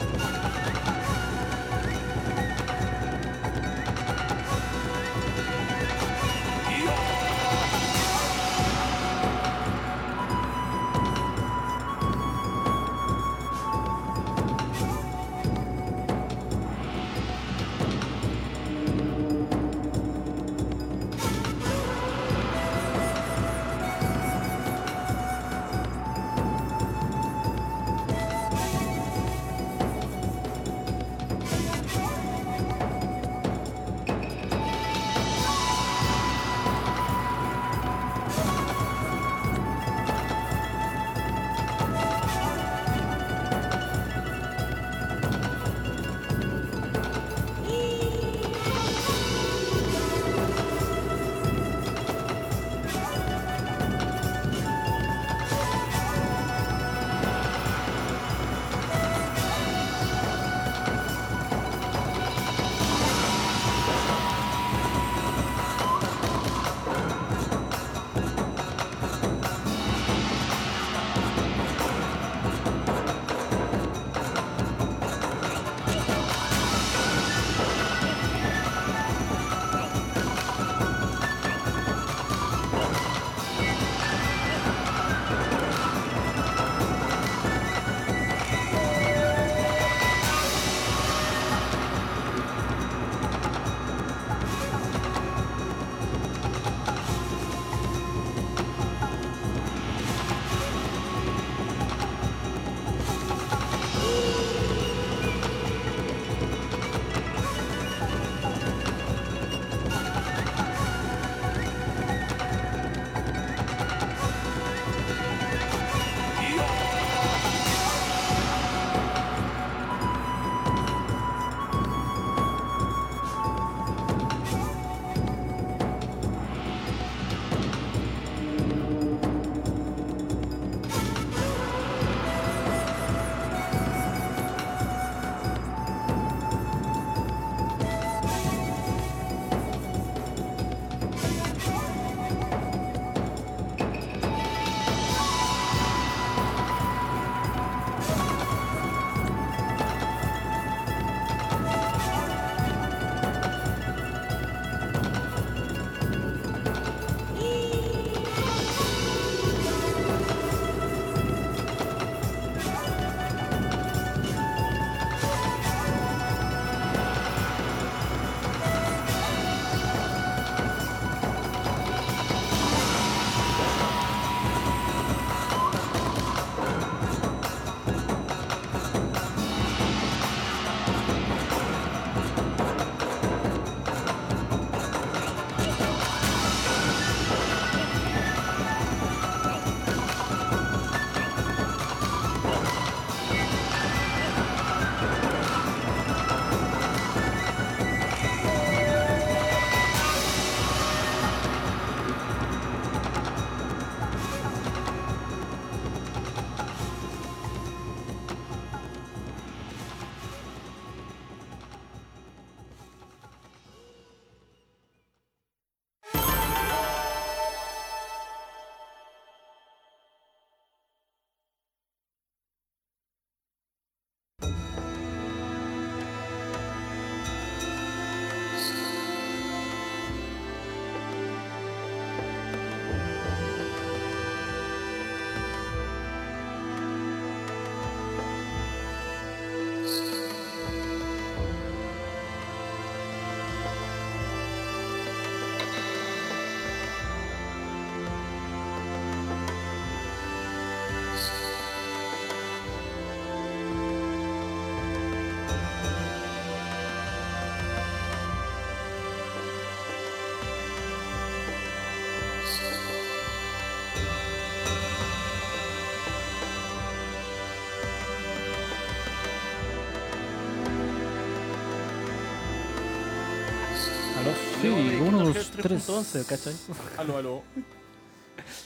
1, 275.15 275.23
2, 275.25 275.33
Kingdom 275.33 275.61
3, 275.61 275.87
3.11, 275.87 275.97
11, 275.97 276.25
¿cachai? 276.25 276.53
Aló, 276.97 277.17
aló. 277.17 277.43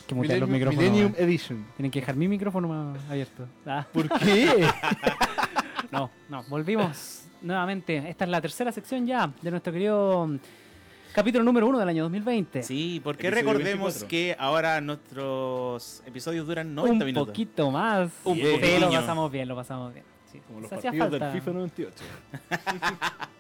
que 0.07 0.15
mutear 0.15 0.39
los 0.39 0.49
micrófonos. 0.49 0.83
Millennium. 0.83 1.13
Edition. 1.17 1.65
Tienen 1.75 1.91
que 1.91 1.99
dejar 1.99 2.15
mi 2.15 2.27
micrófono 2.27 2.67
más 2.67 2.97
abierto. 3.09 3.47
Ah, 3.65 3.85
¿Por 3.91 4.07
qué? 4.19 4.67
no, 5.91 6.09
no, 6.29 6.43
volvimos 6.49 7.23
nuevamente. 7.41 7.97
Esta 8.09 8.25
es 8.25 8.31
la 8.31 8.41
tercera 8.41 8.71
sección 8.71 9.05
ya 9.05 9.31
de 9.41 9.51
nuestro 9.51 9.71
querido 9.73 10.27
mm, 10.27 10.37
capítulo 11.13 11.43
número 11.43 11.67
uno 11.67 11.77
del 11.79 11.89
año 11.89 12.03
2020. 12.03 12.63
Sí, 12.63 13.01
porque 13.03 13.27
Episodio 13.27 13.51
recordemos 13.53 13.93
24. 14.01 14.07
que 14.07 14.35
ahora 14.39 14.81
nuestros 14.81 16.01
episodios 16.05 16.47
duran 16.47 16.73
90 16.73 17.03
Un 17.03 17.05
minutos. 17.05 17.27
poquito 17.27 17.71
más. 17.71 18.09
Un 18.23 18.35
Sí, 18.35 18.41
lo 18.43 18.51
poquitiño. 18.51 18.91
pasamos 18.91 19.31
bien, 19.31 19.47
lo 19.47 19.55
pasamos 19.55 19.93
bien. 19.93 20.05
Sí, 20.31 20.39
Como 20.47 20.61
los 20.61 20.69
partidos 20.69 20.97
falta. 20.97 21.25
del 21.31 21.33
FIFA 21.41 21.51
98. 21.51 22.03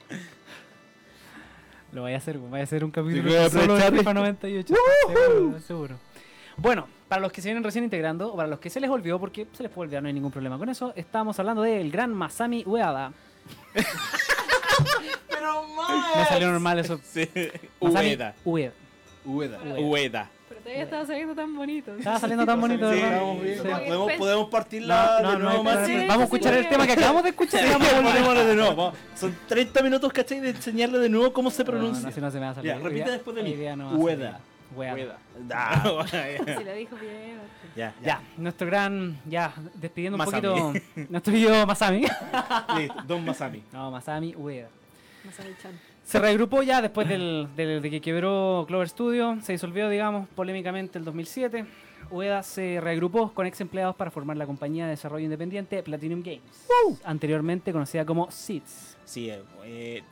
Lo 1.95 2.01
voy 2.01 2.11
a 2.11 2.17
hacer, 2.17 2.37
voy 2.37 2.59
a 2.59 2.63
hacer 2.63 2.83
un 2.83 2.91
capítulo 2.91 3.49
solo 3.49 3.75
de. 3.77 3.89
FIFA 3.89 4.13
98. 4.13 4.75
seguro, 5.07 5.59
seguro. 5.61 5.95
Bueno, 6.57 6.89
para 7.07 7.21
los 7.21 7.31
que 7.31 7.41
se 7.41 7.47
vienen 7.47 7.63
recién 7.63 7.85
integrando, 7.85 8.33
o 8.33 8.35
para 8.35 8.49
los 8.49 8.59
que 8.59 8.69
se 8.69 8.81
les 8.81 8.89
olvidó, 8.89 9.17
porque 9.17 9.47
se 9.53 9.63
les 9.63 9.71
puede 9.71 9.87
olvidar, 9.87 10.03
no 10.03 10.07
hay 10.07 10.13
ningún 10.13 10.29
problema 10.29 10.57
con 10.57 10.67
eso, 10.67 10.91
estamos 10.97 11.39
hablando 11.39 11.61
del 11.61 11.89
gran 11.89 12.13
Masami 12.13 12.65
Ueda. 12.65 13.13
Pero 15.29 15.63
más. 15.69 16.17
Me 16.17 16.25
salió 16.25 16.51
normal 16.51 16.79
eso. 16.79 16.99
Sí. 17.01 17.29
Masami 17.79 18.09
Ueda. 18.09 18.35
Ueda. 18.43 18.73
Ueda. 19.23 19.59
Ueda. 19.79 20.29
Pero 20.47 20.61
todavía 20.61 20.83
estaba 20.83 21.05
saliendo 21.05 21.33
tan 21.35 21.55
bonito. 21.55 21.95
Estaba 21.95 22.19
saliendo 22.19 22.45
tan 22.45 22.61
bonito, 22.61 22.93
Sí. 22.93 23.01
¿Podemos, 23.63 24.13
podemos 24.13 24.49
partir 24.49 24.81
No, 24.83 24.87
la 24.87 25.19
no, 25.21 25.31
de 25.31 25.37
no 25.37 25.43
nuevo 25.45 25.63
más. 25.63 25.87
Sí, 25.87 25.95
Vamos 26.07 26.21
a 26.21 26.23
escuchar 26.25 26.53
sí. 26.53 26.59
el 26.59 26.69
tema 26.69 26.85
que 26.85 26.93
acabamos 26.93 27.23
de 27.23 27.29
escuchar. 27.29 27.65
vamos 27.67 27.89
de 28.45 28.55
nuevo. 28.55 28.75
vamos. 28.75 28.93
Son 29.15 29.35
30 29.47 29.81
minutos, 29.81 30.13
¿cachai? 30.13 30.39
De 30.39 30.49
enseñarle 30.51 30.99
de 30.99 31.09
nuevo 31.09 31.33
cómo 31.33 31.49
se 31.49 31.63
No, 31.63 31.71
pronuncia. 31.71 32.05
no, 32.07 32.11
si 32.13 32.21
no 32.21 32.29
se 32.31 32.39
me 32.39 32.45
va 32.45 32.51
a 32.51 32.55
salir. 32.55 32.71
Ya, 32.73 32.79
repite 32.79 33.11
después 33.11 33.35
de 33.35 33.43
mí. 33.43 33.51
hoy 33.51 33.57
día 33.57 33.75
no 33.75 33.85
va 33.85 33.91
a 33.91 33.95
Ueda. 33.95 34.31
salir. 34.31 34.45
Ueda. 34.75 34.91
Rueda. 34.93 35.17
Ah, 35.51 36.05
Si 36.57 36.63
lo 36.63 36.73
dijo 36.73 36.95
bien. 36.97 37.39
ya, 37.75 37.93
Ya, 38.03 38.21
nuestro 38.37 38.67
gran, 38.67 39.19
ya, 39.25 39.53
despidiendo 39.75 40.15
un 40.15 40.25
Masami. 40.25 40.47
poquito, 40.47 40.73
nuestro 41.09 41.33
querido 41.33 41.65
Masami. 41.65 42.01
Listo, 42.77 43.01
Don 43.07 43.25
Masami. 43.25 43.63
No, 43.71 43.89
Masami 43.91 44.35
Ueda. 44.35 44.67
Masami-chan. 45.25 45.71
Se 46.05 46.19
reagrupó 46.19 46.61
ya 46.63 46.81
después 46.81 47.07
del, 47.09 47.47
del- 47.55 47.81
de 47.81 47.89
que 47.89 47.99
quebró 47.99 48.65
Clover 48.67 48.87
Studio, 48.87 49.37
se 49.41 49.53
disolvió, 49.53 49.89
digamos, 49.89 50.27
polémicamente 50.29 50.99
el 50.99 51.03
2007. 51.05 51.65
Ueda 52.11 52.43
se 52.43 52.79
reagrupó 52.79 53.33
con 53.33 53.47
ex 53.47 53.59
empleados 53.61 53.95
para 53.95 54.11
formar 54.11 54.37
la 54.37 54.45
compañía 54.45 54.83
de 54.85 54.91
desarrollo 54.91 55.25
independiente 55.25 55.81
Platinum 55.81 56.21
Games, 56.21 56.67
anteriormente 57.03 57.71
conocida 57.73 58.05
como 58.05 58.29
SIDS. 58.29 58.95
Sí, 59.05 59.29
eh, 59.31 59.41
eh, 59.63 60.03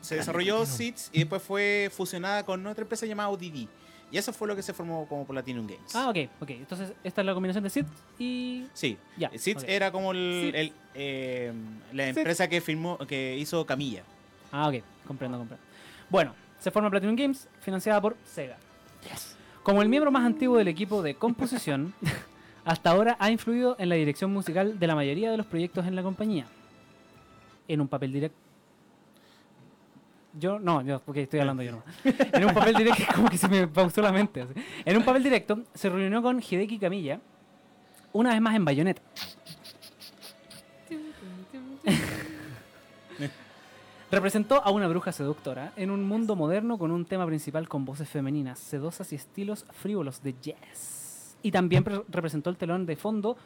se 0.00 0.16
desarrolló 0.16 0.64
SIDS 0.64 1.10
y 1.12 1.18
después 1.20 1.42
fue 1.42 1.90
fusionada 1.94 2.44
con 2.46 2.66
otra 2.66 2.82
empresa 2.82 3.04
llamada 3.04 3.28
ODD. 3.28 3.68
Y 4.10 4.16
eso 4.18 4.32
fue 4.32 4.48
lo 4.48 4.56
que 4.56 4.62
se 4.62 4.72
formó 4.72 5.06
como 5.06 5.26
Platinum 5.26 5.66
Games. 5.66 5.94
Ah, 5.94 6.08
ok, 6.08 6.16
ok. 6.40 6.50
Entonces, 6.50 6.92
esta 7.04 7.20
es 7.20 7.26
la 7.26 7.34
combinación 7.34 7.62
de 7.64 7.68
SIDS 7.70 7.86
y... 8.18 8.64
Sí, 8.72 8.96
Ya, 9.18 9.30
SIDS 9.36 9.64
era 9.68 9.92
como 9.92 10.12
el, 10.12 10.72
eh, 10.94 11.52
la 11.92 12.08
empresa 12.08 12.48
que 12.48 12.62
firmó, 12.62 12.96
que 12.98 13.36
hizo 13.36 13.66
Camilla. 13.66 14.02
Ah, 14.52 14.68
ok, 14.68 14.82
comprendo, 15.06 15.38
comprendo. 15.38 15.64
Bueno, 16.08 16.34
se 16.58 16.70
forma 16.70 16.90
Platinum 16.90 17.16
Games, 17.16 17.48
financiada 17.60 18.00
por 18.00 18.16
Sega. 18.24 18.56
Como 19.62 19.82
el 19.82 19.88
miembro 19.88 20.10
más 20.10 20.24
antiguo 20.24 20.56
del 20.58 20.68
equipo 20.68 21.02
de 21.02 21.16
composición, 21.16 21.94
hasta 22.64 22.90
ahora 22.90 23.16
ha 23.18 23.30
influido 23.30 23.76
en 23.78 23.88
la 23.88 23.94
dirección 23.96 24.32
musical 24.32 24.78
de 24.78 24.86
la 24.86 24.94
mayoría 24.94 25.30
de 25.30 25.36
los 25.36 25.46
proyectos 25.46 25.86
en 25.86 25.96
la 25.96 26.02
compañía. 26.02 26.46
En 27.68 27.80
un 27.80 27.88
papel 27.88 28.12
directo. 28.12 28.38
Yo, 30.38 30.58
no, 30.58 30.82
yo, 30.82 31.00
porque 31.00 31.22
estoy 31.22 31.40
hablando 31.40 31.62
yo 31.62 31.72
no. 31.72 31.82
En 32.04 32.44
un 32.44 32.52
papel 32.52 32.74
directo, 32.74 33.04
como 33.14 33.28
que 33.28 33.38
se 33.38 33.48
me 33.48 33.66
pausó 33.66 34.02
la 34.02 34.12
mente. 34.12 34.42
así. 34.42 34.52
En 34.84 34.96
un 34.96 35.04
papel 35.04 35.22
directo, 35.22 35.62
se 35.74 35.88
reunió 35.88 36.22
con 36.22 36.40
Hideki 36.40 36.78
Kamiya, 36.78 37.20
una 38.12 38.30
vez 38.30 38.40
más 38.40 38.54
en 38.54 38.64
Bayonetta. 38.64 39.02
Representó 44.10 44.62
a 44.64 44.70
una 44.70 44.86
bruja 44.86 45.10
seductora 45.10 45.72
en 45.76 45.90
un 45.90 46.04
mundo 46.04 46.36
moderno 46.36 46.78
con 46.78 46.92
un 46.92 47.04
tema 47.04 47.26
principal 47.26 47.68
con 47.68 47.84
voces 47.84 48.08
femeninas, 48.08 48.58
sedosas 48.58 49.12
y 49.12 49.16
estilos 49.16 49.66
frívolos 49.72 50.22
de 50.22 50.34
jazz. 50.40 51.36
Y 51.42 51.50
también 51.50 51.82
pre- 51.82 52.02
representó 52.08 52.50
el 52.50 52.56
telón 52.56 52.86
de 52.86 52.96
fondo 52.96 53.36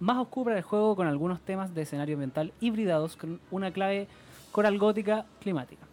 más 0.00 0.18
oscuro 0.18 0.52
del 0.52 0.62
juego 0.64 0.96
con 0.96 1.06
algunos 1.06 1.40
temas 1.40 1.72
de 1.74 1.82
escenario 1.82 2.16
ambiental 2.16 2.52
hibridados 2.60 3.16
con 3.16 3.40
una 3.52 3.70
clave 3.70 4.08
coral 4.50 4.76
gótica 4.76 5.24
climática. 5.40 5.86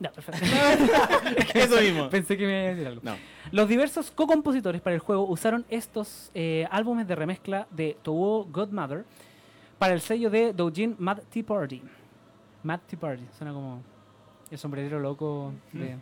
Ya, 0.00 0.10
perfecto. 0.12 0.44
Eso 1.54 1.80
mismo. 1.80 2.08
Pensé 2.10 2.36
que 2.38 2.46
me 2.46 2.52
iba 2.52 2.60
a 2.70 2.74
decir 2.74 2.86
algo. 2.86 3.00
No. 3.04 3.16
Los 3.52 3.68
diversos 3.68 4.10
co-compositores 4.10 4.80
para 4.80 4.94
el 4.94 5.00
juego 5.00 5.26
usaron 5.26 5.64
estos 5.68 6.30
eh, 6.34 6.66
álbumes 6.70 7.06
de 7.06 7.14
remezcla 7.14 7.66
de 7.70 7.96
Touhou 8.02 8.46
Godmother 8.50 9.04
para 9.78 9.94
el 9.94 10.00
sello 10.00 10.30
de 10.30 10.52
Doujin 10.52 10.96
Mad 10.98 11.18
Tea 11.30 11.44
Party. 11.44 11.82
Mad 12.62 12.80
Tea 12.86 12.98
Party, 12.98 13.24
suena 13.36 13.52
como 13.52 13.82
el 14.50 14.58
sombrerero 14.58 14.98
loco 15.00 15.52
de 15.72 15.96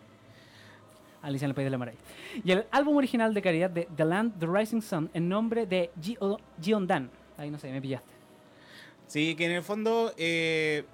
Alicia 1.22 1.46
en 1.46 1.50
el 1.50 1.54
País 1.54 1.66
de 1.66 1.70
la 1.70 1.78
Maravilla. 1.78 2.02
Y 2.44 2.50
el 2.52 2.66
álbum 2.70 2.96
original 2.96 3.32
de 3.34 3.42
calidad 3.42 3.70
de 3.70 3.88
The 3.96 4.04
Land, 4.04 4.38
The 4.38 4.46
Rising 4.46 4.80
Sun 4.82 5.10
en 5.14 5.28
nombre 5.28 5.66
de 5.66 5.90
Gio- 6.00 6.38
Giondan. 6.60 7.10
Ahí 7.36 7.50
no 7.50 7.58
sé, 7.58 7.70
me 7.72 7.80
pillaste. 7.80 8.12
Sí, 9.06 9.34
que 9.34 9.46
en 9.46 9.52
el 9.52 9.62
fondo 9.62 10.12
eh, 10.16 10.84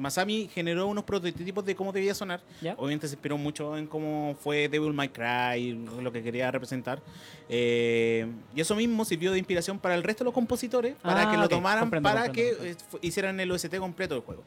Masami 0.00 0.48
generó 0.52 0.86
unos 0.86 1.04
prototipos 1.04 1.64
de 1.64 1.74
cómo 1.76 1.92
debía 1.92 2.14
sonar. 2.14 2.40
¿Ya? 2.60 2.74
Obviamente 2.78 3.06
se 3.06 3.14
inspiró 3.14 3.36
mucho 3.38 3.76
en 3.76 3.86
cómo 3.86 4.34
fue 4.40 4.68
Devil 4.68 4.92
May 4.92 5.10
Cry, 5.10 5.72
lo 6.02 6.10
que 6.10 6.22
quería 6.22 6.50
representar. 6.50 7.00
Eh, 7.48 8.26
y 8.56 8.60
eso 8.60 8.74
mismo 8.74 9.04
sirvió 9.04 9.30
de 9.32 9.38
inspiración 9.38 9.78
para 9.78 9.94
el 9.94 10.02
resto 10.02 10.24
de 10.24 10.26
los 10.26 10.34
compositores, 10.34 10.94
para 11.02 11.28
Ah, 11.28 11.30
que 11.30 11.36
lo 11.36 11.44
ok, 11.44 11.50
tomaran, 11.50 11.80
comprendo, 11.84 12.08
para 12.08 12.24
comprendo, 12.26 12.60
que 12.62 12.70
eh, 12.70 12.76
fu- 12.88 12.98
hicieran 13.02 13.38
el 13.40 13.50
OST 13.52 13.76
completo 13.76 14.14
del 14.14 14.22
juego. 14.24 14.42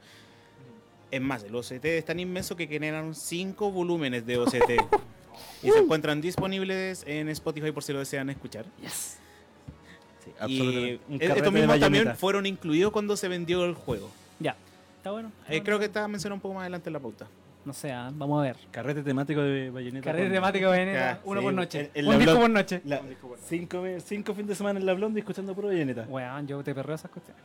Es 1.11 1.21
más, 1.21 1.43
el 1.43 1.53
OST 1.55 1.85
es 1.85 2.05
tan 2.05 2.19
inmenso 2.19 2.55
que 2.55 2.65
generan 2.67 3.13
5 3.13 3.69
volúmenes 3.71 4.25
de 4.25 4.37
OST. 4.37 4.71
y 5.63 5.69
se 5.71 5.77
encuentran 5.79 6.19
disponibles 6.21 7.03
en 7.07 7.29
Spotify 7.29 7.71
por 7.71 7.83
si 7.83 7.93
lo 7.93 7.99
desean 7.99 8.29
escuchar. 8.31 8.65
Sí, 8.85 10.31
Y 10.47 10.99
estos 11.19 11.51
mismos 11.53 11.79
también 11.79 12.15
fueron 12.15 12.45
incluidos 12.45 12.91
cuando 12.91 13.15
se 13.17 13.27
vendió 13.27 13.65
el 13.65 13.73
juego. 13.75 14.09
Ya. 14.39 14.55
Está 15.03 15.11
bueno. 15.11 15.27
está 15.27 15.41
Eh, 15.47 15.49
bueno. 15.49 15.63
creo 15.65 15.79
que 15.79 15.85
está 15.85 16.07
mencionado 16.07 16.35
un 16.35 16.39
poco 16.41 16.53
más 16.53 16.61
adelante 16.61 16.87
en 16.87 16.93
la 16.93 16.99
pauta. 17.01 17.27
No 17.65 17.73
sé, 17.73 17.91
ah, 17.91 18.09
vamos 18.13 18.39
a 18.39 18.43
ver. 18.43 18.55
Carrete 18.71 19.03
temático 19.03 19.41
de 19.41 19.69
Bayonetta. 19.69 20.05
Carrera 20.05 20.25
con- 20.27 20.33
temática 20.33 20.67
Bayonetta, 20.69 21.19
uno 21.25 21.39
sí, 21.41 21.43
por 21.45 21.53
noche. 21.53 21.79
en- 21.79 21.89
en 21.93 22.05
un 22.05 22.11
la 22.13 22.17
disco 22.19 22.31
blog- 22.33 22.39
por 22.41 22.49
noche. 22.49 22.81
La- 22.85 23.01
cinco, 23.45 23.83
cinco 23.99 24.33
fines 24.33 24.47
de 24.47 24.55
semana 24.55 24.79
en 24.79 24.85
la 24.85 24.93
Blonde 24.93 25.19
escuchando 25.19 25.53
puro 25.53 25.67
Bayonetta. 25.67 26.05
Weón, 26.07 26.47
yo 26.47 26.63
te 26.63 26.73
perreo 26.73 26.95
esas 26.95 27.11
cuestiones. 27.11 27.43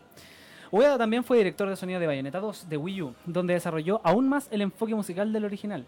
Ueda 0.71 0.99
también 0.99 1.25
fue 1.25 1.39
director 1.39 1.69
de 1.69 1.75
sonido 1.75 1.99
de 1.99 2.07
Bayonetta 2.07 2.39
2 2.39 2.69
de 2.69 2.77
Wii 2.77 3.03
U, 3.03 3.15
donde 3.27 3.55
desarrolló 3.55 4.01
aún 4.05 4.29
más 4.29 4.47
el 4.53 4.61
enfoque 4.61 4.95
musical 4.95 5.33
del 5.33 5.45
original. 5.45 5.85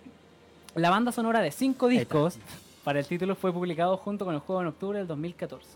La 0.75 0.91
banda 0.91 1.13
sonora 1.13 1.41
de 1.41 1.53
cinco 1.53 1.87
discos 1.89 2.39
para 2.83 2.99
el 2.99 3.07
título 3.07 3.37
fue 3.37 3.53
publicado 3.53 3.97
junto 3.97 4.25
con 4.25 4.35
el 4.35 4.41
juego 4.41 4.61
en 4.63 4.67
octubre 4.69 4.99
del 4.99 5.07
2014. 5.07 5.69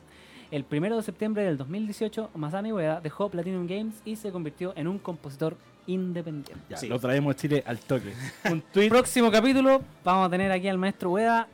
El 0.51 0.65
1 0.65 0.97
de 0.97 1.03
septiembre 1.03 1.43
del 1.45 1.57
2018, 1.57 2.31
Masami 2.35 2.73
Ueda 2.73 3.01
dejó 3.01 3.29
Platinum 3.29 3.67
Games 3.67 3.95
y 4.05 4.17
se 4.17 4.31
convirtió 4.31 4.73
en 4.77 4.87
un 4.89 4.99
compositor 4.99 5.57
independiente. 5.87 6.65
Ya, 6.69 6.77
Sí. 6.77 6.89
Lo 6.89 6.99
traemos 6.99 7.35
a 7.35 7.37
Chile 7.39 7.63
al 7.67 7.79
toque. 7.79 8.13
Un 8.51 8.61
tweet. 8.73 8.89
Próximo 8.89 9.31
capítulo, 9.31 9.83
vamos 10.05 10.27
a 10.27 10.31
tener 10.31 10.51
aquí 10.53 10.69
al 10.69 10.79
maestro 10.79 11.11
Ueda. 11.13 11.47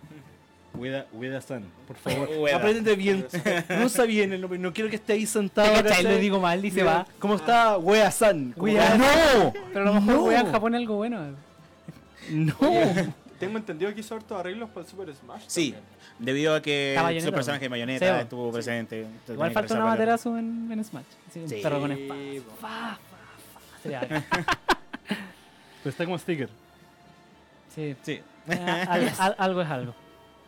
Ueda, 0.73 1.05
Ueda 1.13 1.41
San, 1.41 1.65
por 1.87 1.97
favor. 1.97 2.29
Ueda. 2.39 2.57
Aprende 2.57 2.95
bien. 2.95 3.27
Pronuncia 3.67 4.05
bien 4.05 4.33
el 4.33 4.41
nombre. 4.41 4.59
No 4.59 4.73
quiero 4.73 4.89
que 4.89 4.97
esté 4.97 5.15
ahí 5.15 5.27
sentado. 5.27 5.83
¿cachai? 5.83 6.05
Lo 6.05 6.17
digo 6.17 6.39
mal 6.41 6.65
y 6.65 6.71
se 6.71 6.83
va. 6.85 7.07
¿Cómo 7.19 7.35
está 7.35 7.77
Ueda 7.79 8.11
San? 8.11 8.55
Ueda 8.57 8.97
¡No! 8.97 9.53
Pero 9.73 9.81
a 9.81 9.85
lo 9.93 9.95
mejor 9.95 10.15
No. 10.15 10.23
Ueda 10.27 10.41
en 10.41 10.53
Japón 10.53 10.75
es 10.75 10.79
algo 10.81 10.97
bueno. 10.97 11.35
¡No! 12.31 12.55
Tengo 13.41 13.57
entendido 13.57 13.93
que 13.95 14.01
hizo 14.01 14.15
hartos 14.15 14.39
arreglos 14.39 14.69
para 14.69 14.83
el 14.85 14.87
Super 14.91 15.15
Smash. 15.15 15.43
Sí, 15.47 15.73
también. 15.73 15.89
debido 16.19 16.55
a 16.55 16.61
que 16.61 16.95
Está 16.95 17.21
su 17.21 17.33
personaje 17.33 17.69
de 17.71 17.99
Sí, 17.99 18.05
bo. 18.05 18.11
estuvo 18.17 18.53
presente. 18.53 19.07
Igual 19.29 19.51
falta 19.53 19.75
una 19.75 19.87
materazo 19.87 20.37
en, 20.39 20.69
en 20.71 20.85
Smash. 20.85 21.05
Sí, 21.33 21.39
un 21.41 21.49
Sí. 21.49 21.61
perro 21.63 21.81
con 21.81 21.91
espada. 21.93 22.99
Sí. 23.83 23.91
Pero 25.83 25.91
está 25.91 26.05
como 26.05 26.19
sticker. 26.19 26.49
Sí. 27.75 27.97
Sí. 28.03 28.21
Eh, 28.49 28.87
al- 28.89 29.13
al- 29.19 29.35
algo 29.39 29.63
es 29.63 29.69
algo. 29.69 29.95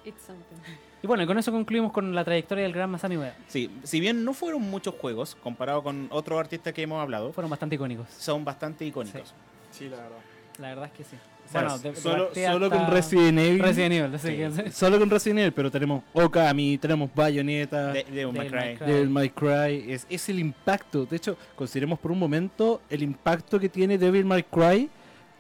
It's 0.05 0.23
something. 0.23 0.57
Y 1.03 1.07
bueno, 1.07 1.23
y 1.23 1.27
con 1.27 1.39
eso 1.39 1.51
concluimos 1.51 1.93
con 1.93 2.15
la 2.15 2.25
trayectoria 2.25 2.65
del 2.65 2.73
gran 2.73 2.91
Masami 2.91 3.17
Ueda. 3.17 3.35
Sí, 3.49 3.71
si 3.83 3.99
bien 4.01 4.25
no 4.25 4.35
fueron 4.35 4.63
muchos 4.63 4.95
juegos, 4.97 5.35
comparado 5.37 5.83
con 5.83 6.09
otros 6.11 6.39
artistas 6.39 6.73
que 6.73 6.83
hemos 6.83 7.01
hablado, 7.03 7.33
Fueron 7.33 7.51
bastante 7.51 7.75
icónicos. 7.77 8.09
son 8.11 8.45
bastante 8.45 8.85
icónicos. 8.85 9.35
Sí, 9.73 9.89
la 9.89 9.97
verdad. 9.97 10.19
La 10.59 10.69
verdad 10.69 10.85
es 10.87 10.93
que 10.93 11.05
sí. 11.05 11.17
Bueno, 11.53 11.79
solo, 11.95 12.31
solo 12.35 12.71
con 12.71 12.87
Resident 12.91 13.39
Evil. 13.39 13.63
Resident 13.63 13.95
Evil. 13.95 14.15
así 14.15 14.29
que- 14.63 14.71
Solo 14.73 14.99
con 14.99 15.11
Resident 15.11 15.41
Evil, 15.41 15.53
pero 15.53 15.71
tenemos 15.71 16.03
Okami, 16.13 16.79
tenemos 16.79 17.11
Bayonetta, 17.15 17.93
De, 17.93 18.05
Devil 18.05 18.27
May 18.33 18.49
Devil 18.49 18.51
Cry. 18.51 18.59
May 18.61 18.77
Cry. 18.77 18.87
Devil 18.87 19.11
May 19.11 19.31
Cry. 19.31 19.93
Es, 19.93 20.07
es 20.09 20.29
el 20.29 20.39
impacto. 20.39 21.05
De 21.07 21.17
hecho, 21.17 21.37
consideremos 21.57 21.99
por 21.99 22.11
un 22.13 22.19
momento 22.19 22.81
el 22.91 23.03
impacto 23.03 23.59
que 23.61 23.69
tiene 23.69 23.99
Devil 23.99 24.25
May 24.25 24.43
Cry 24.45 24.89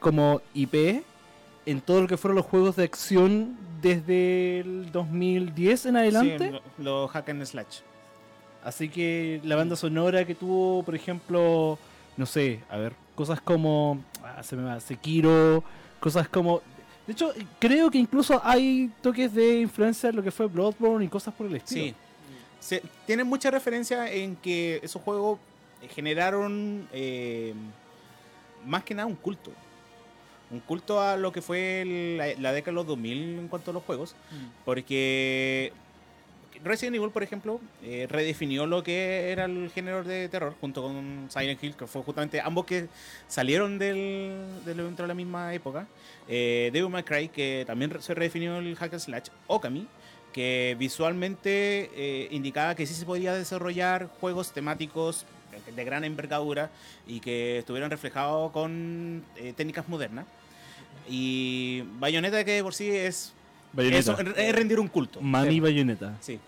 como 0.00 0.40
IP 0.54 1.02
en 1.64 1.80
todo 1.80 2.00
lo 2.02 2.08
que 2.08 2.16
fueron 2.16 2.36
los 2.36 2.46
juegos 2.46 2.76
de 2.76 2.84
acción 2.84 3.56
desde 3.80 4.60
el 4.60 4.90
2010 4.92 5.86
en 5.86 5.96
adelante. 5.96 6.46
Sí, 6.46 6.52
lo- 6.78 6.84
los 7.02 7.10
hack 7.10 7.28
and 7.30 7.44
slash. 7.44 7.78
Así 8.64 8.88
que 8.88 9.40
la 9.44 9.56
banda 9.56 9.74
sonora 9.76 10.24
que 10.24 10.34
tuvo, 10.36 10.82
por 10.84 10.94
ejemplo, 10.94 11.78
no 12.16 12.26
sé, 12.26 12.60
a 12.70 12.76
ver, 12.76 12.92
cosas 13.16 13.40
como 13.40 14.02
ah, 14.22 14.42
se 14.42 14.54
me 14.56 14.62
va, 14.62 14.78
Sekiro, 14.78 15.64
cosas 16.02 16.28
como 16.28 16.60
de 17.06 17.12
hecho, 17.14 17.32
creo 17.58 17.90
que 17.90 17.98
incluso 17.98 18.40
hay 18.44 18.90
toques 19.00 19.32
de 19.34 19.60
influencia 19.60 20.10
en 20.10 20.16
lo 20.16 20.22
que 20.22 20.30
fue 20.30 20.46
Bloodborne 20.46 21.04
y 21.04 21.08
cosas 21.08 21.32
por 21.34 21.46
el 21.46 21.56
estilo. 21.56 21.86
Sí. 21.86 21.94
Se- 22.60 22.82
tienen 23.06 23.26
mucha 23.26 23.50
referencia 23.50 24.08
en 24.12 24.36
que 24.36 24.78
esos 24.84 25.02
juegos 25.02 25.38
generaron 25.90 26.86
eh, 26.92 27.54
más 28.64 28.84
que 28.84 28.94
nada 28.94 29.06
un 29.06 29.16
culto. 29.16 29.50
Un 30.52 30.60
culto 30.60 31.00
a 31.00 31.16
lo 31.16 31.32
que 31.32 31.42
fue 31.42 31.80
el- 31.82 32.16
la, 32.18 32.26
la 32.38 32.52
década 32.52 32.70
de 32.72 32.74
los 32.76 32.86
2000 32.86 33.38
en 33.40 33.48
cuanto 33.48 33.72
a 33.72 33.74
los 33.74 33.82
juegos. 33.82 34.14
Porque 34.64 35.72
Resident 36.64 36.96
Evil, 36.96 37.10
por 37.10 37.22
ejemplo, 37.22 37.60
eh, 37.82 38.06
redefinió 38.08 38.66
lo 38.66 38.82
que 38.82 39.30
era 39.30 39.46
el 39.46 39.70
género 39.70 40.04
de 40.04 40.28
terror 40.28 40.54
junto 40.60 40.82
con 40.82 41.26
Silent 41.28 41.62
Hill, 41.62 41.74
que 41.74 41.86
fue 41.86 42.02
justamente 42.02 42.40
ambos 42.40 42.66
que 42.66 42.88
salieron 43.28 43.78
del, 43.78 44.46
del 44.64 44.76
dentro 44.76 45.04
de 45.04 45.08
la 45.08 45.14
misma 45.14 45.54
época. 45.54 45.86
Eh, 46.28 46.70
Devil 46.72 46.90
May 46.90 47.02
Cry, 47.02 47.28
que 47.28 47.64
también 47.66 48.00
se 48.00 48.14
redefinió 48.14 48.58
el 48.58 48.76
hack 48.76 48.92
and 48.92 49.02
slash. 49.02 49.28
Okami, 49.46 49.88
que 50.32 50.76
visualmente 50.78 51.90
eh, 51.94 52.28
indicaba 52.30 52.74
que 52.74 52.86
sí 52.86 52.94
se 52.94 53.04
podía 53.04 53.34
desarrollar 53.34 54.08
juegos 54.20 54.52
temáticos 54.52 55.26
de 55.74 55.84
gran 55.84 56.04
envergadura 56.04 56.70
y 57.06 57.20
que 57.20 57.58
estuvieran 57.58 57.90
reflejados 57.90 58.50
con 58.52 59.24
eh, 59.36 59.52
técnicas 59.54 59.88
modernas. 59.88 60.26
Y 61.08 61.82
Bayonetta 61.98 62.44
que 62.44 62.52
de 62.52 62.62
por 62.62 62.74
sí 62.74 62.90
es, 62.90 63.32
Bayonetta. 63.72 64.12
eso, 64.12 64.20
es 64.36 64.54
rendir 64.54 64.78
un 64.80 64.88
culto. 64.88 65.20
Mami 65.20 65.60
Bayonetta. 65.60 66.16
Sí. 66.20 66.38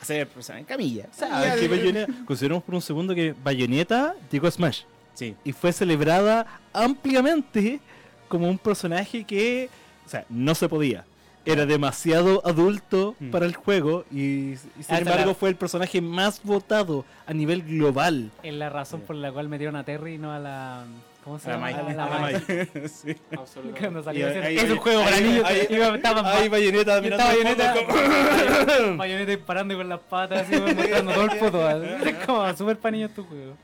Hacer 0.00 0.26
persona 0.28 0.58
en 0.58 0.64
camilla. 0.64 1.06
¿Sabes 1.12 1.56
que 1.60 1.68
Bayonetta? 1.68 2.12
Consideramos 2.24 2.64
por 2.64 2.74
un 2.74 2.82
segundo 2.82 3.14
que 3.14 3.34
Bayonetta 3.44 4.14
llegó 4.30 4.46
a 4.46 4.50
Smash 4.50 4.82
Sí. 5.14 5.34
y 5.44 5.52
fue 5.52 5.72
celebrada 5.72 6.46
ampliamente 6.72 7.80
como 8.28 8.48
un 8.48 8.56
personaje 8.58 9.24
que, 9.24 9.68
o 10.06 10.08
sea, 10.08 10.24
no 10.30 10.54
se 10.54 10.68
podía. 10.68 11.04
Era 11.44 11.66
demasiado 11.66 12.42
adulto 12.46 13.14
Mm. 13.18 13.30
para 13.30 13.44
el 13.46 13.54
juego 13.56 14.04
y, 14.10 14.52
y 14.52 14.56
sin 14.56 14.70
Hasta 14.80 14.98
embargo 14.98 15.26
la- 15.30 15.34
fue 15.34 15.48
el 15.50 15.56
personaje 15.56 16.00
más 16.00 16.42
votado 16.44 17.04
a 17.26 17.32
nivel 17.34 17.62
global. 17.62 18.30
Es 18.42 18.54
la 18.54 18.68
razón 18.70 19.00
por 19.02 19.16
la 19.16 19.32
cual 19.32 19.48
metieron 19.48 19.76
a 19.76 19.84
Terry 19.84 20.14
y 20.14 20.18
no 20.18 20.32
a 20.32 20.38
la. 20.38 20.84
¿Cómo 21.24 21.38
se 21.38 21.50
llama? 21.50 21.70
La 21.70 21.82
la 21.94 22.18
Mike. 22.32 22.88
sí. 22.88 23.14
Absolutamente. 23.36 24.02
Salió 24.02 24.26
ahí- 24.26 24.56
es 24.56 24.64
un 24.64 24.70
ahí- 24.70 24.78
juego 24.78 25.02
para 25.04 25.20
niños. 25.20 25.44
ahí- 25.44 25.66
estaba 25.94 26.32
Ay, 26.34 26.48
Bayonetta 26.48 26.96
Yo 26.96 27.02
mirando 27.02 27.86
como- 27.86 28.96
Bayonetta 28.96 29.30
disparando 29.30 29.76
con 29.76 29.88
las 29.88 30.00
patas, 30.00 30.42
así, 30.48 30.58
mostrando 30.60 31.12
todo 31.12 31.24
el 31.24 31.30
foto. 31.38 31.70
Es 31.70 32.26
como 32.26 32.56
súper 32.56 32.78
para 32.78 32.92
niños 32.92 33.12
tu 33.14 33.24
juego. 33.24 33.54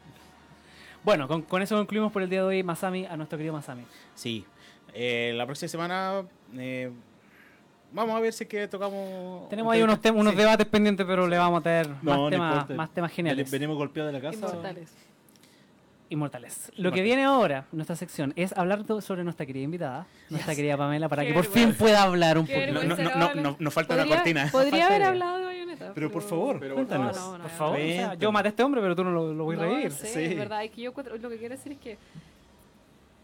Bueno, 1.03 1.29
con, 1.29 1.43
con 1.43 1.63
eso 1.63 1.77
concluimos 1.77 2.13
por 2.13 2.23
el 2.23 2.29
día 2.29 2.41
de 2.41 2.47
hoy, 2.47 2.63
Masami, 2.63 3.07
a 3.07 3.17
nuestro 3.17 3.39
querido 3.39 3.55
Masami. 3.55 3.85
Sí. 4.15 4.45
Eh, 4.93 5.33
la 5.37 5.47
próxima 5.47 5.69
semana 5.69 6.23
eh, 6.57 6.91
vamos 7.93 8.17
a 8.17 8.21
ver 8.21 8.33
si 8.33 8.45
es 8.45 8.51
que 8.51 8.67
tocamos. 8.69 9.49
Tenemos 9.49 9.73
ahí 9.73 9.83
unos, 9.83 10.01
tem- 10.01 10.15
unos 10.15 10.33
Sí. 10.33 10.39
debates 10.39 10.67
pendientes, 10.67 11.07
pero 11.07 11.27
le 11.27 11.39
vamos 11.39 11.61
a 11.61 11.63
tener 11.63 11.89
No, 11.89 11.97
más, 12.03 12.19
no 12.19 12.29
temas, 12.31 12.71
más 12.71 12.91
temas 12.93 13.13
geniales. 13.13 13.51
Venimos 13.51 13.77
golpeados 13.77 14.13
de 14.13 14.19
la 14.21 14.31
casa. 14.31 14.47
Inmortales. 14.47 14.93
Inmortales. 16.09 16.71
Lo 16.77 16.93
que 16.93 17.03
viene 17.03 17.25
ahora, 17.25 17.67
nuestra 17.73 17.97
sección, 17.97 18.33
es 18.37 18.57
hablar 18.57 18.85
sobre 19.03 19.25
nuestra 19.25 19.45
querida 19.47 19.65
invitada, 19.65 20.07
nuestra 20.31 20.55
querida 20.55 20.77
Pamela, 20.77 21.09
para 21.09 21.23
Qué 21.23 21.29
que 21.29 21.35
por 21.35 21.45
fin 21.45 21.75
pueda 21.75 22.03
hablar 22.03 22.39
un 22.39 22.47
Qué 22.47 22.69
poco. 22.73 22.85
No, 22.87 22.97
no, 22.97 23.35
no, 23.35 23.57
no, 23.59 23.71
falta 23.71 23.95
una 23.95 24.07
cortina. 24.07 24.49
Podría 24.53 24.87
haber 24.87 25.03
hablado 25.03 25.39
de 25.39 25.45
Bayonetta. 25.47 25.93
Pero 25.95 26.11
por 26.13 26.23
favor, 26.23 26.59
Pero 26.61 26.75
cuéntanos. 26.75 27.17
no, 27.17 27.23
no, 27.33 27.39
no. 27.39 27.43
Por 27.43 27.51
favor, 27.53 27.75
o 27.75 27.79
sea, 27.79 27.87
Cuéntanos. 27.95 28.19
yo 28.19 28.33
maté 28.33 28.49
a 28.49 28.51
este 28.51 28.63
hombre, 28.63 28.81
pero 28.81 28.95
tú 28.97 29.05
no 29.05 29.11
lo, 29.11 29.35
lo 29.35 29.45
voy 29.45 29.57
a 29.57 29.59
No, 29.59 29.65
reír. 29.65 29.91
Sí. 29.93 30.07
es 30.25 30.37
verdad. 30.37 30.65
Es 30.65 30.71
que 30.71 30.83
yo 30.83 30.93
lo 30.95 31.29
que 31.31 31.39
quiero 31.39 31.55
decir 31.57 31.73
es 31.73 31.79
que 31.79 31.99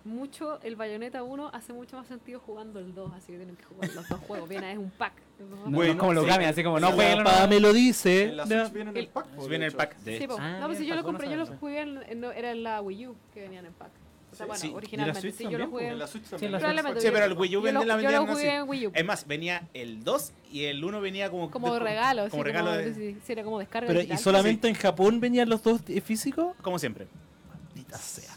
mucho 0.05 0.61
el 0.62 0.76
Bayonetta 0.76 1.22
1 1.22 1.50
hace 1.53 1.72
mucho 1.72 1.96
más 1.96 2.07
sentido 2.07 2.40
jugando 2.40 2.78
el 2.80 2.94
2, 2.94 3.12
así 3.16 3.32
que 3.32 3.36
tienen 3.38 3.57
que 3.57 3.64
jugar 3.64 3.90
los 3.94 4.09
dos 4.09 4.20
juegos. 4.20 4.48
Viene, 4.48 4.72
es 4.72 4.78
un 4.78 4.90
pack. 4.90 5.12
No, 5.38 5.70
Bueno, 5.70 5.94
no 5.94 5.98
como 6.00 6.20
sí. 6.20 6.26
Gami, 6.26 6.44
así 6.44 6.62
como 6.62 6.78
no 6.80 6.88
La 6.88 6.94
jueguen. 6.94 7.24
Pame 7.24 7.61
lo 7.61 7.72
dice. 7.72 8.24
En 8.24 8.36
la 8.36 8.44
la- 8.46 8.62
Switch 8.64 8.72
viene 8.74 8.90
en 8.90 8.96
el 8.96 9.09
pack. 9.09 9.26
de 9.28 9.48
Viene 9.48 9.64
el 9.66 9.68
hecho. 9.70 9.76
pack. 9.78 9.96
Sí. 10.05 10.18
Ah, 10.38 10.59
no, 10.61 10.66
pues 10.66 10.78
si 10.78 10.86
yo 10.86 10.94
lo 10.94 11.03
compré, 11.05 11.28
yo 11.30 11.36
lo 11.36 11.46
jugué 11.46 11.80
era 12.36 12.50
en 12.53 12.62
la 12.62 12.80
Wii 12.82 13.07
U 13.09 13.16
que 13.34 13.40
venían 13.42 13.66
en 13.66 13.72
pack. 13.72 13.90
O 14.30 14.34
sea, 14.34 14.46
Sí, 14.46 14.48
bueno, 14.48 14.61
sí. 14.62 14.72
originalmente, 14.74 15.32
sí, 15.32 15.44
yo 15.50 15.59
lo 15.59 15.68
jugué. 15.68 15.88
En 15.88 15.98
la 15.98 16.07
Switch 16.07 16.24
Sí, 16.24 16.30
también. 16.48 16.61
Sí, 17.00 17.09
pero 17.12 17.24
el 17.26 17.32
Wii 17.34 17.57
U 17.57 17.61
vende 17.62 17.80
lo, 17.80 17.84
la 17.86 17.94
yo 17.96 17.96
lo 17.96 18.03
vendían 18.03 18.26
jugué 18.26 18.48
así. 18.50 18.57
en 18.62 18.68
Wii 18.68 18.86
U. 18.86 18.92
Es 18.94 19.05
más, 19.05 19.26
venía 19.26 19.68
el 19.74 20.03
2 20.05 20.32
y 20.50 20.64
el 20.64 20.82
1 20.82 21.00
venía 21.03 21.30
como. 21.30 21.50
Como 21.50 21.74
de- 21.74 21.80
regalo, 21.80 22.30
Como 22.30 22.42
sí, 22.42 22.46
regalo 22.46 22.70
como, 22.70 22.78
de. 22.82 22.94
sí, 22.94 23.16
sí, 23.24 23.32
era 23.32 23.44
como 23.44 23.59
descarga 23.59 23.88
Pero, 23.88 24.00
¿y 24.00 24.16
solamente 24.16 24.68
en 24.68 24.74
Japón 24.74 25.20
venían 25.20 25.50
los 25.50 25.62
dos 25.62 25.82
físicos? 26.03 26.57
Como 26.62 26.78
siempre. 26.78 27.09
Maldita 27.74 27.98
sea. 27.98 28.32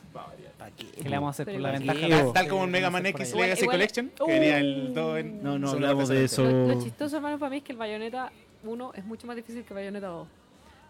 Ya. 0.78 1.04
¿Qué 1.04 1.10
le 1.10 1.16
vamos 1.16 1.28
a 1.28 1.32
hacer 1.44 1.54
por 1.54 1.62
la 1.62 1.72
ventaja? 1.72 2.00
Tal- 2.10 2.34
Tal 2.34 2.48
como 2.48 2.64
en 2.66 2.72
Mega 2.72 2.90
Man 2.90 3.06
X? 3.06 3.34
Legacy 3.36 3.64
Igual- 3.64 3.76
Collection, 3.78 4.10
que 4.10 4.32
venía 4.32 4.58
el 4.60 4.94
2 4.94 5.18
en. 5.20 5.44
No, 5.44 5.58
no 5.60 5.70
hablamos 5.70 6.10
de 6.10 6.24
eso. 6.26 6.44
Lo, 6.44 6.68
lo 6.68 6.82
chistoso, 6.84 7.16
hermano, 7.18 7.40
para 7.40 7.50
mí 7.50 7.58
es 7.58 7.64
que 7.64 7.72
el 7.72 7.78
Bayonetta 7.78 8.32
1 8.64 8.92
es 8.96 9.06
mucho 9.06 9.26
más 9.28 9.36
difícil 9.36 9.64
que 9.64 9.74
Bayonetta 9.74 10.08
2. 10.08 10.28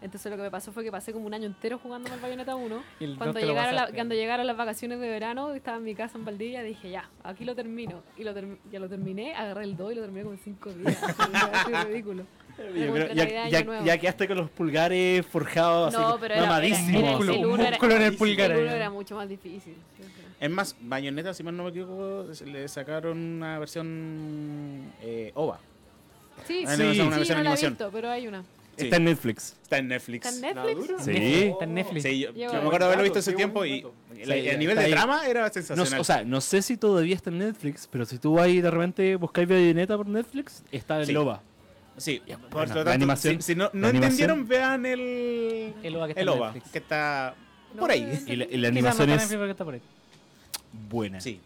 Entonces 0.01 0.29
lo 0.29 0.37
que 0.37 0.43
me 0.43 0.51
pasó 0.51 0.71
fue 0.71 0.83
que 0.83 0.91
pasé 0.91 1.13
como 1.13 1.25
un 1.25 1.33
año 1.33 1.45
entero 1.45 1.79
jugando 1.79 2.11
al 2.11 2.19
Bayonetta 2.19 2.55
1. 2.55 2.83
Y 2.99 3.03
el 3.05 3.09
dos 3.11 3.17
Cuando 3.17 3.39
llegaron, 3.39 3.75
la- 3.75 3.87
cuando 3.91 4.13
llegaron 4.13 4.45
las 4.45 4.57
vacaciones 4.57 4.99
de 4.99 5.07
verano, 5.07 5.53
estaba 5.53 5.77
en 5.77 5.83
mi 5.83 5.95
casa 5.95 6.17
en 6.17 6.25
Valdivia, 6.25 6.61
dije, 6.63 6.91
ya, 6.91 7.09
aquí 7.23 7.43
lo 7.45 7.55
termino. 7.55 8.03
Y 8.17 8.23
lo 8.23 8.33
term- 8.35 8.57
ya 8.71 8.79
lo 8.79 8.87
terminé, 8.89 9.33
agarré 9.33 9.63
el 9.63 9.75
2 9.77 9.93
y 9.93 9.95
lo 9.95 10.01
terminé 10.01 10.23
como 10.23 10.33
en 10.35 10.41
5 10.43 10.69
días. 10.73 10.97
De 11.71 11.83
ridículo. 11.85 12.23
Yo 12.57 12.93
creo- 12.93 13.13
ya, 13.13 13.49
ya- 13.49 13.83
ya 13.83 13.97
quedaste 13.97 14.27
con 14.27 14.37
los 14.37 14.49
pulgares 14.49 15.25
forjados 15.25 15.93
No, 15.93 16.09
así, 16.09 16.17
pero 16.21 16.33
era, 16.35 16.43
era, 16.57 16.67
era- 16.67 16.77
Músculo, 17.01 17.33
el 17.33 17.45
uno 17.45 17.55
era, 17.61 17.69
músculo 17.71 17.95
en 17.95 18.01
el 18.01 18.15
pulgar 18.17 18.51
el 18.51 18.57
ahí. 18.57 18.63
uno 18.63 18.71
era 18.71 18.89
mucho 18.89 19.15
más 19.15 19.27
difícil. 19.29 19.75
Es 20.39 20.49
más, 20.49 20.75
Bayonetta, 20.81 21.33
si 21.33 21.43
mal 21.43 21.55
no 21.55 21.63
me 21.63 21.69
equivoco, 21.69 22.25
le 22.45 22.67
sacaron 22.67 23.17
una 23.17 23.59
versión 23.59 24.91
eh, 25.01 25.31
OVA. 25.35 25.59
Sí, 26.45 26.63
Ah, 26.67 26.75
sí, 26.75 26.83
no, 26.83 26.93
sí, 26.93 26.99
versión 27.19 27.37
no 27.39 27.43
la 27.45 27.53
he 27.55 27.69
visto, 27.69 27.89
pero 27.91 28.09
hay 28.09 28.27
una. 28.27 28.43
Sí. 28.77 28.83
Está 28.85 28.97
en 28.97 29.05
Netflix. 29.05 29.55
Está 29.63 29.77
en 29.77 29.87
Netflix. 29.87 30.25
¿Está 30.25 30.49
en 30.49 30.55
¿La 30.55 30.65
Netflix? 30.65 31.03
Sí. 31.05 31.43
Está 31.45 31.63
en 31.63 31.73
Netflix. 31.73 32.03
Sí, 32.03 32.19
yo, 32.19 32.33
me 32.33 32.45
acuerdo 32.57 32.85
haberlo 32.87 33.03
visto 33.03 33.21
qué 33.23 33.31
tiempo 33.37 33.65
y 33.65 33.71
el, 33.79 33.81
Sí, 33.81 34.21
el 34.21 34.31
está 34.47 34.57
nivel 34.57 34.77
de 34.77 34.83
ahí. 34.83 34.91
trama 34.91 35.25
era 35.27 35.47
No, 35.47 35.53
sensacional. 35.53 35.99
o 35.99 36.03
sea, 36.03 36.23
no 36.25 36.41
sé 36.41 36.61
si 36.61 36.75
todavía 36.75 37.15
está 37.15 37.29
en 37.29 37.37
Netflix, 37.39 37.87
pero 37.89 38.05
si 38.05 38.17
tú 38.17 38.37
ahí 38.37 38.59
de 38.59 38.69
repente 38.69 39.15
buscáis 39.15 39.47
Bayonetta 39.47 39.95
por 39.95 40.07
Netflix, 40.07 40.61
está 40.73 40.99
en 40.99 41.05
Sí. 41.05 41.13
Loba. 41.13 41.41
Sí, 41.97 42.19
por 42.19 42.49
bueno, 42.49 42.73
lo 42.73 42.83
la 42.83 42.91
tanto, 42.91 42.91
animación- 42.91 43.41
si, 43.41 43.53
si 43.53 43.55
no, 43.55 43.69
no 43.73 43.87
animación- 43.87 44.29
entendieron, 44.31 44.47
vean 44.47 44.85
el, 44.85 45.73
El 45.83 45.95
OVA 45.95 46.05
que 46.07 46.11
está 46.11 46.21
el 46.21 46.29
OVA, 46.29 46.53
que 46.71 46.77
está 46.77 47.35
No, 47.73 47.79
por 47.81 47.91
ahí. 47.91 48.23
Y 48.27 48.35
la, 48.35 48.45
y 48.45 48.57
la 48.57 48.67
no 48.69 48.73
animación 48.73 49.09
es 49.11 49.31
está 49.31 49.63
por 49.65 49.73
ahí. 49.75 49.81
buena. 50.89 51.21
Sí. 51.21 51.39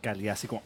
Calidad, 0.00 0.34
así 0.34 0.46
como. 0.46 0.62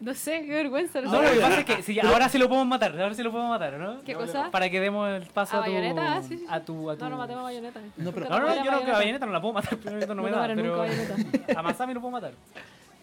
No 0.00 0.12
sé, 0.12 0.42
qué 0.44 0.52
vergüenza. 0.52 1.00
No, 1.00 1.12
No, 1.12 1.22
lo 1.22 1.30
que 1.30 1.40
pasa 1.40 1.60
es 1.60 1.64
que 1.64 1.82
sí, 1.82 1.98
ahora 2.00 2.28
sí 2.28 2.36
lo 2.36 2.46
podemos 2.48 2.66
matar, 2.66 2.92
ahora 3.00 3.14
sí 3.14 3.22
lo 3.22 3.30
podemos 3.30 3.50
matar, 3.50 3.74
¿no? 3.78 4.02
¿Qué 4.02 4.12
No, 4.12 4.18
cosa? 4.18 4.50
Para 4.50 4.68
que 4.68 4.78
demos 4.80 5.08
el 5.08 5.22
paso 5.28 5.56
¿A 5.56 5.60
a, 5.60 5.64
tu, 5.64 5.70
Bayonetta? 5.72 6.16
Ah, 6.16 6.22
sí, 6.22 6.36
sí, 6.38 6.44
a 6.48 6.60
tu 6.60 6.90
a 6.90 6.96
tu 6.96 7.04
No, 7.04 7.10
no 7.10 7.16
matemos 7.16 7.40
a 7.40 7.44
Bayonetta. 7.44 7.80
No, 7.96 8.12
pero- 8.12 8.28
No, 8.28 8.38
no, 8.40 8.48
Nunca 8.48 8.64
yo 8.64 8.70
no 8.72 8.84
que 8.84 8.90
a 8.90 8.94
Bayonetta. 8.94 9.26
No 9.26 9.32
la 9.32 9.40
puedo 9.40 9.54
matar, 9.54 9.78
pero 9.82 10.14
no 10.14 10.22
me 10.22 10.30
No 10.30 10.36
da, 10.36 10.46
pero 10.48 10.62
nunca 10.62 11.58
a 11.58 11.62
Masami 11.62 11.94
lo 11.94 12.00
puedo 12.00 12.10
matar. 12.12 12.32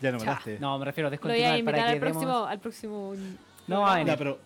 Ya 0.02 0.12
no 0.12 0.20
mataste. 0.20 0.58
No, 0.60 0.78
me 0.78 0.86
refiero 0.86 1.08
a 1.08 1.12
Lo 1.12 1.18
voy 1.18 1.18
descontinuar 1.18 1.54
a 1.54 1.58
invitar 1.58 1.74
para 1.80 1.88
que 1.88 1.94
al 1.94 2.00
próximo, 2.00 2.34
demos... 2.34 2.50
al 2.52 2.60
próximo. 2.60 3.14
No 3.68 3.82
va 3.82 3.94
a 3.94 3.98
Ya, 4.00 4.04
venir. 4.04 4.18
pero. 4.18 4.40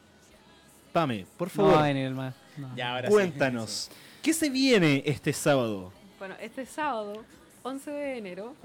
Pame, 0.94 1.26
por 1.38 1.48
No 1.50 1.54
favor, 1.54 1.74
va 1.76 1.84
a 1.84 1.88
venir 1.88 2.12
más. 2.12 2.34
no. 2.58 2.74
Ya, 2.76 2.96
ahora 2.96 3.08
sí. 3.08 3.14
cuéntanos. 3.14 3.92
¿Qué 4.22 4.34
se 4.34 4.50
viene 4.50 5.04
este 5.06 5.34
sábado? 5.34 5.92
Bueno, 6.20 6.36
este 6.40 6.66
sábado, 6.66 7.24
11 7.64 7.92
de 7.92 8.18
enero, 8.18 8.56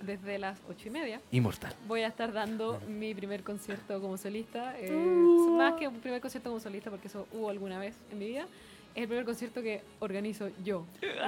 desde 0.00 0.38
las 0.38 0.58
8 0.68 0.88
y 0.88 0.90
media, 0.90 1.20
Inmortal. 1.30 1.74
voy 1.86 2.00
a 2.02 2.08
estar 2.08 2.32
dando 2.32 2.80
mi 2.88 3.14
primer 3.14 3.42
concierto 3.44 4.00
como 4.00 4.16
solista. 4.16 4.74
eh, 4.78 4.90
Uh. 4.90 5.56
Más 5.58 5.74
que 5.74 5.86
un 5.86 6.00
primer 6.00 6.20
concierto 6.22 6.48
como 6.48 6.58
solista, 6.60 6.88
porque 6.90 7.08
eso 7.08 7.26
hubo 7.32 7.50
alguna 7.50 7.78
vez 7.78 7.94
en 8.10 8.18
mi 8.18 8.26
vida. 8.28 8.46
Es 8.94 9.02
el 9.02 9.08
primer 9.08 9.24
concierto 9.26 9.60
que 9.62 9.82
organizo 10.00 10.48
yo. 10.64 10.84
Ser 11.00 11.18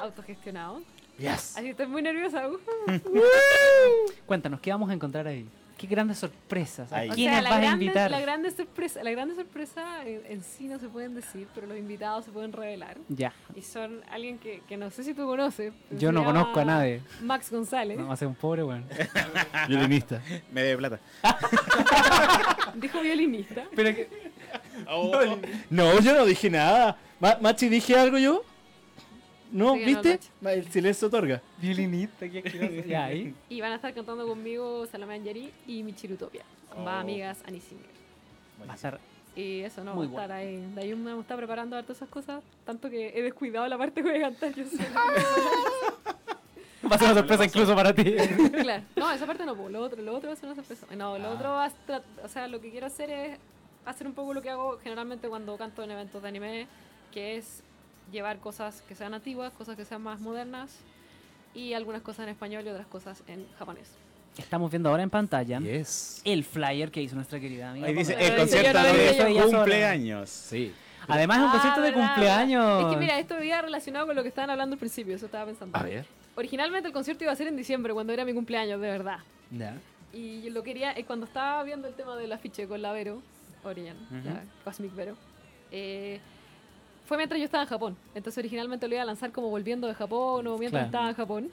autogestionado. 0.00 0.80
Yes. 1.18 1.56
Así 1.56 1.64
que 1.64 1.70
estoy 1.70 1.86
muy 1.86 2.00
nerviosa. 2.02 2.48
uh. 2.48 2.58
Cuéntanos, 4.26 4.60
¿qué 4.60 4.70
vamos 4.70 4.88
a 4.90 4.94
encontrar 4.94 5.26
ahí? 5.26 5.46
¿Qué 5.78 5.86
grandes 5.86 6.18
sorpresas? 6.18 6.92
¿A. 6.92 7.04
O 7.04 7.14
quiénes 7.14 7.34
sea, 7.34 7.42
la 7.42 7.48
vas 7.50 7.58
a 7.58 7.60
grande, 7.62 7.84
invitar? 7.84 8.10
la 8.10 8.20
grande 8.20 8.50
sorpresa, 8.50 9.02
la 9.04 9.10
grande 9.12 9.34
sorpresa 9.36 10.04
en, 10.04 10.22
en 10.26 10.42
sí 10.42 10.66
no 10.66 10.78
se 10.78 10.88
pueden 10.88 11.14
decir, 11.14 11.46
pero 11.54 11.68
los 11.68 11.78
invitados 11.78 12.24
se 12.24 12.32
pueden 12.32 12.52
revelar. 12.52 12.98
Ya, 13.08 13.32
Y 13.54 13.62
son 13.62 14.00
alguien 14.10 14.38
que, 14.38 14.60
que 14.68 14.76
no 14.76 14.90
sé 14.90 15.04
si 15.04 15.14
tú 15.14 15.24
conoces. 15.24 15.72
yo 15.92 16.10
no 16.12 16.24
conozco 16.24 16.58
a 16.60 16.64
nadie. 16.64 17.00
Max 17.22 17.50
González. 17.50 17.96
No, 17.96 18.08
va 18.08 18.14
a 18.14 18.16
ser 18.16 18.26
un 18.28 18.34
pobre, 18.34 18.64
weón. 18.64 18.84
Violinista. 19.68 20.20
Me 20.52 20.62
debe 20.62 20.78
plata. 20.78 21.00
Dijo 22.74 23.00
violinista. 23.00 23.64
Pero 23.74 23.94
que... 23.94 24.08
No, 25.70 26.00
yo 26.00 26.14
no 26.14 26.24
dije 26.24 26.50
nada. 26.50 26.96
Ma- 27.20 27.38
Machi, 27.40 27.68
¿dije 27.68 27.96
algo 27.96 28.18
yo? 28.18 28.42
No, 29.52 29.74
no 29.74 29.76
lo 29.80 29.86
¿viste? 29.86 30.20
he 30.44 30.52
El 30.54 30.70
silencio 30.70 31.08
otorga. 31.08 31.40
Violinista, 31.58 32.28
qué 32.28 32.38
asqueroso. 32.38 32.72
Ya, 32.88 33.04
ahí. 33.06 33.34
Y 33.48 33.60
van 33.60 33.72
a 33.72 33.76
estar 33.76 33.92
cantando 33.94 34.26
conmigo 34.26 34.86
Salame 34.86 35.14
Anjari 35.14 35.52
y 35.66 35.82
Michirutopia. 35.82 36.44
Con 36.68 36.84
más 36.84 36.96
Oh. 36.96 37.00
amigas 37.00 37.38
Annie 37.46 37.60
Singer. 37.60 37.86
Va 38.68 38.74
a 38.74 38.76
ser 38.76 38.98
Y 39.36 39.60
eso 39.60 39.84
no 39.84 39.94
Muy 39.94 40.06
va 40.08 40.20
a 40.20 40.24
estar 40.24 40.32
ahí. 40.38 40.56
De 40.74 40.80
ahí 40.82 40.94
me 40.94 41.18
está 41.18 41.36
preparando 41.36 41.76
harto 41.76 41.92
esas 41.92 42.08
cosas. 42.08 42.42
Tanto 42.66 42.90
que 42.90 43.12
he 43.18 43.22
descuidado 43.22 43.66
la 43.68 43.78
parte 43.78 44.02
que 44.02 44.08
voy 44.10 44.18
a 44.18 44.22
cantar 44.22 44.52
yo. 44.54 44.64
Va 46.90 46.94
a 46.94 46.98
ser 46.98 47.08
una 47.10 47.18
sorpresa 47.20 47.44
incluso 47.44 47.74
para 47.74 47.94
ti. 47.94 48.04
claro. 48.62 48.82
No, 48.96 49.10
esa 49.12 49.26
parte 49.26 49.44
no, 49.44 49.54
po. 49.54 49.68
lo 49.68 49.80
otro, 49.82 50.00
lo 50.00 50.14
otro 50.16 50.28
va 50.28 50.32
a 50.34 50.36
ser 50.36 50.46
una 50.46 50.54
sorpresa. 50.54 50.86
No, 50.96 51.18
lo 51.18 51.26
Ah. 51.28 51.34
otro 51.34 51.48
va 51.50 51.64
a 51.66 51.72
o 52.24 52.28
sea, 52.28 52.48
lo 52.48 52.60
que 52.60 52.70
quiero 52.70 52.86
hacer 52.86 53.10
es 53.10 53.38
hacer 53.84 54.06
un 54.06 54.14
poco 54.14 54.32
lo 54.32 54.40
que 54.40 54.48
hago 54.50 54.78
generalmente 54.82 55.28
cuando 55.28 55.56
canto 55.58 55.82
en 55.82 55.90
eventos 55.90 56.22
de 56.22 56.28
anime, 56.28 56.66
que 57.12 57.36
es 57.36 57.62
llevar 58.12 58.38
cosas 58.38 58.82
que 58.88 58.94
sean 58.94 59.14
antiguas, 59.14 59.52
cosas 59.52 59.76
que 59.76 59.84
sean 59.84 60.02
más 60.02 60.20
modernas 60.20 60.76
y 61.54 61.72
algunas 61.74 62.02
cosas 62.02 62.24
en 62.24 62.30
español 62.30 62.64
y 62.66 62.68
otras 62.70 62.86
cosas 62.86 63.22
en 63.26 63.46
japonés. 63.58 63.90
Estamos 64.36 64.70
viendo 64.70 64.88
ahora 64.90 65.02
en 65.02 65.10
pantalla 65.10 65.58
Yes. 65.60 66.20
el 66.24 66.44
flyer 66.44 66.90
que 66.90 67.02
hizo 67.02 67.16
nuestra 67.16 67.40
querida 67.40 67.70
amiga. 67.70 67.86
Ahí 67.88 67.94
dice 67.94 68.14
el 68.18 68.36
concierto 68.36 68.78
de 68.82 69.42
cumpleaños. 69.50 70.30
Sí. 70.30 70.72
Además 71.08 71.38
es 71.38 71.42
un 71.44 71.48
Ah, 71.48 71.52
concierto 71.52 71.80
de 71.80 71.92
cumpleaños. 71.92 72.84
Es 72.84 72.90
que 72.92 72.96
mira, 72.98 73.18
esto 73.18 73.42
iba 73.42 73.60
relacionado 73.62 74.06
con 74.06 74.14
lo 74.14 74.22
que 74.22 74.28
estaban 74.28 74.50
hablando 74.50 74.74
al 74.74 74.78
principio, 74.78 75.16
eso 75.16 75.26
estaba 75.26 75.46
pensando. 75.46 75.76
A 75.76 75.82
ver. 75.82 76.06
Originalmente 76.36 76.86
el 76.88 76.92
concierto 76.94 77.24
iba 77.24 77.32
a 77.32 77.36
ser 77.36 77.48
en 77.48 77.56
diciembre, 77.56 77.92
cuando 77.94 78.12
era 78.12 78.24
mi 78.24 78.32
cumpleaños, 78.34 78.80
de 78.80 78.88
verdad. 78.90 79.18
Ya. 79.50 79.74
Y 80.12 80.42
yo 80.42 80.50
lo 80.50 80.62
quería, 80.62 80.92
eh, 80.92 81.04
cuando 81.04 81.26
estaba 81.26 81.62
viendo 81.64 81.88
el 81.88 81.94
tema 81.94 82.16
del 82.16 82.30
afiche 82.32 82.68
con 82.68 82.80
la 82.82 82.92
Vero, 82.92 83.20
Orion, 83.64 83.96
la 84.24 84.42
Cosmic 84.64 84.94
Vero, 84.94 85.16
eh, 85.72 86.20
fue 87.08 87.16
mientras 87.16 87.38
yo 87.38 87.46
estaba 87.46 87.62
en 87.64 87.68
Japón. 87.70 87.96
Entonces 88.14 88.38
originalmente 88.38 88.86
lo 88.86 88.94
iba 88.94 89.02
a 89.02 89.06
lanzar 89.06 89.32
como 89.32 89.48
volviendo 89.48 89.86
de 89.88 89.94
Japón 89.94 90.46
o 90.46 90.58
mientras 90.58 90.82
Claro. 90.82 90.86
estaba 90.86 91.08
en 91.08 91.14
Japón. 91.16 91.50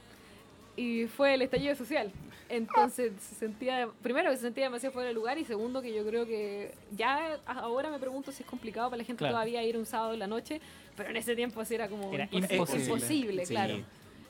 Y 0.75 1.05
fue 1.07 1.33
el 1.35 1.41
estallido 1.41 1.73
social. 1.75 2.11
Entonces 2.49 3.13
se 3.21 3.35
sentía, 3.35 3.87
primero 4.03 4.29
que 4.29 4.35
se 4.35 4.43
sentía 4.43 4.65
demasiado 4.65 4.93
fuera 4.93 5.07
de 5.07 5.15
lugar 5.15 5.37
y 5.37 5.45
segundo 5.45 5.81
que 5.81 5.93
yo 5.95 6.05
creo 6.05 6.25
que 6.25 6.73
ya 6.95 7.39
ahora 7.45 7.89
me 7.89 7.97
pregunto 7.97 8.31
si 8.33 8.43
es 8.43 8.49
complicado 8.49 8.89
para 8.89 8.97
la 8.97 9.03
gente 9.05 9.19
Claro. 9.19 9.33
todavía 9.33 9.63
ir 9.63 9.77
un 9.77 9.85
sábado 9.85 10.13
en 10.13 10.19
la 10.19 10.27
noche, 10.27 10.59
pero 10.97 11.09
en 11.09 11.15
ese 11.17 11.35
tiempo 11.35 11.61
así 11.61 11.73
era 11.73 11.87
como 11.87 12.13
Era 12.13 12.29
impos- 12.29 12.51
imposible. 12.51 12.83
imposible, 12.83 13.45
Sí. 13.45 13.53
claro. 13.53 13.77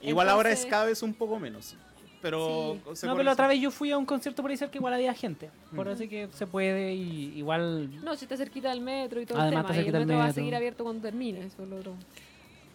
Igual 0.02 0.30
ahora 0.30 0.52
es 0.52 0.66
cada 0.68 0.86
vez 0.86 1.02
un 1.02 1.14
poco 1.16 1.40
menos. 1.40 1.76
Pero 2.26 2.80
Sí. 2.88 2.96
se 2.96 3.06
No, 3.06 3.14
pero 3.14 3.24
la 3.24 3.34
otra 3.34 3.46
vez 3.48 3.62
yo 3.62 3.70
fui 3.70 3.92
a 3.92 3.98
un 4.00 4.06
concierto 4.08 4.42
por 4.42 4.50
ahí 4.50 4.58
cerca, 4.58 4.78
igual 4.80 4.96
había 4.96 5.14
gente. 5.14 5.52
Por 5.76 5.88
así 5.88 6.08
que 6.08 6.28
se 6.32 6.48
puede 6.48 6.92
y 6.96 7.38
igual... 7.38 8.04
No, 8.04 8.16
si 8.16 8.26
está 8.26 8.36
cerquita 8.36 8.70
del 8.70 8.82
metro 8.82 9.22
y 9.22 9.28
todo 9.28 9.40
Además, 9.40 9.66
el 9.70 9.86
está 9.86 9.92
tema. 9.92 10.00
Y 10.00 10.02
el 10.02 10.08
metro 10.08 10.18
va 10.18 10.26
a 10.26 10.34
seguir 10.34 10.56
abierto 10.56 10.84
cuando 10.84 11.04
termine. 11.04 11.46
Eso 11.46 11.62
es 11.62 11.70
lo 11.70 11.78
otro. 11.78 11.94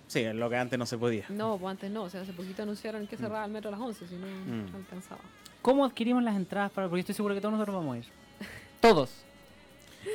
Sí, 0.06 0.24
lo 0.32 0.48
que 0.48 0.56
antes 0.56 0.78
no 0.78 0.86
se 0.86 0.96
podía. 0.98 1.24
No, 1.30 1.58
pues 1.58 1.68
antes 1.72 1.90
no. 1.90 2.04
O 2.04 2.08
sea, 2.08 2.20
hace 2.20 2.32
poquito 2.32 2.62
anunciaron 2.62 3.08
que 3.08 3.16
cerraba 3.16 3.44
el 3.44 3.50
metro 3.50 3.68
a 3.68 3.72
las 3.72 3.80
11, 3.80 4.06
si 4.06 4.14
no, 4.14 4.26
Mm. 4.26 4.70
no 4.70 4.78
alcanzaba. 4.78 5.20
¿Cómo 5.62 5.84
adquirimos 5.84 6.22
las 6.22 6.36
entradas 6.36 6.70
para...? 6.70 6.88
Porque 6.88 7.00
estoy 7.00 7.16
seguro 7.16 7.34
que 7.34 7.40
todos 7.40 7.52
nosotros 7.52 7.74
vamos 7.74 7.96
a 7.96 7.98
ir. 7.98 8.04
Todos. 8.80 9.10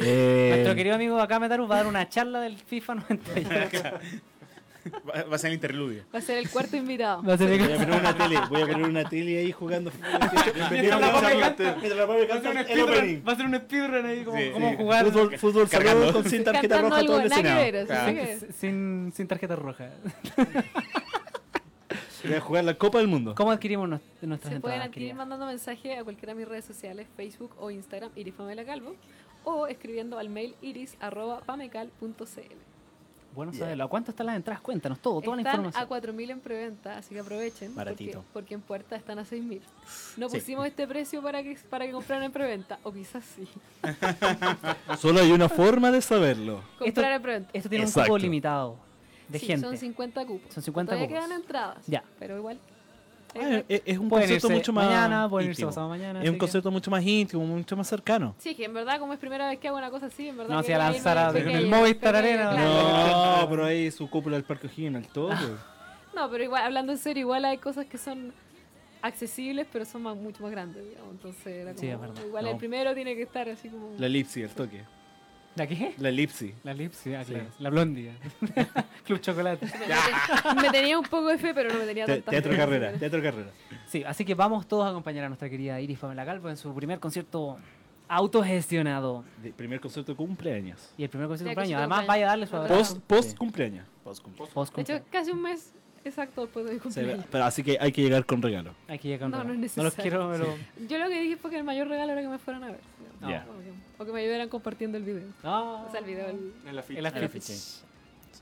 Eh, 0.01 0.49
Nuestro 0.53 0.75
querido 0.75 0.95
amigo 0.95 1.19
acá 1.19 1.39
Metaru 1.39 1.67
va 1.67 1.75
a 1.75 1.77
dar 1.79 1.87
una 1.87 2.07
charla 2.09 2.39
del 2.39 2.57
FIFA 2.57 2.95
98. 2.95 3.81
Va, 5.09 5.23
va 5.23 5.35
a 5.35 5.39
ser 5.39 5.47
el 5.49 5.55
interludio. 5.55 6.03
Va 6.13 6.19
a 6.19 6.21
ser 6.21 6.37
el 6.37 6.49
cuarto 6.49 6.77
invitado. 6.77 7.23
Va 7.23 7.33
a 7.33 7.37
ser 7.37 7.49
Voy 7.57 7.71
a 7.71 7.77
poner 7.77 7.99
una 7.99 8.15
tele, 8.17 8.39
voy 8.49 8.61
a 8.61 8.67
poner 8.67 8.87
una 8.87 9.09
tele 9.09 9.37
ahí 9.39 9.51
jugando. 9.51 9.91
Mientras 10.71 11.01
la 11.01 11.11
canta-. 11.39 11.75
Va 13.25 13.31
a 13.31 13.35
ser 13.35 13.45
un 13.47 13.55
speedrun 13.55 14.05
ahí, 14.05 14.23
como 14.23 14.37
Sí. 14.37 14.49
cómo 14.53 14.69
Sí. 14.69 14.75
jugar 14.77 15.05
Fútbol, 15.05 15.37
fútbol 15.39 15.69
Cargando. 15.69 16.01
saludo 16.05 16.21
con 16.21 16.29
sin 16.29 16.43
tarjeta 16.43 16.81
roja 16.81 16.97
algo 16.97 17.07
todo 17.13 17.19
el 17.21 17.31
escenario. 17.31 17.85
Claro. 17.87 18.27
sin, 18.59 19.11
sin 19.15 19.27
tarjeta 19.27 19.55
roja. 19.55 19.89
Voy 22.23 22.33
a 22.33 22.41
jugar 22.41 22.63
la 22.63 22.73
Copa 22.75 22.97
del 22.99 23.07
Mundo. 23.07 23.35
¿Cómo 23.35 23.51
adquirimos 23.51 23.87
nues- 23.87 24.01
nuestras 24.21 24.53
Se 24.53 24.59
pueden 24.59 24.75
entradas? 24.77 24.87
adquirir 24.87 25.09
querida? 25.09 25.15
mandando 25.15 25.45
mensaje 25.45 25.97
a 25.97 26.03
cualquiera 26.03 26.33
de 26.33 26.39
mis 26.39 26.47
redes 26.47 26.65
sociales, 26.65 27.07
Facebook 27.15 27.51
o 27.59 27.69
Instagram, 27.69 28.09
Iris 28.15 28.33
Pamela 28.33 28.65
Calvo, 28.65 28.95
o 29.43 29.67
escribiendo 29.67 30.17
al 30.17 30.29
mail 30.29 30.55
iris.pamecal.cl. 30.61 32.55
Bueno 33.35 33.53
saberlo. 33.53 33.83
¿A 33.83 33.87
cuánto 33.89 34.11
están 34.11 34.27
las 34.27 34.35
entradas? 34.37 34.61
Cuéntanos 34.61 34.99
todo, 34.99 35.21
toda 35.21 35.35
la 35.35 35.41
Están 35.43 35.65
información. 35.65 35.83
a 35.83 36.13
4.000 36.13 36.31
en 36.31 36.39
preventa, 36.39 36.97
así 36.97 37.13
que 37.13 37.19
aprovechen. 37.19 37.75
Baratito. 37.75 38.19
Porque, 38.19 38.29
porque 38.33 38.53
en 38.55 38.61
puerta 38.61 38.95
están 38.95 39.19
a 39.19 39.23
6.000. 39.25 39.61
No 40.17 40.29
Sí. 40.29 40.37
pusimos 40.39 40.65
este 40.65 40.87
precio 40.87 41.21
para 41.21 41.43
que, 41.43 41.57
para 41.69 41.85
que 41.85 41.91
compraran 41.91 42.23
en 42.23 42.31
preventa, 42.31 42.79
o 42.83 42.91
quizás 42.93 43.23
sí. 43.35 43.47
Solo 44.99 45.19
hay 45.19 45.31
una 45.31 45.49
forma 45.49 45.91
de 45.91 46.01
saberlo. 46.01 46.61
Comprar 46.79 47.11
en 47.11 47.21
preventa. 47.21 47.49
Esto 47.53 47.69
tiene 47.69 47.85
un 47.85 47.91
cupo 47.91 48.17
limitado 48.17 48.77
de 49.27 49.39
Sí, 49.39 49.47
gente. 49.47 49.65
Son 49.67 49.77
50 49.77 50.25
cupos. 50.25 50.53
Son 50.53 50.63
50 50.63 50.91
Todavía 50.93 51.07
cupos. 51.07 51.25
quedan 51.27 51.39
entradas. 51.41 51.85
Ya. 51.87 52.03
Pero 52.19 52.37
igual. 52.37 52.57
Ah, 53.37 53.61
es, 53.67 53.81
es 53.85 53.97
un 53.97 54.07
Pueden 54.09 54.29
concepto 54.29 54.49
mucho 54.49 54.71
más 54.73 54.85
mañana, 54.85 55.29
pueden 55.29 55.49
irse 55.49 55.61
íntimo. 55.61 55.69
pasado 55.71 55.89
mañana. 55.89 56.19
Es 56.19 56.23
un 56.23 56.27
así 56.27 56.31
que- 56.33 56.37
concepto 56.37 56.71
mucho 56.71 56.89
más 56.91 57.03
íntimo, 57.03 57.45
mucho 57.45 57.75
más 57.75 57.87
cercano. 57.87 58.33
Sí, 58.37 58.55
que 58.55 58.65
en 58.65 58.73
verdad, 58.73 58.97
como 58.99 59.13
es 59.13 59.19
primera 59.19 59.49
vez 59.49 59.59
que 59.59 59.67
hago 59.67 59.77
una 59.77 59.89
cosa 59.91 60.05
así, 60.07 60.29
en 60.29 60.37
verdad. 60.37 60.55
No, 60.55 60.63
si 60.63 60.71
a 60.71 60.77
lanzar 60.77 61.17
a- 61.17 61.37
en 61.37 61.49
el 61.49 61.67
Movistar 61.67 62.15
Arena, 62.15 62.51
claro. 62.51 63.41
No, 63.41 63.47
pero 63.49 63.65
ahí 63.65 63.91
su 63.91 64.09
cúpula 64.09 64.37
del 64.37 64.45
Parque 64.45 64.67
O'Higgins 64.67 64.95
al 64.95 65.07
todo. 65.07 65.31
No, 66.15 66.29
pero 66.29 66.43
igual, 66.43 66.63
hablando 66.63 66.91
en 66.93 66.97
serio, 66.97 67.21
igual 67.21 67.43
hay 67.45 67.57
cosas 67.57 67.85
que 67.87 67.97
son 67.97 68.31
accesibles, 69.01 69.67
pero 69.71 69.85
son 69.85 70.03
más- 70.03 70.15
mucho 70.15 70.41
más 70.41 70.51
grandes, 70.51 70.83
digamos. 70.87 71.11
Entonces, 71.11 71.47
era 71.47 71.71
como, 71.71 71.79
Sí, 71.81 71.87
es 71.87 71.99
verdad. 71.99 72.23
igual 72.25 72.45
No. 72.45 72.51
el 72.51 72.57
primero 72.57 72.93
tiene 72.95 73.15
que 73.15 73.23
estar 73.23 73.47
así 73.49 73.69
como... 73.69 73.91
La 73.99 74.07
Lipsy, 74.07 74.41
el 74.43 74.49
toque. 74.51 74.81
¿La 75.55 75.67
qué? 75.67 75.93
La 75.99 76.11
Lipsy. 76.11 76.53
La 76.63 76.73
Lips, 76.73 77.01
ah, 77.17 77.23
claro. 77.25 77.45
La 77.59 77.69
Blondie. 77.69 78.11
Club 79.05 79.19
Chocolate. 79.21 79.65
Me, 80.61 80.69
tenía 80.69 80.97
un 80.99 81.05
poco 81.05 81.27
de 81.27 81.37
fe, 81.37 81.53
pero 81.53 81.71
no 81.71 81.79
me 81.79 81.85
tenía 81.85 82.05
Te- 82.05 82.15
tanta 82.15 82.31
teatro 82.31 82.51
fe. 82.51 82.57
carrera, 82.57 82.93
teatro 82.93 83.21
carrera. 83.21 83.49
Sí, 83.87 84.03
así 84.03 84.25
que 84.25 84.33
vamos 84.35 84.67
todos 84.67 84.85
a 84.85 84.89
acompañar 84.89 85.25
a 85.25 85.27
nuestra 85.29 85.49
querida 85.49 85.79
Iris 85.79 85.99
Pamela 85.99 86.25
Calvo 86.25 86.49
en 86.49 86.57
su 86.57 86.73
primer 86.73 86.99
concierto 86.99 87.57
autogestionado. 88.07 89.23
De- 89.41 89.51
primer 89.51 89.79
concierto 89.79 90.11
de 90.11 90.15
cumpleaños. 90.17 90.93
Y 90.97 91.03
el 91.03 91.09
primer 91.09 91.27
concierto 91.27 91.49
de 91.49 91.55
cumpleaños. 91.55 91.79
Además, 91.79 91.99
cumpleaños. 91.99 92.07
vaya 92.07 92.25
a 92.25 92.29
darle 92.29 92.47
su 92.47 92.55
abrazo. 92.55 92.75
Post, 92.75 92.97
post 93.07 93.37
cumpleaños. 93.37 93.87
Post 94.03 94.75
De 94.75 94.81
hecho, 94.81 94.99
casi 95.11 95.31
un 95.31 95.41
mes 95.41 95.73
exacto 96.03 96.41
después 96.41 96.65
de 96.69 96.77
cumpleaños. 96.77 97.25
pero 97.31 97.43
así 97.45 97.63
que 97.63 97.77
hay 97.79 97.91
que 97.91 98.01
llegar 98.03 98.25
con 98.25 98.41
regalo. 98.41 98.73
Hay 98.87 98.99
que 98.99 99.07
llegar 99.07 99.29
No, 99.29 99.37
con 99.37 99.47
no 99.47 99.53
es 99.53 99.59
regalo. 99.59 99.77
No 99.77 99.83
los 99.83 99.97
necesario. 99.97 100.37
quiero, 100.37 100.55
pero... 100.77 100.87
Yo 100.87 100.97
lo 100.99 101.09
que 101.09 101.21
dije 101.21 101.37
fue 101.37 101.49
que 101.51 101.57
el 101.57 101.63
mayor 101.63 101.87
regalo 101.87 102.11
era 102.11 102.21
que 102.21 102.27
me 102.27 102.37
fueran 102.37 102.63
a 102.63 102.67
ver. 102.67 102.79
No. 103.21 103.29
Ya. 103.29 103.45
O 103.49 103.59
que- 103.59 103.85
O 103.97 104.05
que 104.05 104.11
me 104.11 104.19
ayudaran 104.21 104.49
compartiendo 104.49 104.97
el 104.97 105.03
video. 105.03 105.27
No. 105.43 105.85
O 105.85 105.89
sea, 105.91 106.01
el 106.01 106.05
video 106.05 106.29
el- 106.29 106.53
En 106.67 106.75
la 106.75 106.83
ficha. 106.83 106.99
El 106.99 107.05
afiche. 107.05 107.25
afiche. 107.37 107.53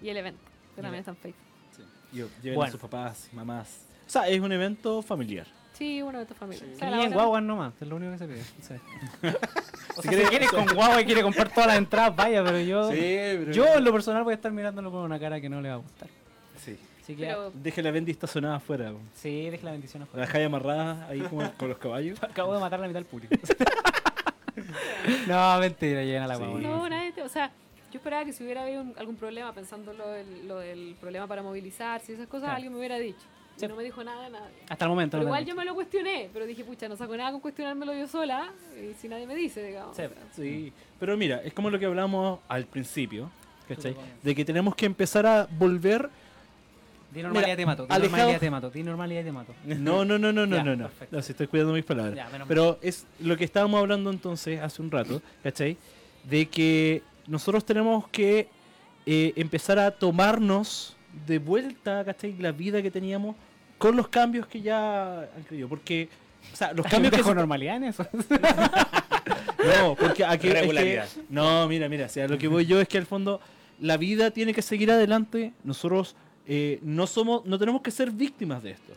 y 0.01 0.09
el 0.09 0.17
evento. 0.17 0.41
Que 0.75 0.81
también 0.81 0.99
está 0.99 1.11
en 1.11 1.17
Facebook. 1.17 1.43
Yo, 2.11 2.27
lleven 2.41 2.55
Bueno. 2.57 2.67
a 2.69 2.71
sus 2.71 2.79
papás, 2.81 3.29
mamás. 3.33 3.85
O 4.05 4.09
sea, 4.09 4.27
es 4.27 4.39
un 4.39 4.51
evento 4.51 5.01
familiar. 5.01 5.47
Sí, 5.73 6.01
uno 6.03 6.19
de 6.19 6.25
tu 6.27 6.35
familia. 6.35 6.63
O 6.71 6.77
sea, 6.77 6.85
Que 6.87 6.91
la 6.91 6.97
ni 6.97 7.03
en 7.03 7.07
otra- 7.09 7.17
guagua 7.23 7.41
nomás, 7.41 7.73
es 7.81 7.87
lo 7.87 7.95
único 7.95 8.11
que 8.11 8.17
se 8.19 8.27
pide. 8.27 8.43
Sí. 8.43 8.73
o 9.97 10.01
sea, 10.03 10.09
quiere- 10.11 10.23
si 10.25 10.29
quieres 10.29 10.51
con 10.51 10.65
guagua 10.75 11.01
y 11.01 11.05
quiere 11.05 11.23
comprar 11.23 11.49
todas 11.49 11.67
las 11.67 11.77
entradas, 11.77 12.15
vaya, 12.15 12.43
pero 12.43 12.59
yo... 12.59 12.89
pero... 12.91 13.51
Yo 13.51 13.65
en 13.75 13.83
lo 13.83 13.91
personal 13.91 14.23
voy 14.23 14.33
a 14.33 14.35
estar 14.35 14.51
mirándolo 14.51 14.91
con 14.91 15.01
una 15.01 15.19
cara 15.19 15.41
que 15.41 15.49
no 15.49 15.61
le 15.61 15.69
va 15.69 15.75
a 15.75 15.77
gustar. 15.77 16.07
Sí. 16.63 16.77
Así 17.01 17.15
que... 17.15 17.25
Pero 17.25 17.51
Deje 17.55 17.81
la 17.81 17.89
Bendy 17.91 18.11
estacionada 18.11 18.57
afuera. 18.57 18.93
Sí, 19.15 19.49
deje 19.49 19.63
la 19.65 19.71
bendición 19.71 20.01
La 20.01 20.05
afuera. 20.05 20.25
dejáis 20.27 20.45
amarrada 20.45 21.07
ahí 21.07 21.21
como 21.21 21.51
con 21.57 21.69
los 21.69 21.77
caballos. 21.79 22.21
Acabo 22.21 22.53
de 22.53 22.59
matar 22.59 22.79
la 22.79 22.87
mitad 22.87 22.99
del 22.99 23.05
público. 23.07 23.35
no, 25.27 25.59
mentira, 25.59 26.03
llegan 26.03 26.23
a 26.23 26.27
la 26.27 26.35
Sí. 26.35 26.41
guagua. 26.43 26.59
No, 26.61 26.89
nadie 26.89 27.11
te- 27.13 27.23
o 27.23 27.29
sea, 27.29 27.51
yo 27.93 27.97
esperaba 27.99 28.25
que 28.25 28.33
si 28.33 28.43
hubiera 28.43 28.63
habido 28.63 28.81
un- 28.81 28.93
algún 28.97 29.15
problema, 29.15 29.53
pensando 29.53 29.93
lo 29.93 30.07
del, 30.09 30.47
lo 30.47 30.59
del 30.59 30.95
problema 30.99 31.27
para 31.27 31.41
movilizarse 31.43 32.11
y 32.11 32.15
esas 32.15 32.27
cosas, 32.27 32.43
Claro. 32.45 32.55
alguien 32.55 32.73
me 32.73 32.79
hubiera 32.79 32.97
dicho. 32.99 33.21
Sí. 33.55 33.65
Y 33.65 33.67
no 33.67 33.75
me 33.75 33.83
dijo 33.83 34.03
nada 34.03 34.23
de 34.23 34.31
nadie. 34.31 34.55
Hasta 34.67 34.85
el 34.85 34.89
momento. 34.89 35.11
Pero 35.17 35.23
no 35.23 35.29
igual 35.29 35.45
yo 35.45 35.55
me 35.55 35.63
lo 35.63 35.75
cuestioné, 35.75 36.27
pero 36.33 36.45
dije, 36.47 36.63
pucha, 36.63 36.89
no 36.89 36.95
saco 36.97 37.15
nada 37.15 37.31
con 37.31 37.39
cuestionármelo 37.39 37.93
yo 37.93 38.07
sola, 38.07 38.51
y 38.75 38.93
si 38.95 39.07
nadie 39.07 39.27
me 39.27 39.35
dice, 39.35 39.63
digamos. 39.63 39.95
Sí. 39.95 40.01
O 40.03 40.07
sea, 40.09 40.17
Sí, 40.35 40.73
pero 40.99 41.15
mira, 41.15 41.41
es 41.43 41.53
como 41.53 41.69
lo 41.69 41.77
que 41.77 41.85
hablamos 41.85 42.39
al 42.47 42.65
principio, 42.65 43.29
¿cachai? 43.67 43.95
De 44.23 44.33
que 44.33 44.43
tenemos 44.43 44.75
que 44.75 44.87
empezar 44.87 45.25
a 45.27 45.47
volver... 45.51 46.09
Di 47.13 47.21
normalidad 47.21 47.45
Mira, 47.49 47.57
te 47.57 47.65
mato. 47.67 47.83
Di 47.85 47.93
alejado- 47.93 48.09
normalidad 48.09 48.39
te 48.39 48.49
mato. 48.49 48.69
Di 48.71 48.81
normalidad 48.83 49.23
te 49.23 49.31
mato. 49.31 49.53
No, 49.65 50.03
no, 50.03 50.17
no, 50.17 50.33
no, 50.33 50.47
no, 50.47 50.55
Ya, 50.55 50.63
no, 50.63 50.75
no. 50.75 50.83
perfecto. 50.87 51.15
No, 51.15 51.21
si 51.21 51.31
estoy 51.33 51.45
cuidando 51.45 51.73
mis 51.73 51.85
palabras. 51.85 52.15
Ya, 52.15 52.25
menos 52.25 52.39
mal. 52.39 52.47
Pero 52.47 52.79
es 52.81 53.05
lo 53.19 53.37
que 53.37 53.43
estábamos 53.43 53.79
hablando 53.79 54.09
entonces 54.09 54.59
hace 54.59 54.81
un 54.81 54.89
rato, 54.89 55.21
¿cachai? 55.43 55.77
De 56.23 56.47
que 56.47 57.03
nosotros 57.27 57.65
tenemos 57.65 58.07
que 58.09 58.47
eh, 59.05 59.33
empezar 59.35 59.79
a 59.79 59.91
tomarnos 59.91 60.95
de 61.27 61.39
vuelta, 61.39 62.03
¿cachai? 62.05 62.35
La 62.39 62.51
vida 62.51 62.81
que 62.81 62.89
teníamos 62.91 63.35
con 63.77 63.95
los 63.95 64.07
cambios 64.07 64.47
que 64.47 64.61
ya 64.61 65.21
han 65.21 65.43
creído. 65.47 65.67
Porque, 65.67 66.09
o 66.51 66.55
sea, 66.55 66.73
los 66.73 66.85
cambios 66.89 67.13
que... 67.13 67.23
se- 67.23 67.35
normalidad 67.35 67.77
en 67.77 67.83
eso. 67.85 68.05
No, 69.79 69.95
porque 69.95 70.25
aquí 70.25 70.47
es 70.47 70.53
que- 70.53 70.59
Regularidad. 70.59 71.07
no, 71.29 71.67
mira, 71.69 71.87
mira, 71.87 72.05
o 72.07 72.09
sea, 72.09 72.27
lo 72.27 72.37
que 72.37 72.47
voy 72.49 72.65
yo 72.65 72.81
es 72.81 72.87
que 72.87 72.97
al 72.97 73.05
fondo 73.05 73.39
la 73.79 73.95
vida 73.97 74.31
tiene 74.31 74.53
que 74.53 74.61
seguir 74.61 74.91
adelante. 74.91 75.53
Nosotros 75.63 76.15
eh, 76.45 76.79
no 76.81 77.07
somos, 77.07 77.45
no 77.45 77.57
tenemos 77.57 77.81
que 77.81 77.89
ser 77.91 78.11
víctimas 78.11 78.61
de 78.61 78.71
esto. 78.71 78.93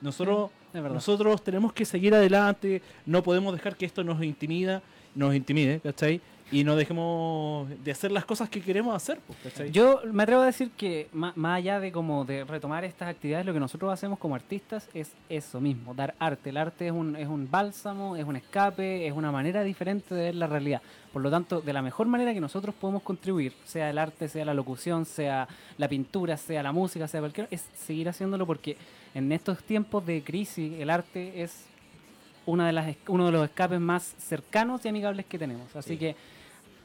Nosotros, 0.00 0.50
Es 0.74 0.82
verdad. 0.82 0.94
nosotros 0.94 1.42
tenemos 1.44 1.72
que 1.72 1.84
seguir 1.84 2.14
adelante. 2.14 2.82
No 3.06 3.22
podemos 3.22 3.52
dejar 3.54 3.76
que 3.76 3.86
esto 3.86 4.02
nos 4.02 4.20
intimida, 4.24 4.82
nos 5.14 5.34
intimide, 5.36 5.78
¿cachai? 5.80 6.20
Y 6.52 6.64
no 6.64 6.76
dejemos 6.76 7.66
de 7.82 7.90
hacer 7.90 8.12
las 8.12 8.24
cosas 8.24 8.48
que 8.48 8.60
queremos 8.60 8.94
hacer. 8.94 9.18
pues. 9.42 9.72
Yo 9.72 10.00
me 10.12 10.22
atrevo 10.22 10.42
a 10.42 10.46
decir 10.46 10.70
que 10.76 11.08
más 11.12 11.34
allá 11.56 11.80
de 11.80 11.90
como 11.90 12.24
de 12.24 12.44
retomar 12.44 12.84
estas 12.84 13.08
actividades, 13.08 13.46
lo 13.46 13.52
que 13.52 13.58
nosotros 13.60 13.92
hacemos 13.92 14.18
como 14.18 14.34
artistas 14.34 14.88
es 14.94 15.12
eso 15.28 15.60
mismo, 15.60 15.94
dar 15.94 16.14
arte. 16.18 16.50
El 16.50 16.58
arte 16.58 16.86
es 16.86 16.92
un, 16.92 17.16
es 17.16 17.26
un 17.26 17.50
bálsamo, 17.50 18.16
es 18.16 18.24
un 18.24 18.36
escape, 18.36 19.06
es 19.06 19.12
una 19.12 19.32
manera 19.32 19.62
diferente 19.64 20.14
de 20.14 20.24
ver 20.24 20.34
la 20.34 20.46
realidad. 20.46 20.82
Por 21.12 21.22
lo 21.22 21.30
tanto, 21.30 21.60
de 21.60 21.72
la 21.72 21.82
mejor 21.82 22.06
manera 22.06 22.32
que 22.32 22.40
nosotros 22.40 22.74
podemos 22.74 23.02
contribuir, 23.02 23.52
sea 23.64 23.90
el 23.90 23.98
arte, 23.98 24.28
sea 24.28 24.44
la 24.44 24.54
locución, 24.54 25.04
sea 25.04 25.48
la 25.78 25.88
pintura, 25.88 26.36
sea 26.36 26.62
la 26.62 26.72
música, 26.72 27.08
sea 27.08 27.20
cualquier, 27.20 27.48
es 27.50 27.64
seguir 27.74 28.08
haciéndolo 28.08 28.46
porque 28.46 28.76
en 29.14 29.30
estos 29.32 29.62
tiempos 29.62 30.04
de 30.06 30.22
crisis 30.22 30.72
el 30.80 30.88
arte 30.90 31.42
es 31.42 31.66
una 32.46 32.66
de 32.66 32.72
las, 32.72 32.96
uno 33.08 33.26
de 33.26 33.32
los 33.32 33.44
escapes 33.44 33.78
más 33.78 34.14
cercanos 34.18 34.84
y 34.84 34.88
amigables 34.88 35.26
que 35.26 35.38
tenemos. 35.38 35.74
Así 35.76 35.90
Sí. 35.90 35.98
que 35.98 36.16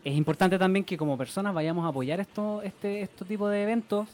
es 0.08 0.16
importante 0.16 0.58
también 0.58 0.86
que 0.86 0.96
como 0.96 1.18
personas 1.18 1.54
vayamos 1.54 1.84
a 1.84 1.90
apoyar 1.90 2.22
esto, 2.22 2.62
este, 2.62 3.02
este 3.02 3.26
tipo 3.26 3.50
de 3.50 3.64
eventos. 3.64 4.08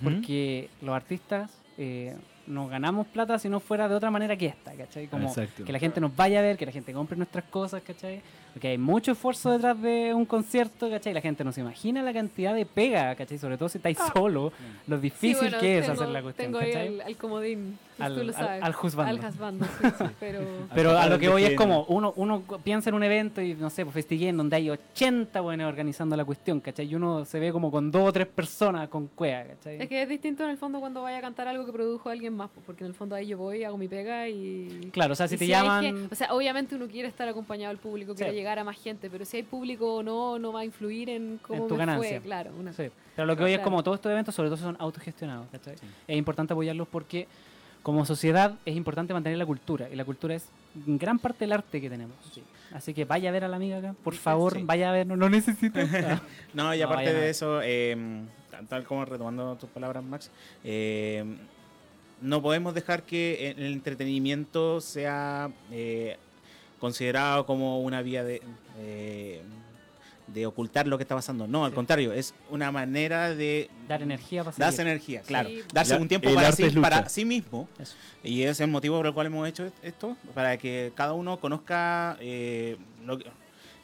Porque 0.00 0.70
los 0.80 0.94
artistas 0.94 1.50
eh, 1.76 2.16
no 2.50 2.68
ganamos 2.68 3.06
plata 3.06 3.38
si 3.38 3.48
no 3.48 3.60
fuera 3.60 3.88
de 3.88 3.94
otra 3.94 4.10
manera 4.10 4.36
que 4.36 4.46
esta, 4.46 4.72
¿cachai? 4.72 5.06
Como 5.06 5.28
Exacto. 5.28 5.64
que 5.64 5.72
la 5.72 5.78
gente 5.78 6.00
nos 6.00 6.14
vaya 6.14 6.40
a 6.40 6.42
ver, 6.42 6.56
que 6.58 6.66
la 6.66 6.72
gente 6.72 6.92
compre 6.92 7.16
nuestras 7.16 7.44
cosas, 7.44 7.82
¿cachai? 7.82 8.20
Porque 8.52 8.66
hay 8.68 8.78
mucho 8.78 9.12
esfuerzo 9.12 9.52
detrás 9.52 9.80
de 9.80 10.12
un 10.12 10.24
concierto, 10.26 10.90
¿cachai? 10.90 11.14
La 11.14 11.20
gente 11.20 11.44
no 11.44 11.52
se 11.52 11.60
imagina 11.60 12.02
la 12.02 12.12
cantidad 12.12 12.52
de 12.54 12.66
pega, 12.66 13.14
¿cachai? 13.14 13.38
Sobre 13.38 13.56
todo 13.56 13.68
si 13.68 13.78
estáis 13.78 13.96
solo, 14.12 14.52
lo 14.88 14.98
difícil 14.98 15.34
Sí, 15.36 15.40
bueno, 15.44 15.58
que 15.60 15.78
es 15.78 15.86
tengo- 15.86 16.00
hacer 16.02 16.08
la 16.12 16.22
cuestión, 16.22 16.46
Tengo 16.52 16.58
¿cachai? 16.58 16.88
al, 16.88 17.00
al 17.02 17.16
comodín, 17.16 17.78
Al- 18.00 18.14
tú 18.16 18.24
lo 18.24 18.32
sabes. 18.32 18.50
al. 18.50 18.62
Al 18.64 18.72
juzgando, 18.72 19.66
sí, 19.66 19.88
sí, 19.98 20.04
pero... 20.20 20.40
Pero 20.74 20.98
a 20.98 21.06
lo 21.06 21.18
que 21.18 21.28
voy 21.28 21.44
es 21.44 21.54
como, 21.54 21.84
uno, 21.84 22.12
uno 22.16 22.42
piensa 22.64 22.88
en 22.90 22.94
un 22.96 23.02
evento 23.04 23.40
y 23.40 23.54
no 23.54 23.70
sé, 23.70 23.84
pues 23.84 23.94
Festiguén, 23.94 24.36
donde 24.36 24.56
hay 24.56 24.70
80 24.70 25.40
buenos 25.40 25.68
organizando 25.68 26.16
la 26.16 26.24
cuestión, 26.24 26.60
¿cachai? 26.60 26.86
Y 26.86 26.94
uno 26.94 27.24
se 27.24 27.38
ve 27.38 27.52
como 27.52 27.70
con 27.70 27.90
dos 27.90 28.08
o 28.08 28.12
tres 28.12 28.26
personas 28.26 28.88
con 28.88 29.06
cuea, 29.08 29.46
¿cachai? 29.46 29.80
Es 29.82 29.88
que 29.88 30.02
es 30.02 30.08
distinto 30.08 30.42
en 30.44 30.50
el 30.50 30.56
fondo 30.56 30.80
cuando 30.80 31.02
vaya 31.02 31.18
a 31.18 31.20
cantar 31.20 31.46
algo 31.46 31.66
que 31.66 31.72
produjo 31.72 32.08
alguien 32.08 32.34
más, 32.34 32.39
pues, 32.48 32.64
porque 32.64 32.84
en 32.84 32.88
el 32.88 32.94
fondo 32.94 33.14
ahí 33.14 33.26
yo 33.26 33.36
voy, 33.36 33.64
hago 33.64 33.76
mi 33.76 33.88
pega 33.88 34.28
y... 34.28 34.88
Claro, 34.92 35.12
o 35.12 35.16
sea, 35.16 35.28
si 35.28 35.36
te 35.36 35.44
hay 35.44 35.50
llaman... 35.50 35.82
gen- 35.82 36.08
o 36.10 36.14
sea, 36.14 36.32
obviamente 36.34 36.74
uno 36.74 36.86
quiere 36.86 37.08
estar 37.08 37.28
acompañado 37.28 37.68
del 37.74 37.78
público, 37.82 38.14
quiere 38.14 38.30
Sí. 38.32 38.36
llegar 38.38 38.58
a 38.58 38.64
más 38.64 38.80
gente, 38.80 39.10
pero 39.10 39.24
si 39.24 39.36
hay 39.38 39.42
público 39.42 39.96
o 39.96 40.02
no, 40.02 40.38
no 40.38 40.52
va 40.52 40.60
a 40.60 40.64
influir 40.64 41.10
en 41.10 41.38
cómo 41.42 41.62
En 41.64 41.68
tu 41.68 41.74
me 41.74 41.78
ganancia. 41.80 42.10
fue, 42.10 42.20
claro. 42.20 42.50
Una, 42.58 42.72
Sí, 42.72 42.84
pero 43.14 43.26
lo 43.26 43.36
que 43.36 43.44
hoy 43.44 43.50
es 43.52 43.58
Claro. 43.58 43.70
como 43.70 43.82
todos 43.82 43.96
estos 43.98 44.10
eventos, 44.12 44.34
sobre 44.34 44.48
todo 44.48 44.56
son 44.58 44.76
autogestionados, 44.78 45.46
¿cachai? 45.52 45.74
Es 46.08 46.16
importante 46.16 46.52
apoyarlos 46.52 46.88
porque 46.88 47.26
como 47.82 48.04
sociedad 48.04 48.54
es 48.66 48.76
importante 48.76 49.14
mantener 49.14 49.38
la 49.38 49.46
cultura 49.46 49.88
y 49.90 49.96
la 49.96 50.04
cultura 50.04 50.34
es 50.34 50.48
gran 50.74 51.18
parte 51.18 51.40
del 51.46 51.52
arte 51.52 51.80
que 51.80 51.88
tenemos. 51.88 52.14
Así 52.72 52.92
que 52.94 53.04
vaya 53.06 53.30
a 53.30 53.32
ver 53.32 53.42
a 53.44 53.48
la 53.48 53.56
amiga 53.56 53.78
acá, 53.78 53.94
por 54.04 54.14
favor, 54.14 54.52
Sí. 54.54 54.62
vaya 54.64 54.90
a 54.90 54.92
ver, 54.92 55.06
no 55.06 55.16
lo 55.16 55.28
necesito. 55.30 55.80
Ah. 55.80 56.20
No, 56.54 56.74
y 56.74 56.78
No, 56.78 56.84
aparte 56.84 57.06
nada. 57.06 57.18
de 57.20 57.30
eso, 57.30 57.60
eh, 57.62 57.96
tal- 58.50 58.66
tal 58.68 58.84
como 58.84 59.04
retomando 59.06 59.56
tus 59.56 59.70
palabras, 59.70 60.04
Max, 60.04 60.30
eh, 60.62 61.24
no 62.20 62.42
podemos 62.42 62.74
dejar 62.74 63.02
que 63.04 63.50
el 63.56 63.72
entretenimiento 63.72 64.80
sea 64.80 65.50
eh, 65.70 66.16
considerado 66.78 67.46
como 67.46 67.80
una 67.80 68.02
vía 68.02 68.24
de, 68.24 68.42
eh, 68.78 69.42
de 70.26 70.46
ocultar 70.46 70.86
lo 70.86 70.96
que 70.96 71.02
está 71.04 71.14
pasando. 71.14 71.46
No, 71.46 71.64
al 71.64 71.72
Sí. 71.72 71.74
contrario, 71.74 72.12
es 72.12 72.34
una 72.50 72.70
manera 72.70 73.34
de 73.34 73.68
Dar 73.88 74.02
energía 74.02 74.44
para 74.44 74.56
darse 74.56 74.82
energía, 74.82 75.22
claro. 75.22 75.48
Sí. 75.48 75.62
Darse 75.72 75.96
un 75.96 76.08
tiempo 76.08 76.32
para 76.34 76.52
sí, 76.52 76.70
para 76.80 77.08
sí 77.08 77.24
mismo. 77.24 77.68
Eso. 77.78 77.94
Y 78.22 78.42
ese 78.42 78.50
es 78.52 78.60
el 78.60 78.70
motivo 78.70 78.96
por 78.98 79.06
el 79.06 79.14
cual 79.14 79.26
hemos 79.26 79.48
hecho 79.48 79.70
esto, 79.82 80.16
para 80.34 80.56
que 80.56 80.92
cada 80.94 81.12
uno 81.14 81.38
conozca 81.40 82.16
eh, 82.20 82.76
lo, 83.04 83.18
que, 83.18 83.26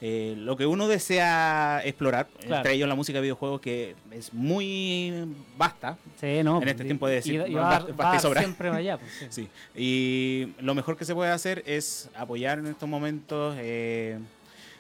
eh, 0.00 0.34
lo 0.36 0.56
que 0.56 0.66
uno 0.66 0.88
desea 0.88 1.80
explorar, 1.84 2.26
Claro. 2.40 2.56
entre 2.56 2.74
ellos 2.74 2.88
la 2.88 2.94
música 2.94 3.16
de 3.18 3.22
videojuegos, 3.22 3.60
que 3.60 3.94
es 4.10 4.32
muy 4.34 5.12
vasta. 5.56 5.96
Sí, 6.20 6.40
no. 6.44 6.60
En 6.60 6.68
este 6.68 6.82
y- 6.82 6.86
tiempo 6.86 7.08
de 7.08 7.14
decir, 7.16 7.42
y- 7.48 7.52
y 7.52 7.54
va, 7.54 7.78
va 7.98 8.18
sobra. 8.20 8.40
siempre 8.42 8.68
allá. 8.68 8.98
Pues, 8.98 9.10
sí. 9.12 9.26
Sí. 9.30 9.48
Y 9.74 10.52
lo 10.62 10.74
mejor 10.74 10.96
que 10.96 11.04
se 11.04 11.14
puede 11.14 11.30
hacer 11.30 11.62
es 11.66 12.10
apoyar 12.14 12.58
en 12.58 12.66
estos 12.66 12.88
momentos 12.88 13.56
eh, 13.58 14.18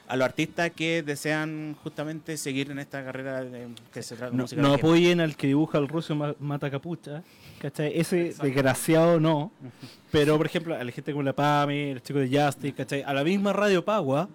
a 0.08 0.16
los 0.16 0.24
artistas 0.24 0.70
que 0.70 1.02
desean 1.02 1.76
justamente 1.82 2.36
seguir 2.36 2.70
en 2.70 2.78
esta 2.78 3.02
carrera 3.04 3.42
de, 3.42 3.66
que 3.92 4.02
se 4.02 4.14
trata 4.16 4.30
de 4.30 4.36
No, 4.36 4.42
música. 4.44 4.74
apoyen 4.74 5.20
al 5.20 5.34
que 5.36 5.46
dibuja 5.48 5.78
el 5.78 5.88
ruso 5.88 6.14
ma- 6.14 6.34
mata 6.38 6.70
capucha. 6.70 7.22
¿Cachai? 7.58 7.98
Ese 7.98 8.34
desgraciado 8.40 9.18
no. 9.18 9.50
Pero, 10.12 10.36
por 10.36 10.44
ejemplo, 10.46 10.74
a 10.76 10.84
la 10.84 10.92
gente 10.92 11.10
como 11.12 11.22
la 11.22 11.32
PAME, 11.32 11.94
los 11.94 12.02
chicos 12.02 12.28
de 12.30 12.38
Justice, 12.44 12.74
¿cachai? 12.74 13.02
A 13.02 13.12
la 13.14 13.24
misma 13.24 13.52
Radio 13.54 13.82
Pagua, 13.84 14.28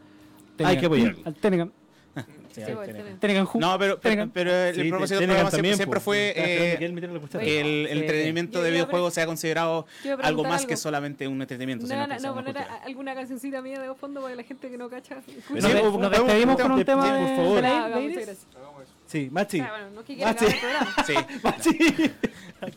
hay 0.59 0.77
que 0.77 0.85
apoyar. 0.85 1.15
Al. 1.25 1.35
Sí, 2.53 2.61
Sí, 2.65 2.71
Ju- 3.45 3.59
No, 3.59 3.79
pero, 3.79 3.97
pero, 4.01 4.29
pero 4.33 4.51
el 4.53 4.75
Sí, 4.75 4.89
propósito 4.89 5.19
del 5.21 5.29
programa 5.29 5.51
siempre, 5.51 5.99
fue 6.01 6.33
eh, 6.35 6.75
que 6.77 6.85
el, 7.61 7.87
el 7.87 7.87
Sí. 7.93 7.99
entretenimiento 7.99 8.59
Yo 8.59 8.63
de 8.63 8.71
videojuegos 8.71 9.13
sea 9.13 9.25
considerado 9.25 9.85
Yo 10.03 10.11
iba 10.13 10.23
a 10.23 10.27
algo 10.27 10.43
más 10.43 10.65
que 10.65 10.75
solamente 10.75 11.29
un 11.29 11.41
entretenimiento. 11.41 11.87
sino 11.87 12.05
No, 12.05 12.13
que 12.13 12.21
no, 12.21 12.35
no, 12.35 12.43
poner 12.43 12.57
alguna 12.83 13.15
cancioncita 13.15 13.61
mía 13.61 13.79
de 13.79 13.93
fondo 13.95 14.21
para 14.21 14.35
la 14.35 14.43
gente 14.43 14.69
que 14.69 14.77
no 14.77 14.89
cacha. 14.89 15.21
escuche. 15.25 15.61
Nos, 15.61 16.11
despedimos 16.11 16.61
con 16.61 16.71
un 16.73 16.83
tema 16.83 17.03
por 17.03 17.35
favor. 17.37 17.63
Sí, 19.11 19.27
Machi. 19.29 19.59
Ah, 19.59 19.67
bueno, 19.71 19.89
no 19.91 19.99
es 20.01 20.05
que 20.05 20.15
quiera 20.15 20.31
Ah, 20.31 20.35
sí. 20.39 20.45
acabar 20.45 20.53
el 20.55 20.59
programa. 20.61 21.03
Sí. 21.05 21.13
Machi. 21.43 22.11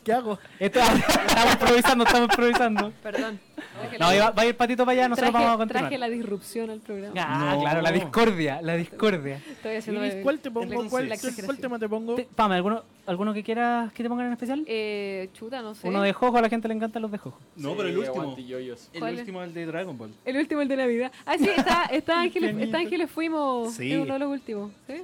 ¿Qué 0.03 0.13
hago? 0.13 0.39
Esto- 0.59 0.81
estamos 0.81 1.53
improvisando, 1.53 2.05
estamos 2.05 2.29
improvisando. 2.31 2.93
Perdón. 3.03 3.39
Traje 3.55 3.99
No, 3.99 4.13
la- 4.13 4.19
va, 4.25 4.31
va 4.31 4.43
a 4.43 4.47
ir 4.47 4.57
patito 4.57 4.85
para 4.85 4.93
allá, 4.99 5.09
nosotros 5.09 5.31
traje, 5.31 5.45
vamos 5.45 5.55
a 5.55 5.59
continuar. 5.59 5.83
traje 5.85 5.99
la 5.99 6.09
disrupción 6.09 6.71
al 6.71 6.81
programa. 6.81 7.15
Ah, 7.19 7.53
No. 7.55 7.61
claro, 7.61 7.83
la 7.83 7.93
discordia, 7.93 8.63
la 8.63 8.75
discordia. 8.77 9.41
Estoy 9.49 9.77
haciendo 9.77 10.05
Iris, 10.05 10.23
¿Cuál 10.23 10.41
te 10.41 10.51
pongo? 10.51 10.83
la- 10.83 10.89
¿Cuál, 10.89 11.09
la 11.09 11.17
cuál 11.45 11.59
tema 11.59 11.79
te 11.79 11.89
pongo? 11.89 12.15
Te- 12.17 12.25
Pame, 12.35 12.57
¿alguno, 12.57 12.83
¿alguno 13.07 13.33
que 13.35 13.45
quieras 13.45 13.93
que 13.93 14.03
te 14.03 14.09
pongan 14.09 14.27
en 14.27 14.33
especial? 14.33 14.65
Eh, 14.67 15.29
chuta, 15.35 15.63
no 15.63 15.75
sé. 15.75 15.87
Uno 15.87 16.03
de 16.03 16.13
Jojo, 16.15 16.37
a 16.37 16.43
la 16.43 16.49
gente 16.49 16.67
le 16.67 16.75
encantan 16.75 17.03
los 17.03 17.13
de 17.13 17.19
Jojo. 17.19 17.39
No, 17.57 17.77
pero 17.77 17.89
el 17.91 17.99
último. 17.99 18.35
El 18.37 18.99
¿Cuál 18.99 19.15
es? 19.15 19.21
último, 19.21 19.43
el 19.43 19.55
de 19.55 19.67
Dragon 19.67 19.97
Ball. 19.97 20.15
El 20.25 20.37
último, 20.39 20.63
el 20.63 20.69
de 20.69 20.77
Navidad. 20.79 21.13
Ah, 21.27 21.37
sí, 21.39 21.49
está, 21.55 21.85
está 21.93 22.21
Ángeles, 22.21 22.57
está 22.59 22.79
Ángeles 22.79 23.11
Fuimos. 23.11 23.75
Sí. 23.75 23.93
Es 23.93 23.99
uno 24.01 24.15
de 24.15 24.19
los 24.19 24.31
últimos. 24.31 24.73
¿sí? 24.89 24.95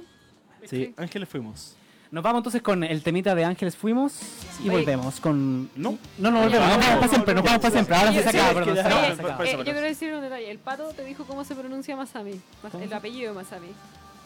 Sí, 0.65 0.93
Ángeles 0.97 1.29
fuimos. 1.29 1.75
Nos 2.11 2.23
vamos 2.25 2.39
entonces 2.39 2.61
con 2.61 2.83
el 2.83 3.03
temita 3.03 3.33
de 3.35 3.45
Ángeles 3.45 3.77
Fuimos 3.77 4.19
y 4.59 4.67
Oye. 4.67 4.79
volvemos 4.79 5.21
con... 5.21 5.69
No. 5.77 5.97
No, 6.17 6.29
no 6.29 6.41
volvemos, 6.41 6.67
No, 6.67 6.75
nos 6.75 6.77
vamos 6.77 6.89
no, 6.89 6.99
para 6.99 7.07
siempre, 7.07 7.33
nos 7.33 7.43
vamos 7.45 7.59
para 7.61 7.71
siempre. 7.71 7.95
Ahora 7.95 8.11
se 8.11 8.19
es 8.19 8.25
perdón, 8.25 8.75
se 8.75 8.81
acaba, 8.81 9.37
Oye, 9.39 9.51
eh, 9.51 9.57
yo 9.57 9.63
quiero 9.63 9.79
decir 9.79 10.13
un 10.13 10.21
detalle. 10.21 10.51
El 10.51 10.59
pato 10.59 10.89
te 10.89 11.05
dijo 11.05 11.23
cómo 11.23 11.45
se 11.45 11.55
pronuncia 11.55 11.95
Masami. 11.95 12.41
El 12.81 12.91
apellido 12.91 13.29
de 13.29 13.35
Masami. 13.39 13.67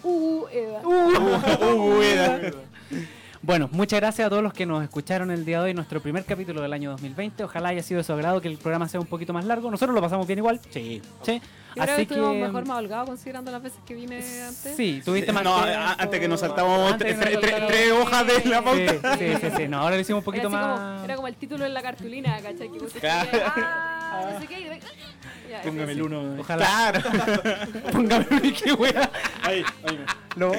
Uh, 0.02 0.48
Eda. 0.52 0.82
Uh, 0.84 2.02
era. 2.02 2.52
Bueno, 3.44 3.70
muchas 3.72 3.99
gracias 3.99 4.26
a 4.26 4.30
todos 4.32 4.41
los 4.41 4.53
que 4.53 4.66
nos 4.66 4.82
escucharon 4.84 5.30
el 5.30 5.45
día 5.45 5.60
de 5.60 5.66
hoy, 5.66 5.74
nuestro 5.76 6.02
primer 6.02 6.26
capítulo 6.26 6.64
del 6.64 6.74
año 6.74 6.90
2020. 6.90 7.44
Ojalá 7.44 7.70
haya 7.70 7.84
sido 7.84 7.99
de 7.99 8.03
su 8.03 8.12
agrado, 8.12 8.41
que 8.41 8.48
el 8.48 8.57
programa 8.57 8.88
sea 8.88 8.99
un 8.99 9.06
poquito 9.06 9.34
más 9.34 9.45
largo. 9.45 9.70
Nosotros 9.70 9.94
lo 9.94 10.02
pasamos 10.02 10.26
bien 10.26 10.40
igual. 10.40 10.60
Sí. 10.72 11.03
Sí. 11.22 11.40
Yo 11.76 11.81
creo 11.84 11.85
que 11.88 11.91
Así 11.93 12.02
estuvimos 12.03 12.31
que... 12.34 12.41
mejor 12.41 12.65
más 12.68 12.77
holgados 12.77 13.07
considerando 13.10 13.52
las 13.52 13.61
veces 13.61 13.80
que 13.85 13.93
vine 13.95 14.15
antes. 14.18 14.76
Sí, 14.77 15.02
tuviste 15.03 15.34
más 15.34 15.43
No, 15.43 15.61
tiempo. 15.64 15.81
antes 15.97 16.19
que 16.22 16.27
nos 16.30 16.39
saltamos 16.39 16.97
tres 16.97 17.91
hojas 17.91 18.27
de 18.27 18.45
la 18.45 18.61
pauta. 18.64 19.18
Sí, 19.18 19.26
sí, 19.34 19.38
sí, 19.41 19.47
sí. 19.57 19.68
No, 19.68 19.80
ahora 19.80 19.95
lo 19.95 20.02
hicimos 20.02 20.19
un 20.22 20.26
poquito 20.26 20.47
era, 20.47 20.57
así 20.60 20.68
más... 20.68 20.89
como, 20.93 21.03
era 21.06 21.15
como 21.18 21.27
el 21.27 21.35
título 21.35 21.65
en 21.65 21.73
la 21.73 21.81
cartulina, 21.81 22.35
¿cachai? 22.41 22.72
Que 22.72 22.80
vos 22.80 22.93
te 22.93 22.99
Claro. 22.99 23.30
ah, 23.56 24.30
no 24.34 24.39
sé 24.39 24.47
qué. 24.47 24.80
Ya, 25.52 25.61
Póngame 25.64 25.91
el 25.91 26.02
uno. 26.02 26.35
Ojalá. 26.39 26.65
Claro. 26.65 27.02
Póngame 27.91 28.53
qué 28.53 28.73
wea. 28.73 29.10
Ahí, 29.43 29.64
ahí. 29.88 29.99
Lo- 30.38 30.53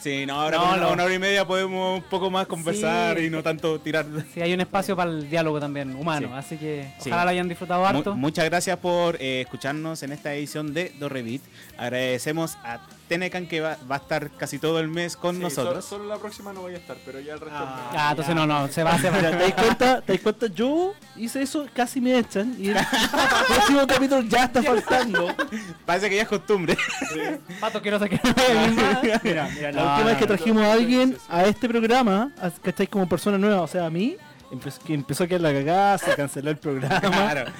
Sí, 0.00 0.24
no, 0.26 0.40
ahora 0.40 0.58
No, 0.58 0.76
no. 0.76 0.92
una 0.92 1.04
hora 1.04 1.14
y 1.14 1.18
media 1.18 1.46
podemos 1.46 1.98
un 1.98 2.04
poco 2.08 2.30
más 2.30 2.46
conversar 2.46 3.18
Sí. 3.18 3.24
y 3.24 3.30
no 3.30 3.42
tanto 3.42 3.80
tirar. 3.80 4.06
Sí, 4.32 4.40
hay 4.40 4.52
un 4.52 4.60
espacio 4.60 4.94
para 4.96 5.10
el 5.10 5.28
diálogo 5.28 5.58
también 5.58 5.94
humano, 5.96 6.28
Sí. 6.28 6.34
así 6.36 6.56
que 6.56 6.88
ojalá 7.00 7.24
lo 7.24 7.30
hayan 7.30 7.48
disfrutado 7.48 7.84
harto. 7.86 8.14
muchas 8.14 8.44
gracias 8.44 8.76
por 8.78 9.16
eh, 9.20 9.40
escucharnos 9.42 10.02
en 10.02 10.12
esta 10.12 10.32
edición 10.34 10.72
de 10.72 10.92
Dorrevit. 10.98 11.42
Agradecemos 11.76 12.56
a 12.62 12.78
Tenecan 13.08 13.46
que 13.46 13.60
va, 13.60 13.76
va 13.90 13.96
a 13.96 13.98
estar 13.98 14.30
casi 14.32 14.58
todo 14.58 14.78
el 14.80 14.88
mes 14.88 15.16
con 15.16 15.36
Sí, 15.36 15.42
nosotros. 15.42 15.84
Solo, 15.84 16.02
solo 16.04 16.14
la 16.14 16.20
próxima 16.20 16.52
no 16.52 16.60
voy 16.60 16.74
a 16.74 16.76
estar, 16.76 16.96
pero 17.06 17.20
ya 17.20 17.32
el 17.34 17.40
resto. 17.40 17.56
Ah. 17.58 17.90
Ah, 17.96 18.08
entonces 18.10 18.34
no, 18.34 18.46
no, 18.46 18.68
se 18.68 18.82
va, 18.82 18.98
se 18.98 19.08
va. 19.10 19.16
Mira, 19.16 19.30
¿te 19.38 19.38
das 19.44 19.54
cuenta? 19.54 20.00
¿Te 20.02 20.12
das 20.12 20.22
cuenta? 20.22 20.46
Yo 20.48 20.94
hice 21.16 21.40
eso, 21.42 21.66
casi 21.74 22.00
me 22.00 22.18
echan. 22.18 22.54
Y 22.58 22.68
el 22.68 22.76
próximo 23.48 23.86
capítulo 23.86 24.20
ya 24.22 24.44
está 24.44 24.62
faltando. 24.62 25.34
Parece 25.86 26.10
que 26.10 26.16
ya 26.16 26.22
es 26.22 26.28
costumbre. 26.28 26.76
Pato, 27.60 27.80
quiero 27.80 27.98
sacar 27.98 28.20
Mira, 29.22 29.48
mira, 29.54 29.72
la 29.72 29.82
No, 29.82 29.82
última 29.82 29.98
no, 30.00 30.04
vez 30.04 30.14
que 30.16 30.20
no. 30.26 30.26
trajimos 30.36 30.62
a 30.64 30.72
alguien 30.72 31.16
a 31.28 31.44
este 31.44 31.68
programa, 31.68 32.32
¿cachai? 32.62 32.86
Como 32.86 33.08
persona 33.08 33.38
nueva, 33.38 33.62
o 33.62 33.66
sea, 33.66 33.86
a 33.86 33.90
mí, 33.90 34.16
que 34.86 34.94
empezó 34.94 35.24
a 35.24 35.26
quedar 35.26 35.40
la 35.40 35.52
cagada, 35.52 35.98
se 35.98 36.14
canceló 36.14 36.50
el 36.50 36.56
programa. 36.58 37.00
Claro. 37.00 37.50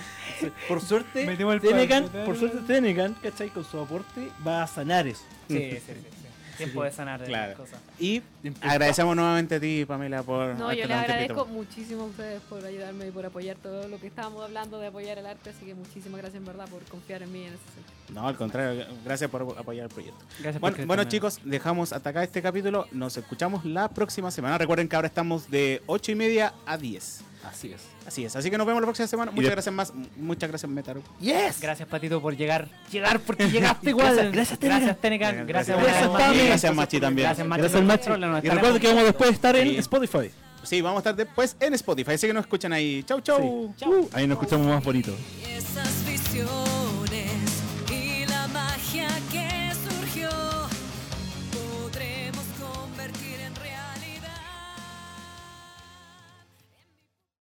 Por 0.68 0.80
suerte, 0.80 1.24
cuerpo. 1.36 2.08
por 2.24 2.36
suerte 2.36 2.58
Tenecan, 2.66 3.14
¿cachai? 3.22 3.50
Con 3.50 3.64
su 3.64 3.78
aporte 3.78 4.30
va 4.46 4.62
a 4.62 4.66
sanar 4.66 5.06
eso. 5.06 5.22
Sí, 5.48 5.56
sí, 5.56 5.70
sí, 5.70 5.92
sí. 5.92 6.28
Tiempo 6.58 6.82
de 6.82 6.90
sanar 6.90 7.22
Claro. 7.22 7.54
cosas. 7.56 7.78
Y 8.00 8.20
agradecemos 8.60 9.14
nuevamente 9.14 9.54
a 9.54 9.60
ti, 9.60 9.84
Pamela, 9.86 10.24
por 10.24 10.56
No, 10.56 10.72
yo 10.72 10.86
les 10.88 10.96
agradezco 10.96 11.46
muchísimo 11.46 12.02
a 12.02 12.06
ustedes 12.06 12.40
por 12.42 12.64
ayudarme 12.64 13.06
y 13.06 13.10
por 13.12 13.24
apoyar 13.24 13.56
todo 13.58 13.86
lo 13.86 14.00
que 14.00 14.08
estábamos 14.08 14.42
hablando 14.42 14.80
de 14.80 14.88
apoyar 14.88 15.18
el 15.18 15.26
arte, 15.26 15.50
así 15.50 15.64
que 15.64 15.74
muchísimas 15.76 16.20
gracias 16.20 16.40
en 16.40 16.46
verdad 16.46 16.66
por 16.68 16.82
confiar 16.86 17.22
en 17.22 17.32
mí 17.32 17.42
en 17.44 17.54
ese 17.54 17.62
sentido. 17.74 18.20
No, 18.20 18.26
al 18.26 18.36
contrario, 18.36 18.86
gracias 19.04 19.30
por 19.30 19.42
apoyar 19.56 19.84
el 19.84 19.92
proyecto. 19.92 20.24
Gracias 20.40 20.60
Bueno, 20.60 20.76
por 20.78 20.86
bueno, 20.86 21.04
chicos, 21.04 21.38
dejamos 21.44 21.92
hasta 21.92 22.10
acá 22.10 22.24
este 22.24 22.42
capítulo. 22.42 22.88
Nos 22.90 23.16
escuchamos 23.16 23.64
la 23.64 23.88
próxima 23.88 24.32
semana. 24.32 24.58
Recuerden 24.58 24.88
que 24.88 24.96
ahora 24.96 25.06
estamos 25.06 25.48
de 25.52 25.80
8 25.86 26.10
y 26.10 26.14
media 26.16 26.54
a 26.66 26.76
10. 26.76 27.20
Así 27.48 27.72
es. 27.72 27.80
Así 28.06 28.24
es. 28.24 28.36
Así 28.36 28.50
que 28.50 28.58
nos 28.58 28.66
vemos 28.66 28.80
la 28.80 28.86
próxima 28.86 29.06
semana. 29.08 29.30
Muchas 29.30 29.44
de- 29.50 29.54
gracias 29.54 29.74
más. 29.74 29.92
Muchas 30.16 30.48
gracias, 30.48 30.70
Metaru. 30.70 31.02
¡Yes! 31.20 31.60
Gracias, 31.60 31.88
Patito, 31.88 32.20
por 32.22 32.36
llegar. 32.36 32.68
Llegar 32.90 33.20
porque 33.20 33.48
llegaste 33.50 33.90
igual. 33.90 34.30
Gracias- 34.32 34.58
gracias, 34.60 34.98
Tenecan. 35.00 35.46
Gracias, 35.46 35.76
Tenecan. 35.76 35.78
Gracias, 35.78 35.78
Gracias, 35.78 36.10
Machi. 36.10 36.24
Tami. 36.24 36.46
Gracias, 36.46 36.74
Machi, 36.74 37.00
también. 37.00 37.26
Gracias, 37.26 37.46
Machi. 37.46 37.60
Gracias, 37.62 37.82
Machi. 37.84 38.46
Y 38.46 38.50
recuerden 38.50 38.80
que 38.80 38.88
vamos 38.88 39.04
después 39.04 39.30
a 39.30 39.32
estar 39.32 39.56
en. 39.56 39.68
Spotify. 39.78 40.30
Sí, 40.64 40.80
vamos 40.82 40.98
a 40.98 41.00
estar 41.00 41.16
después 41.16 41.56
en 41.60 41.74
Spotify. 41.74 42.12
Así 42.12 42.26
que 42.26 42.32
nos 42.34 42.42
escuchan 42.42 42.72
ahí. 42.72 43.02
Chau, 43.04 43.20
chau. 43.20 43.72
Sí. 43.78 43.84
Uh, 43.86 44.08
ahí 44.12 44.26
nos 44.26 44.36
escuchamos 44.36 44.66
más 44.66 44.82
bonito. 44.84 45.12
esas 45.46 46.04
visiones. 46.06 46.87